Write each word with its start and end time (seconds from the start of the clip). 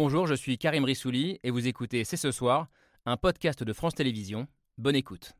Bonjour, 0.00 0.28
je 0.28 0.34
suis 0.34 0.58
Karim 0.58 0.84
Rissouli 0.84 1.40
et 1.42 1.50
vous 1.50 1.66
écoutez 1.66 2.04
C'est 2.04 2.16
ce 2.16 2.30
soir, 2.30 2.68
un 3.04 3.16
podcast 3.16 3.64
de 3.64 3.72
France 3.72 3.96
Télévisions. 3.96 4.46
Bonne 4.76 4.94
écoute. 4.94 5.32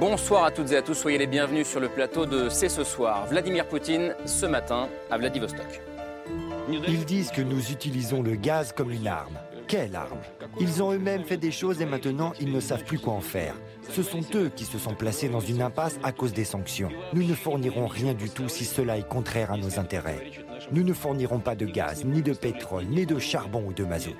Bonsoir 0.00 0.44
à 0.44 0.50
toutes 0.52 0.72
et 0.72 0.76
à 0.76 0.80
tous, 0.80 0.94
soyez 0.94 1.18
les 1.18 1.26
bienvenus 1.26 1.68
sur 1.68 1.80
le 1.80 1.90
plateau 1.90 2.24
de 2.24 2.48
C'est 2.48 2.70
ce 2.70 2.82
soir. 2.82 3.26
Vladimir 3.26 3.68
Poutine, 3.68 4.16
ce 4.24 4.46
matin, 4.46 4.88
à 5.10 5.18
Vladivostok. 5.18 5.82
Ils 6.88 7.04
disent 7.04 7.30
que 7.30 7.42
nous 7.42 7.70
utilisons 7.70 8.22
le 8.22 8.36
gaz 8.36 8.72
comme 8.72 8.90
une 8.90 9.06
arme. 9.06 9.38
Quelle 9.70 9.94
arme 9.94 10.18
Ils 10.58 10.82
ont 10.82 10.92
eux-mêmes 10.92 11.22
fait 11.22 11.36
des 11.36 11.52
choses 11.52 11.80
et 11.80 11.86
maintenant 11.86 12.32
ils 12.40 12.50
ne 12.50 12.58
savent 12.58 12.82
plus 12.82 12.98
quoi 12.98 13.12
en 13.12 13.20
faire. 13.20 13.54
Ce 13.88 14.02
sont 14.02 14.22
eux 14.34 14.50
qui 14.56 14.64
se 14.64 14.78
sont 14.78 14.96
placés 14.96 15.28
dans 15.28 15.38
une 15.38 15.62
impasse 15.62 16.00
à 16.02 16.10
cause 16.10 16.32
des 16.32 16.42
sanctions. 16.42 16.90
Nous 17.12 17.22
ne 17.22 17.34
fournirons 17.34 17.86
rien 17.86 18.12
du 18.12 18.28
tout 18.30 18.48
si 18.48 18.64
cela 18.64 18.98
est 18.98 19.06
contraire 19.06 19.52
à 19.52 19.56
nos 19.56 19.78
intérêts. 19.78 20.26
Nous 20.72 20.82
ne 20.82 20.92
fournirons 20.92 21.38
pas 21.38 21.54
de 21.54 21.66
gaz, 21.66 22.04
ni 22.04 22.22
de 22.22 22.32
pétrole, 22.32 22.84
ni 22.84 23.06
de 23.06 23.18
charbon 23.18 23.64
ou 23.66 23.72
de 23.72 23.84
mazout. 23.84 24.16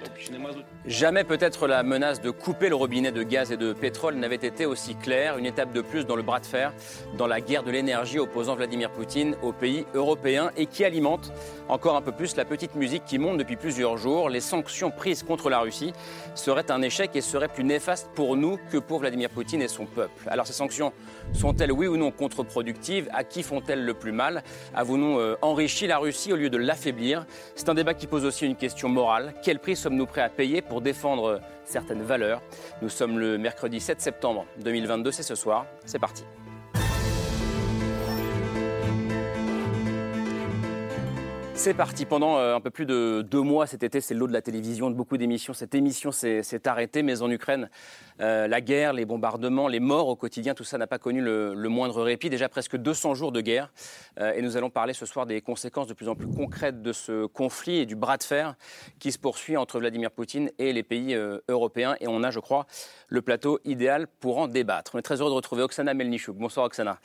Jamais 0.87 1.25
peut-être 1.25 1.67
la 1.67 1.83
menace 1.83 2.21
de 2.21 2.31
couper 2.31 2.69
le 2.69 2.75
robinet 2.75 3.13
de 3.13 3.23
gaz 3.23 3.53
et 3.53 3.57
de 3.57 3.73
pétrole 3.73 4.15
n'avait 4.15 4.37
été 4.37 4.67
aussi 4.67 4.95
claire. 4.95 5.39
Une 5.39 5.47
étape 5.47 5.73
de 5.73 5.81
plus 5.81 6.07
dans 6.07 6.17
le 6.17 6.23
bras 6.23 6.41
de 6.41 6.47
fer, 6.47 6.73
dans 7.17 7.27
la 7.27 7.41
guerre 7.41 7.63
de 7.63 7.71
l'énergie 7.71 8.19
opposant 8.19 8.55
Vladimir 8.55 8.91
Poutine 8.91 9.37
aux 9.43 9.53
pays 9.53 9.85
européens 9.95 10.51
et 10.57 10.67
qui 10.67 10.85
alimente 10.85 11.33
encore 11.69 11.97
un 11.97 12.03
peu 12.03 12.13
plus 12.13 12.37
la 12.37 12.45
petite 12.45 12.75
musique 12.75 13.05
qui 13.05 13.19
monte 13.19 13.39
depuis 13.39 13.57
plusieurs 13.57 13.97
jours. 13.97 14.31
Les 14.31 14.41
sanctions 14.41 14.91
prises 14.91 15.23
contre 15.23 15.51
la 15.51 15.61
Russie 15.61 15.93
seraient 16.35 16.71
un 16.71 16.83
échec 16.83 17.11
et 17.15 17.21
seraient 17.21 17.49
plus 17.49 17.65
néfastes 17.65 18.09
pour 18.15 18.37
nous 18.37 18.59
que 18.71 18.79
pour 18.79 19.01
Vladimir 19.01 19.31
Poutine 19.31 19.63
et 19.63 19.69
son 19.69 19.87
peuple. 19.87 20.29
Alors 20.29 20.47
ces 20.47 20.53
sanctions 20.53 20.93
sont-elles 21.33 21.73
oui 21.73 21.87
ou 21.87 21.97
non 21.97 22.11
contre-productives? 22.11 23.09
À 23.13 23.25
qui 23.25 23.43
font-elles 23.43 23.85
le 23.85 23.95
plus 23.95 24.13
mal? 24.13 24.43
Avons-nous 24.75 25.19
euh, 25.19 25.37
enrichi 25.43 25.87
la 25.87 25.99
Russie 25.99 26.30
au 26.33 26.37
lieu 26.37 26.51
de 26.51 26.57
l'affaiblir 26.57 27.27
C'est 27.55 27.69
un 27.69 27.75
débat 27.75 27.95
qui 27.95 28.07
pose 28.07 28.25
aussi 28.25 28.47
une 28.47 28.57
question 28.57 28.89
morale. 28.89 29.35
Quel 29.43 29.59
prix 29.59 29.77
sommes-nous 29.77 30.07
prêts 30.07 30.23
à 30.23 30.29
payer 30.29 30.63
pour 30.63 30.81
défendre 30.81 31.41
certaines 31.65 32.03
valeurs? 32.03 32.43
Nous 32.83 32.89
sommes 32.89 33.19
le 33.19 33.39
mercredi 33.39 33.81
7 33.81 34.01
septembre 34.01 34.47
2022, 34.63 35.11
c'est 35.13 35.23
ce 35.23 35.35
soir. 35.35 35.67
C'est 35.85 35.99
parti. 35.99 36.25
C'est 41.63 41.75
parti. 41.75 42.07
Pendant 42.07 42.39
euh, 42.39 42.57
un 42.57 42.61
peu 42.63 42.71
plus 42.71 42.87
de 42.87 43.21
deux 43.21 43.43
mois 43.43 43.67
cet 43.67 43.83
été, 43.83 44.01
c'est 44.01 44.15
l'eau 44.15 44.27
de 44.27 44.33
la 44.33 44.41
télévision, 44.41 44.89
de 44.89 44.95
beaucoup 44.95 45.19
d'émissions. 45.19 45.53
Cette 45.53 45.75
émission 45.75 46.11
s'est 46.11 46.67
arrêtée, 46.67 47.03
mais 47.03 47.21
en 47.21 47.31
Ukraine, 47.31 47.69
euh, 48.23 48.49
la 48.49 48.63
guerre, 48.63 48.95
les 48.95 49.05
bombardements, 49.05 49.69
les 49.69 49.79
morts 49.79 50.09
au 50.09 50.17
quotidien, 50.17 50.55
tout 50.55 50.65
ça 50.65 50.79
n'a 50.79 50.87
pas 50.87 50.99
connu 50.99 51.21
le, 51.21 51.55
moindre 51.69 52.03
répit. 52.03 52.31
Déjà 52.31 52.49
presque 52.49 52.79
200 52.79 53.15
jours 53.15 53.31
de 53.31 53.43
guerre. 53.43 53.71
Euh, 54.19 54.33
et 54.33 54.41
nous 54.41 54.57
allons 54.57 54.71
parler 54.71 54.95
ce 54.95 55.05
soir 55.05 55.27
des 55.27 55.43
conséquences 55.43 55.87
de 55.87 55.93
plus 55.93 56.09
en 56.09 56.15
plus 56.15 56.29
concrètes 56.29 56.81
de 56.81 56.95
ce 56.95 57.27
conflit 57.27 57.81
et 57.81 57.85
du 57.85 57.95
bras 57.95 58.17
de 58.17 58.23
fer 58.23 58.55
qui 58.99 59.13
se 59.13 59.19
poursuit 59.19 59.59
entre 59.59 59.81
Vladimir 59.81 60.13
Poutine 60.13 60.51
et 60.59 60.73
les 60.73 60.83
pays 60.83 61.15
européens. 61.49 61.95
Et 62.01 62.09
on 62.09 62.23
a, 62.23 62.31
je 62.31 62.41
crois, 62.41 62.67
le 63.09 63.21
plateau 63.21 63.61
idéal 63.67 64.07
pour 64.07 64.39
en 64.39 64.49
débattre. 64.49 64.93
On 64.95 64.99
est 64.99 65.03
très 65.03 65.21
heureux 65.21 65.31
de 65.31 65.35
retrouver 65.35 65.63
Oksana 65.63 65.93
Melnichuk. 65.93 66.37
Bonsoir 66.37 66.65
Oksana. 66.65 66.99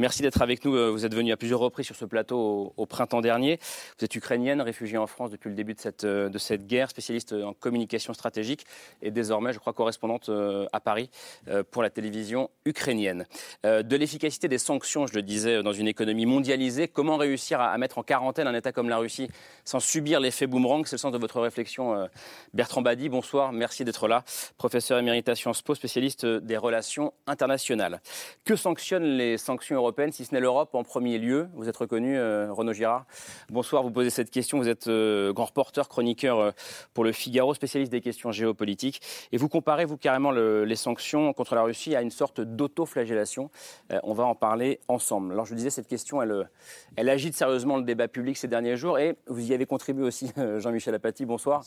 Merci 0.00 0.22
d'être 0.22 0.40
avec 0.40 0.64
nous. 0.64 0.92
Vous 0.92 1.04
êtes 1.04 1.14
venue 1.14 1.30
à 1.30 1.36
plusieurs 1.36 1.60
reprises 1.60 1.84
sur 1.84 1.94
ce 1.94 2.06
plateau 2.06 2.72
au 2.74 2.86
printemps 2.86 3.20
dernier. 3.20 3.60
Vous 3.98 4.06
êtes 4.06 4.14
ukrainienne, 4.14 4.62
réfugiée 4.62 4.96
en 4.96 5.06
France 5.06 5.30
depuis 5.30 5.50
le 5.50 5.54
début 5.54 5.74
de 5.74 5.78
cette, 5.78 6.04
euh, 6.04 6.30
de 6.30 6.38
cette 6.38 6.66
guerre, 6.66 6.88
spécialiste 6.88 7.34
en 7.34 7.52
communication 7.52 8.14
stratégique 8.14 8.64
et 9.02 9.10
désormais, 9.10 9.52
je 9.52 9.58
crois, 9.58 9.74
correspondante 9.74 10.30
euh, 10.30 10.64
à 10.72 10.80
Paris 10.80 11.10
euh, 11.48 11.62
pour 11.70 11.82
la 11.82 11.90
télévision 11.90 12.48
ukrainienne. 12.64 13.26
De 13.64 13.96
l'efficacité 13.96 14.48
des 14.48 14.56
sanctions, 14.56 15.06
je 15.06 15.12
le 15.12 15.22
disais, 15.22 15.62
dans 15.62 15.72
une 15.74 15.86
économie 15.86 16.24
mondialisée, 16.24 16.88
comment 16.88 17.18
réussir 17.18 17.60
à, 17.60 17.76
mettre 17.76 17.98
en 17.98 18.02
quarantaine 18.02 18.46
un 18.46 18.54
État 18.54 18.72
comme 18.72 18.88
la 18.88 18.96
Russie 18.96 19.28
sans 19.66 19.80
subir 19.80 20.18
l'effet 20.18 20.46
boomerang? 20.46 20.86
C'est 20.86 20.96
le 20.96 20.98
sens 20.98 21.12
de 21.12 21.18
votre 21.18 21.40
réflexion, 21.40 22.08
Bertrand 22.54 22.80
Badi. 22.80 23.10
Bonsoir, 23.10 23.52
merci 23.52 23.84
d'être 23.84 24.08
là. 24.08 24.24
Professeur 24.56 24.98
émérite 24.98 25.28
à 25.28 25.34
Sciences 25.34 25.60
Po, 25.60 25.74
spécialiste 25.74 26.24
des 26.24 26.56
relations 26.56 27.12
internationales. 27.26 28.00
Que 28.44 28.56
sanctionnent 28.56 29.16
les 29.16 29.36
sanctions 29.36 29.76
européennes, 29.76 29.89
si 30.10 30.24
ce 30.24 30.34
n'est 30.34 30.40
l'Europe 30.40 30.74
en 30.74 30.84
premier 30.84 31.18
lieu 31.18 31.48
Vous 31.54 31.68
êtes 31.68 31.76
reconnu, 31.76 32.16
Renaud 32.18 32.72
Girard. 32.72 33.04
Bonsoir 33.50 33.82
vous 33.82 33.90
poser 33.90 34.10
cette 34.10 34.30
question. 34.30 34.58
Vous 34.58 34.68
êtes 34.68 34.86
euh, 34.86 35.32
grand 35.32 35.46
reporter, 35.46 35.88
chroniqueur 35.88 36.38
euh, 36.38 36.50
pour 36.94 37.04
le 37.04 37.12
Figaro, 37.12 37.52
spécialiste 37.54 37.90
des 37.90 38.00
questions 38.00 38.30
géopolitiques. 38.30 39.00
Et 39.32 39.36
vous 39.36 39.48
comparez, 39.48 39.84
vous, 39.84 39.96
carrément 39.96 40.30
les 40.30 40.76
sanctions 40.76 41.32
contre 41.32 41.54
la 41.54 41.62
Russie 41.62 41.96
à 41.96 42.02
une 42.02 42.10
sorte 42.10 42.40
d'autoflagellation. 42.40 43.50
Euh, 43.92 43.98
on 44.04 44.14
va 44.14 44.24
en 44.24 44.34
parler 44.34 44.80
ensemble. 44.88 45.32
Alors, 45.32 45.44
je 45.44 45.50
vous 45.50 45.56
disais, 45.56 45.70
cette 45.70 45.88
question, 45.88 46.22
elle, 46.22 46.48
elle 46.96 47.08
agite 47.08 47.34
sérieusement 47.34 47.76
le 47.76 47.82
débat 47.82 48.08
public 48.08 48.36
ces 48.36 48.48
derniers 48.48 48.76
jours. 48.76 48.98
Et 48.98 49.16
vous 49.26 49.50
y 49.50 49.54
avez 49.54 49.66
contribué 49.66 50.04
aussi, 50.04 50.32
Jean-Michel 50.58 50.94
Apathy. 50.94 51.26
Bonsoir. 51.26 51.62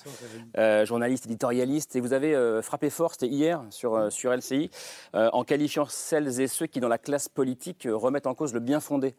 bonsoir 0.56 0.86
journaliste, 0.86 1.26
éditorialiste. 1.26 1.96
Et 1.96 2.00
vous 2.00 2.14
avez 2.14 2.62
frappé 2.62 2.90
fort, 2.90 3.12
c'était 3.12 3.28
hier, 3.28 3.62
sur, 3.70 4.12
sur 4.12 4.34
LCI, 4.34 4.70
en 5.14 5.44
qualifiant 5.44 5.86
celles 5.88 6.40
et 6.40 6.48
ceux 6.48 6.68
qui, 6.68 6.80
dans 6.80 6.88
la 6.88 6.98
classe 6.98 7.30
politique, 7.30 7.88
remettent 8.04 8.28
en 8.28 8.36
cause 8.36 8.54
le 8.54 8.60
bien 8.60 8.80
fondé 8.80 9.16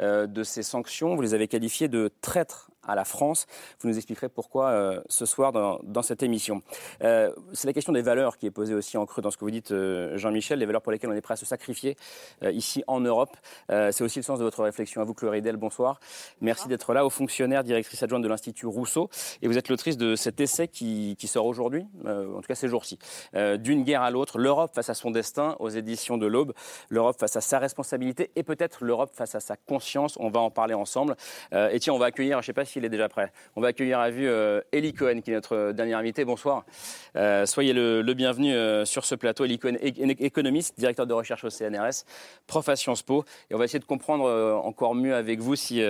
de 0.00 0.42
ces 0.42 0.62
sanctions. 0.62 1.14
Vous 1.14 1.22
les 1.22 1.34
avez 1.34 1.48
qualifiées 1.48 1.88
de 1.88 2.10
très 2.20 2.46
à 2.88 2.94
la 2.94 3.04
France. 3.04 3.46
Vous 3.80 3.88
nous 3.88 3.96
expliquerez 3.96 4.28
pourquoi 4.28 4.70
euh, 4.70 5.00
ce 5.08 5.26
soir 5.26 5.52
dans, 5.52 6.02
cette 6.02 6.22
émission. 6.22 6.62
Euh, 7.02 7.30
c'est 7.52 7.66
la 7.66 7.72
question 7.72 7.92
des 7.92 8.02
valeurs 8.02 8.38
qui 8.38 8.46
est 8.46 8.50
posée 8.50 8.74
aussi 8.74 8.96
en 8.96 9.04
creux 9.04 9.20
dans 9.20 9.30
ce 9.30 9.36
que 9.36 9.44
vous 9.44 9.50
dites, 9.50 9.72
euh, 9.72 10.16
Jean-Michel, 10.16 10.58
les 10.58 10.66
valeurs 10.66 10.80
pour 10.80 10.92
lesquelles 10.92 11.10
on 11.10 11.14
est 11.14 11.20
prêt 11.20 11.34
à 11.34 11.36
se 11.36 11.44
sacrifier 11.44 11.96
ici 12.42 12.82
en 12.86 13.00
Europe. 13.00 13.36
c'est 13.68 14.02
aussi 14.02 14.18
le 14.18 14.22
sens 14.22 14.38
de 14.38 14.44
votre 14.44 14.62
réflexion. 14.62 15.00
À 15.00 15.04
vous, 15.04 15.12
Chloé 15.12 15.30
Ridel, 15.30 15.56
bonsoir. 15.56 16.00
Merci 16.40 16.68
d'être 16.68 16.94
là, 16.94 17.04
aux 17.04 17.10
fonctionnaire, 17.10 17.62
directrice 17.62 18.02
adjointe 18.02 18.22
de 18.22 18.28
l'Institut 18.28 18.66
Rousseau. 18.66 19.10
Et 19.42 19.48
vous 19.48 19.58
êtes 19.58 19.68
l'autrice 19.68 19.96
de 19.96 20.16
cet 20.16 20.40
essai 20.40 20.68
qui, 20.68 21.16
qui 21.18 21.26
sort 21.26 21.46
aujourd'hui, 21.46 21.86
en 22.06 22.40
tout 22.40 22.48
cas 22.48 22.54
ces 22.54 22.68
jours-ci. 22.68 22.98
D'une 23.34 23.82
guerre 23.82 24.02
à 24.02 24.10
l'autre, 24.10 24.38
l'Europe 24.38 24.70
face 24.74 24.88
à 24.88 24.94
son 24.94 25.10
destin, 25.10 25.56
aux 25.58 25.68
éditions 25.68 26.16
de 26.16 26.26
l'Aube, 26.26 26.54
l'Europe 26.88 27.18
face 27.18 27.36
à 27.36 27.40
sa 27.40 27.58
responsabilité 27.58 28.30
et 28.36 28.42
peut-être 28.42 28.84
l'Europe 28.84 29.10
face 29.14 29.34
à 29.34 29.40
sa 29.40 29.56
conscience. 29.56 30.16
On 30.20 30.30
va 30.30 30.40
en 30.40 30.50
parler 30.50 30.74
ensemble. 30.74 31.16
et 31.52 31.78
tiens, 31.80 31.92
on 31.92 31.98
va 31.98 32.06
accueillir, 32.06 32.38
je 32.38 32.42
ne 32.42 32.46
sais 32.46 32.52
pas 32.52 32.64
s'il 32.78 32.84
est 32.84 32.90
déjà 32.90 33.08
prêt, 33.08 33.32
on 33.56 33.60
va 33.60 33.68
accueillir 33.68 33.98
à 33.98 34.08
vue 34.08 34.28
euh, 34.28 34.60
Eli 34.70 34.94
Cohen, 34.94 35.20
qui 35.20 35.32
est 35.32 35.34
notre 35.34 35.72
dernier 35.72 35.94
invité. 35.94 36.24
Bonsoir. 36.24 36.64
Euh, 37.16 37.44
soyez 37.44 37.72
le, 37.72 38.02
bienvenu 38.14 38.54
euh, 38.54 38.84
sur 38.84 39.04
ce 39.04 39.16
plateau. 39.16 39.44
Eli 39.44 39.58
Cohen, 39.58 39.74
économiste, 39.80 40.78
directeur 40.78 41.04
de 41.04 41.12
recherche 41.12 41.42
au 41.42 41.50
CNRS, 41.50 42.04
prof 42.46 42.68
à 42.68 42.76
Sciences 42.76 43.02
Po. 43.02 43.24
Et 43.50 43.56
on 43.56 43.58
va 43.58 43.64
essayer 43.64 43.80
de 43.80 43.84
comprendre 43.84 44.30
encore 44.64 44.94
mieux 44.94 45.14
avec 45.14 45.40
vous 45.40 45.56
si, 45.56 45.82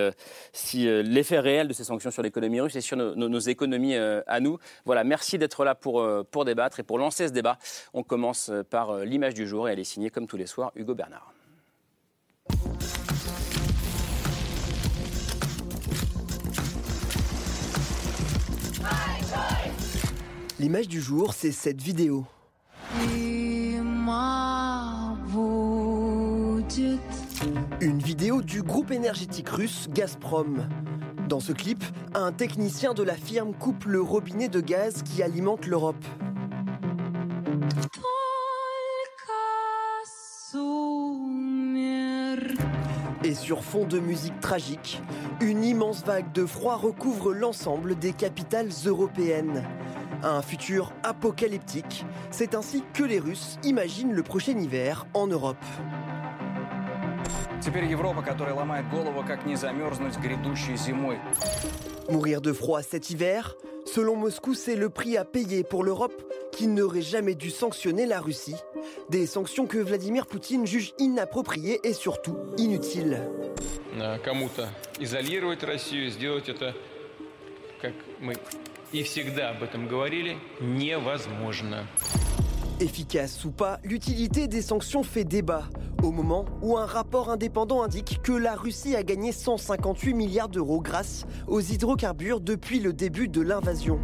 si 0.51 0.85
l'effet 0.85 1.39
réel 1.39 1.67
de 1.67 1.73
ces 1.73 1.83
sanctions 1.83 2.09
sur 2.09 2.23
l'économie 2.23 2.59
russe 2.59 2.75
et 2.75 2.81
sur 2.81 2.97
nos, 2.97 3.39
économies 3.39 3.95
à 3.95 4.39
nous. 4.39 4.57
Voilà, 4.85 5.03
merci 5.03 5.37
d'être 5.37 5.63
là 5.63 5.75
pour, 5.75 6.05
pour 6.31 6.45
débattre. 6.45 6.79
Et 6.79 6.83
pour 6.83 6.97
lancer 6.97 7.27
ce 7.27 7.33
débat, 7.33 7.59
on 7.93 8.01
commence 8.01 8.51
par 8.71 8.97
l'image 8.99 9.35
du 9.35 9.47
jour 9.47 9.69
et 9.69 9.73
elle 9.73 9.79
est 9.79 9.83
signée, 9.83 10.09
comme 10.09 10.25
tous 10.25 10.37
les 10.37 10.47
soirs, 10.47 10.71
Hugo 10.75 10.95
Bernard. 10.95 11.33
L'image 20.59 20.89
du 20.89 20.99
jour, 20.99 21.33
c'est 21.33 21.53
cette 21.53 21.81
vidéo. 21.81 22.25
Une 27.79 27.99
vidéo 27.99 28.41
du 28.41 28.61
groupe 28.61 28.91
énergétique 28.91 29.47
russe 29.47 29.87
Gazprom. 29.89 30.67
Dans 31.29 31.39
ce 31.39 31.53
clip, 31.53 31.81
un 32.13 32.33
technicien 32.33 32.93
de 32.93 33.03
la 33.03 33.15
firme 33.15 33.53
coupe 33.53 33.85
le 33.85 34.01
robinet 34.01 34.49
de 34.49 34.59
gaz 34.59 35.01
qui 35.03 35.23
alimente 35.23 35.65
l'Europe. 35.65 36.03
Et 43.23 43.33
sur 43.33 43.63
fond 43.63 43.85
de 43.85 43.99
musique 43.99 44.41
tragique, 44.41 45.01
une 45.39 45.63
immense 45.63 46.03
vague 46.03 46.33
de 46.33 46.45
froid 46.45 46.75
recouvre 46.75 47.33
l'ensemble 47.33 47.97
des 47.97 48.11
capitales 48.11 48.71
européennes 48.85 49.63
un 50.23 50.41
futur 50.41 50.91
apocalyptique. 51.03 52.05
C'est 52.31 52.55
ainsi 52.55 52.83
que 52.93 53.03
les 53.03 53.19
Russes 53.19 53.57
imaginent 53.63 54.13
le 54.13 54.23
prochain 54.23 54.57
hiver 54.57 55.05
en 55.13 55.27
Europe. 55.27 55.57
Mourir 62.09 62.41
de 62.41 62.53
froid 62.53 62.81
cet 62.81 63.09
hiver 63.09 63.55
Selon 63.85 64.15
Moscou, 64.15 64.53
c'est 64.53 64.75
le 64.75 64.89
prix 64.89 65.17
à 65.17 65.25
payer 65.25 65.63
pour 65.63 65.83
l'Europe 65.83 66.21
qui 66.51 66.67
n'aurait 66.67 67.01
jamais 67.01 67.33
dû 67.33 67.49
sanctionner 67.49 68.05
la 68.05 68.19
Russie. 68.19 68.55
Des 69.09 69.25
sanctions 69.25 69.65
que 69.65 69.79
Vladimir 69.79 70.27
Poutine 70.27 70.67
juge 70.67 70.93
inappropriées 70.99 71.79
et 71.83 71.93
surtout 71.93 72.37
inutiles. 72.57 73.19
и 78.92 79.02
всегда 79.02 79.50
об 79.50 79.62
этом 79.62 79.88
говорили, 79.88 80.36
невозможно. 80.60 81.86
Efficace 82.80 83.44
ou 83.44 83.50
pas, 83.50 83.78
l'utilité 83.84 84.48
des 84.48 84.62
sanctions 84.62 85.04
fait 85.04 85.24
débat. 85.24 85.64
Au 86.02 86.10
moment 86.10 86.44
où 86.60 86.76
un 86.76 86.86
rapport 86.86 87.30
indépendant 87.30 87.82
indique 87.82 88.20
que 88.22 88.32
la 88.32 88.54
Russie 88.54 88.96
a 88.96 89.02
gagné 89.02 89.32
158 89.32 90.12
milliards 90.12 90.48
d'euros 90.48 90.80
grâce 90.80 91.24
aux 91.46 91.60
hydrocarbures 91.60 92.40
depuis 92.40 92.80
le 92.80 92.92
début 92.92 93.28
de 93.28 93.40
l'invasion. 93.40 94.00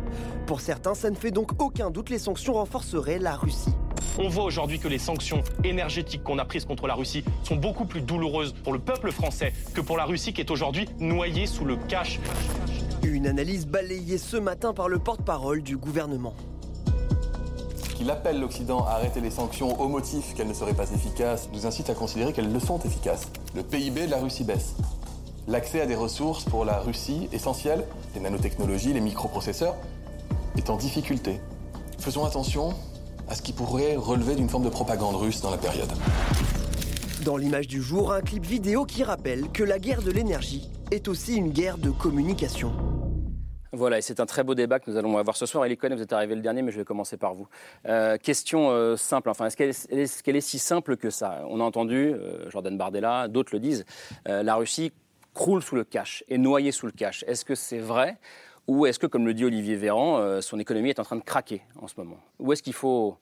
Pour 0.46 0.61
certains, 0.61 0.94
ça 0.94 1.11
ne 1.11 1.17
fait 1.17 1.31
donc 1.31 1.61
aucun 1.61 1.90
doute, 1.90 2.11
les 2.11 2.19
sanctions 2.19 2.55
renforceraient 2.55 3.19
la 3.19 3.34
Russie. 3.34 3.75
On 4.19 4.28
voit 4.28 4.44
aujourd'hui 4.44 4.78
que 4.78 4.88
les 4.88 4.99
sanctions 4.99 5.43
énergétiques 5.64 6.22
qu'on 6.22 6.38
a 6.38 6.44
prises 6.44 6.64
contre 6.64 6.87
la 6.87 6.94
Russie 6.94 7.25
sont 7.43 7.56
beaucoup 7.56 7.84
plus 7.84 8.00
douloureuses 8.00 8.55
pour 8.64 8.72
le 8.72 8.78
peuple 8.78 9.11
français 9.12 9.52
que 9.75 9.81
pour 9.81 9.96
la 9.96 10.05
Russie 10.05 10.32
qui 10.32 10.40
est 10.40 10.50
aujourd'hui 10.50 10.88
noyée 10.99 11.46
sous 11.46 11.64
le 11.64 11.76
cash. 11.76 12.19
Une 13.06 13.28
analyse 13.28 13.68
balayée 13.68 14.18
ce 14.18 14.36
matin 14.36 14.74
par 14.74 14.90
le 14.90 14.98
porte-parole 14.98 15.62
du 15.62 15.78
gouvernement 15.78 16.34
qu'il 17.96 18.10
appelle 18.10 18.42
l'Occident 18.42 18.84
à 18.86 18.96
arrêter 18.96 19.22
les 19.22 19.30
sanctions 19.30 19.80
au 19.80 19.88
motif 19.88 20.34
qu'elles 20.34 20.50
ne 20.50 20.54
seraient 20.54 20.74
pas 20.74 20.92
efficaces, 20.92 21.48
nous 21.54 21.66
incite 21.66 21.90
à 21.90 21.94
considérer 21.94 22.34
qu'elles 22.34 22.52
le 22.52 22.60
sont 22.60 22.78
efficaces. 22.80 23.30
Le 23.56 23.63
PIB 23.63 24.07
de 24.07 24.12
la 24.12 24.18
Russie 24.18 24.44
baisse. 24.44 24.74
L'accès 25.48 25.80
à 25.80 25.86
des 25.86 25.96
ressources 25.96 26.44
pour 26.44 26.66
la 26.66 26.80
Russie 26.80 27.30
essentielles, 27.31 27.86
les 28.13 28.19
nanotechnologies, 28.19 28.92
les 28.92 29.00
microprocesseurs, 29.00 29.78
est 30.57 30.69
en 30.69 30.75
difficulté. 30.75 31.40
Faisons 31.98 32.25
attention 32.25 32.74
à 33.30 33.36
ce 33.36 33.42
qui 33.42 33.54
pourrait 33.54 33.96
relever 33.96 34.36
d'une 34.36 34.50
forme 34.50 34.66
de 34.66 34.69
propagande 34.69 35.16
russe 35.16 35.40
dans 35.40 35.52
la 35.52 35.57
période. 35.57 35.92
Dans 37.24 37.38
l'image 37.38 37.68
du 37.68 37.81
jour, 37.81 38.12
un 38.12 38.22
clip 38.22 38.46
vidéo 38.46 38.84
qui 38.84 39.06
rappelle 39.06 39.50
que 39.54 39.63
la 39.63 39.80
guerre 39.80 40.02
de 40.02 40.12
l'énergie 40.12 40.69
est 40.92 41.07
aussi 41.07 41.36
une 41.36 41.52
guerre 41.52 41.78
de 41.78 41.92
communication. 41.92 42.74
Voilà, 43.75 43.98
et 43.98 44.01
c'est 44.01 44.19
un 44.19 44.25
très 44.25 44.44
beau 44.44 44.56
débat 44.56 44.80
que 44.80 44.89
nous 44.89 44.98
allons 44.98 45.18
avoir 45.18 45.36
ce 45.36 45.45
soir. 45.45 45.68
Cohen, 45.77 45.95
vous 45.95 46.01
êtes 46.01 46.13
arrivé 46.13 46.33
le 46.36 46.42
dernier, 46.42 46.62
mais 46.62 46.72
je 46.72 46.77
vais 46.77 46.86
commencer 46.86 47.18
par 47.18 47.33
vous. 47.33 47.48
Euh, 47.86 48.18
question 48.18 48.69
euh, 48.72 48.95
simple, 48.95 49.30
enfin, 49.30 49.48
est-ce 49.48 49.57
qu'elle 50.24 50.36
est, 50.36 50.42
si 50.42 50.60
simple 50.60 50.95
que 50.95 51.10
ça? 51.10 51.44
On 51.50 51.60
a 51.60 51.63
entendu, 51.63 52.13
euh, 52.13 52.50
Jordan 52.50 52.77
Bardella, 52.77 53.27
d'autres 53.27 53.54
le 53.54 53.60
disent, 53.60 53.86
la 54.25 54.56
Russie 54.56 54.94
croule 55.33 55.62
sous 55.62 55.75
le 55.75 55.83
cash, 55.83 56.24
est 56.30 56.38
noyée 56.38 56.72
sous 56.72 56.86
le 56.86 56.94
cash. 56.94 57.25
Est-ce 57.27 57.44
que 57.44 57.56
c'est 57.56 57.80
vrai? 57.80 58.18
Ou 58.68 58.86
est-ce 58.86 58.98
que, 58.98 59.07
comme 59.07 59.25
le 59.25 59.33
dit 59.33 59.45
Olivier 59.45 59.75
Véran, 59.75 60.42
son 60.42 60.60
économie 60.60 60.89
est 60.89 61.00
en 61.00 61.04
train 61.04 61.18
de 61.18 61.24
craquer 61.24 61.62
en 61.81 61.88
ce 61.88 61.95
moment? 61.98 62.19
Ou 62.39 62.54
est-ce 62.54 62.63
qu'il 62.63 62.74
faut 62.74 63.18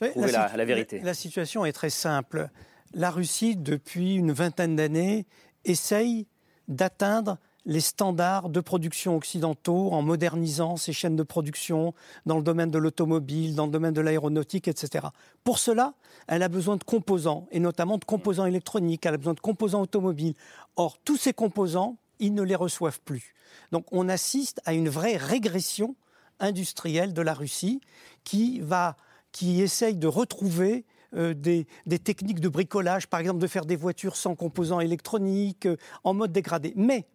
trouver 0.00 0.32
la, 0.32 0.54
la 0.54 0.64
vérité? 0.64 1.00
La 1.02 1.14
situation 1.14 1.64
est 1.64 1.72
très 1.72 1.90
simple. 1.90 2.48
La 2.92 3.10
Russie, 3.10 3.56
depuis 3.56 4.14
une 4.16 4.32
vingtaine 4.32 4.76
d'années, 4.76 5.26
essaye 5.64 6.26
d'atteindre 6.68 7.38
les 7.66 7.80
standards 7.80 8.50
de 8.50 8.60
production 8.60 9.16
occidentaux 9.16 9.92
en 9.92 10.02
modernisant 10.02 10.76
ses 10.76 10.92
chaînes 10.92 11.16
de 11.16 11.22
production 11.22 11.94
dans 12.26 12.36
le 12.36 12.42
domaine 12.42 12.70
de 12.70 12.78
l'automobile, 12.78 13.54
dans 13.54 13.66
le 13.66 13.72
domaine 13.72 13.94
de 13.94 14.00
l'aéronautique, 14.00 14.68
etc. 14.68 15.06
Pour 15.44 15.58
cela, 15.58 15.94
elle 16.26 16.42
a 16.42 16.48
besoin 16.48 16.76
de 16.76 16.84
composants, 16.84 17.46
et 17.50 17.60
notamment 17.60 17.98
de 17.98 18.04
composants 18.04 18.46
électroniques, 18.46 19.06
elle 19.06 19.14
a 19.14 19.18
besoin 19.18 19.34
de 19.34 19.40
composants 19.40 19.82
automobiles. 19.82 20.34
Or, 20.76 20.98
tous 20.98 21.16
ces 21.16 21.32
composants, 21.32 21.96
ils 22.18 22.34
ne 22.34 22.42
les 22.42 22.54
reçoivent 22.54 23.00
plus. 23.00 23.34
Donc 23.72 23.86
on 23.92 24.08
assiste 24.08 24.60
à 24.64 24.74
une 24.74 24.88
vraie 24.88 25.16
régression 25.16 25.96
industrielle 26.40 27.12
de 27.12 27.22
la 27.22 27.34
Russie 27.34 27.80
qui, 28.24 28.60
va, 28.60 28.96
qui 29.32 29.62
essaye 29.62 29.96
de 29.96 30.06
retrouver 30.06 30.84
euh, 31.14 31.32
des, 31.32 31.66
des, 31.86 31.98
techniques 31.98 32.40
de 32.40 32.48
bricolage, 32.48 33.06
par 33.06 33.20
exemple 33.20 33.38
de 33.38 33.46
faire 33.46 33.66
des 33.66 33.76
voitures 33.76 34.16
sans 34.16 34.34
composants 34.34 34.80
électroniques, 34.80 35.66
euh, 35.66 35.76
en 36.02 36.12
mode 36.12 36.32
dégradé. 36.32 36.72
Mais 36.76 37.06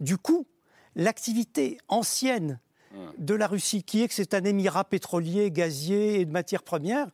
du 0.00 0.16
coup, 0.18 0.46
l'activité 0.94 1.78
ancienne 1.88 2.60
de 3.18 3.34
la 3.34 3.46
Russie, 3.46 3.82
qui 3.82 4.02
est 4.02 4.08
que 4.08 4.14
c'est 4.14 4.34
un 4.34 4.44
émirat 4.44 4.84
pétrolier, 4.84 5.50
gazier 5.50 6.20
et 6.20 6.24
de 6.24 6.30
matières 6.30 6.62
premières, 6.62 7.08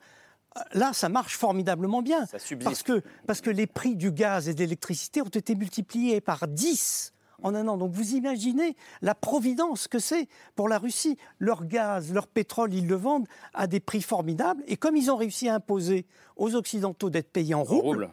là, 0.73 0.93
ça 0.93 1.09
marche 1.09 1.37
formidablement 1.37 2.03
bien. 2.03 2.27
parce, 2.63 2.83
que, 2.83 3.03
parce 3.27 3.41
que 3.41 3.51
les 3.51 3.67
prix 3.67 3.97
du 3.97 4.13
gaz 4.13 4.49
et 4.49 4.55
de 4.55 4.61
l'électricité 4.61 5.23
ont 5.23 5.29
été 5.29 5.55
multipliés 5.55 6.21
par 6.21 6.47
10 6.47 7.13
en 7.43 7.55
un 7.55 7.69
an. 7.69 7.77
Donc 7.77 7.93
vous 7.93 8.15
imaginez 8.15 8.77
la 9.01 9.15
providence 9.15 9.89
que 9.89 9.99
c'est 9.99 10.29
pour 10.55 10.69
la 10.69 10.79
Russie. 10.79 11.17
Leur 11.39 11.65
gaz, 11.65 12.13
leur 12.13 12.27
pétrole, 12.27 12.75
ils 12.75 12.87
le 12.87 12.97
vendent 12.97 13.27
à 13.55 13.67
des 13.67 13.81
prix 13.81 14.03
formidables. 14.03 14.63
Et 14.67 14.77
comme 14.77 14.97
ils 14.97 15.11
ont 15.11 15.17
réussi 15.17 15.49
à 15.49 15.55
imposer 15.55 16.07
aux 16.37 16.55
Occidentaux 16.55 17.11
d'être 17.11 17.31
payés 17.31 17.55
en 17.55 17.63
roubles, 17.63 18.11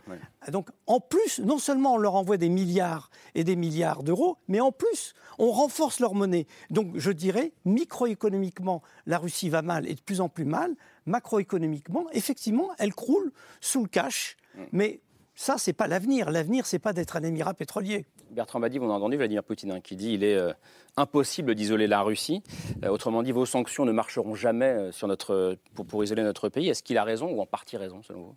donc 0.52 0.70
en 0.88 1.00
plus, 1.00 1.40
non 1.40 1.58
seulement 1.58 1.96
on 1.96 1.98
leur 1.98 2.16
envoie 2.16 2.38
des 2.38 2.50
milliards 2.50 3.10
et 3.36 3.44
des 3.44 3.56
milliards 3.56 4.04
d'euros, 4.04 4.38
mais 4.48 4.60
en 4.60 4.72
plus, 4.72 5.14
on 5.38 5.52
renforce 5.52 6.00
leur 6.00 6.14
monnaie. 6.14 6.48
Donc 6.70 6.92
je 6.96 7.12
dirais, 7.12 7.54
microéconomiquement, 7.66 8.82
la 9.06 9.18
Russie 9.18 9.50
va 9.50 9.62
mal 9.62 9.88
et 9.88 9.96
de 9.96 10.02
plus 10.02 10.22
en 10.22 10.30
plus 10.30 10.46
mal. 10.46 10.76
Macroéconomiquement, 11.06 12.06
effectivement, 12.12 12.70
elle 12.78 12.94
croule 12.94 13.32
sous 13.62 13.82
le 13.82 13.88
cash. 13.88 14.38
Mm. 14.56 14.62
Mais 14.74 15.02
ça, 15.36 15.56
c'est 15.58 15.74
pas 15.74 15.88
l'avenir. 15.88 16.32
L'avenir, 16.32 16.66
c'est 16.66 16.80
pas 16.80 16.92
d'être 16.92 17.16
un 17.16 17.24
émirat 17.24 17.54
pétrolier. 17.54 18.06
Bertrand 18.40 18.62
Badi, 18.62 18.80
on 18.80 18.90
a 18.90 18.94
entendu 18.94 19.18
Vladimir 19.18 19.44
Poutine 19.44 19.72
hein, 19.72 19.82
qui 19.82 19.98
dit 19.98 20.12
qu'il 20.12 20.24
est 20.24 20.38
euh, 20.38 20.54
impossible 20.96 21.56
d'isoler 21.56 21.88
la 21.88 22.02
Russie. 22.04 22.42
Euh, 22.86 22.88
autrement 22.88 23.22
dit, 23.22 23.34
vos 23.34 23.46
sanctions 23.46 23.84
ne 23.84 23.92
marcheront 23.92 24.34
jamais 24.34 24.66
euh, 24.66 24.92
sur 24.94 25.10
notre, 25.10 25.58
pour, 25.76 26.06
isoler 26.06 26.24
notre 26.24 26.48
pays. 26.48 26.70
Est-ce 26.70 26.82
qu'il 26.82 26.98
a 26.98 27.04
raison 27.04 27.30
ou 27.30 27.42
en 27.42 27.46
partie 27.46 27.76
raison, 27.76 28.02
selon 28.02 28.22
vous? 28.22 28.36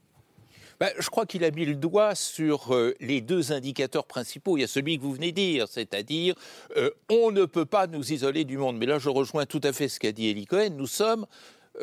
Ben, 0.81 0.91
je 0.99 1.09
crois 1.09 1.25
qu'il 1.25 1.45
a 1.45 1.53
mis 1.53 1.65
le 1.65 1.77
doigt 1.77 2.17
sur 2.17 2.75
les 2.99 3.21
deux 3.21 3.53
indicateurs 3.53 4.07
principaux. 4.07 4.57
Il 4.57 4.63
y 4.63 4.65
a 4.65 4.67
celui 4.67 4.99
que 4.99 5.05
vous 5.05 5.13
venez 5.13 5.31
de 5.31 5.37
dire, 5.37 5.69
c'est-à-dire 5.69 6.35
on 7.09 7.31
ne 7.31 7.45
peut 7.45 7.67
pas 7.67 7.87
nous 7.87 8.13
isoler 8.13 8.45
du 8.45 8.59
monde. 8.59 8.79
Mais 8.79 8.87
là, 8.87 8.99
je 8.99 9.09
rejoins 9.09 9.47
tout 9.47 9.61
à 9.63 9.73
fait 9.73 9.87
ce 9.87 10.01
qu'a 10.01 10.11
dit 10.11 10.29
Elie 10.29 10.47
Cohen. 10.47 10.71
Nous 10.77 10.89
sommes 10.89 11.27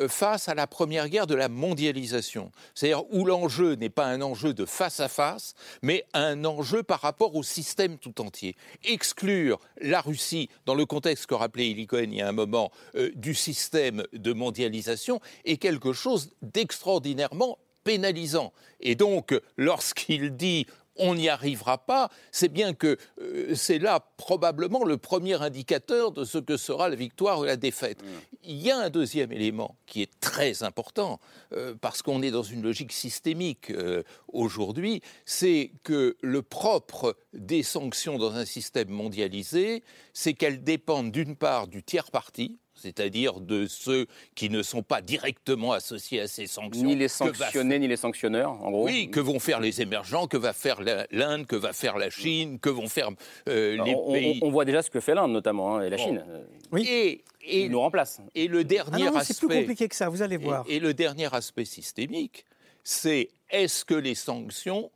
face 0.08 0.48
à 0.48 0.54
la 0.54 0.66
première 0.66 1.08
guerre 1.08 1.26
de 1.26 1.34
la 1.34 1.48
mondialisation. 1.48 2.52
C'est-à-dire 2.74 3.04
où 3.12 3.24
l'enjeu 3.24 3.74
n'est 3.74 3.90
pas 3.90 4.06
un 4.06 4.22
enjeu 4.22 4.54
de 4.54 4.64
face 4.64 5.00
à 5.00 5.08
face, 5.08 5.54
mais 5.82 6.04
un 6.14 6.44
enjeu 6.44 6.82
par 6.82 7.00
rapport 7.00 7.34
au 7.34 7.42
système 7.42 7.98
tout 7.98 8.20
entier. 8.20 8.56
Exclure 8.84 9.58
la 9.80 10.00
Russie, 10.00 10.48
dans 10.66 10.74
le 10.74 10.86
contexte 10.86 11.26
que 11.26 11.34
rappelait 11.34 11.70
Eli 11.70 11.86
Cohen 11.86 12.04
il 12.04 12.14
y 12.14 12.22
a 12.22 12.28
un 12.28 12.32
moment, 12.32 12.70
euh, 12.94 13.10
du 13.14 13.34
système 13.34 14.04
de 14.12 14.32
mondialisation, 14.32 15.20
est 15.44 15.56
quelque 15.56 15.92
chose 15.92 16.30
d'extraordinairement 16.42 17.58
pénalisant. 17.84 18.52
Et 18.80 18.94
donc, 18.94 19.38
lorsqu'il 19.56 20.36
dit 20.36 20.66
on 21.00 21.14
n'y 21.14 21.28
arrivera 21.28 21.78
pas, 21.78 22.10
c'est 22.30 22.48
bien 22.52 22.74
que 22.74 22.96
euh, 23.20 23.54
c'est 23.54 23.78
là 23.78 24.00
probablement 24.16 24.84
le 24.84 24.98
premier 24.98 25.40
indicateur 25.42 26.12
de 26.12 26.24
ce 26.24 26.38
que 26.38 26.56
sera 26.56 26.88
la 26.88 26.96
victoire 26.96 27.40
ou 27.40 27.44
la 27.44 27.56
défaite. 27.56 28.02
Mm. 28.02 28.06
Il 28.44 28.56
y 28.56 28.70
a 28.70 28.78
un 28.78 28.90
deuxième 28.90 29.32
élément 29.32 29.76
qui 29.86 30.02
est 30.02 30.20
très 30.20 30.62
important, 30.62 31.18
euh, 31.52 31.74
parce 31.80 32.02
qu'on 32.02 32.22
est 32.22 32.30
dans 32.30 32.42
une 32.42 32.62
logique 32.62 32.92
systémique 32.92 33.70
euh, 33.70 34.02
aujourd'hui, 34.28 35.02
c'est 35.24 35.72
que 35.82 36.16
le 36.20 36.42
propre 36.42 37.16
des 37.32 37.62
sanctions 37.62 38.18
dans 38.18 38.34
un 38.34 38.44
système 38.44 38.90
mondialisé, 38.90 39.82
c'est 40.12 40.34
qu'elles 40.34 40.62
dépendent 40.62 41.10
d'une 41.10 41.36
part 41.36 41.66
du 41.66 41.82
tiers 41.82 42.10
parti, 42.10 42.58
c'est-à-dire 42.80 43.40
de 43.40 43.66
ceux 43.66 44.06
qui 44.34 44.50
ne 44.50 44.62
sont 44.62 44.82
pas 44.82 45.02
directement 45.02 45.72
associés 45.72 46.20
à 46.20 46.28
ces 46.28 46.46
sanctions. 46.46 46.84
Ni 46.84 46.96
les 46.96 47.08
sanctionnés, 47.08 47.78
ni 47.78 47.88
les 47.88 47.96
sanctionneurs, 47.96 48.52
en 48.62 48.70
gros. 48.70 48.84
Oui, 48.84 49.10
que 49.10 49.20
vont 49.20 49.38
faire 49.38 49.60
les 49.60 49.82
émergents, 49.82 50.26
que 50.26 50.36
va 50.36 50.52
faire 50.52 50.80
l'Inde, 51.10 51.46
que 51.46 51.56
va 51.56 51.72
faire 51.72 51.98
la 51.98 52.10
Chine, 52.10 52.58
que 52.58 52.70
vont 52.70 52.88
faire 52.88 53.10
euh, 53.48 53.82
les 53.84 53.96
pays. 54.12 54.38
On, 54.42 54.50
voit 54.50 54.64
déjà 54.64 54.82
ce 54.82 54.90
que 54.90 55.00
fait 55.00 55.14
l'Inde, 55.14 55.32
notamment, 55.32 55.76
hein, 55.76 55.82
et 55.82 55.90
la 55.90 55.98
Chine. 55.98 56.24
Oui. 56.72 56.86
Et, 56.88 57.24
et, 57.42 57.68
nous 57.68 57.80
remplace. 57.80 58.20
Et 58.34 58.48
le 58.48 58.64
dernier 58.64 59.08
ah 59.08 59.18
aspect. 59.18 59.34
C'est 59.34 59.46
plus 59.46 59.58
compliqué 59.60 59.88
que 59.88 59.96
ça, 59.96 60.08
vous 60.08 60.22
allez 60.22 60.36
voir. 60.36 60.64
Et, 60.68 60.80
le 60.80 60.94
dernier 60.94 61.32
aspect 61.34 61.64
systémique, 61.64 62.44
c'est 62.82 63.30
est-ce 63.50 63.84
que 63.84 63.94
les 63.94 64.14
sanctions, 64.14 64.90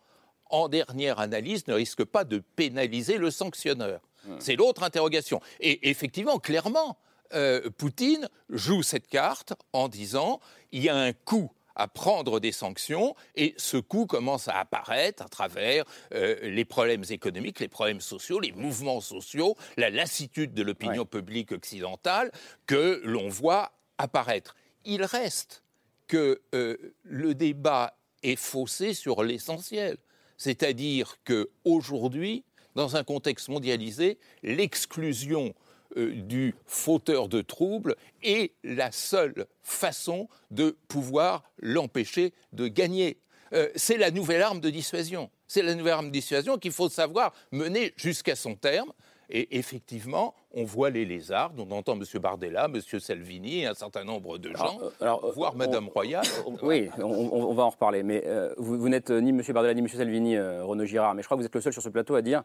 en 0.50 0.68
dernière 0.68 1.18
analyse, 1.20 1.66
ne 1.66 1.74
risquent 1.74 2.04
pas 2.04 2.24
de 2.24 2.42
pénaliser 2.56 3.18
le 3.18 3.30
sanctionneur? 3.30 4.00
Hmm. 4.26 4.36
C'est 4.38 4.56
l'autre 4.56 4.82
interrogation. 4.82 5.40
Et 5.60 5.90
effectivement, 5.90 6.38
clairement, 6.38 6.96
euh, 7.34 7.70
Poutine 7.70 8.28
joue 8.48 8.82
cette 8.82 9.06
carte 9.06 9.54
en 9.72 9.88
disant 9.88 10.40
il 10.72 10.82
y 10.82 10.88
a 10.88 10.96
un 10.96 11.12
coût 11.12 11.50
à 11.76 11.88
prendre 11.88 12.40
des 12.40 12.52
sanctions 12.52 13.14
et 13.34 13.54
ce 13.56 13.76
coût 13.76 14.06
commence 14.06 14.48
à 14.48 14.58
apparaître 14.58 15.22
à 15.22 15.28
travers 15.28 15.84
euh, 16.14 16.36
les 16.42 16.64
problèmes 16.64 17.04
économiques, 17.10 17.60
les 17.60 17.68
problèmes 17.68 18.00
sociaux, 18.00 18.40
les 18.40 18.52
mouvements 18.52 19.00
sociaux, 19.00 19.56
la 19.76 19.90
lassitude 19.90 20.54
de 20.54 20.62
l'opinion 20.62 21.04
publique 21.04 21.52
occidentale 21.52 22.30
que 22.66 23.00
l'on 23.04 23.28
voit 23.28 23.72
apparaître. 23.98 24.54
Il 24.84 25.02
reste 25.02 25.64
que 26.06 26.42
euh, 26.54 26.76
le 27.02 27.34
débat 27.34 27.96
est 28.22 28.36
faussé 28.36 28.94
sur 28.94 29.22
l'essentiel, 29.22 29.96
c'est-à-dire 30.36 31.16
que 31.24 31.50
aujourd'hui, 31.64 32.44
dans 32.74 32.96
un 32.96 33.04
contexte 33.04 33.48
mondialisé, 33.48 34.18
l'exclusion 34.42 35.54
euh, 35.96 36.14
du 36.14 36.54
fauteur 36.66 37.28
de 37.28 37.40
troubles 37.42 37.96
est 38.22 38.52
la 38.62 38.92
seule 38.92 39.46
façon 39.62 40.28
de 40.50 40.76
pouvoir 40.88 41.42
l'empêcher 41.58 42.32
de 42.52 42.68
gagner. 42.68 43.18
Euh, 43.54 43.68
c'est 43.76 43.96
la 43.96 44.10
nouvelle 44.10 44.42
arme 44.42 44.60
de 44.60 44.70
dissuasion. 44.70 45.30
C'est 45.46 45.62
la 45.62 45.74
nouvelle 45.74 45.94
arme 45.94 46.06
de 46.06 46.12
dissuasion 46.12 46.58
qu'il 46.58 46.72
faut 46.72 46.88
savoir 46.88 47.32
mener 47.52 47.92
jusqu'à 47.96 48.34
son 48.34 48.56
terme. 48.56 48.92
Et 49.30 49.56
effectivement, 49.56 50.34
on 50.52 50.64
voit 50.64 50.90
les 50.90 51.06
lézards, 51.06 51.52
on 51.56 51.70
entend 51.70 51.94
M. 51.94 52.04
Bardella, 52.20 52.66
M. 52.66 52.80
Salvini 53.00 53.60
et 53.60 53.66
un 53.66 53.74
certain 53.74 54.04
nombre 54.04 54.36
de 54.36 54.54
gens, 54.54 54.78
alors, 55.00 55.24
euh, 55.24 55.32
voire 55.32 55.56
Mme 55.56 55.88
Royal. 55.88 56.24
oui, 56.62 56.90
on, 56.98 57.54
va 57.54 57.62
en 57.62 57.70
reparler. 57.70 58.02
Mais 58.02 58.22
euh, 58.26 58.52
vous, 58.58 58.88
n'êtes 58.88 59.10
ni 59.10 59.30
M. 59.30 59.42
Bardella 59.48 59.72
ni 59.72 59.80
M. 59.80 59.88
Salvini, 59.88 60.38
Renaud 60.38 60.84
Girard, 60.84 61.14
mais 61.14 61.22
je 61.22 61.26
crois 61.26 61.38
que 61.38 61.40
vous 61.40 61.46
êtes 61.46 61.54
le 61.54 61.62
seul 61.62 61.72
sur 61.72 61.80
ce 61.80 61.88
plateau 61.88 62.16
à 62.16 62.22
dire 62.22 62.42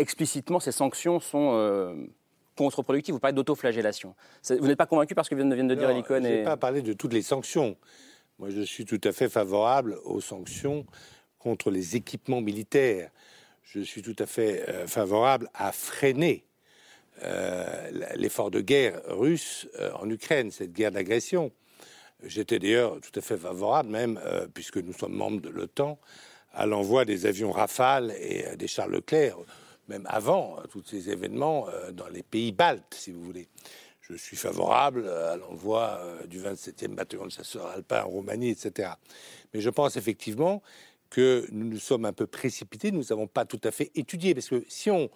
explicitement 0.00 0.60
ces 0.60 0.70
sanctions 0.70 1.18
sont 1.18 1.96
contre-productives. 2.58 3.14
Vous 3.14 3.20
parlez 3.20 3.34
d'autoflagellation. 3.34 4.14
Vous 4.50 4.66
n'êtes 4.66 4.76
pas 4.76 4.86
convaincu 4.86 5.14
parce 5.14 5.28
que 5.28 5.34
viennent, 5.34 5.68
de 5.68 5.74
dire 5.74 5.90
Eli 5.90 6.02
Cohen 6.02 6.22
Je 6.22 6.28
n'ai 6.28 6.44
pas 6.44 6.56
parlé 6.56 6.82
de 6.82 6.92
toutes 6.92 7.12
les 7.12 7.22
sanctions. 7.22 7.76
Moi, 8.38 8.50
je 8.50 8.62
suis 8.62 8.84
tout 8.84 9.00
à 9.04 9.12
fait 9.12 9.28
favorable 9.28 9.98
aux 10.04 10.20
sanctions 10.20 10.84
contre 11.38 11.70
les 11.70 11.96
équipements 11.96 12.40
militaires. 12.40 13.10
Je 13.62 13.80
suis 13.80 14.02
tout 14.02 14.16
à 14.18 14.26
fait 14.26 14.68
euh, 14.68 14.86
favorable 14.86 15.48
à 15.54 15.72
freiner 15.72 16.44
euh, 17.22 17.90
l'effort 18.16 18.50
de 18.50 18.60
guerre 18.60 19.00
russe 19.08 19.68
euh, 19.78 19.90
en 19.94 20.08
Ukraine, 20.08 20.50
cette 20.50 20.72
guerre 20.72 20.92
d'agression. 20.92 21.52
J'étais 22.24 22.58
d'ailleurs 22.58 23.00
tout 23.00 23.16
à 23.16 23.22
fait 23.22 23.36
favorable, 23.36 23.90
même 23.90 24.20
puisque 24.52 24.78
nous 24.78 24.92
sommes 24.92 25.14
membres 25.14 25.40
de 25.40 25.50
l'OTAN, 25.50 26.00
à 26.52 26.66
l'envoi 26.66 27.04
des 27.04 27.26
avions 27.26 27.52
Rafale 27.52 28.12
et 28.18 28.56
des 28.56 28.66
Charles 28.66 28.90
Leclerc, 28.90 29.36
même 29.88 30.06
avant 30.08 30.56
tous 30.70 30.84
ces 30.84 31.10
événements 31.10 31.66
dans 31.92 32.08
les 32.08 32.22
pays 32.22 32.52
baltes, 32.52 32.94
si 32.94 33.10
vous 33.12 33.22
voulez. 33.22 33.48
Je 34.00 34.14
suis 34.14 34.36
favorable 34.36 35.08
à 35.08 35.36
l'envoi 35.36 36.00
du 36.26 36.40
27e 36.40 36.94
bataillon 36.94 37.26
de 37.26 37.30
chasseurs 37.30 37.66
alpins 37.66 38.04
en 38.04 38.08
Roumanie, 38.08 38.50
etc. 38.50 38.90
Mais 39.52 39.60
je 39.60 39.68
pense 39.68 39.96
effectivement 39.96 40.62
que 41.10 41.46
nous 41.52 41.66
nous 41.66 41.78
sommes 41.78 42.04
un 42.04 42.12
peu 42.12 42.26
précipités, 42.26 42.90
nous 42.90 43.04
n'avons 43.10 43.26
pas 43.26 43.44
tout 43.44 43.60
à 43.64 43.70
fait 43.70 43.90
étudié. 43.94 44.34
Parce 44.34 44.48
que 44.48 44.64
si 44.68 44.90
on 44.90 45.10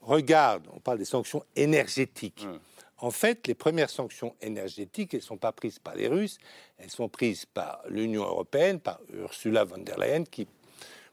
regarde, 0.00 0.66
on 0.72 0.80
parle 0.80 0.98
des 0.98 1.04
sanctions 1.04 1.44
énergétiques. 1.56 2.46
En 2.98 3.10
fait, 3.10 3.46
les 3.46 3.54
premières 3.54 3.90
sanctions 3.90 4.34
énergétiques, 4.40 5.14
elles 5.14 5.20
ne 5.20 5.24
sont 5.24 5.36
pas 5.36 5.52
prises 5.52 5.78
par 5.78 5.94
les 5.94 6.08
Russes, 6.08 6.38
elles 6.78 6.90
sont 6.90 7.08
prises 7.08 7.44
par 7.46 7.82
l'Union 7.88 8.24
européenne, 8.24 8.80
par 8.80 9.00
Ursula 9.12 9.64
von 9.64 9.78
der 9.78 9.98
Leyen, 9.98 10.24
qui 10.24 10.48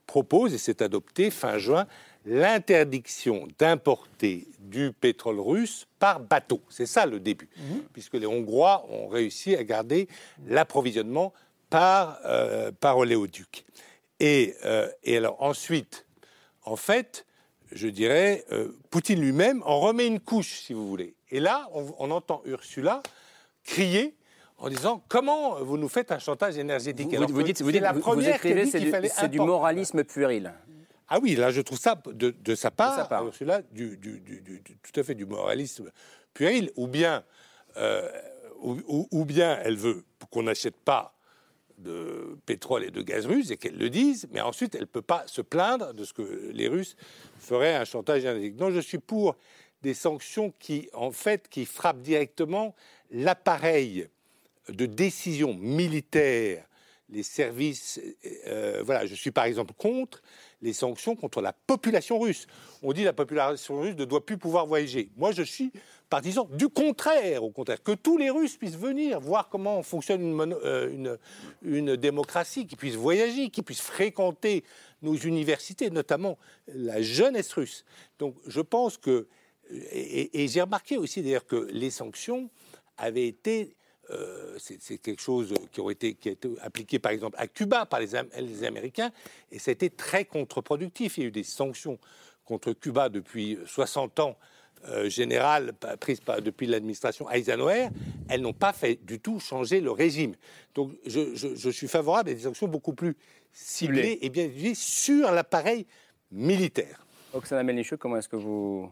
propose, 0.07 0.53
et 0.53 0.57
c'est 0.57 0.81
adopté 0.81 1.31
fin 1.31 1.57
juin, 1.57 1.85
l'interdiction 2.25 3.47
d'importer 3.59 4.47
du 4.59 4.91
pétrole 4.91 5.39
russe 5.39 5.87
par 5.99 6.19
bateau. 6.19 6.61
C'est 6.69 6.85
ça 6.85 7.05
le 7.05 7.19
début, 7.19 7.49
mhm. 7.57 7.83
puisque 7.93 8.15
les 8.15 8.25
Hongrois 8.25 8.85
ont 8.89 9.07
réussi 9.07 9.55
à 9.55 9.63
garder 9.63 10.07
l'approvisionnement 10.47 11.33
par, 11.69 12.19
euh, 12.25 12.71
par 12.71 12.97
oléoduc. 12.97 13.65
Euh, 14.21 14.89
et, 15.03 15.17
alors 15.17 15.41
ensuite, 15.41 16.05
en 16.63 16.75
fait, 16.75 17.25
je 17.71 17.87
dirais, 17.87 18.45
euh, 18.51 18.69
Poutine 18.89 19.19
lui-même 19.19 19.61
en 19.65 19.79
remet 19.79 20.07
une 20.07 20.19
couche, 20.19 20.59
si 20.61 20.73
vous 20.73 20.87
voulez. 20.87 21.15
Et 21.31 21.39
là, 21.39 21.69
on, 21.73 22.11
entend 22.11 22.41
Ursula 22.45 23.01
crier 23.63 24.15
en 24.57 24.69
disant 24.69 25.03
comment 25.09 25.61
vous 25.63 25.77
nous 25.77 25.89
faites 25.89 26.11
un 26.11 26.19
chantage 26.19 26.57
énergétique? 26.57 27.13
Vous, 27.13 27.27
vous 27.27 27.43
dites, 27.43 27.61
vous 27.61 27.71
dites, 27.71 27.81
la 27.81 27.93
première 27.93 28.39
c'est 28.39 29.29
du, 29.29 29.39
moralisme 29.39 30.03
puéril. 30.03 30.53
Ah 31.07 31.19
oui, 31.21 31.35
là 31.35 31.51
je 31.51 31.61
trouve 31.61 31.79
ça 31.79 32.01
de, 32.07 32.55
sa 32.55 32.71
part, 32.71 33.25
Ursula, 33.25 33.61
du, 33.71 33.99
tout 34.81 34.99
à 34.99 35.03
fait 35.03 35.15
du 35.15 35.25
moralisme 35.25 35.91
puéril, 36.33 36.71
ou 36.75 36.87
bien, 36.87 37.23
euh, 37.77 38.09
ou 38.59 39.25
bien 39.25 39.59
elle 39.63 39.77
veut 39.77 40.03
qu'on 40.31 40.43
n'achète 40.43 40.75
pas 40.75 41.15
de 41.77 42.37
pétrole 42.45 42.83
et 42.83 42.91
de 42.91 43.01
gaz 43.01 43.25
russe 43.25 43.51
et 43.51 43.57
qu'elle 43.57 43.77
le 43.77 43.89
dise, 43.89 44.27
mais 44.31 44.41
ensuite 44.41 44.75
elle 44.75 44.81
ne 44.81 44.85
peut 44.85 45.01
pas 45.01 45.23
se 45.27 45.41
plaindre 45.41 45.93
de 45.93 46.03
ce 46.03 46.13
que 46.13 46.51
les 46.53 46.67
Russes 46.67 46.95
feraient 47.39 47.75
un 47.75 47.85
chantage 47.85 48.21
énergétique. 48.21 48.59
Non, 48.59 48.71
je 48.71 48.79
suis 48.79 48.97
pour 48.97 49.35
des 49.81 49.93
sanctions 49.93 50.53
qui, 50.59 50.89
en 50.93 51.11
fait, 51.11 51.47
qui 51.49 51.65
frappent 51.65 52.01
directement 52.01 52.75
l'appareil 53.11 54.07
de 54.69 54.85
décision 54.85 55.53
militaire, 55.53 56.65
les 57.09 57.23
services. 57.23 57.99
Euh, 58.47 58.81
voilà, 58.83 59.05
je 59.05 59.13
suis 59.13 59.31
par 59.31 59.45
exemple 59.45 59.73
contre 59.77 60.21
les 60.61 60.73
sanctions 60.73 61.15
contre 61.15 61.41
la 61.41 61.53
population 61.53 62.19
russe. 62.19 62.47
On 62.81 62.93
dit 62.93 63.03
la 63.03 63.13
population 63.13 63.81
russe 63.81 63.95
ne 63.95 64.05
doit 64.05 64.25
plus 64.25 64.37
pouvoir 64.37 64.65
voyager. 64.65 65.09
Moi, 65.17 65.31
je 65.31 65.43
suis 65.43 65.71
partisan 66.09 66.47
du 66.53 66.69
contraire, 66.69 67.43
au 67.43 67.51
contraire, 67.51 67.81
que 67.81 67.91
tous 67.91 68.17
les 68.17 68.29
Russes 68.29 68.57
puissent 68.57 68.77
venir 68.77 69.19
voir 69.19 69.49
comment 69.49 69.81
fonctionne 69.83 70.21
une, 70.21 71.17
euh, 71.63 71.97
démocratie, 71.97 72.67
qu'ils 72.67 72.77
puissent 72.77 72.95
voyager, 72.95 73.49
qu'ils 73.49 73.63
puissent 73.63 73.81
fréquenter 73.81 74.63
nos 75.01 75.15
universités, 75.15 75.89
notamment 75.89 76.37
la 76.67 77.01
jeunesse 77.01 77.51
russe. 77.53 77.85
Donc, 78.19 78.35
je 78.45 78.61
pense 78.61 78.97
que, 78.97 79.27
et, 79.71 80.47
j'ai 80.47 80.61
remarqué 80.61 80.97
aussi 80.97 81.21
d'ailleurs 81.21 81.45
que 81.45 81.67
les 81.71 81.89
sanctions 81.89 82.49
avaient 82.97 83.27
été 83.27 83.75
euh, 84.11 84.57
c'est 84.59 84.97
quelque 84.97 85.21
chose 85.21 85.53
qui, 85.71 85.81
aurait 85.81 85.93
été, 85.93 86.13
qui 86.13 86.29
a 86.29 86.31
été 86.33 86.49
appliqué 86.61 86.99
par 86.99 87.11
exemple 87.11 87.35
à 87.39 87.47
Cuba 87.47 87.85
par 87.85 87.99
les, 87.99 88.09
les, 88.39 88.63
Américains, 88.63 89.11
et 89.51 89.59
ça 89.59 89.71
a 89.71 89.73
été 89.73 89.89
très 89.89 90.25
contre-productif. 90.25 91.17
Il 91.17 91.21
y 91.21 91.23
a 91.23 91.27
eu 91.27 91.31
des 91.31 91.43
sanctions 91.43 91.97
contre 92.45 92.73
Cuba 92.73 93.09
depuis 93.09 93.57
60 93.65 94.19
ans 94.19 94.37
euh, 94.89 95.09
générales 95.09 95.73
prises 95.99 96.19
depuis 96.43 96.67
l'administration 96.67 97.29
Eisenhower, 97.31 97.87
elles 98.29 98.41
n'ont 98.41 98.53
pas 98.53 98.71
fait 98.71 99.03
du 99.03 99.19
tout 99.19 99.39
changer 99.39 99.81
le 99.81 99.89
régime. 99.89 100.35
Donc 100.75 100.91
je, 101.07 101.69
suis 101.71 101.87
favorable 101.87 102.29
à 102.29 102.33
des 102.33 102.41
sanctions 102.41 102.67
beaucoup 102.67 102.93
plus 102.93 103.15
ciblées 103.51 104.19
et 104.21 104.29
bien 104.29 104.49
sur 104.75 105.31
l'appareil 105.31 105.87
militaire. 106.31 107.07
Oksana 107.33 107.63
Melnichuk, 107.63 107.99
comment 107.99 108.17
est-ce 108.17 108.29
que 108.29 108.35
vous 108.35 108.91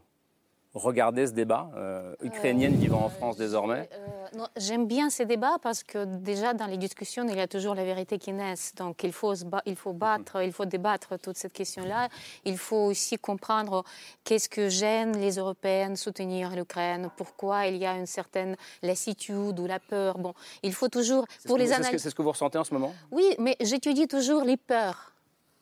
regardez 0.74 1.27
ce 1.27 1.32
débat, 1.34 1.70
euh, 1.75 2.15
ukrainienne 2.22 2.75
vivant 2.75 3.06
en 3.06 3.10
France 3.10 3.38
désormais 3.38 3.89
euh, 3.94 4.46
J'aime 4.58 4.88
bien 4.88 5.10
ces 5.10 5.25
débats 5.25 5.58
parce 5.62 5.84
que 5.84 6.06
déjà 6.06 6.53
dans 6.53 6.65
les 6.65 6.77
discussions, 6.77 7.25
il 7.27 7.36
y 7.36 7.39
a 7.39 7.48
toujours 7.48 7.75
la 7.75 7.84
vérité 7.84 8.18
qui 8.18 8.34
naît. 8.34 8.56
Donc 8.77 9.03
il 9.03 9.13
faut, 9.13 9.34
il 9.65 9.75
faut 9.75 9.94
battre, 9.94 10.42
il 10.42 10.51
faut 10.51 10.65
débattre 10.65 11.20
toute 11.20 11.38
cette 11.38 11.53
question-là. 11.53 12.10
Il 12.46 12.58
faut 12.58 12.86
aussi 12.86 13.18
comprendre 13.18 13.84
qu'est-ce 14.24 14.50
que 14.50 14.70
gêne 14.70 15.18
les 15.18 15.38
Européennes 15.38 15.96
soutenir 15.96 16.56
l'Ukraine, 16.56 17.10
pourquoi 17.15 17.68
il 17.68 17.77
y 17.77 17.86
a 17.86 17.96
une 17.96 18.08
certaine 18.08 18.56
lassitude 18.82 19.60
ou 19.60 19.65
la 19.68 19.80
peur. 19.80 20.18
Bon, 20.18 20.34
il 20.63 20.74
faut 20.74 20.89
toujours... 20.89 21.25
Pour 21.46 21.58
les 21.58 21.68
C'est 21.68 21.98
ce, 21.98 22.10
ce 22.10 22.15
que 22.15 22.22
vous 22.22 22.32
ressentez 22.32 22.58
en 22.58 22.63
ce 22.63 22.74
moment? 22.74 22.94
Oui, 23.12 23.36
mais 23.38 23.56
j'étudie 23.62 24.08
toujours 24.08 24.44
les 24.44 24.58
peurs 24.58 25.13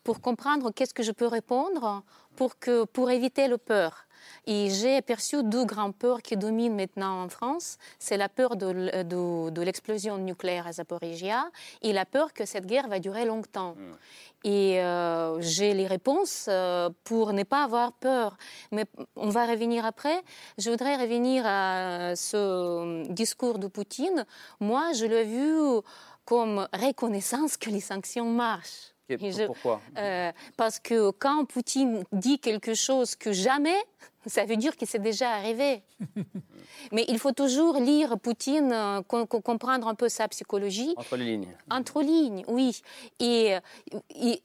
pour 0.03 0.21
comprendre 0.21 0.71
qu'est-ce 0.71 0.93
que 0.93 1.03
je 1.03 1.11
peux 1.11 1.27
répondre 1.27 2.03
pour, 2.35 2.57
que, 2.57 2.85
pour 2.85 3.11
éviter 3.11 3.47
le 3.47 3.57
peur. 3.57 4.05
Et 4.47 4.69
j'ai 4.69 4.97
aperçu 4.97 5.43
deux 5.43 5.65
grandes 5.65 5.95
peurs 5.95 6.21
qui 6.21 6.37
dominent 6.37 6.75
maintenant 6.75 7.23
en 7.23 7.29
France. 7.29 7.77
C'est 7.99 8.17
la 8.17 8.29
peur 8.29 8.55
de, 8.55 9.03
de, 9.03 9.61
l'explosion 9.61 10.17
nucléaire 10.17 10.67
à 10.67 10.73
Zaporizhia 10.73 11.49
et 11.81 11.93
la 11.93 12.05
peur 12.05 12.33
que 12.33 12.45
cette 12.45 12.65
guerre 12.65 12.87
va 12.87 12.99
durer 12.99 13.25
longtemps. 13.25 13.75
Hmm. 13.75 13.95
Et 14.43 14.81
euh, 14.81 15.39
j'ai 15.39 15.73
les 15.73 15.85
réponses 15.85 16.47
euh, 16.47 16.89
pour 17.03 17.33
ne 17.33 17.43
pas 17.43 17.63
avoir 17.63 17.93
peur. 17.93 18.37
Mais 18.71 18.85
on 19.15 19.29
va 19.29 19.45
revenir 19.45 19.85
après. 19.85 20.21
Je 20.57 20.71
voudrais 20.71 20.97
revenir 20.97 21.43
à 21.45 22.15
ce 22.15 23.07
discours 23.11 23.59
de 23.59 23.67
Poutine. 23.67 24.25
Moi, 24.59 24.93
je 24.93 25.05
l'ai 25.05 25.25
vu 25.25 25.81
comme 26.25 26.67
reconnaissance 26.73 27.57
que 27.57 27.69
les 27.69 27.81
sanctions 27.81 28.29
marchent. 28.29 28.93
Pourquoi 29.17 29.81
euh, 29.97 30.31
Parce 30.57 30.79
que 30.79 31.11
quand 31.11 31.45
Poutine 31.45 32.03
dit 32.11 32.39
quelque 32.39 32.73
chose 32.73 33.15
que 33.15 33.31
jamais, 33.31 33.77
ça 34.25 34.45
veut 34.45 34.57
dire 34.57 34.77
que 34.77 34.85
c'est 34.85 34.99
déjà 34.99 35.31
arrivé. 35.31 35.83
Mais 36.91 37.05
il 37.07 37.19
faut 37.19 37.31
toujours 37.31 37.79
lire 37.79 38.19
Poutine, 38.19 38.71
euh, 38.71 39.01
comprendre 39.01 39.87
un 39.87 39.95
peu 39.95 40.09
sa 40.09 40.27
psychologie. 40.27 40.93
Entre 40.97 41.15
les 41.17 41.25
lignes. 41.25 41.47
Entre 41.69 42.01
lignes, 42.01 42.43
oui. 42.47 42.81
Et, 43.19 43.55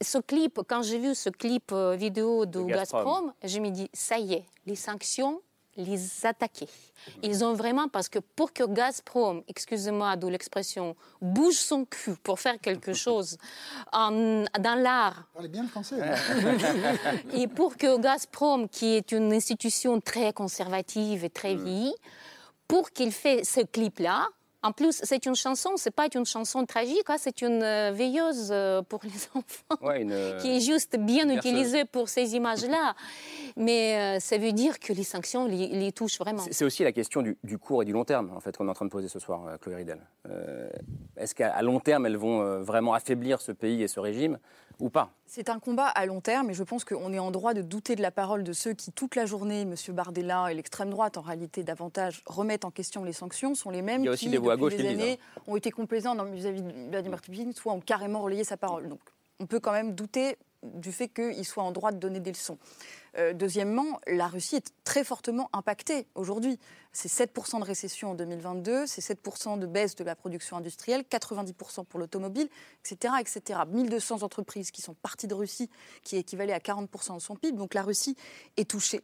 ce 0.00 0.18
clip, 0.18 0.60
quand 0.66 0.82
j'ai 0.82 0.98
vu 0.98 1.14
ce 1.14 1.30
clip 1.30 1.72
euh, 1.72 1.94
vidéo 1.96 2.46
de, 2.46 2.62
Gazprom, 2.62 3.32
je 3.42 3.60
me 3.60 3.70
dis, 3.70 3.88
ça 3.92 4.18
y 4.18 4.34
est, 4.34 4.44
les 4.66 4.76
sanctions 4.76 5.40
les 5.76 6.26
attaquer. 6.26 6.68
Ils 7.22 7.44
ont 7.44 7.54
vraiment, 7.54 7.88
parce 7.88 8.08
que 8.08 8.18
pour 8.18 8.52
que 8.52 8.64
Gazprom, 8.64 9.42
excusez-moi 9.48 10.16
de 10.16 10.26
l'expression, 10.28 10.96
bouge 11.20 11.56
son 11.56 11.84
cul 11.84 12.16
pour 12.22 12.40
faire 12.40 12.58
quelque 12.60 12.92
chose 13.04 13.36
en, 13.92 14.44
dans 14.58 14.80
l'art. 14.80 15.28
Parlez 15.34 15.48
bien 15.48 15.62
le 15.62 15.68
français. 15.68 15.96
et 17.32 17.46
pour 17.46 17.76
que 17.76 17.98
Gazprom, 17.98 18.68
qui 18.68 18.96
est 18.96 19.12
une 19.12 19.32
institution 19.32 20.00
très 20.00 20.32
conservative 20.32 21.24
et 21.24 21.30
très 21.30 21.54
vieille, 21.54 21.94
pour 22.66 22.90
qu'il 22.90 23.12
fait 23.12 23.44
ce 23.44 23.60
clip-là, 23.60 24.28
en 24.66 24.72
plus, 24.72 25.00
c'est 25.04 25.26
une 25.26 25.36
chanson, 25.36 25.70
c'est 25.76 25.94
pas 25.94 26.08
une 26.12 26.26
chanson 26.26 26.66
tragique, 26.66 27.08
hein, 27.08 27.16
c'est 27.18 27.40
une 27.40 27.62
euh, 27.62 27.92
veilleuse 27.92 28.48
euh, 28.50 28.82
pour 28.82 29.00
les 29.04 29.10
enfants 29.34 29.78
euh, 29.84 30.38
qui 30.40 30.56
est 30.56 30.60
juste 30.60 30.98
bien 30.98 31.28
utilisée 31.28 31.84
pour 31.84 32.08
ces 32.08 32.34
images-là. 32.34 32.96
Mais 33.56 34.18
ça 34.20 34.38
veut 34.38 34.52
dire 34.52 34.78
que 34.80 34.92
les 34.92 35.04
sanctions 35.04 35.46
les, 35.46 35.92
touchent 35.92 36.18
vraiment. 36.18 36.42
C'est 36.50 36.64
aussi 36.64 36.82
la 36.82 36.92
question 36.92 37.22
du, 37.22 37.58
court 37.58 37.82
et 37.82 37.84
du 37.84 37.92
long 37.92 38.04
terme, 38.04 38.32
en 38.36 38.40
fait, 38.40 38.56
qu'on 38.56 38.66
est 38.66 38.70
en 38.70 38.74
train 38.74 38.84
de 38.84 38.90
poser 38.90 39.08
ce 39.08 39.18
soir, 39.18 39.58
Chloé 39.60 39.76
Ridel. 39.76 40.00
Est-ce 41.16 41.34
qu'à 41.34 41.62
long 41.62 41.80
terme, 41.80 42.06
elles 42.06 42.16
vont 42.16 42.60
vraiment 42.62 42.92
affaiblir 42.92 43.40
ce 43.40 43.52
pays 43.52 43.82
et 43.82 43.88
ce 43.88 44.00
régime 44.00 44.38
ou 44.78 44.90
pas? 44.90 45.10
C'est 45.28 45.48
un 45.48 45.58
combat 45.58 45.86
à 45.86 46.06
long 46.06 46.20
terme 46.20 46.50
et 46.50 46.54
je 46.54 46.62
pense 46.62 46.84
qu'on 46.84 47.12
est 47.12 47.18
en 47.18 47.30
droit 47.30 47.52
de 47.52 47.60
douter 47.60 47.96
de 47.96 48.02
la 48.02 48.12
parole 48.12 48.44
de 48.44 48.52
ceux 48.52 48.74
qui, 48.74 48.92
toute 48.92 49.16
la 49.16 49.26
journée, 49.26 49.62
M. 49.62 49.74
Bardella 49.88 50.48
et 50.50 50.54
l'extrême 50.54 50.90
droite, 50.90 51.18
en 51.18 51.20
réalité 51.20 51.64
davantage, 51.64 52.22
remettent 52.26 52.64
en 52.64 52.70
question 52.70 53.02
les 53.02 53.12
sanctions, 53.12 53.54
sont 53.54 53.70
les 53.70 53.82
mêmes 53.82 54.02
Il 54.02 54.06
y 54.06 54.08
a 54.08 54.12
aussi 54.12 54.26
qui, 54.26 54.30
des 54.30 54.38
voix 54.38 54.55
à 54.56 54.58
gauche 54.58 54.76
des 54.76 54.88
années, 54.88 55.18
ont 55.46 55.56
été 55.56 55.70
complaisants 55.70 56.16
vis-à-vis 56.24 56.62
de 56.62 56.90
Vladimir 56.90 57.20
Poutine, 57.20 57.52
soit 57.52 57.72
ont 57.72 57.80
carrément 57.80 58.22
relayé 58.22 58.44
sa 58.44 58.56
parole. 58.56 58.88
Donc 58.88 59.00
on 59.38 59.46
peut 59.46 59.60
quand 59.60 59.72
même 59.72 59.94
douter 59.94 60.36
du 60.62 60.92
fait 60.92 61.08
qu'il 61.08 61.44
soit 61.44 61.62
en 61.62 61.72
droit 61.72 61.92
de 61.92 61.98
donner 61.98 62.20
des 62.20 62.32
leçons. 62.32 62.58
Euh, 63.18 63.32
deuxièmement, 63.32 64.00
la 64.06 64.26
Russie 64.26 64.56
est 64.56 64.72
très 64.84 65.04
fortement 65.04 65.48
impactée 65.52 66.06
aujourd'hui. 66.14 66.58
C'est 66.92 67.08
7% 67.08 67.60
de 67.60 67.64
récession 67.64 68.10
en 68.10 68.14
2022, 68.14 68.86
c'est 68.86 69.00
7% 69.00 69.58
de 69.58 69.66
baisse 69.66 69.94
de 69.96 70.04
la 70.04 70.16
production 70.16 70.56
industrielle, 70.56 71.02
90% 71.02 71.84
pour 71.84 72.00
l'automobile, 72.00 72.48
etc., 72.84 73.14
etc. 73.20 73.60
1200 73.68 74.22
entreprises 74.22 74.70
qui 74.70 74.82
sont 74.82 74.94
parties 74.94 75.26
de 75.26 75.34
Russie, 75.34 75.70
qui 76.02 76.16
équivalaient 76.16 76.52
à 76.52 76.58
40% 76.58 77.16
de 77.16 77.20
son 77.20 77.36
PIB. 77.36 77.56
Donc 77.56 77.74
la 77.74 77.82
Russie 77.82 78.16
est 78.56 78.68
touchée. 78.68 79.02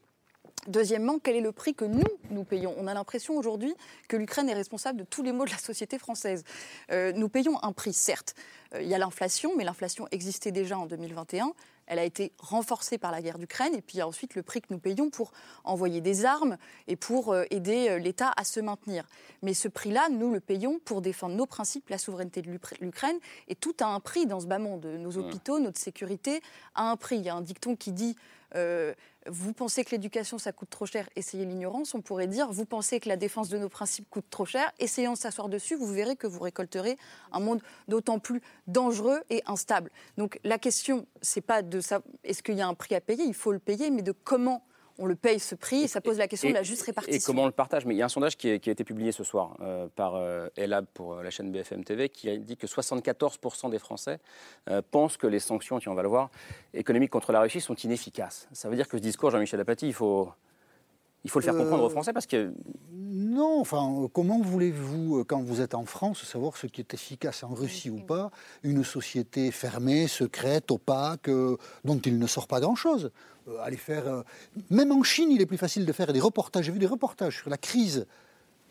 Deuxièmement, 0.68 1.18
quel 1.18 1.34
est 1.34 1.40
le 1.40 1.50
prix 1.50 1.74
que 1.74 1.84
nous, 1.84 2.04
nous 2.30 2.44
payons? 2.44 2.72
On 2.78 2.86
a 2.86 2.94
l'impression 2.94 3.36
aujourd'hui 3.36 3.74
que 4.06 4.16
l'Ukraine 4.16 4.48
est 4.48 4.54
responsable 4.54 4.98
de 5.00 5.04
tous 5.04 5.22
les 5.24 5.32
maux 5.32 5.44
de 5.44 5.50
la 5.50 5.58
société 5.58 5.98
française. 5.98 6.44
Euh, 6.92 7.12
nous 7.12 7.28
payons 7.28 7.62
un 7.64 7.72
prix, 7.72 7.92
certes. 7.92 8.36
Euh, 8.74 8.80
il 8.82 8.88
y 8.88 8.94
a 8.94 8.98
l'inflation, 8.98 9.52
mais 9.56 9.64
l'inflation 9.64 10.06
existait 10.12 10.52
déjà 10.52 10.78
en 10.78 10.86
2021. 10.86 11.52
Elle 11.86 11.98
a 11.98 12.04
été 12.04 12.30
renforcée 12.38 12.96
par 12.96 13.10
la 13.10 13.20
guerre 13.20 13.38
d'Ukraine. 13.38 13.74
Et 13.74 13.82
puis 13.82 13.96
il 13.96 13.98
y 13.98 14.02
a 14.02 14.06
ensuite 14.06 14.36
le 14.36 14.44
prix 14.44 14.60
que 14.60 14.68
nous 14.70 14.78
payons 14.78 15.10
pour 15.10 15.32
envoyer 15.64 16.00
des 16.00 16.24
armes 16.24 16.56
et 16.86 16.94
pour 16.94 17.32
euh, 17.32 17.42
aider 17.50 17.98
l'État 17.98 18.32
à 18.36 18.44
se 18.44 18.60
maintenir. 18.60 19.04
Mais 19.42 19.54
ce 19.54 19.66
prix-là, 19.66 20.10
nous 20.10 20.30
le 20.32 20.38
payons 20.38 20.78
pour 20.84 21.02
défendre 21.02 21.34
nos 21.34 21.46
principes, 21.46 21.88
la 21.90 21.98
souveraineté 21.98 22.40
de 22.40 22.48
l'Ukra- 22.52 22.76
l'Ukraine. 22.80 23.18
Et 23.48 23.56
tout 23.56 23.74
a 23.80 23.86
un 23.86 23.98
prix 23.98 24.26
dans 24.26 24.38
ce 24.38 24.46
bas 24.46 24.60
monde. 24.60 24.86
Nos 24.86 25.18
hôpitaux, 25.18 25.58
notre 25.58 25.80
sécurité 25.80 26.40
a 26.76 26.88
un 26.88 26.96
prix. 26.96 27.16
Il 27.16 27.24
y 27.24 27.28
a 27.30 27.34
un 27.34 27.42
dicton 27.42 27.74
qui 27.74 27.90
dit 27.90 28.14
euh, 28.54 28.94
Vous 29.28 29.52
pensez 29.52 29.84
que 29.84 29.90
l'éducation, 29.90 30.38
ça 30.38 30.52
coûte 30.52 30.70
trop 30.70 30.86
cher, 30.86 31.08
essayez 31.14 31.44
l'ignorance. 31.44 31.94
On 31.94 32.00
pourrait 32.00 32.26
dire 32.26 32.50
Vous 32.50 32.64
pensez 32.64 32.98
que 32.98 33.08
la 33.08 33.16
défense 33.16 33.48
de 33.48 33.58
nos 33.58 33.68
principes 33.68 34.08
coûte 34.10 34.26
trop 34.30 34.44
cher, 34.44 34.72
essayons 34.78 35.12
de 35.12 35.18
s'asseoir 35.18 35.48
dessus. 35.48 35.76
Vous 35.76 35.86
verrez 35.86 36.16
que 36.16 36.26
vous 36.26 36.40
récolterez 36.40 36.98
un 37.30 37.40
monde 37.40 37.62
d'autant 37.88 38.18
plus 38.18 38.42
dangereux 38.66 39.22
et 39.30 39.42
instable. 39.46 39.90
Donc 40.18 40.40
la 40.44 40.58
question, 40.58 41.06
c'est 41.20 41.40
pas 41.40 41.62
de 41.62 41.80
ça, 41.80 42.02
est-ce 42.24 42.42
qu'il 42.42 42.56
y 42.56 42.60
a 42.60 42.66
un 42.66 42.74
prix 42.74 42.94
à 42.94 43.00
payer? 43.00 43.24
Il 43.24 43.34
faut 43.34 43.52
le 43.52 43.58
payer, 43.58 43.90
mais 43.90 44.02
de 44.02 44.12
comment 44.12 44.64
on 44.98 45.06
le 45.06 45.14
paye 45.14 45.38
ce 45.40 45.54
prix. 45.54 45.82
Et 45.82 45.88
ça 45.88 46.00
pose 46.00 46.18
la 46.18 46.28
question 46.28 46.48
de 46.48 46.54
la 46.54 46.62
juste 46.62 46.82
répartition. 46.82 47.16
Et 47.16 47.20
comment 47.24 47.42
on 47.42 47.46
le 47.46 47.52
partage? 47.52 47.84
Mais 47.86 47.94
il 47.94 47.98
y 47.98 48.02
a 48.02 48.06
un 48.06 48.08
sondage 48.08 48.36
qui, 48.36 48.48
est- 48.48 48.58
qui 48.60 48.68
a 48.68 48.72
été 48.72 48.84
publié 48.84 49.12
ce 49.12 49.24
soir 49.24 49.56
euh, 49.60 49.88
par 49.94 50.14
euh, 50.16 50.48
Elab 50.56 50.86
pour 50.94 51.14
euh, 51.14 51.22
la 51.22 51.30
chaîne 51.30 51.50
BFM 51.52 51.84
TV 51.84 52.08
qui 52.08 52.28
a 52.30 52.36
dit 52.36 52.56
que 52.56 52.66
74% 52.66 53.70
des 53.70 53.78
Français 53.78 54.18
euh, 54.70 54.82
pensent 54.90 55.16
que 55.16 55.26
les 55.26 55.40
sanctions, 55.40 55.78
tu 55.78 55.88
on 55.88 55.94
va 55.94 56.02
le 56.02 56.08
voir, 56.08 56.30
économiques 56.74 57.10
contre 57.10 57.32
la 57.32 57.40
Russie 57.40 57.60
sont 57.60 57.74
inefficaces. 57.74 58.48
Ça 58.52 58.68
veut 58.68 58.76
dire 58.76 58.88
que 58.88 58.96
ce 58.96 59.02
discours, 59.02 59.30
Jean-Michel 59.30 59.60
Apathy, 59.60 59.86
il 59.88 59.94
faut, 59.94 60.30
il 61.24 61.30
faut 61.30 61.38
le 61.38 61.44
faire 61.44 61.54
Euh, 61.54 61.58
comprendre 61.62 61.84
aux 61.84 61.90
Français 61.90 62.12
parce 62.12 62.26
que 62.26 62.52
Non, 63.00 63.60
enfin, 63.60 64.02
euh, 64.02 64.08
comment 64.12 64.40
voulez-vous, 64.40 65.18
euh, 65.18 65.24
quand 65.24 65.40
vous 65.42 65.60
êtes 65.60 65.74
en 65.74 65.84
France, 65.84 66.22
savoir 66.24 66.56
ce 66.56 66.66
qui 66.66 66.80
est 66.80 66.92
efficace 66.94 67.42
en 67.44 67.54
Russie 67.54 67.88
ou 67.90 68.00
pas 68.00 68.30
Une 68.62 68.84
société 68.84 69.50
fermée, 69.50 70.06
secrète, 70.08 70.70
opaque, 70.70 71.28
euh, 71.28 71.56
dont 71.84 71.98
il 71.98 72.18
ne 72.18 72.26
sort 72.26 72.46
pas 72.46 72.60
grand-chose. 72.60 73.10
Euh, 73.48 73.58
aller 73.62 73.76
faire, 73.76 74.06
euh, 74.06 74.22
même 74.70 74.92
en 74.92 75.02
Chine, 75.02 75.30
il 75.30 75.40
est 75.40 75.46
plus 75.46 75.58
facile 75.58 75.86
de 75.86 75.92
faire 75.92 76.12
des 76.12 76.20
reportages. 76.20 76.66
J'ai 76.66 76.72
vu 76.72 76.78
des 76.78 76.86
reportages 76.86 77.38
sur 77.38 77.50
la 77.50 77.56
crise 77.58 78.06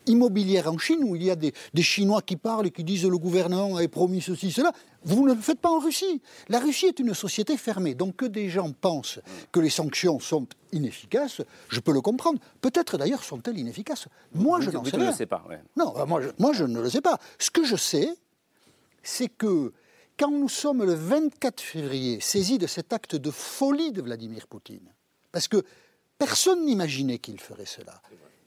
immobilière 0.06 0.72
en 0.72 0.78
Chine 0.78 1.04
où 1.04 1.16
il 1.16 1.22
y 1.22 1.30
a 1.30 1.36
des, 1.36 1.52
des 1.74 1.82
Chinois 1.82 2.22
qui 2.22 2.36
parlent 2.36 2.66
et 2.66 2.70
qui 2.70 2.84
disent 2.84 3.04
le 3.04 3.18
gouvernement 3.18 3.76
avait 3.76 3.88
promis 3.88 4.20
ceci, 4.20 4.50
cela. 4.50 4.72
Vous 5.04 5.26
ne 5.26 5.34
le 5.34 5.40
faites 5.40 5.60
pas 5.60 5.70
en 5.70 5.78
Russie. 5.78 6.22
La 6.48 6.60
Russie 6.60 6.86
est 6.86 6.98
une 7.00 7.14
société 7.14 7.56
fermée. 7.56 7.94
Donc 7.94 8.16
que 8.16 8.26
des 8.26 8.48
gens 8.48 8.70
pensent 8.72 9.20
que 9.50 9.60
les 9.60 9.70
sanctions 9.70 10.20
sont 10.20 10.46
inefficaces, 10.72 11.42
je 11.68 11.80
peux 11.80 11.92
le 11.92 12.00
comprendre. 12.00 12.38
Peut-être 12.60 12.98
d'ailleurs 12.98 13.24
sont-elles 13.24 13.58
inefficaces. 13.58 14.06
Moi, 14.34 14.58
vous, 14.58 14.64
je 14.64 14.70
n'en 14.70 14.84
sais 14.84 14.96
ne 14.96 15.06
le 15.06 15.12
sais 15.12 15.26
pas. 15.26 15.44
ouais. 15.48 15.60
Non, 15.76 15.94
euh, 15.96 16.06
moi 16.06 16.20
je, 16.20 16.28
moi 16.38 16.52
je 16.52 16.64
ne 16.64 16.80
le 16.80 16.88
sais 16.88 17.00
pas. 17.00 17.18
Ce 17.38 17.50
que 17.50 17.64
je 17.64 17.76
sais, 17.76 18.08
c'est 19.02 19.28
que 19.28 19.72
quand 20.18 20.30
nous 20.30 20.48
sommes 20.48 20.84
le 20.84 20.94
24 20.94 21.60
février 21.60 22.20
saisis 22.20 22.58
de 22.58 22.66
cet 22.66 22.92
acte 22.92 23.16
de 23.16 23.30
folie 23.30 23.92
de 23.92 24.02
Vladimir 24.02 24.46
Poutine, 24.46 24.92
parce 25.32 25.48
que 25.48 25.64
personne 26.18 26.64
n'imaginait 26.64 27.18
qu'il 27.18 27.40
ferait 27.40 27.66
cela, 27.66 28.00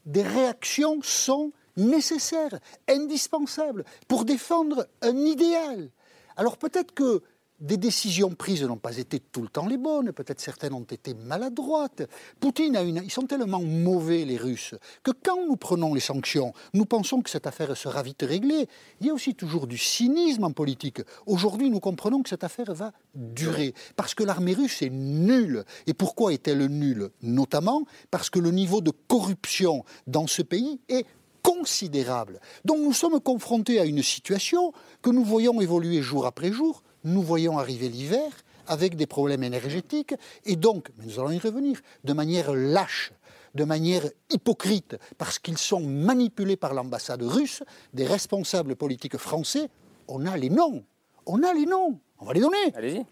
des 0.05 0.23
réactions 0.23 0.99
sont 1.01 1.51
nécessaires, 1.77 2.59
indispensables, 2.87 3.85
pour 4.07 4.25
défendre 4.25 4.87
un 5.01 5.17
idéal. 5.17 5.89
Alors 6.37 6.57
peut-être 6.57 6.93
que 6.93 7.21
des 7.59 7.77
décisions 7.77 8.31
prises 8.31 8.63
n'ont 8.63 8.77
pas 8.77 8.97
été 8.97 9.19
tout 9.19 9.41
le 9.41 9.47
temps 9.47 9.67
les 9.67 9.77
bonnes, 9.77 10.11
peut-être 10.11 10.41
certaines 10.41 10.73
ont 10.73 10.83
été 10.83 11.13
maladroites. 11.13 12.03
Poutine 12.39 12.75
a 12.75 12.81
une... 12.81 13.01
Ils 13.03 13.11
sont 13.11 13.25
tellement 13.25 13.61
mauvais, 13.61 14.25
les 14.25 14.37
Russes, 14.37 14.75
que 15.03 15.11
quand 15.11 15.45
nous 15.47 15.55
prenons 15.55 15.93
les 15.93 16.01
sanctions, 16.01 16.53
nous 16.73 16.85
pensons 16.85 17.21
que 17.21 17.29
cette 17.29 17.47
affaire 17.47 17.75
sera 17.77 18.03
vite 18.03 18.23
réglée. 18.23 18.67
Il 18.99 19.07
y 19.07 19.09
a 19.09 19.13
aussi 19.13 19.35
toujours 19.35 19.67
du 19.67 19.77
cynisme 19.77 20.43
en 20.43 20.51
politique. 20.51 21.01
Aujourd'hui, 21.25 21.69
nous 21.69 21.79
comprenons 21.79 22.23
que 22.23 22.29
cette 22.29 22.43
affaire 22.43 22.73
va 22.73 22.91
durer, 23.13 23.73
parce 23.95 24.13
que 24.13 24.23
l'armée 24.23 24.53
russe 24.53 24.81
est 24.81 24.89
nulle. 24.89 25.63
Et 25.87 25.93
pourquoi 25.93 26.33
est-elle 26.33 26.65
nulle? 26.65 27.09
Notamment 27.21 27.83
parce 28.11 28.29
que 28.29 28.39
le 28.39 28.51
niveau 28.51 28.81
de 28.81 28.91
corruption 29.07 29.83
dans 30.07 30.27
ce 30.27 30.41
pays 30.41 30.79
est 30.89 31.05
considérable. 31.41 32.39
Donc 32.65 32.79
nous 32.79 32.93
sommes 32.93 33.19
confrontés 33.19 33.79
à 33.79 33.85
une 33.85 34.01
situation 34.01 34.73
que 35.01 35.11
nous 35.11 35.23
voyons 35.23 35.61
évoluer 35.61 36.01
jour 36.01 36.25
après 36.25 36.51
jour. 36.51 36.81
Nous 37.05 37.21
voyons 37.21 37.57
arriver 37.59 37.87
l'hiver 37.87 38.31
avec 38.67 38.95
des 38.95 39.05
problèmes 39.05 39.43
énergétiques 39.43 40.15
et 40.43 40.55
donc, 40.55 40.89
mais 40.97 41.05
nous 41.05 41.19
allons 41.19 41.31
y 41.31 41.39
revenir, 41.39 41.79
de 42.03 42.13
manière 42.13 42.53
lâche, 42.53 43.13
de 43.53 43.63
manière 43.63 44.03
hypocrite, 44.31 44.97
parce 45.17 45.39
qu'ils 45.39 45.57
sont 45.57 45.81
manipulés 45.81 46.57
par 46.57 46.73
l'ambassade 46.73 47.21
russe, 47.21 47.63
des 47.93 48.05
responsables 48.05 48.75
politiques 48.75 49.17
français. 49.17 49.69
On 50.07 50.25
a 50.25 50.35
les 50.35 50.49
noms. 50.49 50.83
On 51.27 51.43
a 51.43 51.53
les 51.53 51.65
noms. 51.65 51.99
On 52.19 52.25
va 52.25 52.33
les 52.33 52.41
donner. 52.41 52.73
Allez-y. 52.73 53.05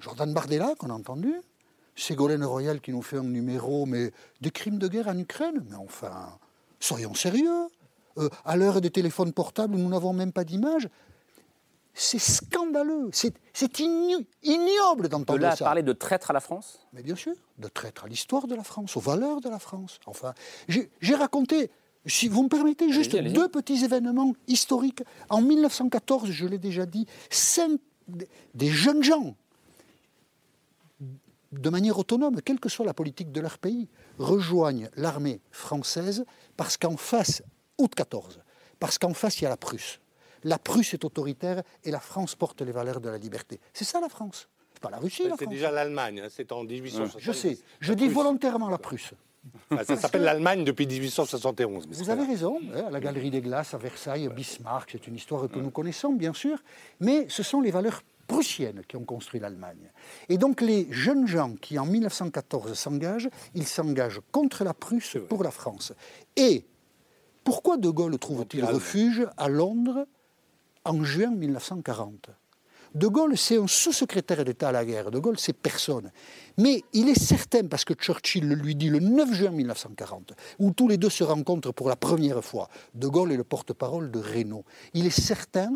Jordan 0.00 0.34
Bardella, 0.34 0.74
qu'on 0.76 0.90
a 0.90 0.94
entendu. 0.94 1.32
Ségolène 1.94 2.44
Royal 2.44 2.80
qui 2.80 2.90
nous 2.90 3.02
fait 3.02 3.18
un 3.18 3.22
numéro, 3.22 3.86
mais 3.86 4.10
des 4.40 4.50
crimes 4.50 4.78
de 4.78 4.88
guerre 4.88 5.08
en 5.08 5.16
Ukraine. 5.16 5.64
Mais 5.70 5.76
enfin, 5.76 6.38
soyons 6.80 7.14
sérieux. 7.14 7.68
Euh, 8.18 8.28
à 8.44 8.56
l'heure 8.56 8.80
des 8.80 8.90
téléphones 8.90 9.32
portables, 9.32 9.76
nous 9.76 9.88
n'avons 9.88 10.12
même 10.12 10.32
pas 10.32 10.44
d'image. 10.44 10.88
C'est 11.94 12.18
scandaleux. 12.18 13.10
C'est 13.12 13.34
c'est 13.52 13.78
igno- 13.80 14.24
ignoble 14.42 15.04
De 15.04 15.08
d'entendre 15.08 15.38
là 15.40 15.50
à 15.52 15.56
ça. 15.56 15.64
parler 15.66 15.82
de 15.82 15.92
traître 15.92 16.30
à 16.30 16.32
la 16.32 16.40
France? 16.40 16.86
Mais 16.92 17.02
bien 17.02 17.16
sûr, 17.16 17.34
de 17.58 17.68
traître 17.68 18.04
à 18.04 18.08
l'histoire 18.08 18.46
de 18.46 18.54
la 18.54 18.64
France, 18.64 18.96
aux 18.96 19.00
valeurs 19.00 19.40
de 19.40 19.48
la 19.50 19.58
France. 19.58 20.00
Enfin, 20.06 20.32
j'ai 20.68 21.14
raconté, 21.14 21.70
si 22.06 22.28
vous 22.28 22.44
me 22.44 22.48
permettez, 22.48 22.90
juste 22.90 23.14
deux 23.16 23.48
petits 23.48 23.84
événements 23.84 24.32
historiques. 24.46 25.02
En 25.28 25.42
1914, 25.42 26.30
je 26.30 26.46
l'ai 26.46 26.58
déjà 26.58 26.86
dit, 26.86 27.06
cinq, 27.30 27.78
des 28.54 28.68
jeunes 28.70 29.02
gens, 29.02 29.36
de 31.52 31.68
manière 31.70 31.98
autonome, 31.98 32.40
quelle 32.40 32.58
que 32.58 32.70
soit 32.70 32.86
la 32.86 32.94
politique 32.94 33.30
de 33.32 33.40
leur 33.40 33.58
pays, 33.58 33.88
rejoignent 34.18 34.88
l'armée 34.96 35.40
française 35.50 36.24
parce 36.56 36.78
qu'en 36.78 36.96
face, 36.96 37.42
août 37.76 37.94
14, 37.94 38.40
parce 38.80 38.96
qu'en 38.98 39.12
face, 39.12 39.40
il 39.40 39.44
y 39.44 39.46
a 39.46 39.50
la 39.50 39.58
Prusse. 39.58 40.00
La 40.44 40.58
Prusse 40.58 40.94
est 40.94 41.04
autoritaire 41.04 41.62
et 41.84 41.90
la 41.90 42.00
France 42.00 42.34
porte 42.34 42.62
les 42.62 42.72
valeurs 42.72 43.00
de 43.00 43.08
la 43.08 43.18
liberté. 43.18 43.60
C'est 43.72 43.84
ça 43.84 44.00
la 44.00 44.08
France? 44.08 44.48
C'est 44.72 44.82
pas 44.82 44.90
la 44.90 44.98
Russie, 44.98 45.24
C'est 45.38 45.46
déjà 45.46 45.70
l'Allemagne, 45.70 46.22
hein, 46.24 46.28
c'est 46.30 46.50
en 46.52 46.64
1870. 46.64 47.24
Je 47.24 47.32
sais, 47.32 47.58
je 47.80 47.92
dis 47.92 48.08
volontairement 48.08 48.68
la 48.68 48.78
Prusse. 48.78 49.12
Ah, 49.70 49.84
ça 49.84 49.96
s'appelle 49.96 50.22
l'Allemagne 50.22 50.64
depuis 50.64 50.86
1871. 50.86 51.86
mais 51.88 51.94
c'est 51.94 52.04
Vous 52.04 52.10
avez 52.10 52.24
raison, 52.24 52.60
hein, 52.74 52.84
à 52.86 52.90
la 52.90 53.00
Galerie 53.00 53.30
des 53.30 53.40
Glaces 53.40 53.74
à 53.74 53.78
Versailles, 53.78 54.28
Bismarck, 54.28 54.90
c'est 54.92 55.06
une 55.08 55.16
histoire 55.16 55.48
que 55.48 55.58
nous 55.58 55.70
connaissons 55.70 56.12
bien 56.12 56.32
sûr, 56.32 56.62
mais 57.00 57.26
ce 57.28 57.42
sont 57.42 57.60
les 57.60 57.72
valeurs 57.72 58.02
prussiennes 58.28 58.82
qui 58.86 58.96
ont 58.96 59.04
construit 59.04 59.40
l'Allemagne. 59.40 59.90
Et 60.28 60.38
donc 60.38 60.60
les 60.60 60.86
jeunes 60.90 61.26
gens 61.26 61.54
qui 61.60 61.78
en 61.78 61.86
1914 61.86 62.72
s'engagent, 62.74 63.28
ils 63.54 63.66
s'engagent 63.66 64.20
contre 64.30 64.62
la 64.62 64.74
Prusse 64.74 65.16
pour 65.28 65.42
la 65.42 65.50
France. 65.50 65.92
Et 66.36 66.64
pourquoi 67.44 67.76
De 67.76 67.90
Gaulle 67.90 68.18
trouve-t-il 68.18 68.64
refuge 68.64 69.26
à 69.36 69.48
Londres 69.48 70.06
en 70.84 71.04
juin 71.04 71.30
1940 71.30 72.30
De 72.94 73.06
Gaulle, 73.06 73.36
c'est 73.38 73.56
un 73.56 73.66
sous-secrétaire 73.66 74.44
d'État 74.44 74.68
à 74.68 74.72
la 74.72 74.84
guerre. 74.84 75.10
De 75.10 75.18
Gaulle, 75.18 75.38
c'est 75.38 75.52
personne. 75.52 76.10
Mais 76.58 76.82
il 76.92 77.08
est 77.08 77.18
certain, 77.18 77.66
parce 77.66 77.84
que 77.84 77.94
Churchill 77.94 78.46
le 78.46 78.54
lui 78.54 78.74
dit 78.74 78.88
le 78.88 78.98
9 78.98 79.32
juin 79.32 79.50
1940, 79.50 80.32
où 80.58 80.72
tous 80.72 80.88
les 80.88 80.98
deux 80.98 81.10
se 81.10 81.24
rencontrent 81.24 81.72
pour 81.72 81.88
la 81.88 81.96
première 81.96 82.44
fois, 82.44 82.68
De 82.94 83.08
Gaulle 83.08 83.32
est 83.32 83.36
le 83.36 83.44
porte-parole 83.44 84.10
de 84.10 84.18
Renault. 84.18 84.64
Il 84.94 85.06
est 85.06 85.10
certain 85.10 85.72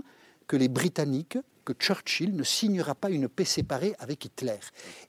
que 0.46 0.56
les 0.56 0.68
Britanniques, 0.68 1.38
que 1.64 1.72
Churchill 1.72 2.36
ne 2.36 2.44
signera 2.44 2.94
pas 2.94 3.10
une 3.10 3.28
paix 3.28 3.44
séparée 3.44 3.94
avec 3.98 4.24
Hitler. 4.24 4.60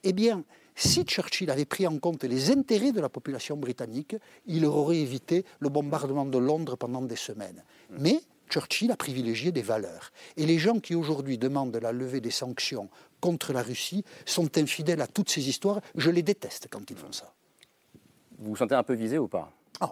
Eh 0.02 0.12
bien, 0.12 0.44
si 0.74 1.04
Churchill 1.04 1.50
avait 1.50 1.64
pris 1.64 1.86
en 1.86 1.98
compte 1.98 2.24
les 2.24 2.50
intérêts 2.50 2.92
de 2.92 3.00
la 3.00 3.08
population 3.08 3.56
britannique, 3.56 4.16
il 4.46 4.64
aurait 4.64 4.98
évité 4.98 5.44
le 5.60 5.68
bombardement 5.68 6.24
de 6.24 6.38
Londres 6.38 6.76
pendant 6.76 7.02
des 7.02 7.16
semaines. 7.16 7.62
Mais 7.98 8.20
Churchill 8.48 8.90
a 8.90 8.96
privilégié 8.96 9.52
des 9.52 9.62
valeurs. 9.62 10.12
Et 10.36 10.46
les 10.46 10.58
gens 10.58 10.80
qui 10.80 10.94
aujourd'hui 10.94 11.38
demandent 11.38 11.76
la 11.76 11.92
levée 11.92 12.20
des 12.20 12.30
sanctions 12.30 12.88
contre 13.20 13.52
la 13.52 13.62
Russie 13.62 14.04
sont 14.26 14.56
infidèles 14.58 15.00
à 15.00 15.06
toutes 15.06 15.30
ces 15.30 15.48
histoires. 15.48 15.80
Je 15.94 16.10
les 16.10 16.22
déteste 16.22 16.68
quand 16.70 16.90
ils 16.90 16.96
font 16.96 17.12
ça. 17.12 17.34
Vous 18.38 18.50
vous 18.50 18.56
sentez 18.56 18.74
un 18.74 18.82
peu 18.82 18.94
visé 18.94 19.18
ou 19.18 19.28
pas? 19.28 19.52
Oh. 19.80 19.86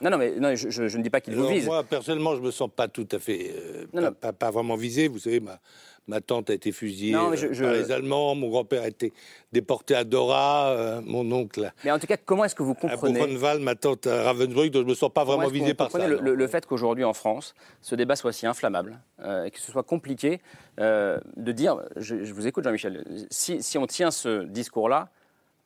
Non, 0.00 0.10
non, 0.10 0.18
mais 0.18 0.32
non, 0.38 0.54
je, 0.54 0.70
je- 0.70 0.88
je 0.88 0.98
ne 0.98 1.02
dis 1.02 1.10
pas 1.10 1.20
qu'il 1.20 1.34
vous 1.36 1.46
vise. 1.48 1.66
Moi, 1.66 1.82
personnellement, 1.84 2.34
je 2.34 2.40
me 2.40 2.50
sens 2.50 2.70
pas 2.74 2.88
tout 2.88 3.06
à 3.12 3.18
fait, 3.18 3.52
euh, 3.56 3.84
Non, 3.92 4.00
pas, 4.02 4.08
non. 4.08 4.14
pas- 4.20 4.32
pas 4.32 4.50
vraiment 4.50 4.76
visé. 4.76 5.06
Vous 5.08 5.18
savez, 5.18 5.38
ma, 5.40 5.60
ma 6.08 6.20
tante 6.20 6.50
a 6.50 6.54
été 6.54 6.72
fusillée 6.72 7.12
Non, 7.12 7.30
mais 7.30 7.36
je- 7.36 7.46
euh, 7.46 7.60
par 7.62 7.72
les 7.74 7.92
Allemands, 7.92 8.34
mon 8.34 8.48
grand-père 8.48 8.82
a 8.82 8.88
été 8.88 9.12
déporté 9.52 9.94
à 9.94 10.02
Dora, 10.04 10.70
euh, 10.70 11.00
mon 11.04 11.30
oncle 11.30 11.66
à- 11.66 11.72
Mais 11.84 11.90
en 11.92 11.98
tout 11.98 12.06
cas, 12.08 12.16
comment 12.16 12.44
est-ce 12.44 12.54
que 12.56 12.62
vous 12.64 12.72
à 12.72 12.74
comprenez 12.74 13.20
Buchenwald, 13.20 13.62
ma 13.62 13.74
tante 13.76 14.06
à 14.08 14.22
Ravensbrück, 14.24 14.70
donc 14.72 14.82
je 14.84 14.88
me 14.88 14.94
sens 14.94 15.10
pas 15.12 15.22
vraiment 15.24 15.46
visé 15.48 15.74
par 15.74 15.90
ça. 15.90 16.08
le, 16.08 16.18
le- 16.20 16.34
le 16.34 16.46
fait 16.48 16.66
qu'aujourd'hui 16.66 17.04
en 17.04 17.12
France, 17.14 17.54
ce 17.80 17.94
débat 17.94 18.16
soit 18.16 18.32
si 18.32 18.46
inflammable 18.46 18.98
euh, 19.20 19.44
et 19.44 19.50
que 19.52 19.60
ce 19.60 19.70
soit 19.70 19.84
compliqué 19.84 20.40
de 20.78 21.52
dire, 21.52 21.80
je, 21.96 22.24
je 22.24 22.32
vous 22.34 22.46
écoute 22.46 22.64
Jean-Michel, 22.64 23.04
si, 23.30 23.62
si 23.62 23.78
on 23.78 23.86
tient 23.86 24.10
ce 24.10 24.44
discours-là, 24.44 25.10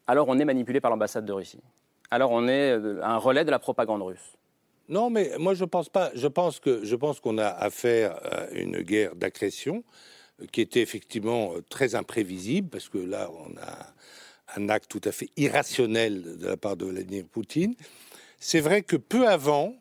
alors 0.07 0.29
on 0.29 0.39
est 0.39 0.45
manipulé 0.45 0.81
par 0.81 0.91
l'ambassade 0.91 1.25
de 1.25 1.33
Russie. 1.33 1.61
Alors 2.11 2.31
on 2.31 2.49
est 2.49 2.73
euh, 2.73 3.01
un 3.03 3.17
relais 3.17 3.45
de 3.45 3.51
la 3.51 3.59
propagande 3.59 4.03
russe. 4.03 4.37
Non, 4.89 5.11
mais 5.11 5.33
moi 5.39 5.55
je 5.55 5.65
pense 5.65 5.89
pas. 5.89 6.11
Je 6.15 6.29
pense 6.29 6.61
que 6.61 6.85
je 6.85 6.97
pense 6.97 7.21
qu'on 7.21 7.39
a 7.39 7.49
affaire 7.49 8.19
à 8.25 8.51
une 8.53 8.81
guerre 8.83 9.17
d'agression 9.17 9.83
euh, 10.41 10.47
qui 10.53 10.61
était 10.61 10.81
effectivement 10.81 11.55
euh, 11.55 11.63
très 11.69 11.95
imprévisible 11.95 12.69
parce 12.69 12.89
que 12.89 12.99
là 12.99 13.31
on 13.33 13.57
a 13.57 13.95
un 14.57 14.69
acte 14.69 14.89
tout 14.89 15.01
à 15.05 15.13
fait 15.13 15.29
irrationnel 15.37 16.39
de 16.39 16.47
la 16.47 16.57
part 16.57 16.77
de 16.77 16.85
Vladimir 16.85 17.25
Poutine. 17.27 17.75
C'est 18.39 18.61
vrai 18.61 18.83
que 18.83 18.97
peu 18.97 19.27
avant, 19.27 19.75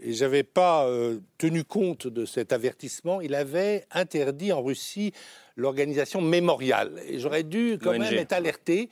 et 0.00 0.12
j'avais 0.12 0.42
pas 0.42 0.86
euh, 0.86 1.18
tenu 1.38 1.64
compte 1.64 2.06
de 2.06 2.24
cet 2.24 2.52
avertissement, 2.52 3.20
il 3.20 3.34
avait 3.34 3.84
interdit 3.90 4.52
en 4.52 4.62
Russie 4.62 5.12
l'organisation 5.56 6.20
mémoriale. 6.20 7.02
Et 7.08 7.18
j'aurais 7.18 7.42
dû 7.42 7.78
quand 7.82 7.92
même 7.92 8.14
être 8.14 8.32
alerté 8.32 8.90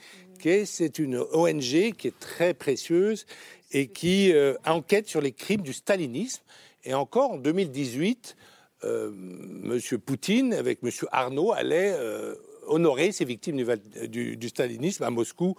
c'est 0.64 0.98
une 0.98 1.18
ONG 1.32 1.92
qui 1.96 2.08
est 2.08 2.18
très 2.18 2.54
précieuse 2.54 3.26
et 3.72 3.88
qui 3.88 4.32
euh, 4.32 4.54
enquête 4.64 5.08
sur 5.08 5.20
les 5.20 5.32
crimes 5.32 5.62
du 5.62 5.72
stalinisme. 5.72 6.42
Et 6.84 6.94
encore 6.94 7.32
en 7.32 7.36
2018, 7.36 8.36
euh, 8.84 9.10
Monsieur 9.12 9.98
Poutine, 9.98 10.54
avec 10.54 10.82
Monsieur 10.82 11.08
Arnaud, 11.10 11.52
allait 11.52 11.92
euh, 11.92 12.34
honorer 12.66 13.12
ces 13.12 13.24
victimes 13.24 13.64
du, 14.08 14.48
stalinisme 14.48 15.02
à 15.02 15.10
Moscou. 15.10 15.56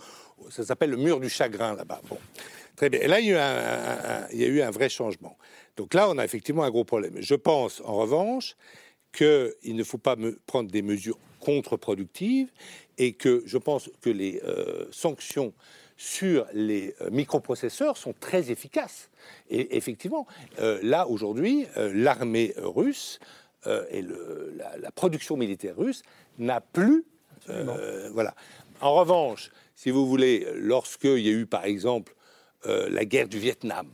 Ça 0.50 0.64
s'appelle 0.64 0.92
le 0.92 0.98
mur 0.98 1.20
du 1.20 1.30
chagrin 1.30 1.76
là-bas. 1.76 2.02
Bon. 2.10 2.18
Très 2.76 2.90
bien. 2.90 3.02
Et 3.02 3.08
là, 3.08 3.20
il 3.20 3.28
y, 3.28 3.34
a 3.34 4.48
eu 4.48 4.62
un, 4.62 4.72
vrai 4.72 4.88
changement. 4.88 5.36
Donc 5.78 5.96
là, 5.96 6.08
on 6.10 6.18
a 6.20 6.24
effectivement 6.24 6.64
un 6.64 6.70
gros 6.70 6.86
problème. 6.86 7.16
Je 7.18 7.36
pense, 7.36 7.82
en 7.84 7.96
revanche, 7.96 8.56
qu'il 9.12 9.76
ne 9.76 9.84
faut 9.84 9.98
pas 9.98 10.16
prendre 10.46 10.70
des 10.70 10.84
mesures 10.84 11.18
contre-productives 11.40 12.50
et 12.98 13.14
que 13.14 13.44
je 13.46 13.58
pense 13.58 13.90
que 14.02 14.10
les 14.10 14.42
euh, 14.44 14.86
sanctions 14.92 15.54
sur 15.98 16.46
les 16.54 16.94
euh, 17.02 17.10
microprocesseurs 17.10 17.98
sont 17.98 18.14
très 18.20 18.52
efficaces. 18.52 19.10
Et 19.50 19.76
effectivement, 19.78 20.28
euh, 20.60 20.80
là, 20.84 21.08
aujourd'hui, 21.08 21.66
euh, 21.78 21.92
l'armée 21.94 22.54
russe 22.58 23.20
et 23.90 24.02
le- 24.02 24.54
la, 24.56 24.78
la 24.78 24.92
production 24.92 25.36
militaire 25.36 25.76
russe 25.76 26.02
n'a 26.38 26.62
plus... 26.62 27.04
voilà. 28.14 28.34
En 28.80 28.94
revanche, 28.96 29.52
si 29.76 29.92
vous 29.92 30.08
voulez, 30.08 30.48
lorsqu'il 30.54 31.20
y 31.20 31.28
a 31.28 31.32
eu, 31.32 31.46
par 31.46 31.66
exemple, 31.66 32.16
la 32.64 33.04
guerre 33.04 33.28
du 33.28 33.40
Vietnam, 33.40 33.90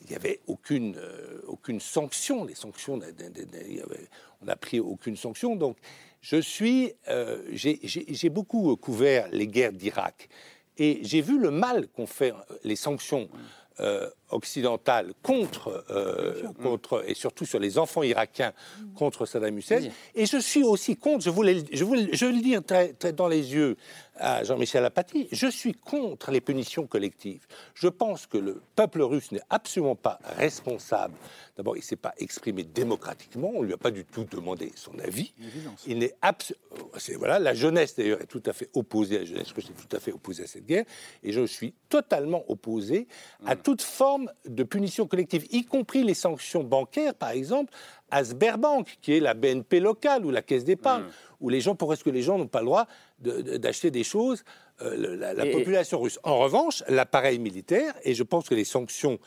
il 0.00 0.06
n'y 0.08 0.14
avait 0.14 0.40
aucune, 0.46 0.96
aucune 1.48 1.80
sanction. 1.80 2.44
Les 2.44 2.54
sanctions, 2.54 3.00
on 4.40 4.44
n'a 4.44 4.56
pris 4.56 4.78
aucune 4.78 5.16
sanction. 5.16 5.56
Donc, 5.56 5.76
je 6.20 6.36
suis, 6.36 6.92
euh, 7.08 7.42
j'ai- 7.52 7.78
beaucoup 8.30 8.76
couvert 8.76 9.28
les 9.30 9.46
guerres 9.46 9.72
d'Irak. 9.72 10.28
Et 10.76 11.00
j'ai 11.02 11.20
vu 11.20 11.38
le 11.38 11.50
mal 11.50 11.88
qu'ont 11.88 12.06
fait 12.06 12.32
euh, 12.32 12.54
les 12.64 12.76
sanctions 12.76 13.28
euh, 13.80 14.08
occidentales 14.30 15.12
contre, 15.22 15.84
euh, 15.90 16.42
contre, 16.62 17.04
et 17.06 17.14
surtout 17.14 17.46
sur 17.46 17.58
les 17.58 17.78
enfants 17.78 18.02
irakiens 18.02 18.52
contre 18.94 19.26
Saddam 19.26 19.56
Hussein. 19.56 19.80
Et 20.14 20.26
je 20.26 20.38
suis 20.38 20.62
aussi 20.62 20.96
contre, 20.96 21.24
je 21.24 21.30
voulais, 21.30 21.64
je 21.72 21.84
voulais, 21.84 22.08
je 22.12 22.26
veux 22.26 22.32
le 22.32 22.40
dire 22.40 22.64
très, 22.64 22.92
très 22.92 23.12
dans 23.12 23.28
les 23.28 23.54
yeux 23.54 23.76
à 24.16 24.42
Jean-Michel 24.44 24.84
Apathy, 24.84 25.28
je 25.30 25.46
suis 25.46 25.72
contre 25.72 26.30
les 26.30 26.40
punitions 26.40 26.86
collectives. 26.86 27.46
Je 27.74 27.88
pense 27.88 28.26
que 28.26 28.36
le 28.36 28.60
peuple 28.74 29.02
russe 29.02 29.30
n'est 29.32 29.42
absolument 29.48 29.94
pas 29.94 30.18
responsable. 30.36 31.14
D'abord, 31.56 31.76
il 31.76 31.80
ne 31.80 31.84
s'est 31.84 31.96
pas 31.96 32.14
exprimé 32.18 32.64
démocratiquement, 32.64 33.52
on 33.54 33.62
ne 33.62 33.66
lui 33.66 33.74
a 33.74 33.78
pas 33.78 33.90
du 33.90 34.04
tout 34.04 34.24
demandé 34.24 34.72
son 34.74 34.98
avis. 34.98 35.32
Il 35.86 35.98
n'est 35.98 36.14
voilà, 37.16 37.38
la 37.38 37.54
jeunesse 37.54 37.96
d'ailleurs 37.96 38.20
est 38.20 38.26
tout 38.26 38.42
à 38.46 38.52
fait 38.52 38.70
opposée, 38.74 39.18
la 39.18 39.24
jeunesse 39.24 39.52
russe 39.52 39.70
est 39.70 39.88
tout 39.88 39.96
à 39.96 40.00
fait 40.00 40.12
opposée 40.12 40.44
à 40.44 40.46
cette 40.46 40.66
guerre, 40.66 40.84
et 41.22 41.32
je 41.32 41.46
suis 41.46 41.74
totalement 41.88 42.44
opposé 42.48 43.06
à 43.46 43.56
toute 43.56 43.82
forme 43.82 44.17
de 44.46 44.62
punition 44.64 45.06
collective, 45.06 45.46
y 45.50 45.64
compris 45.64 46.02
les 46.04 46.14
sanctions 46.14 46.64
bancaires, 46.64 47.14
par 47.14 47.30
exemple, 47.30 47.72
à 48.10 48.24
Sberbank, 48.24 48.98
qui 49.02 49.14
est 49.14 49.20
la 49.20 49.34
BNP 49.34 49.80
locale 49.80 50.24
ou 50.24 50.30
la 50.30 50.42
caisse 50.42 50.64
d'épargne, 50.64 51.04
où 51.40 51.48
les 51.48 51.60
gens, 51.60 51.74
pourquoi 51.74 51.94
est-ce 51.94 52.04
que 52.04 52.10
les 52.10 52.22
gens 52.22 52.38
n'ont 52.38 52.46
pas 52.48 52.60
le 52.60 52.66
droit 52.66 52.86
de- 53.18 53.40
de- 53.42 53.56
d'acheter 53.56 53.90
des 53.90 54.04
choses, 54.04 54.44
euh, 54.82 54.96
le- 54.96 55.14
la, 55.16 55.34
la 55.34 55.46
Et- 55.46 55.50
population 55.52 56.00
russe? 56.00 56.18
En 56.22 56.38
revanche, 56.38 56.82
l'appareil 56.88 57.38
militaire, 57.38 57.94
et 58.04 58.14
je 58.14 58.22
pense 58.22 58.48
que 58.48 58.54
les 58.54 58.64
sanctions 58.64 59.18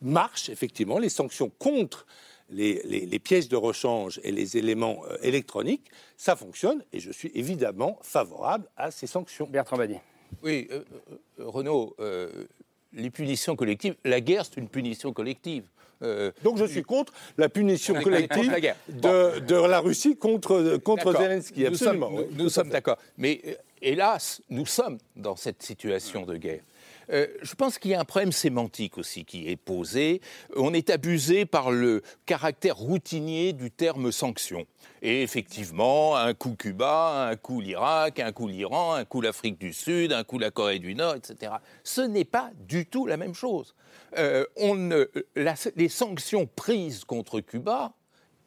marchent, 0.00 0.48
effectivement, 0.48 0.98
les 0.98 1.08
sanctions 1.08 1.50
contre 1.58 2.06
les, 2.50 2.80
les- 2.84 3.04
les 3.04 3.18
pièces 3.18 3.48
de 3.48 3.56
rechange 3.56 4.20
et 4.24 4.32
les 4.32 4.56
éléments 4.56 5.02
euh, 5.10 5.16
électroniques, 5.22 5.90
ça 6.16 6.34
fonctionne, 6.36 6.82
et 6.92 7.00
je 7.00 7.10
suis 7.12 7.30
évidemment 7.34 7.98
favorable 8.02 8.66
à 8.76 8.90
ces 8.90 9.06
sanctions. 9.06 9.46
Bertrand 9.50 9.76
Badi. 9.76 9.96
Oui, 10.42 10.68
euh, 10.70 10.82
euh, 11.40 11.44
Renaud, 11.46 11.94
euh, 12.00 12.46
les 12.92 13.10
punitions 13.10 13.56
collectives, 13.56 13.94
la 14.04 14.20
guerre, 14.20 14.44
c'est 14.44 14.56
une 14.60 14.68
punition 14.68 15.12
collective. 15.12 15.64
Euh, 16.02 16.30
Donc 16.44 16.58
je 16.58 16.64
suis 16.64 16.82
contre 16.82 17.12
la 17.36 17.48
punition 17.48 17.94
collective 17.94 18.50
la 18.50 18.74
de, 18.88 19.40
de 19.40 19.54
la 19.56 19.80
Russie 19.80 20.16
contre, 20.16 20.76
contre. 20.76 21.12
Zelensky, 21.12 21.60
Nous 21.62 21.66
absolument. 21.66 22.10
nous- 22.36 22.48
sommes 22.48 22.68
d'accord. 22.68 22.98
Mais 23.16 23.40
euh, 23.46 23.54
hélas, 23.82 24.40
nous 24.48 24.64
sommes 24.66 24.98
dans 25.16 25.34
cette 25.34 25.62
situation 25.62 26.24
de 26.24 26.36
guerre. 26.36 26.60
Euh, 27.10 27.26
je 27.42 27.54
pense 27.54 27.78
qu'il 27.78 27.90
y 27.90 27.94
a 27.94 28.00
un 28.00 28.04
problème 28.04 28.32
sémantique 28.32 28.98
aussi 28.98 29.24
qui 29.24 29.48
est 29.48 29.56
posé. 29.56 30.20
On 30.56 30.74
est 30.74 30.90
abusé 30.90 31.46
par 31.46 31.70
le 31.70 32.02
caractère 32.26 32.76
routinier 32.76 33.52
du 33.52 33.70
terme 33.70 34.12
sanction. 34.12 34.66
Et 35.02 35.22
effectivement, 35.22 36.16
un 36.16 36.34
coup 36.34 36.54
Cuba, 36.56 37.28
un 37.30 37.36
coup 37.36 37.60
l'Irak, 37.60 38.20
un 38.20 38.32
coup 38.32 38.48
l'Iran, 38.48 38.94
un 38.94 39.04
coup 39.04 39.20
l'Afrique 39.20 39.58
du 39.58 39.72
Sud, 39.72 40.12
un 40.12 40.24
coup 40.24 40.38
la 40.38 40.50
Corée 40.50 40.78
du 40.78 40.94
Nord, 40.94 41.14
etc. 41.14 41.52
Ce 41.84 42.00
n'est 42.00 42.24
pas 42.24 42.50
du 42.66 42.86
tout 42.86 43.06
la 43.06 43.16
même 43.16 43.34
chose. 43.34 43.74
Euh, 44.16 44.44
les 45.76 45.88
sanctions 45.88 46.46
prises 46.46 47.04
contre 47.04 47.40
Cuba, 47.40 47.92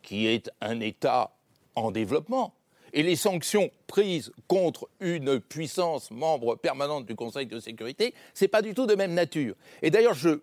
qui 0.02 0.28
est 0.28 0.50
un 0.62 0.80
État 0.80 1.32
en 1.76 1.92
développement, 1.92 2.54
et 2.94 3.04
les 3.04 3.16
sanctions 3.16 3.72
prises 3.88 4.32
contre 4.48 4.90
une 5.00 5.40
puissance 5.40 6.12
membre 6.12 6.56
permanente 6.56 7.06
du 7.06 7.16
Conseil 7.16 7.46
de 7.46 7.60
sécurité, 7.60 8.14
c'est 8.34 8.48
pas 8.48 8.62
du 8.62 8.74
tout 8.74 8.86
de 8.86 8.96
même 8.96 9.14
nature. 9.14 9.56
Et 9.82 9.90
d'ailleurs, 9.90 10.14
je 10.14 10.40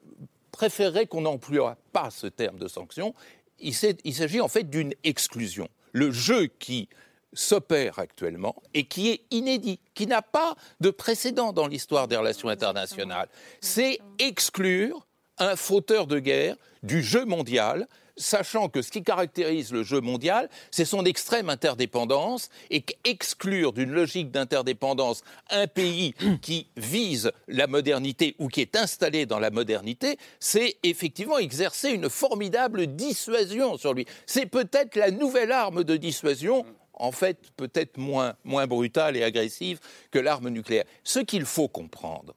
préférerais 0.53 1.07
qu'on 1.07 1.23
n'emploie 1.23 1.77
pas 1.93 2.11
ce 2.11 2.27
terme 2.27 2.59
de 2.59 2.69
sanction. 2.69 3.15
Il 3.61 3.75
s'agit 3.75 4.41
en 4.41 4.49
fait 4.49 4.69
d'une 4.69 4.95
exclusion. 5.05 5.69
Le 5.93 6.11
jeu 6.11 6.47
qui 6.47 6.89
s'opère 7.33 7.99
actuellement 7.99 8.57
et 8.75 8.85
qui 8.85 9.11
est 9.11 9.21
inédit, 9.31 9.81
qui 9.95 10.07
n'a 10.07 10.23
pas 10.23 10.57
de 10.81 10.91
précédent 10.91 11.53
dans 11.53 11.67
l'histoire 11.67 12.09
des 12.09 12.17
relations 12.17 12.49
internationales, 12.49 13.29
c'est 13.61 13.99
exclure 14.19 15.07
un 15.39 15.57
fauteur 15.57 16.07
de 16.07 16.19
guerre 16.19 16.57
du 16.83 17.03
jeu 17.03 17.25
mondial, 17.25 17.87
sachant 18.19 18.69
que 18.69 18.83
ce 18.83 18.91
qui 18.91 19.03
caractérise 19.03 19.73
le 19.73 19.83
jeu 19.83 20.01
mondial, 20.01 20.49
c'est 20.71 20.85
son 20.85 21.05
extrême 21.05 21.49
interdépendance, 21.49 22.51
et 22.71 22.83
qu'exclure 22.83 23.73
d'une 23.73 23.93
logique 23.93 24.31
d'interdépendance 24.31 25.23
un 25.51 25.67
pays 25.67 26.15
qui 26.43 26.69
vise 26.77 27.33
la 27.47 27.67
modernité 27.67 28.37
ou 28.39 28.49
qui 28.49 28.61
est 28.61 28.77
installé 28.77 29.27
dans 29.27 29.39
la 29.39 29.51
modernité, 29.51 30.19
c'est 30.41 30.77
effectivement 30.83 31.39
exercer 31.39 31.91
une 31.91 32.11
formidable 32.11 32.89
dissuasion 32.89 33.79
sur 33.79 33.95
lui. 33.95 34.07
C'est 34.27 34.47
peut-être 34.47 34.97
la 34.97 35.11
nouvelle 35.11 35.53
arme 35.53 35.85
de 35.85 35.97
dissuasion 35.97 36.65
en 36.99 37.13
fait 37.13 37.39
peut-être 37.57 37.97
moins, 37.97 38.35
moins 38.45 38.67
brutale 38.67 39.17
et 39.17 39.23
agressive 39.23 39.79
que 40.11 40.19
l'arme 40.19 40.49
nucléaire. 40.49 40.85
Ce 41.05 41.21
qu'il 41.21 41.45
faut 41.45 41.69
comprendre, 41.69 42.35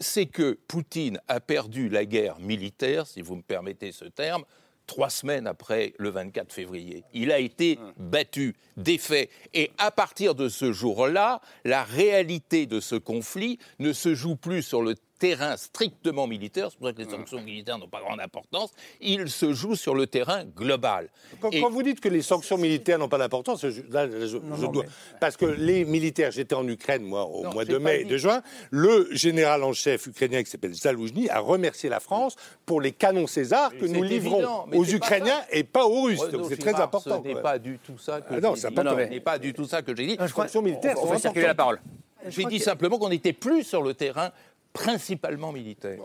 c'est 0.00 0.26
que 0.26 0.58
Poutine 0.66 1.20
a 1.28 1.40
perdu 1.40 1.88
la 1.88 2.04
guerre 2.04 2.38
militaire, 2.40 3.06
si 3.06 3.22
vous 3.22 3.36
me 3.36 3.42
permettez 3.42 3.92
ce 3.92 4.04
terme, 4.06 4.44
trois 4.86 5.10
semaines 5.10 5.46
après 5.46 5.94
le 5.98 6.10
24 6.10 6.52
février. 6.52 7.04
Il 7.12 7.32
a 7.32 7.38
été 7.38 7.78
battu, 7.96 8.54
défait. 8.76 9.30
Et 9.52 9.70
à 9.78 9.90
partir 9.90 10.34
de 10.34 10.48
ce 10.48 10.72
jour-là, 10.72 11.40
la 11.64 11.84
réalité 11.84 12.66
de 12.66 12.80
ce 12.80 12.96
conflit 12.96 13.58
ne 13.78 13.92
se 13.92 14.14
joue 14.14 14.36
plus 14.36 14.62
sur 14.62 14.82
le 14.82 14.94
terrain 15.18 15.56
strictement 15.56 16.26
militaire, 16.26 16.68
c'est 16.70 16.78
pour 16.78 16.88
ça 16.88 16.92
que 16.92 17.02
les 17.02 17.08
sanctions 17.10 17.40
militaires 17.40 17.78
n'ont 17.78 17.88
pas 17.88 18.00
grande 18.00 18.20
importance, 18.20 18.70
il 19.00 19.28
se 19.30 19.52
joue 19.52 19.74
sur 19.76 19.94
le 19.94 20.06
terrain 20.06 20.44
global. 20.44 21.08
Quand, 21.40 21.50
Et- 21.50 21.60
quand 21.60 21.70
vous 21.70 21.82
dites 21.82 22.00
que 22.00 22.08
les 22.08 22.22
sanctions 22.22 22.58
militaires 22.58 22.98
n'ont 22.98 23.08
pas 23.08 23.18
d'importance, 23.18 23.66
je- 23.68 23.82
là, 23.90 24.08
je- 24.10 24.26
je 24.26 24.36
non, 24.38 24.68
dois- 24.72 24.82
mais- 24.84 24.88
parce 25.20 25.36
que 25.36 25.46
les 25.46 25.84
militaires, 25.84 26.30
j'étais 26.30 26.54
en 26.54 26.66
Ukraine 26.66 27.02
moi 27.02 27.24
au 27.26 27.44
Non, 27.44 27.52
mois 27.52 27.64
de 27.64 27.74
pas 27.78 27.84
mai 27.84 28.00
et 28.00 28.04
de 28.04 28.16
juin, 28.16 28.42
le 28.70 29.08
général 29.12 29.62
en 29.62 29.72
chef 29.72 30.06
ukrainien 30.06 30.42
qui 30.42 30.50
s'appelle 30.50 30.74
Zaloujny 30.74 31.28
a 31.28 31.38
remercié 31.40 31.88
la 31.88 32.00
France 32.00 32.36
pour 32.66 32.80
les 32.80 32.92
canons 32.92 33.26
César 33.26 33.70
que 33.76 33.86
nous 33.86 34.02
livrons 34.02 34.38
évident, 34.38 34.66
mais 34.68 34.76
aux 34.78 34.82
pas 34.84 34.90
Ukrainiens 34.90 35.40
ça. 35.40 35.46
et 35.52 35.64
pas 35.64 35.86
aux 35.86 36.02
Russes. 36.02 36.20
Renaud 36.20 36.38
Donc 36.38 36.46
c'est 36.50 36.56
très 36.56 36.74
important. 36.74 37.22
Ce 37.22 37.28
n'est 37.28 37.40
pas 37.40 37.58
du 37.58 37.78
tout 37.78 37.98
ça 37.98 38.20
que 38.20 38.34
Ah 38.34 38.40
non, 38.40 38.54
j'ai 38.54 38.60
dit. 38.62 38.66
important. 38.66 38.96
Ce 38.98 39.02
n'est 39.10 39.20
pas 39.20 39.38
du 39.38 39.52
tout 39.54 39.64
ça 39.66 39.82
que 39.82 39.94
j'ai 39.96 40.06
dit. 40.06 40.16
je 40.20 40.32
crois- 40.32 40.44
sanctions 40.44 40.62
militaires 40.62 40.96
On 41.02 41.16
circuler 41.18 41.46
la 41.46 41.54
parole. 41.54 41.80
J'ai 42.28 42.44
dit 42.46 42.58
simplement 42.58 42.98
qu'on 42.98 43.10
n'était 43.10 43.34
plus 43.34 43.64
sur 43.64 43.82
le 43.82 43.92
terrain 43.92 44.30
principalement 44.74 45.52
militaire. 45.52 46.00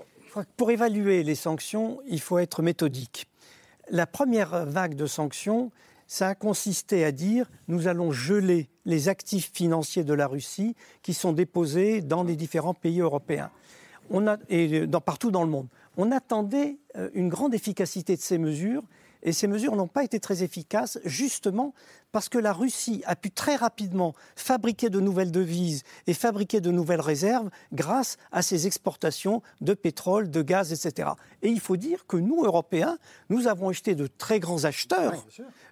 Pour 0.56 0.72
évaluer 0.72 1.24
les 1.24 1.36
sanctions, 1.36 2.00
il 2.08 2.22
faut 2.22 2.38
être 2.38 2.62
méthodique. 2.62 3.28
La 3.90 4.08
première 4.08 4.66
vague 4.66 4.96
de 4.96 5.08
sanctions, 5.08 5.72
ça 6.08 6.30
a 6.30 6.36
consisté 6.36 7.04
à 7.04 7.12
dire 7.12 7.50
nous 7.68 7.88
allons 7.88 8.12
geler 8.12 8.70
les 8.86 9.10
actifs 9.10 9.52
financiers 9.54 10.06
de 10.06 10.14
la 10.14 10.28
Russie 10.28 10.76
qui 11.02 11.14
sont 11.14 11.34
déposés 11.34 12.02
dans 12.02 12.24
les 12.24 12.38
différents 12.38 12.74
pays 12.74 13.02
européens 13.02 13.52
on 14.10 14.28
a, 14.28 14.38
et 14.50 14.86
partout 15.06 15.32
dans 15.32 15.44
le 15.44 15.50
monde. 15.50 15.68
On 15.98 16.12
attendait 16.12 16.78
euh, 16.96 17.10
une 17.14 17.30
grande 17.30 17.54
efficacité 17.54 18.16
de 18.16 18.22
ces 18.22 18.38
mesures 18.38 18.84
et 19.24 19.34
ces 19.34 19.48
mesures 19.48 19.76
n'ont 19.76 19.88
pas 19.88 20.04
été 20.04 20.20
très 20.20 20.44
efficaces 20.44 21.00
justement 21.06 21.74
parce 22.12 22.30
que 22.30 22.38
la 22.38 22.54
Russie 22.54 23.04
a 23.06 23.16
pu 23.16 23.32
très 23.32 23.56
rapidement 23.56 24.16
fabriquer 24.36 24.90
de 24.90 25.00
nouvelles 25.00 25.32
devises 25.32 25.84
et 26.08 26.14
fabriquer 26.14 26.62
de 26.62 26.72
nouvelles 26.72 27.02
réserves 27.02 27.50
grâce 27.74 28.18
à 28.32 28.42
ses 28.42 28.66
exportations 28.68 29.42
de 29.62 29.74
pétrole, 29.74 30.32
de 30.32 30.42
gaz, 30.42 30.72
etc. 30.72 31.10
Et 31.42 31.50
il 31.50 31.60
faut 31.60 31.78
dire 31.78 32.08
que 32.08 32.18
nous, 32.18 32.44
Européens, 32.44 32.98
nous 33.30 33.48
avons 33.48 33.72
été 33.72 33.96
de 33.96 34.08
très 34.08 34.40
grands 34.40 34.66
acheteurs 34.66 35.26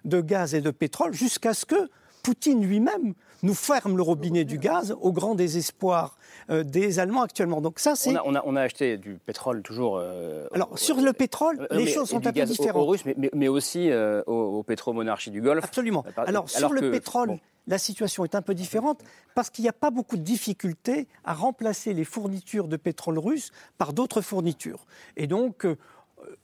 de 0.04 0.20
gaz 0.20 0.54
et 0.54 0.60
de 0.60 0.70
pétrole 0.70 1.14
jusqu'à 1.14 1.54
ce 1.54 1.64
que 1.64 1.90
Poutine 2.22 2.64
lui-même 2.64 3.14
nous 3.42 3.54
ferme 3.54 3.96
le 3.96 4.02
robinet 4.02 4.44
du 4.44 4.58
gaz 4.58 4.96
au 5.00 5.12
grand 5.12 5.34
désespoir 5.34 6.16
euh, 6.50 6.64
des 6.64 6.98
Allemands 6.98 7.22
actuellement. 7.22 7.60
Donc 7.60 7.78
ça, 7.78 7.94
c'est... 7.96 8.10
On 8.10 8.16
a, 8.16 8.22
on, 8.24 8.34
a, 8.34 8.42
on 8.44 8.56
a 8.56 8.62
acheté 8.62 8.96
du 8.96 9.14
pétrole 9.24 9.62
toujours. 9.62 9.98
euh, 9.98 10.46
Alors, 10.52 10.72
au- 10.72 10.76
sur 10.76 10.96
le 11.00 11.12
pétrole, 11.12 11.60
euh, 11.70 11.76
les 11.78 11.84
mais- 11.84 11.90
choses 11.90 12.08
sont 12.08 12.26
un 12.26 12.32
peu 12.32 12.42
différentes. 12.44 12.82
Aux, 12.82 12.86
Russes, 12.86 13.04
mais, 13.04 13.14
mais- 13.16 13.30
mais 13.34 13.48
aussi 13.48 13.90
euh, 13.90 14.22
aux, 14.26 14.58
aux 14.58 14.62
pétromonarchies 14.62 15.30
du 15.30 15.40
Golfe. 15.40 15.64
Absolument. 15.64 16.04
Alors, 16.16 16.48
sur 16.50 16.72
le 16.72 16.90
pétrole, 16.90 17.28
bon. 17.28 17.40
la 17.66 17.78
situation 17.78 18.24
est 18.24 18.34
un 18.34 18.42
peu 18.42 18.54
différente 18.54 19.00
parce 19.34 19.50
qu'il 19.50 19.62
n'y 19.62 19.68
a 19.68 19.72
pas 19.74 19.90
beaucoup 19.90 20.16
de 20.16 20.22
difficultés 20.22 21.06
à 21.24 21.34
remplacer 21.34 21.92
les 21.94 22.04
fournitures 22.04 22.66
de 22.68 22.76
pétrole 22.76 23.18
russe 23.18 23.50
par 23.76 23.92
d'autres 23.92 24.20
fournitures. 24.20 24.84
Et 25.16 25.26
donc, 25.26 25.66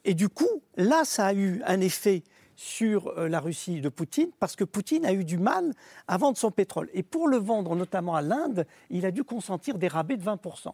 et 0.04 0.14
du 0.14 0.28
coup, 0.28 0.62
là, 0.76 1.04
ça 1.04 1.26
a 1.26 1.34
eu 1.34 1.60
un 1.66 1.80
effet 1.80 2.22
sur 2.56 3.08
euh, 3.08 3.28
la 3.28 3.40
Russie 3.40 3.80
de 3.80 3.88
Poutine 3.88 4.30
parce 4.38 4.56
que 4.56 4.64
Poutine 4.64 5.04
a 5.06 5.12
eu 5.12 5.24
du 5.24 5.38
mal 5.38 5.72
à 6.08 6.16
vendre 6.16 6.36
son 6.36 6.50
pétrole. 6.50 6.88
Et 6.94 7.02
pour 7.02 7.28
le 7.28 7.36
vendre 7.36 7.74
notamment 7.76 8.14
à 8.14 8.22
l'Inde, 8.22 8.66
il 8.90 9.06
a 9.06 9.10
dû 9.10 9.24
consentir 9.24 9.78
des 9.78 9.88
rabais 9.88 10.16
de 10.16 10.24
20%. 10.24 10.72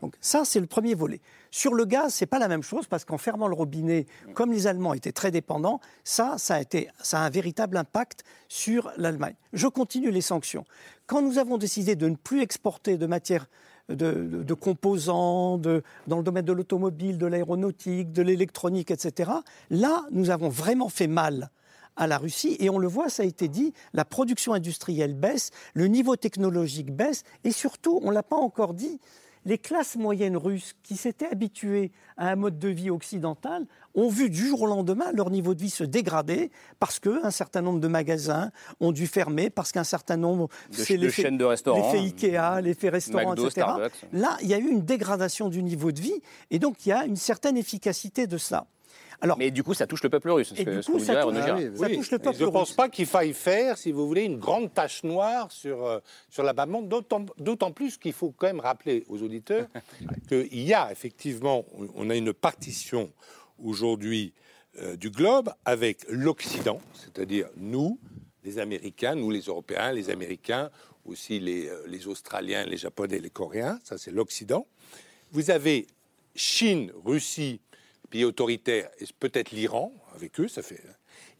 Donc 0.00 0.14
ça, 0.20 0.44
c'est 0.44 0.60
le 0.60 0.66
premier 0.66 0.94
volet. 0.94 1.20
Sur 1.50 1.74
le 1.74 1.84
gaz, 1.84 2.12
c'est 2.12 2.26
pas 2.26 2.38
la 2.38 2.48
même 2.48 2.62
chose 2.62 2.86
parce 2.86 3.04
qu'en 3.04 3.18
fermant 3.18 3.48
le 3.48 3.54
robinet, 3.54 4.06
comme 4.34 4.52
les 4.52 4.66
Allemands 4.66 4.94
étaient 4.94 5.12
très 5.12 5.30
dépendants, 5.30 5.80
ça, 6.04 6.34
ça 6.38 6.56
a, 6.56 6.60
été, 6.60 6.88
ça 7.00 7.20
a 7.20 7.22
un 7.22 7.30
véritable 7.30 7.76
impact 7.76 8.24
sur 8.48 8.92
l'Allemagne. 8.96 9.34
Je 9.52 9.66
continue 9.66 10.10
les 10.10 10.20
sanctions. 10.20 10.64
Quand 11.06 11.22
nous 11.22 11.38
avons 11.38 11.56
décidé 11.56 11.96
de 11.96 12.08
ne 12.08 12.16
plus 12.16 12.42
exporter 12.42 12.98
de 12.98 13.06
matières 13.06 13.46
de, 13.88 14.54
composants 14.54 15.58
dans 15.58 16.16
le 16.16 16.22
domaine 16.22 16.44
de 16.44 16.52
l'automobile, 16.52 17.18
de 17.18 17.26
l'aéronautique, 17.26 18.12
de 18.12 18.22
l'électronique, 18.22 18.90
etc., 18.90 19.30
là, 19.70 20.04
nous 20.10 20.30
avons 20.30 20.48
vraiment 20.48 20.88
fait 20.88 21.06
mal 21.06 21.50
à 21.96 22.06
la 22.06 22.18
Russie. 22.18 22.56
Et 22.60 22.70
on 22.70 22.78
le 22.78 22.88
voit, 22.88 23.08
ça 23.08 23.22
a 23.22 23.26
été 23.26 23.48
dit, 23.48 23.72
la 23.92 24.04
production 24.04 24.52
industrielle 24.52 25.14
baisse, 25.14 25.50
le 25.74 25.86
niveau 25.86 26.16
technologique 26.16 26.94
baisse, 26.94 27.24
et 27.44 27.52
surtout, 27.52 28.00
on 28.02 28.10
ne 28.10 28.14
l'a 28.14 28.22
pas 28.22 28.36
encore 28.36 28.74
dit, 28.74 29.00
les 29.46 29.58
classes 29.58 29.96
moyennes 29.96 30.36
russes 30.36 30.74
qui 30.82 30.96
s'étaient 30.96 31.28
habituées 31.28 31.92
à 32.16 32.30
un 32.30 32.36
mode 32.36 32.58
de 32.58 32.68
vie 32.68 32.90
occidental 32.90 33.64
ont 33.94 34.08
vu 34.08 34.28
du 34.28 34.48
jour 34.48 34.62
au 34.62 34.66
lendemain 34.66 35.12
leur 35.12 35.30
niveau 35.30 35.54
de 35.54 35.62
vie 35.62 35.70
se 35.70 35.84
dégrader 35.84 36.50
parce 36.80 36.98
qu'un 36.98 37.30
certain 37.30 37.62
nombre 37.62 37.78
de 37.78 37.88
magasins 37.88 38.50
ont 38.80 38.92
dû 38.92 39.06
fermer, 39.06 39.48
parce 39.48 39.70
qu'un 39.72 39.84
certain 39.84 40.16
nombre... 40.16 40.48
De 40.70 40.76
c'est 40.76 40.98
de 40.98 41.08
chaînes 41.08 41.38
de 41.38 41.44
restaurants. 41.44 41.92
L'effet 41.92 42.04
Ikea, 42.04 42.60
l'effet 42.60 42.88
restaurant, 42.88 43.30
McDo, 43.30 43.46
etc. 43.46 43.60
Starbucks. 43.62 44.06
Là, 44.12 44.36
il 44.42 44.48
y 44.48 44.54
a 44.54 44.58
eu 44.58 44.68
une 44.68 44.82
dégradation 44.82 45.48
du 45.48 45.62
niveau 45.62 45.92
de 45.92 46.00
vie 46.00 46.20
et 46.50 46.58
donc 46.58 46.84
il 46.84 46.88
y 46.88 46.92
a 46.92 47.04
une 47.04 47.16
certaine 47.16 47.56
efficacité 47.56 48.26
de 48.26 48.38
ça. 48.38 48.66
Alors, 49.22 49.38
Mais 49.38 49.50
du 49.50 49.62
coup, 49.62 49.72
ça 49.72 49.86
touche 49.86 50.02
le 50.02 50.10
peuple 50.10 50.30
russe. 50.30 50.52
ce 50.54 50.60
Et 50.60 50.64
que- 50.64 50.82
ce 50.82 50.90
coup, 50.90 50.98
vous 50.98 51.04
direz, 51.04 51.16
Ah 51.18 51.32
Girard. 51.32 51.58
oui, 51.58 51.78
ça 51.78 51.88
touche 51.88 52.10
le 52.10 52.18
peuple 52.18 52.36
je 52.38 52.44
ne 52.44 52.50
pense 52.50 52.68
russe. 52.68 52.76
pas 52.76 52.88
qu'il 52.90 53.06
faille 53.06 53.32
faire, 53.32 53.78
si 53.78 53.90
vous 53.90 54.06
voulez, 54.06 54.24
une 54.24 54.38
grande 54.38 54.74
tache 54.74 55.04
noire 55.04 55.50
sur, 55.50 55.86
euh, 55.86 56.00
sur 56.28 56.42
la 56.42 56.52
bas 56.52 56.66
monde, 56.66 56.88
d'autant 57.38 57.72
plus 57.72 57.96
qu'il 57.96 58.12
faut 58.12 58.32
quand 58.36 58.46
même 58.46 58.60
rappeler 58.60 59.04
aux 59.08 59.22
auditeurs 59.22 59.68
qu'il 60.28 60.60
y 60.62 60.74
a 60.74 60.92
effectivement, 60.92 61.64
on- 61.78 61.88
on 61.94 62.10
a 62.10 62.14
une 62.16 62.32
partition 62.34 63.10
aujourd'hui 63.62 64.34
euh, 64.82 64.94
du 64.96 65.08
globe 65.08 65.50
avec 65.64 66.04
l'Occident, 66.10 66.78
c'est-à-dire 66.92 67.48
nous, 67.56 67.98
les 68.44 68.58
Américains, 68.58 69.14
nous 69.14 69.30
les 69.30 69.40
Européens, 69.40 69.90
les 69.92 70.10
Américains, 70.10 70.70
aussi 71.06 71.40
les, 71.40 71.68
euh, 71.68 71.82
les 71.86 72.06
Australiens, 72.06 72.66
les 72.66 72.76
Japonais, 72.76 73.18
les 73.18 73.30
Coréens, 73.30 73.78
ça 73.82 73.96
c'est 73.96 74.10
l'Occident. 74.10 74.66
Vous 75.32 75.50
avez 75.50 75.86
Chine, 76.34 76.92
Russie, 77.06 77.60
pays 78.06 78.24
autoritaires, 78.24 78.88
et 79.00 79.04
peut-être 79.18 79.50
l'Iran, 79.50 79.92
avec 80.14 80.38
eux, 80.40 80.48
ça 80.48 80.62
fait... 80.62 80.80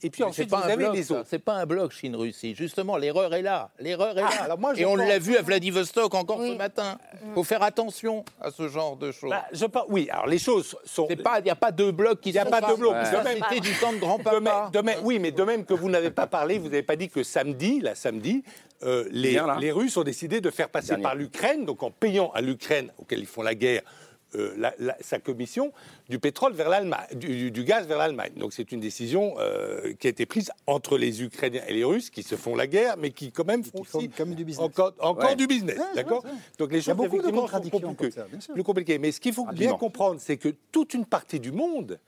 Et 0.02 0.10
puis 0.10 0.22
ensuite, 0.22 0.50
vous 0.50 0.54
avez 0.56 0.76
bloc, 0.76 0.94
les 0.94 1.10
autres. 1.10 1.26
C'est 1.28 1.38
pas 1.38 1.54
un 1.54 1.64
bloc 1.66 1.90
Chine-Russie. 1.92 2.54
Justement, 2.54 2.98
l'erreur 2.98 3.32
est 3.34 3.40
là. 3.42 3.70
L'erreur 3.78 4.16
est 4.18 4.22
Ah, 4.22 4.28
là. 4.30 4.42
alors 4.44 4.58
moi, 4.58 4.74
je 4.74 4.80
Et 4.82 4.86
on 4.86 4.94
l'a 4.94 5.18
vu 5.18 5.36
à 5.38 5.42
Vladivostok 5.42 6.14
encore 6.14 6.38
Oui. 6.38 6.50
ce 6.50 6.54
matin. 6.56 6.98
Il 7.26 7.32
faut 7.32 7.44
faire 7.44 7.62
attention 7.62 8.22
à 8.40 8.50
ce 8.50 8.68
genre 8.68 8.96
de 8.96 9.10
choses. 9.10 9.30
Bah, 9.30 9.46
je 9.52 9.64
pense, 9.64 9.84
oui, 9.88 10.08
alors 10.10 10.26
les 10.26 10.38
choses 10.38 10.76
sont. 10.84 11.06
Il 11.10 11.16
n'y 11.44 11.50
a 11.50 11.54
pas 11.56 11.72
deux 11.72 11.92
blocs 11.92 12.20
qui 12.20 12.28
Il 12.30 12.34
y 12.34 12.38
a 12.38 12.44
sont 12.44 12.50
pas 12.50 12.60
deux 12.60 12.76
blocs. 12.76 12.92
De 12.94 13.24
même- 13.24 13.38
C'était 13.48 13.60
du 13.60 13.72
temps 13.78 13.90
de 13.90 13.96
de 13.96 14.00
grand-papa. 14.00 14.40
même- 14.40 14.70
de 14.70 14.80
même- 14.80 14.98
oui, 15.02 15.18
mais 15.18 15.30
de 15.32 15.42
même 15.42 15.64
que 15.64 15.72
vous 15.74 15.88
n'avez 15.88 16.10
pas 16.10 16.26
parlé, 16.26 16.58
vous 16.58 16.68
n'avez 16.68 16.82
pas 16.82 16.96
dit 16.96 17.08
que 17.08 17.22
samedi, 17.22 17.80
la 17.80 17.94
samedi, 17.94 18.44
euh, 18.82 19.06
les, 19.10 19.32
Hier, 19.32 19.46
là. 19.46 19.56
les 19.58 19.72
Russes 19.72 19.96
ont 19.96 20.04
décidé 20.04 20.42
de 20.42 20.50
faire 20.50 20.68
passer 20.68 20.88
Dernier. 20.88 21.02
par 21.04 21.14
l'Ukraine, 21.14 21.64
donc 21.64 21.82
en 21.82 21.90
payant 21.90 22.30
à 22.32 22.42
l'Ukraine, 22.42 22.92
auquel 22.98 23.20
ils 23.20 23.26
font 23.26 23.42
la 23.42 23.54
guerre, 23.54 23.82
euh, 24.36 24.54
la- 24.56 24.74
la- 24.78 24.96
sa 25.00 25.18
commission, 25.18 25.72
du 26.08 26.18
pétrole 26.18 26.52
vers 26.52 26.68
l'Allemagne, 26.68 27.06
du, 27.14 27.64
gaz 27.64 27.86
vers 27.86 27.98
l'Allemagne. 27.98 28.32
Donc 28.36 28.52
c'est 28.52 28.70
une 28.72 28.80
décision 28.80 29.34
euh, 29.38 29.92
qui 29.94 30.06
a 30.06 30.10
été 30.10 30.26
prise 30.26 30.50
entre 30.66 30.98
les 30.98 31.22
Ukrainiens 31.22 31.62
et 31.66 31.72
les 31.72 31.84
Russes, 31.84 32.10
qui 32.10 32.22
se 32.22 32.34
font 32.36 32.54
la 32.54 32.66
guerre, 32.66 32.96
mais 32.98 33.10
qui 33.10 33.32
quand 33.32 33.46
même 33.46 33.64
font, 33.64 33.82
font 33.84 33.98
aussi 33.98 34.08
quand 34.10 34.26
même 34.26 34.34
du 34.34 34.44
business. 34.44 34.64
encore, 34.66 34.92
encore 35.00 35.30
Ouais. 35.30 35.36
du 35.36 35.46
business, 35.46 35.78
Ouais, 35.78 35.84
d'accord. 35.94 36.24
Donc 36.58 36.70
les 36.72 36.78
Il 36.78 36.86
y 36.86 36.90
a 36.90 36.94
choses 36.94 36.96
beaucoup 36.96 37.18
de 37.18 37.22
sont 37.22 37.94
plus, 37.94 37.94
comme 37.96 38.10
ça, 38.10 38.24
bien 38.30 38.40
sûr. 38.40 38.54
plus 38.54 38.62
compliquées. 38.64 38.98
Mais 38.98 39.12
ce 39.12 39.20
qu'il 39.20 39.32
faut 39.32 39.46
bien 39.46 39.74
comprendre, 39.74 40.20
c'est 40.20 40.36
que 40.36 40.50
toute 40.72 40.94
une 40.94 41.06
partie 41.06 41.40
du 41.40 41.52
monde, 41.52 41.98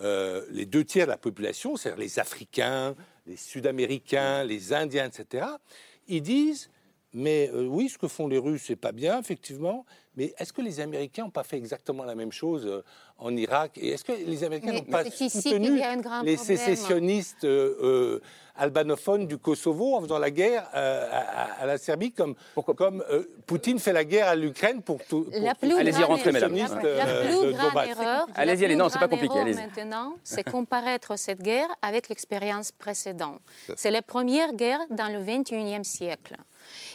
euh, 0.00 0.44
les 0.50 0.66
deux 0.66 0.84
tiers 0.84 1.06
de 1.06 1.10
la 1.12 1.16
population, 1.18 1.76
c'est-à-dire 1.76 2.00
les 2.00 2.18
Africains, 2.18 2.94
les 3.26 3.36
Sud-Américains, 3.36 4.44
les 4.44 4.72
Indiens, 4.72 5.06
etc., 5.06 5.46
ils 6.08 6.20
disent, 6.22 6.68
mais 7.14 7.48
euh, 7.54 7.66
oui, 7.66 7.88
ce 7.88 7.96
que 7.96 8.08
font 8.08 8.26
les 8.26 8.38
Russes, 8.38 8.64
c'est 8.66 8.76
pas 8.76 8.90
bien, 8.92 9.20
effectivement, 9.20 9.86
mais 10.16 10.34
est-ce 10.38 10.52
que 10.52 10.62
les 10.62 10.80
Américains 10.80 11.22
n'ont 11.22 11.30
pas 11.30 11.44
fait 11.44 11.56
exactement 11.56 12.04
la 12.04 12.14
même 12.14 12.32
chose 12.32 12.66
euh, 12.66 12.82
en 13.18 13.36
Irak? 13.36 13.72
Et 13.76 13.90
est-ce 13.90 14.04
que 14.04 14.12
les 14.12 14.44
Américains 14.44 14.72
n'ont 14.72 14.82
pas 14.82 15.04
soutenu 15.04 15.76
les 15.76 15.80
problème. 15.80 16.36
sécessionnistes 16.36 17.44
euh, 17.44 17.76
euh, 17.82 18.20
albanophones 18.56 19.26
du 19.26 19.38
Kosovo 19.38 19.96
en 19.96 20.00
faisant 20.02 20.18
la 20.18 20.30
guerre 20.30 20.68
euh, 20.74 21.08
à, 21.60 21.66
la 21.66 21.78
Serbie, 21.78 22.12
comme, 22.12 22.34
comme 22.76 23.04
euh, 23.10 23.24
Poutine 23.46 23.78
fait 23.78 23.92
la 23.92 24.04
guerre 24.04 24.28
à 24.28 24.36
l'Ukraine 24.36 24.82
pour 24.82 25.04
tout. 25.04 25.26
Allez-y, 25.32 25.92
grande 25.92 26.18
rentrez, 26.18 26.30
erreur- 26.30 26.50
mesdames. 26.50 26.56
La, 26.82 27.06
plus 27.06 27.52
grande 27.52 27.88
erreur, 27.88 28.26
la 28.28 28.34
Allez-y, 28.34 28.56
plus 28.56 28.64
allez, 28.66 28.76
non, 28.76 28.88
c'est 28.88 28.98
pas 28.98 29.08
compliqué, 29.08 29.54
maintenant, 29.54 30.14
c'est 30.22 30.44
comparaître 30.44 31.16
cette 31.18 31.42
guerre 31.42 31.68
avec 31.82 32.08
l'expérience 32.08 32.72
précédente. 32.72 33.40
C'est 33.76 33.90
la 33.90 34.02
première 34.02 34.52
guerre 34.54 34.80
dans 34.90 35.08
le 35.08 35.18
21e 35.18 35.84
siècle. 35.84 36.36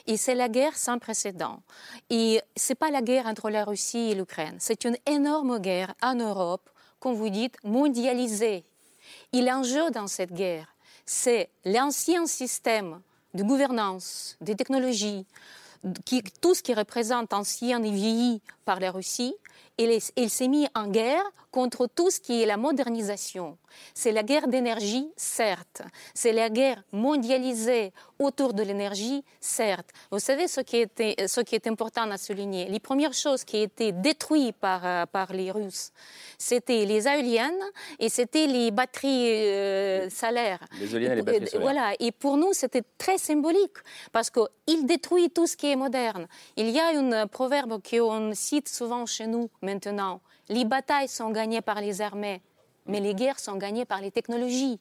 Et 0.08 0.18
c'est 0.18 0.36
la 0.36 0.50
guerre 0.50 0.78
sans 0.78 1.00
précédent. 1.00 1.62
Et 2.10 2.42
c'est 2.56 2.76
pas 2.76 2.92
la 2.92 3.02
guerre 3.02 3.28
entre 3.28 3.50
la 3.50 3.66
Russie 3.66 4.12
et 4.12 4.16
l'Ukraine. 4.16 4.58
C'est 4.60 4.86
une 4.86 4.98
énorme 5.06 5.60
guerre 5.60 5.94
en 6.02 6.16
Europe, 6.16 6.70
comme 7.00 7.16
vous 7.16 7.30
dites, 7.30 7.56
mondialisée. 7.64 8.64
Et 9.34 9.42
l'enjeu 9.42 9.92
dans 9.92 10.08
cette 10.08 10.34
guerre, 10.34 10.76
c'est 11.06 11.50
l'ancien 11.66 12.26
système 12.28 13.02
de 13.34 13.44
gouvernance, 13.44 14.38
de 14.42 14.54
technologie, 14.54 15.26
qui, 16.06 16.22
tout 16.42 16.54
ce 16.54 16.62
qui 16.62 16.74
représente 16.74 17.34
ancien 17.34 17.82
et 17.84 17.92
vieilli 17.92 18.42
par 18.66 18.80
la 18.80 18.92
Russie, 18.92 19.36
il, 19.80 19.90
est- 19.92 20.12
il 20.16 20.30
s'est 20.30 20.48
mis 20.48 20.68
en 20.76 20.88
guerre 20.88 21.24
contre 21.52 21.88
tout 21.88 22.12
ce 22.12 22.20
qui 22.20 22.44
est 22.44 22.46
la 22.46 22.58
modernisation. 22.58 23.58
C'est 23.94 24.12
la 24.12 24.24
guerre 24.24 24.48
d'énergie, 24.48 25.08
certes. 25.16 25.82
C'est 26.14 26.32
la 26.32 26.50
guerre 26.50 26.84
mondialisée 26.92 27.92
autour 28.20 28.54
de 28.54 28.64
l'énergie, 28.64 29.24
certes. 29.40 29.90
Vous 30.12 30.20
savez 30.20 30.48
ce 30.48 30.62
qui, 30.62 30.78
était, 30.78 31.16
ce 31.28 31.42
qui 31.42 31.56
est 31.56 31.68
important 31.68 32.10
à 32.12 32.18
souligner? 32.18 32.68
Les 32.70 32.80
premières 32.80 33.14
choses 33.14 33.44
qui 33.44 33.58
étaient 33.58 33.92
détruites 33.92 34.56
par, 34.58 34.82
euh, 34.86 35.06
par 35.06 35.34
les 35.34 35.52
Russes, 35.52 35.92
c'était 36.38 36.86
les 36.86 37.08
éoliennes 37.08 37.64
et 38.00 38.10
c'était 38.10 38.48
les 38.48 38.72
batteries 38.72 39.28
euh, 39.30 40.10
solaires. 40.10 40.60
Les 40.80 40.94
éoliennes 40.94 41.12
et 41.14 41.16
les 41.16 41.22
batteries 41.22 41.48
solaires. 41.48 41.62
Voilà, 41.62 41.94
et 42.00 42.12
pour 42.12 42.38
nous, 42.38 42.54
c'était 42.54 42.84
très 42.98 43.18
symbolique 43.18 43.78
parce 44.12 44.30
qu'il 44.30 44.86
détruit 44.86 45.30
tout 45.30 45.48
ce 45.48 45.56
qui 45.56 45.68
est 45.72 45.76
moderne. 45.76 46.28
Il 46.58 46.70
y 46.70 46.80
a 46.80 46.88
un 46.90 47.28
proverbe 47.28 47.82
qu'on 47.88 48.32
cite 48.34 48.68
souvent 48.70 49.06
chez 49.06 49.28
nous 49.28 49.50
maintenant. 49.70 50.22
Les 50.50 50.66
batailles 50.66 51.08
sont 51.08 51.30
gagnées 51.30 51.62
par 51.62 51.80
les 51.80 52.02
armées, 52.02 52.42
mais 52.86 53.00
les 53.00 53.14
guerres 53.14 53.40
sont 53.40 53.58
gagnées 53.58 53.86
par 53.86 54.02
les 54.02 54.12
technologies. 54.12 54.80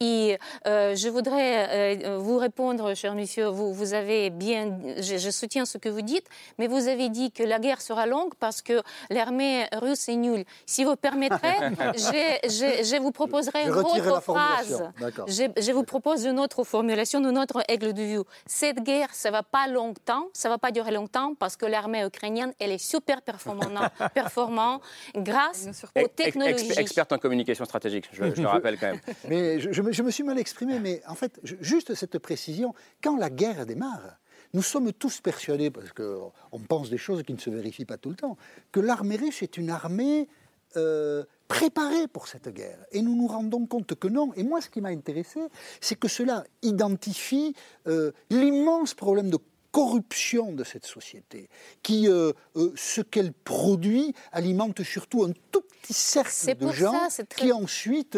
Et 0.00 0.38
euh, 0.66 0.94
je 0.96 1.08
voudrais 1.08 1.96
euh, 2.04 2.18
vous 2.18 2.38
répondre, 2.38 2.94
cher 2.94 3.14
monsieur, 3.14 3.46
vous, 3.46 3.72
vous 3.72 3.94
avez 3.94 4.30
bien, 4.30 4.78
je, 4.98 5.16
je 5.18 5.30
soutiens 5.30 5.64
ce 5.66 5.78
que 5.78 5.88
vous 5.88 6.02
dites, 6.02 6.26
mais 6.58 6.66
vous 6.66 6.88
avez 6.88 7.08
dit 7.08 7.30
que 7.32 7.42
la 7.42 7.58
guerre 7.58 7.80
sera 7.80 8.06
longue 8.06 8.34
parce 8.38 8.62
que 8.62 8.80
l'armée 9.10 9.66
russe 9.72 10.08
est 10.08 10.16
nulle. 10.16 10.44
Si 10.66 10.84
vous 10.84 10.96
permettrez, 10.96 11.38
je, 11.96 12.38
je- 12.48 12.84
je 12.84 13.00
vous 13.00 13.10
proposerai 13.12 13.64
une 13.64 13.70
autre 13.72 14.20
phrase. 14.22 14.82
Je, 15.26 15.44
je 15.60 15.72
vous 15.72 15.84
propose 15.84 16.24
une 16.24 16.38
autre 16.40 16.64
formulation, 16.64 17.20
une 17.20 17.38
autre 17.38 17.62
aigle 17.68 17.92
de 17.92 18.02
vue. 18.02 18.20
Cette 18.46 18.80
guerre, 18.82 19.08
ça 19.12 19.30
va 19.30 19.42
pas 19.42 19.66
longtemps, 19.68 20.26
ça 20.32 20.48
va 20.48 20.58
pas 20.58 20.70
durer 20.70 20.90
longtemps 20.90 21.34
parce 21.38 21.56
que 21.56 21.66
l'armée 21.66 22.04
ukrainienne, 22.04 22.52
elle 22.58 22.72
est 22.72 22.78
super 22.78 23.22
performante, 23.22 23.70
performant 24.14 24.80
grâce 25.14 25.66
aux 25.68 25.86
Ex- 25.94 26.06
ex- 26.06 26.14
technologies. 26.16 26.72
experte 26.78 27.12
en 27.12 27.18
communication 27.18 27.64
stratégique, 27.64 28.08
je, 28.12 28.34
je 28.34 28.40
le 28.42 28.48
rappelle 28.48 28.78
quand 28.78 28.88
même. 28.88 29.00
Mais 29.28 29.59
je, 29.60 29.72
je 29.72 29.82
me, 29.82 29.92
je 29.92 30.02
me 30.02 30.10
suis 30.10 30.24
mal 30.24 30.38
exprimé, 30.38 30.78
mais 30.80 31.02
en 31.06 31.14
fait, 31.14 31.38
je- 31.44 31.56
juste 31.60 31.94
cette 31.94 32.18
précision, 32.18 32.74
quand 33.02 33.16
la 33.16 33.30
guerre 33.30 33.66
démarre, 33.66 34.18
nous 34.52 34.62
sommes 34.62 34.92
tous 34.92 35.20
persuadés, 35.20 35.70
parce 35.70 35.92
qu'on 35.92 36.58
pense 36.68 36.90
des 36.90 36.98
choses 36.98 37.22
qui 37.22 37.32
ne 37.32 37.38
se 37.38 37.50
vérifient 37.50 37.84
pas 37.84 37.98
tout 37.98 38.10
le 38.10 38.16
temps, 38.16 38.36
que 38.72 38.80
l'armée 38.80 39.16
russe 39.16 39.42
est 39.42 39.56
une 39.56 39.70
armée 39.70 40.28
euh, 40.76 41.24
préparée 41.48 42.06
pour 42.08 42.28
cette 42.28 42.48
guerre. 42.48 42.78
Et 42.92 43.02
nous 43.02 43.14
nous 43.16 43.26
rendons 43.26 43.66
compte 43.66 43.94
que 43.96 44.06
non. 44.08 44.32
Et 44.34 44.42
moi, 44.44 44.60
ce 44.60 44.68
qui 44.70 44.80
m'a 44.80 44.90
intéressé, 44.90 45.40
c'est 45.80 45.96
que 45.96 46.06
cela 46.08 46.44
identifie 46.62 47.54
euh, 47.86 48.12
l'immense 48.30 48.94
problème 48.94 49.30
de 49.30 49.38
corruption 49.72 50.52
de 50.52 50.64
cette 50.64 50.84
société, 50.86 51.48
qui, 51.82 52.08
euh, 52.08 52.32
ce 52.74 53.00
qu'elle 53.02 53.32
produit, 53.32 54.14
alimente 54.32 54.82
surtout 54.82 55.22
un 55.24 55.32
tout 55.52 55.62
petit 55.62 55.92
cercle 55.92 56.56
de 56.56 56.70
gens 56.72 56.92
ça, 56.92 57.06
c'est 57.10 57.28
très- 57.28 57.46
qui 57.46 57.52
ensuite, 57.52 58.16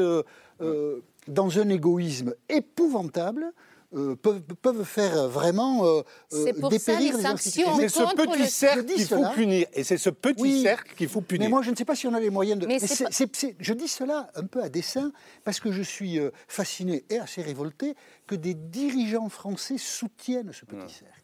euh, 0.62 1.00
dans 1.28 1.58
un 1.58 1.68
égoïsme 1.68 2.34
épouvantable, 2.48 3.52
euh, 3.94 4.16
peuvent, 4.16 4.40
peuvent 4.62 4.84
faire 4.84 5.28
vraiment 5.28 5.84
euh, 5.86 6.00
C'est 6.30 6.54
pour 6.54 6.72
ça, 6.72 6.78
dépérir 6.78 7.12
les 7.12 7.16
les 7.18 7.22
sanctions 7.28 7.72
institutions. 7.72 7.76
C'est 7.76 7.88
ce 7.88 8.14
petit 8.16 8.38
le- 8.38 8.46
cercle 8.46 8.84
qu'il 8.86 9.04
faut 9.06 9.30
punir. 9.34 9.66
Et 9.74 9.84
c'est 9.84 9.98
ce 9.98 10.08
petit 10.10 10.42
Oui. 10.42 10.62
cercle 10.62 10.94
qu'il 10.96 11.08
faut 11.10 11.20
punir. 11.20 11.46
Mais 11.46 11.50
moi, 11.50 11.60
je 11.62 11.70
ne 11.70 11.76
sais 11.76 11.84
pas 11.84 11.94
si 11.94 12.06
on 12.06 12.14
a 12.14 12.20
les 12.20 12.30
moyens 12.30 12.58
de. 12.58 12.66
Mais 12.66 12.78
Mais 12.80 13.54
je 13.60 13.72
dis 13.74 13.88
cela 13.88 14.30
un 14.34 14.44
peu 14.46 14.62
à 14.62 14.70
dessein 14.70 15.12
parce 15.44 15.60
que 15.60 15.70
je 15.72 15.82
suis 15.82 16.18
fasciné 16.48 17.04
et 17.10 17.18
assez 17.18 17.42
révolté 17.42 17.94
que 18.26 18.34
des 18.34 18.54
dirigeants 18.54 19.28
français 19.28 19.76
soutiennent 19.76 20.52
ce 20.54 20.64
petit 20.64 20.94
cercle. 20.94 21.18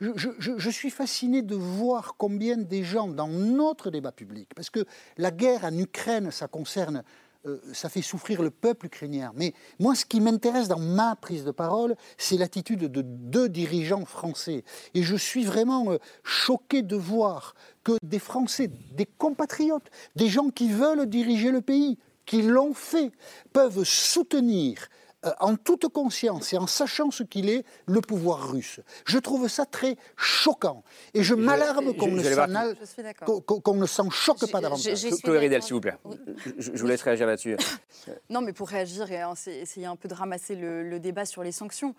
Je, 0.00 0.10
je- 0.16 0.28
je- 0.38 0.58
je 0.58 0.70
suis 0.70 0.90
fasciné 0.90 1.42
de 1.42 1.54
voir 1.54 2.16
combien 2.18 2.56
des 2.56 2.82
gens 2.84 3.08
dans 3.08 3.28
notre 3.28 3.90
débat 3.90 4.12
public, 4.12 4.48
parce 4.54 4.68
que 4.70 4.84
la 5.16 5.30
guerre 5.30 5.64
en 5.64 5.76
Ukraine, 5.78 6.30
ça 6.30 6.46
concerne, 6.48 7.04
euh, 7.44 7.58
ça 7.72 7.88
fait 7.88 8.02
souffrir 8.02 8.40
le 8.40 8.50
peuple 8.50 8.86
ukrainien. 8.86 9.32
Mais 9.34 9.52
moi, 9.80 9.94
ce 9.96 10.04
qui 10.04 10.20
m'intéresse 10.20 10.68
dans 10.68 10.78
ma 10.78 11.16
prise 11.16 11.44
de 11.44 11.50
parole, 11.50 11.96
c'est 12.16 12.36
l'attitude 12.36 12.80
de 12.80 13.02
deux 13.02 13.48
dirigeants 13.48 14.04
français. 14.04 14.64
Et 14.94 15.02
je 15.02 15.16
suis 15.16 15.44
vraiment 15.44 15.90
euh, 15.90 15.98
choqué 16.22 16.82
de 16.82 16.94
voir 16.94 17.54
que 17.82 17.92
des 18.02 18.20
Français, 18.20 18.70
des 18.92 19.06
compatriotes, 19.06 19.90
des 20.14 20.28
gens 20.28 20.50
qui 20.50 20.70
veulent 20.70 21.06
diriger 21.06 21.50
le 21.50 21.60
pays, 21.60 21.98
qui 22.26 22.42
l'ont 22.42 22.74
fait, 22.74 23.10
peuvent 23.52 23.82
soutenir 23.82 24.88
euh, 25.24 25.30
en 25.40 25.56
toute 25.56 25.88
conscience 25.88 26.52
et 26.52 26.58
en 26.58 26.66
sachant 26.66 27.10
ce 27.10 27.22
qu'il 27.22 27.48
est, 27.48 27.64
le 27.86 28.00
pouvoir 28.00 28.50
russe. 28.50 28.80
Je 29.04 29.18
trouve 29.18 29.48
ça 29.48 29.64
très 29.66 29.96
choquant. 30.16 30.82
Et 31.14 31.22
je 31.22 31.34
m'alarme 31.34 31.94
qu'on 31.94 32.08
ne 32.08 32.20
vais 32.20 32.30
s'en 32.30 32.46
voir- 32.46 32.56
al- 32.56 32.76
Je 32.80 32.86
suis 32.86 33.02
d'accord. 33.02 33.26
qu'on- 33.26 33.40
qu'on- 33.40 33.60
qu'on 33.60 33.74
ne 33.74 33.86
s'en 33.86 34.10
choque 34.10 34.50
pas 34.50 34.60
davantage. 34.60 34.84
je- 34.84 34.90
je 34.90 35.14
suis 35.14 35.22
Chloé 35.22 35.38
Ridel, 35.38 35.62
s'il 35.62 35.74
vous 35.74 35.80
plaît. 35.80 35.96
Oui. 36.04 36.16
Je, 36.58 36.72
je 36.74 36.80
vous 36.80 36.86
laisse 36.86 37.02
réagir 37.02 37.26
là-dessus. 37.26 37.56
Non, 38.30 38.40
mais 38.40 38.52
pour 38.52 38.68
réagir 38.68 39.10
et 39.12 39.22
essayer 39.60 39.86
un 39.86 39.96
peu 39.96 40.08
de 40.08 40.14
ramasser 40.14 40.54
le, 40.56 40.82
le 40.88 40.98
débat 40.98 41.24
sur 41.24 41.42
les 41.42 41.52
sanctions. 41.52 41.94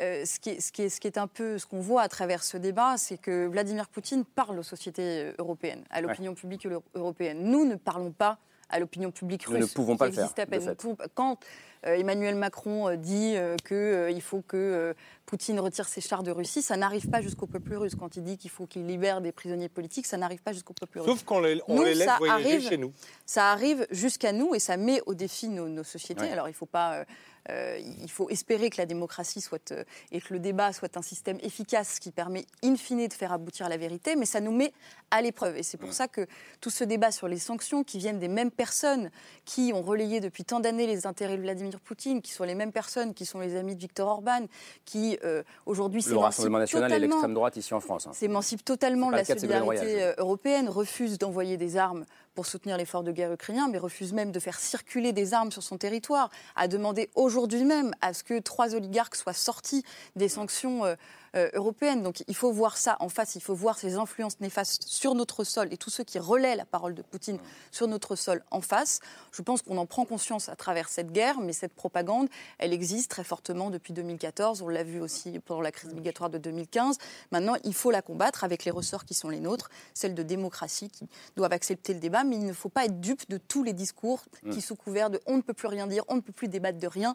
euh, 0.00 0.24
ce, 0.24 0.40
qui 0.40 0.48
est, 0.48 0.60
ce, 0.60 0.72
qui 0.72 0.80
est, 0.82 0.88
ce 0.88 0.98
qui 1.00 1.06
est 1.06 1.18
un 1.18 1.26
peu 1.26 1.58
ce 1.58 1.66
qu'on 1.66 1.80
voit 1.80 2.00
à 2.00 2.08
travers 2.08 2.42
ce 2.42 2.56
débat, 2.56 2.96
c'est 2.96 3.18
que 3.18 3.46
Vladimir 3.46 3.88
Poutine 3.88 4.24
parle 4.24 4.58
aux 4.58 4.62
sociétés 4.62 5.02
euh, 5.24 5.32
européennes, 5.38 5.84
à 5.90 6.00
l'opinion 6.00 6.32
publique 6.34 6.64
euro- 6.66 6.82
européenne. 6.94 7.40
Nous 7.42 7.66
ne 7.66 7.74
parlons 7.74 8.10
pas 8.10 8.38
à 8.70 8.78
l'opinion 8.78 9.10
publique 9.10 9.46
Nous 9.46 9.56
russe. 9.56 9.68
ne 9.68 9.74
pouvons 9.74 9.98
pas 9.98 10.06
le 10.06 10.12
faire, 10.12 10.22
existe 10.24 10.38
à 10.38 10.46
de 10.46 10.50
peine. 10.50 10.60
fait. 10.62 10.68
Nous 10.70 10.74
pouvons 10.76 10.94
pas- 10.94 11.08
Quand 11.14 11.36
Emmanuel 11.84 12.34
Macron 12.36 12.88
euh, 12.88 12.96
dit 12.96 13.34
qu'il 13.66 14.22
faut 14.22 14.40
que 14.42 14.56
euh, 14.56 14.94
Poutine 15.26 15.58
retire 15.60 15.88
ses 15.88 16.00
chars 16.00 16.22
de 16.22 16.30
Russie, 16.30 16.62
ça 16.62 16.76
n'arrive 16.76 17.08
pas 17.08 17.20
jusqu'au 17.20 17.46
peuple 17.46 17.74
russe. 17.74 17.94
Quand 17.98 18.16
il 18.16 18.22
dit 18.24 18.36
qu'il 18.38 18.50
faut 18.50 18.66
qu'il 18.66 18.86
libère 18.86 19.20
des 19.20 19.32
prisonniers 19.32 19.68
politiques, 19.68 20.06
ça 20.06 20.16
n'arrive 20.16 20.42
pas 20.42 20.52
jusqu'au 20.52 20.74
peuple 20.74 20.98
russe. 21.00 21.08
Sauf 21.10 21.24
qu'on 21.24 21.40
les, 21.40 21.60
on 21.68 21.76
Nous, 21.76 21.84
les 21.84 21.94
laisse 21.94 22.08
voyager 22.18 22.48
arrive- 22.54 22.68
chez 22.68 22.76
nous. 22.76 22.92
ça 23.26 23.50
arrive 23.50 23.86
jusqu'à 23.90 24.32
nous 24.32 24.54
et 24.54 24.58
ça 24.58 24.76
met 24.76 25.00
au 25.06 25.14
défi 25.14 25.48
nos, 25.48 25.68
nos 25.68 25.84
sociétés. 25.84 26.22
Ouais. 26.22 26.30
Alors 26.32 26.48
il 26.48 26.54
faut 26.54 26.66
pas, 26.66 27.04
euh, 27.50 27.78
il 28.02 28.10
faut 28.10 28.28
espérer 28.30 28.70
que 28.70 28.76
la 28.78 28.86
démocratie 28.86 29.40
soit 29.40 29.72
euh, 29.72 29.84
et 30.12 30.20
que 30.20 30.32
le 30.32 30.38
débat 30.38 30.72
soit 30.72 30.96
un 30.96 31.02
système 31.02 31.38
efficace 31.42 31.98
qui 31.98 32.12
permet 32.12 32.44
in 32.62 32.76
fine 32.76 33.08
de 33.08 33.12
faire 33.12 33.32
aboutir 33.32 33.68
la 33.68 33.76
vérité, 33.76 34.14
mais 34.16 34.26
ça 34.26 34.40
nous 34.40 34.52
met 34.52 34.72
à 35.10 35.20
l'épreuve. 35.22 35.56
Et 35.56 35.62
c'est 35.62 35.76
pour 35.76 35.92
ça 35.92 36.06
que 36.06 36.26
tout 36.60 36.70
ce 36.70 36.84
débat 36.84 37.10
sur 37.10 37.26
les 37.26 37.38
sanctions 37.38 37.82
qui 37.82 37.98
viennent 37.98 38.20
des 38.20 38.28
mêmes 38.28 38.50
personnes 38.50 39.10
qui 39.44 39.72
ont 39.74 39.82
relayé 39.82 40.20
depuis 40.20 40.44
tant 40.44 40.60
d'années 40.60 40.86
les 40.86 41.06
intérêts 41.06 41.36
de 41.36 41.42
Vladimir 41.42 41.80
Poutine, 41.80 42.22
qui 42.22 42.32
sont 42.32 42.44
les 42.44 42.54
mêmes 42.54 42.72
personnes 42.72 43.12
qui 43.12 43.26
sont 43.26 43.40
les 43.40 43.56
amis 43.56 43.74
de 43.74 43.80
Viktor 43.80 44.08
Orban, 44.08 44.46
qui 44.84 45.18
euh, 45.24 45.42
aujourd'hui 45.66 46.00
Le 46.00 46.04
s'émancipent 46.04 46.24
Rassemblement 46.24 46.58
national 46.58 46.90
et 46.90 46.94
totalement 46.94 47.14
l'extrême 47.14 47.34
droite 47.34 47.56
ici 47.56 47.74
en 47.74 47.80
France. 47.80 48.06
hein. 48.06 48.12
s'émancipe 48.12 48.64
totalement 48.64 49.10
de 49.10 49.16
la 49.16 49.24
solidarité 49.24 50.12
européenne, 50.18 50.68
refuse 50.68 51.18
d'envoyer 51.18 51.56
des 51.56 51.76
armes 51.76 52.04
pour 52.34 52.46
soutenir 52.46 52.76
l'effort 52.76 53.02
de 53.02 53.12
guerre 53.12 53.32
ukrainien, 53.32 53.68
mais 53.68 53.78
refuse 53.78 54.12
même 54.12 54.32
de 54.32 54.40
faire 54.40 54.58
circuler 54.58 55.12
des 55.12 55.34
armes 55.34 55.52
sur 55.52 55.62
son 55.62 55.78
territoire, 55.78 56.30
a 56.56 56.68
demandé 56.68 57.10
aujourd'hui 57.14 57.64
même 57.64 57.92
à 58.00 58.12
ce 58.12 58.24
que 58.24 58.38
trois 58.38 58.74
oligarques 58.74 59.16
soient 59.16 59.32
sortis 59.32 59.84
des 60.16 60.28
sanctions 60.28 60.84
euh, 60.84 60.94
euh, 61.34 61.48
européennes. 61.54 62.02
Donc 62.02 62.22
il 62.28 62.34
faut 62.34 62.52
voir 62.52 62.76
ça 62.76 62.96
en 63.00 63.08
face, 63.08 63.36
il 63.36 63.42
faut 63.42 63.54
voir 63.54 63.78
ces 63.78 63.94
influences 63.94 64.38
néfastes 64.40 64.82
sur 64.86 65.14
notre 65.14 65.44
sol 65.44 65.68
et 65.70 65.76
tous 65.76 65.90
ceux 65.90 66.04
qui 66.04 66.18
relaient 66.18 66.56
la 66.56 66.64
parole 66.64 66.94
de 66.94 67.02
Poutine 67.02 67.38
sur 67.70 67.88
notre 67.88 68.16
sol 68.16 68.42
en 68.50 68.60
face. 68.60 69.00
Je 69.32 69.40
pense 69.42 69.62
qu'on 69.62 69.78
en 69.78 69.86
prend 69.86 70.04
conscience 70.04 70.48
à 70.48 70.56
travers 70.56 70.88
cette 70.88 71.10
guerre, 71.10 71.40
mais 71.40 71.52
cette 71.52 71.74
propagande, 71.74 72.28
elle 72.58 72.72
existe 72.72 73.10
très 73.10 73.24
fortement 73.24 73.70
depuis 73.70 73.92
2014. 73.92 74.62
On 74.62 74.68
l'a 74.68 74.84
vu 74.84 75.00
aussi 75.00 75.38
pendant 75.38 75.62
la 75.62 75.72
crise 75.72 75.94
migratoire 75.94 76.30
de 76.30 76.38
2015. 76.38 76.98
Maintenant, 77.30 77.56
il 77.64 77.74
faut 77.74 77.90
la 77.90 78.02
combattre 78.02 78.44
avec 78.44 78.64
les 78.64 78.70
ressorts 78.70 79.04
qui 79.04 79.14
sont 79.14 79.28
les 79.28 79.40
nôtres, 79.40 79.70
celles 79.94 80.14
de 80.14 80.22
démocratie 80.22 80.90
qui 80.90 81.08
doivent 81.36 81.52
accepter 81.52 81.94
le 81.94 82.00
débat, 82.00 82.24
mais 82.24 82.36
il 82.36 82.44
ne 82.44 82.52
faut 82.52 82.68
pas 82.68 82.84
être 82.84 83.00
dupe 83.00 83.28
de 83.30 83.38
tous 83.38 83.62
les 83.62 83.72
discours 83.72 84.24
qui, 84.50 84.60
sous 84.60 84.76
couvert 84.76 85.10
de 85.10 85.20
on 85.26 85.36
ne 85.36 85.42
peut 85.42 85.54
plus 85.54 85.68
rien 85.68 85.86
dire, 85.86 86.04
on 86.08 86.16
ne 86.16 86.20
peut 86.20 86.32
plus 86.32 86.48
débattre 86.48 86.78
de 86.78 86.86
rien, 86.86 87.14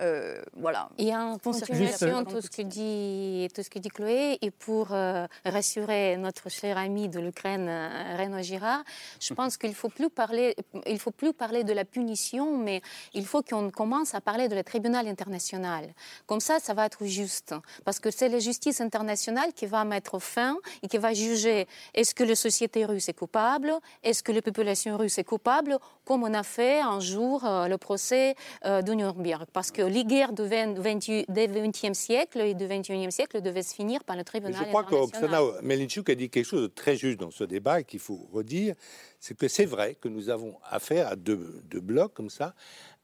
euh, 0.00 0.40
voilà. 0.54 0.88
Et 0.98 1.14
en 1.14 1.38
Font 1.38 1.52
circuler 1.52 1.86
continuation 1.86 2.18
la 2.20 2.24
tout 2.24 2.40
ce 2.40 2.50
que 2.50 2.62
dit 2.62 3.48
tout 3.54 3.62
ce 3.62 3.68
que 3.68 3.78
dit 3.78 3.88
Chloé 3.88 4.38
et 4.40 4.50
pour 4.50 4.92
euh, 4.92 5.26
rassurer 5.44 6.16
notre 6.16 6.48
cher 6.48 6.78
ami 6.78 7.08
de 7.08 7.20
l'Ukraine 7.20 7.66
euh, 7.68 8.16
Renaud 8.18 8.42
Girard, 8.42 8.82
je 9.20 9.34
pense 9.34 9.56
qu'il 9.56 9.74
faut 9.74 9.88
plus 9.88 10.08
parler 10.08 10.56
il 10.86 10.98
faut 10.98 11.10
plus 11.10 11.32
parler 11.32 11.64
de 11.64 11.72
la 11.72 11.84
punition 11.84 12.56
mais 12.56 12.80
il 13.12 13.26
faut 13.26 13.42
qu'on 13.42 13.70
commence 13.70 14.14
à 14.14 14.20
parler 14.20 14.48
de 14.48 14.54
le 14.54 14.64
tribunal 14.64 15.06
international. 15.06 15.92
Comme 16.26 16.40
ça 16.40 16.60
ça 16.60 16.72
va 16.72 16.86
être 16.86 17.04
juste 17.04 17.54
parce 17.84 17.98
que 17.98 18.10
c'est 18.10 18.28
la 18.28 18.38
justice 18.38 18.80
internationale 18.80 19.52
qui 19.52 19.66
va 19.66 19.84
mettre 19.84 20.18
fin 20.18 20.56
et 20.82 20.88
qui 20.88 20.96
va 20.96 21.12
juger 21.12 21.66
est-ce 21.92 22.14
que 22.14 22.24
la 22.24 22.36
société 22.36 22.86
russe 22.86 23.08
est 23.10 23.18
coupable, 23.18 23.74
est-ce 24.02 24.22
que 24.22 24.32
la 24.32 24.40
population 24.40 24.96
russe 24.96 25.18
est 25.18 25.24
coupable 25.24 25.78
comme 26.06 26.22
on 26.22 26.32
a 26.32 26.42
fait 26.42 26.80
un 26.80 27.00
jour 27.00 27.44
euh, 27.44 27.68
le 27.68 27.76
procès 27.76 28.34
de 28.64 28.92
Nuremberg 28.92 29.46
parce 29.52 29.70
que 29.70 29.89
les 29.90 30.04
guerres 30.04 30.32
du 30.32 30.42
20 30.42 30.74
du 30.74 30.82
20e 30.82 31.94
siècle 31.94 32.40
et 32.40 32.54
du 32.54 32.64
21e 32.64 33.10
siècle 33.10 33.40
devaient 33.42 33.62
se 33.62 33.74
finir 33.74 34.02
par 34.04 34.16
le 34.16 34.24
tribunal 34.24 34.60
je 34.60 34.68
crois 34.68 34.84
qu'Oksana 34.84 35.40
Melinchuk 35.62 36.08
a 36.10 36.14
dit 36.14 36.30
quelque 36.30 36.44
chose 36.44 36.62
de 36.62 36.66
très 36.68 36.96
juste 36.96 37.18
dans 37.18 37.30
ce 37.30 37.44
débat 37.44 37.80
et 37.80 37.84
qu'il 37.84 38.00
faut 38.00 38.28
redire, 38.32 38.74
c'est 39.18 39.36
que 39.36 39.48
c'est 39.48 39.66
vrai 39.66 39.96
que 40.00 40.08
nous 40.08 40.30
avons 40.30 40.56
affaire 40.68 41.08
à 41.08 41.16
deux, 41.16 41.62
deux 41.64 41.80
blocs 41.80 42.14
comme 42.14 42.30
ça. 42.30 42.54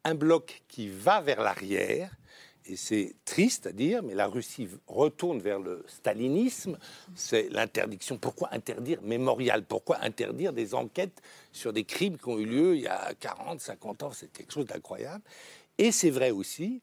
Un 0.04 0.14
bloc 0.14 0.62
qui 0.68 0.88
va 0.88 1.20
vers 1.20 1.42
l'arrière 1.42 2.10
et 2.68 2.76
c'est 2.76 3.14
triste 3.24 3.68
à 3.68 3.72
dire, 3.72 4.02
mais 4.02 4.14
la 4.14 4.26
Russie 4.26 4.68
retourne 4.88 5.38
vers 5.38 5.60
le 5.60 5.84
stalinisme. 5.86 6.78
C'est 7.14 7.48
l'interdiction. 7.50 8.18
Pourquoi 8.18 8.52
interdire 8.52 9.00
Mémorial? 9.02 9.62
Pourquoi 9.64 9.98
interdire 10.02 10.52
des 10.52 10.74
enquêtes 10.74 11.22
sur 11.52 11.72
des 11.72 11.84
crimes 11.84 12.18
qui 12.18 12.28
ont 12.28 12.38
eu 12.38 12.44
lieu 12.44 12.74
il 12.74 12.82
y 12.82 12.88
a 12.88 13.14
40, 13.20 13.60
50 13.60 14.02
ans? 14.02 14.10
C'est 14.12 14.32
quelque 14.32 14.52
chose 14.52 14.66
d'incroyable. 14.66 15.22
Et 15.78 15.92
c'est 15.92 16.10
vrai 16.10 16.30
aussi, 16.30 16.80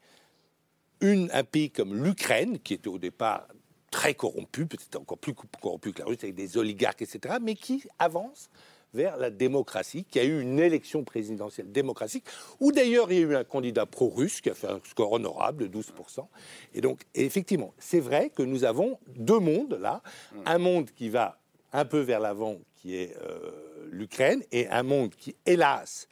un 1.02 1.44
pays 1.44 1.70
comme 1.70 2.04
l'Ukraine, 2.04 2.60
qui 2.60 2.74
était 2.76 2.88
au 2.88 2.98
départ 2.98 3.48
très 3.92 4.14
corrompu, 4.14 4.66
peut-être 4.66 5.00
encore 5.00 5.18
plus 5.18 5.34
corrompu 5.34 5.92
que 5.92 6.00
la 6.00 6.06
Russie, 6.06 6.26
avec 6.26 6.36
des 6.36 6.58
oligarques, 6.58 7.02
etc., 7.02 7.36
mais 7.42 7.56
qui 7.56 7.84
avance 8.00 8.50
vers 8.94 9.18
la 9.18 9.30
démocratie, 9.30 10.04
qui 10.04 10.20
a 10.20 10.24
eu 10.24 10.42
une 10.42 10.60
élection 10.60 11.04
présidentielle 11.04 11.72
démocratique, 11.72 12.26
où 12.60 12.72
d'ailleurs 12.72 13.12
il 13.12 13.20
y 13.20 13.24
a 13.24 13.28
eu 13.28 13.36
un 13.36 13.44
candidat 13.44 13.86
pro-russe 13.86 14.40
qui 14.40 14.50
a 14.50 14.54
fait 14.54 14.68
un 14.68 14.80
score 14.84 15.12
honorable 15.12 15.70
de 15.70 15.80
12%. 15.80 16.26
Et 16.74 16.82
donc, 16.82 17.02
effectivement, 17.16 17.74
c'est 17.80 18.00
vrai 18.00 18.30
que 18.30 18.44
nous 18.44 18.64
avons 18.64 19.00
deux 19.16 19.40
mondes 19.40 19.78
là, 19.82 20.02
un 20.46 20.58
monde 20.60 20.92
qui 20.92 21.10
va 21.10 21.40
un 21.72 21.86
peu 21.86 22.00
vers 22.00 22.20
l'avant, 22.20 22.60
qui 22.76 22.96
est 22.96 23.16
euh, 23.24 23.88
l'Ukraine, 23.90 24.44
et 24.52 24.68
un 24.68 24.84
monde 24.84 25.16
qui, 25.16 25.36
hélas, 25.46 26.08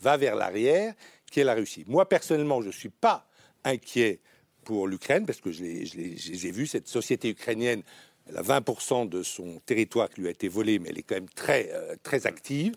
va 0.00 0.16
vers 0.16 0.36
l'arrière, 0.36 0.94
qui 1.30 1.40
est 1.40 1.44
la 1.44 1.54
Russie. 1.54 1.84
Moi, 1.86 2.08
personnellement, 2.08 2.60
je 2.60 2.68
ne 2.68 2.72
suis 2.72 2.88
pas 2.88 3.26
inquiet 3.64 4.20
pour 4.64 4.86
l'Ukraine, 4.86 5.24
parce 5.24 5.40
que 5.40 5.50
j'ai 5.50 6.50
vu 6.50 6.66
cette 6.66 6.88
société 6.88 7.30
ukrainienne 7.30 7.82
elle 8.30 8.36
a 8.36 8.42
20% 8.42 9.08
de 9.08 9.22
son 9.22 9.60
territoire 9.66 10.08
qui 10.08 10.20
lui 10.20 10.28
a 10.28 10.30
été 10.30 10.48
volé, 10.48 10.78
mais 10.78 10.90
elle 10.90 10.98
est 10.98 11.02
quand 11.02 11.16
même 11.16 11.28
très, 11.28 11.70
euh, 11.72 11.94
très 12.02 12.26
active 12.26 12.74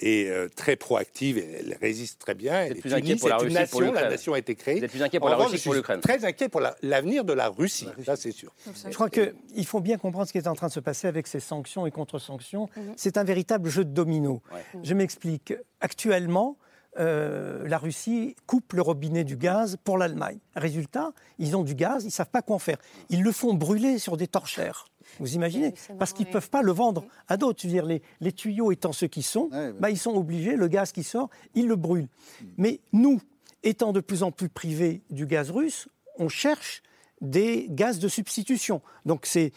et 0.00 0.28
euh, 0.28 0.48
très 0.54 0.76
proactive. 0.76 1.38
Et 1.38 1.60
elle 1.60 1.76
résiste 1.80 2.20
très 2.20 2.34
bien. 2.34 2.62
Elle 2.62 2.78
est 2.78 2.80
plus 2.80 2.94
inquiet 2.94 3.16
pour 3.16 3.28
la 3.28 3.36
Russie 3.38 3.54
nation, 3.54 3.78
pour 3.78 3.92
La 3.94 4.10
nation 4.10 4.34
a 4.34 4.38
été 4.38 4.54
créée. 4.54 4.78
Vous 4.78 4.84
êtes 4.84 4.90
plus 4.90 5.02
inquiet 5.02 5.18
pour 5.18 5.28
la 5.28 5.36
Russie 5.36 5.64
pour 5.64 5.74
l'Ukraine 5.74 6.00
Très 6.00 6.24
inquiet 6.24 6.48
pour 6.48 6.62
l'avenir 6.82 7.24
de 7.24 7.32
la 7.32 7.48
Russie, 7.48 7.88
ça 8.04 8.16
c'est 8.16 8.32
sûr. 8.32 8.54
Je 8.88 8.94
crois 8.94 9.10
qu'il 9.10 9.66
faut 9.66 9.80
bien 9.80 9.98
comprendre 9.98 10.26
ce 10.26 10.32
qui 10.32 10.38
est 10.38 10.48
en 10.48 10.54
train 10.54 10.68
de 10.68 10.72
se 10.72 10.80
passer 10.80 11.08
avec 11.08 11.26
ces 11.26 11.40
sanctions 11.40 11.86
et 11.86 11.90
contre-sanctions. 11.90 12.68
Mhm. 12.76 12.94
C'est 12.96 13.16
un 13.16 13.24
véritable 13.24 13.68
jeu 13.68 13.84
de 13.84 13.92
domino. 13.92 14.42
Je 14.82 14.94
m'explique. 14.94 15.54
Actuellement, 15.80 16.56
euh, 16.98 17.66
la 17.66 17.78
Russie 17.78 18.36
coupe 18.46 18.72
le 18.72 18.82
robinet 18.82 19.24
du 19.24 19.36
gaz 19.36 19.76
pour 19.82 19.98
l'Allemagne. 19.98 20.38
Résultat, 20.54 21.12
ils 21.38 21.56
ont 21.56 21.62
du 21.62 21.74
gaz, 21.74 22.04
ils 22.04 22.08
ne 22.08 22.12
savent 22.12 22.30
pas 22.30 22.42
quoi 22.42 22.56
en 22.56 22.60
faire. 22.60 22.78
Ils 23.10 23.22
le 23.22 23.32
font 23.32 23.54
brûler 23.54 23.98
sur 23.98 24.16
des 24.16 24.26
torchères. 24.26 24.86
Vous 25.20 25.34
imaginez 25.34 25.74
Parce 25.98 26.12
qu'ils 26.12 26.26
ne 26.26 26.32
peuvent 26.32 26.50
pas 26.50 26.62
le 26.62 26.72
vendre 26.72 27.04
à 27.28 27.36
d'autres. 27.36 27.60
Je 27.62 27.68
veux 27.68 27.72
dire, 27.72 27.86
les, 28.20 28.32
tuyaux 28.32 28.72
étant 28.72 28.92
ceux 28.92 29.06
qui 29.06 29.22
sont, 29.22 29.50
bah, 29.78 29.90
ils 29.90 29.98
sont 29.98 30.14
obligés, 30.14 30.56
le 30.56 30.68
gaz 30.68 30.92
qui 30.92 31.02
sort, 31.02 31.30
ils 31.54 31.66
le 31.66 31.76
brûlent. 31.76 32.08
Mais 32.56 32.80
nous, 32.92 33.20
étant 33.62 33.92
de 33.92 34.00
plus 34.00 34.22
en 34.22 34.30
plus 34.30 34.48
privés 34.48 35.02
du 35.10 35.26
gaz 35.26 35.50
russe, 35.50 35.88
on 36.18 36.28
cherche 36.28 36.82
des 37.20 37.66
gaz 37.70 37.98
de 37.98 38.08
substitution. 38.08 38.82
Donc 39.04 39.26
c'est 39.26 39.52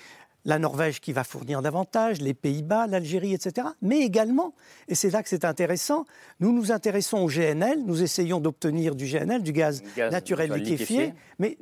la 0.47 0.59
Norvège 0.59 1.01
qui 1.01 1.11
va 1.11 1.25
fournir 1.25 1.61
davantage, 1.61 2.21
les 2.21 2.33
Pays-Bas, 2.33 2.87
l'Algérie, 2.87 3.33
etc. 3.33 3.67
Mais 3.81 3.99
également, 3.99 4.53
et 4.87 4.95
c'est 4.95 5.09
là 5.09 5.21
que 5.21 5.27
c'est 5.27 5.43
intéressant, 5.43 6.05
nous 6.39 6.53
nous 6.53 6.71
intéressons 6.71 7.17
au 7.17 7.27
GNL, 7.27 7.83
nous 7.85 8.01
essayons 8.01 8.39
d'obtenir 8.39 8.95
du 8.95 9.05
GNL, 9.05 9.43
du 9.43 9.51
gaz, 9.51 9.83
naturel 9.97 10.53
liquéfié, 10.53 11.13
mais 11.37 11.57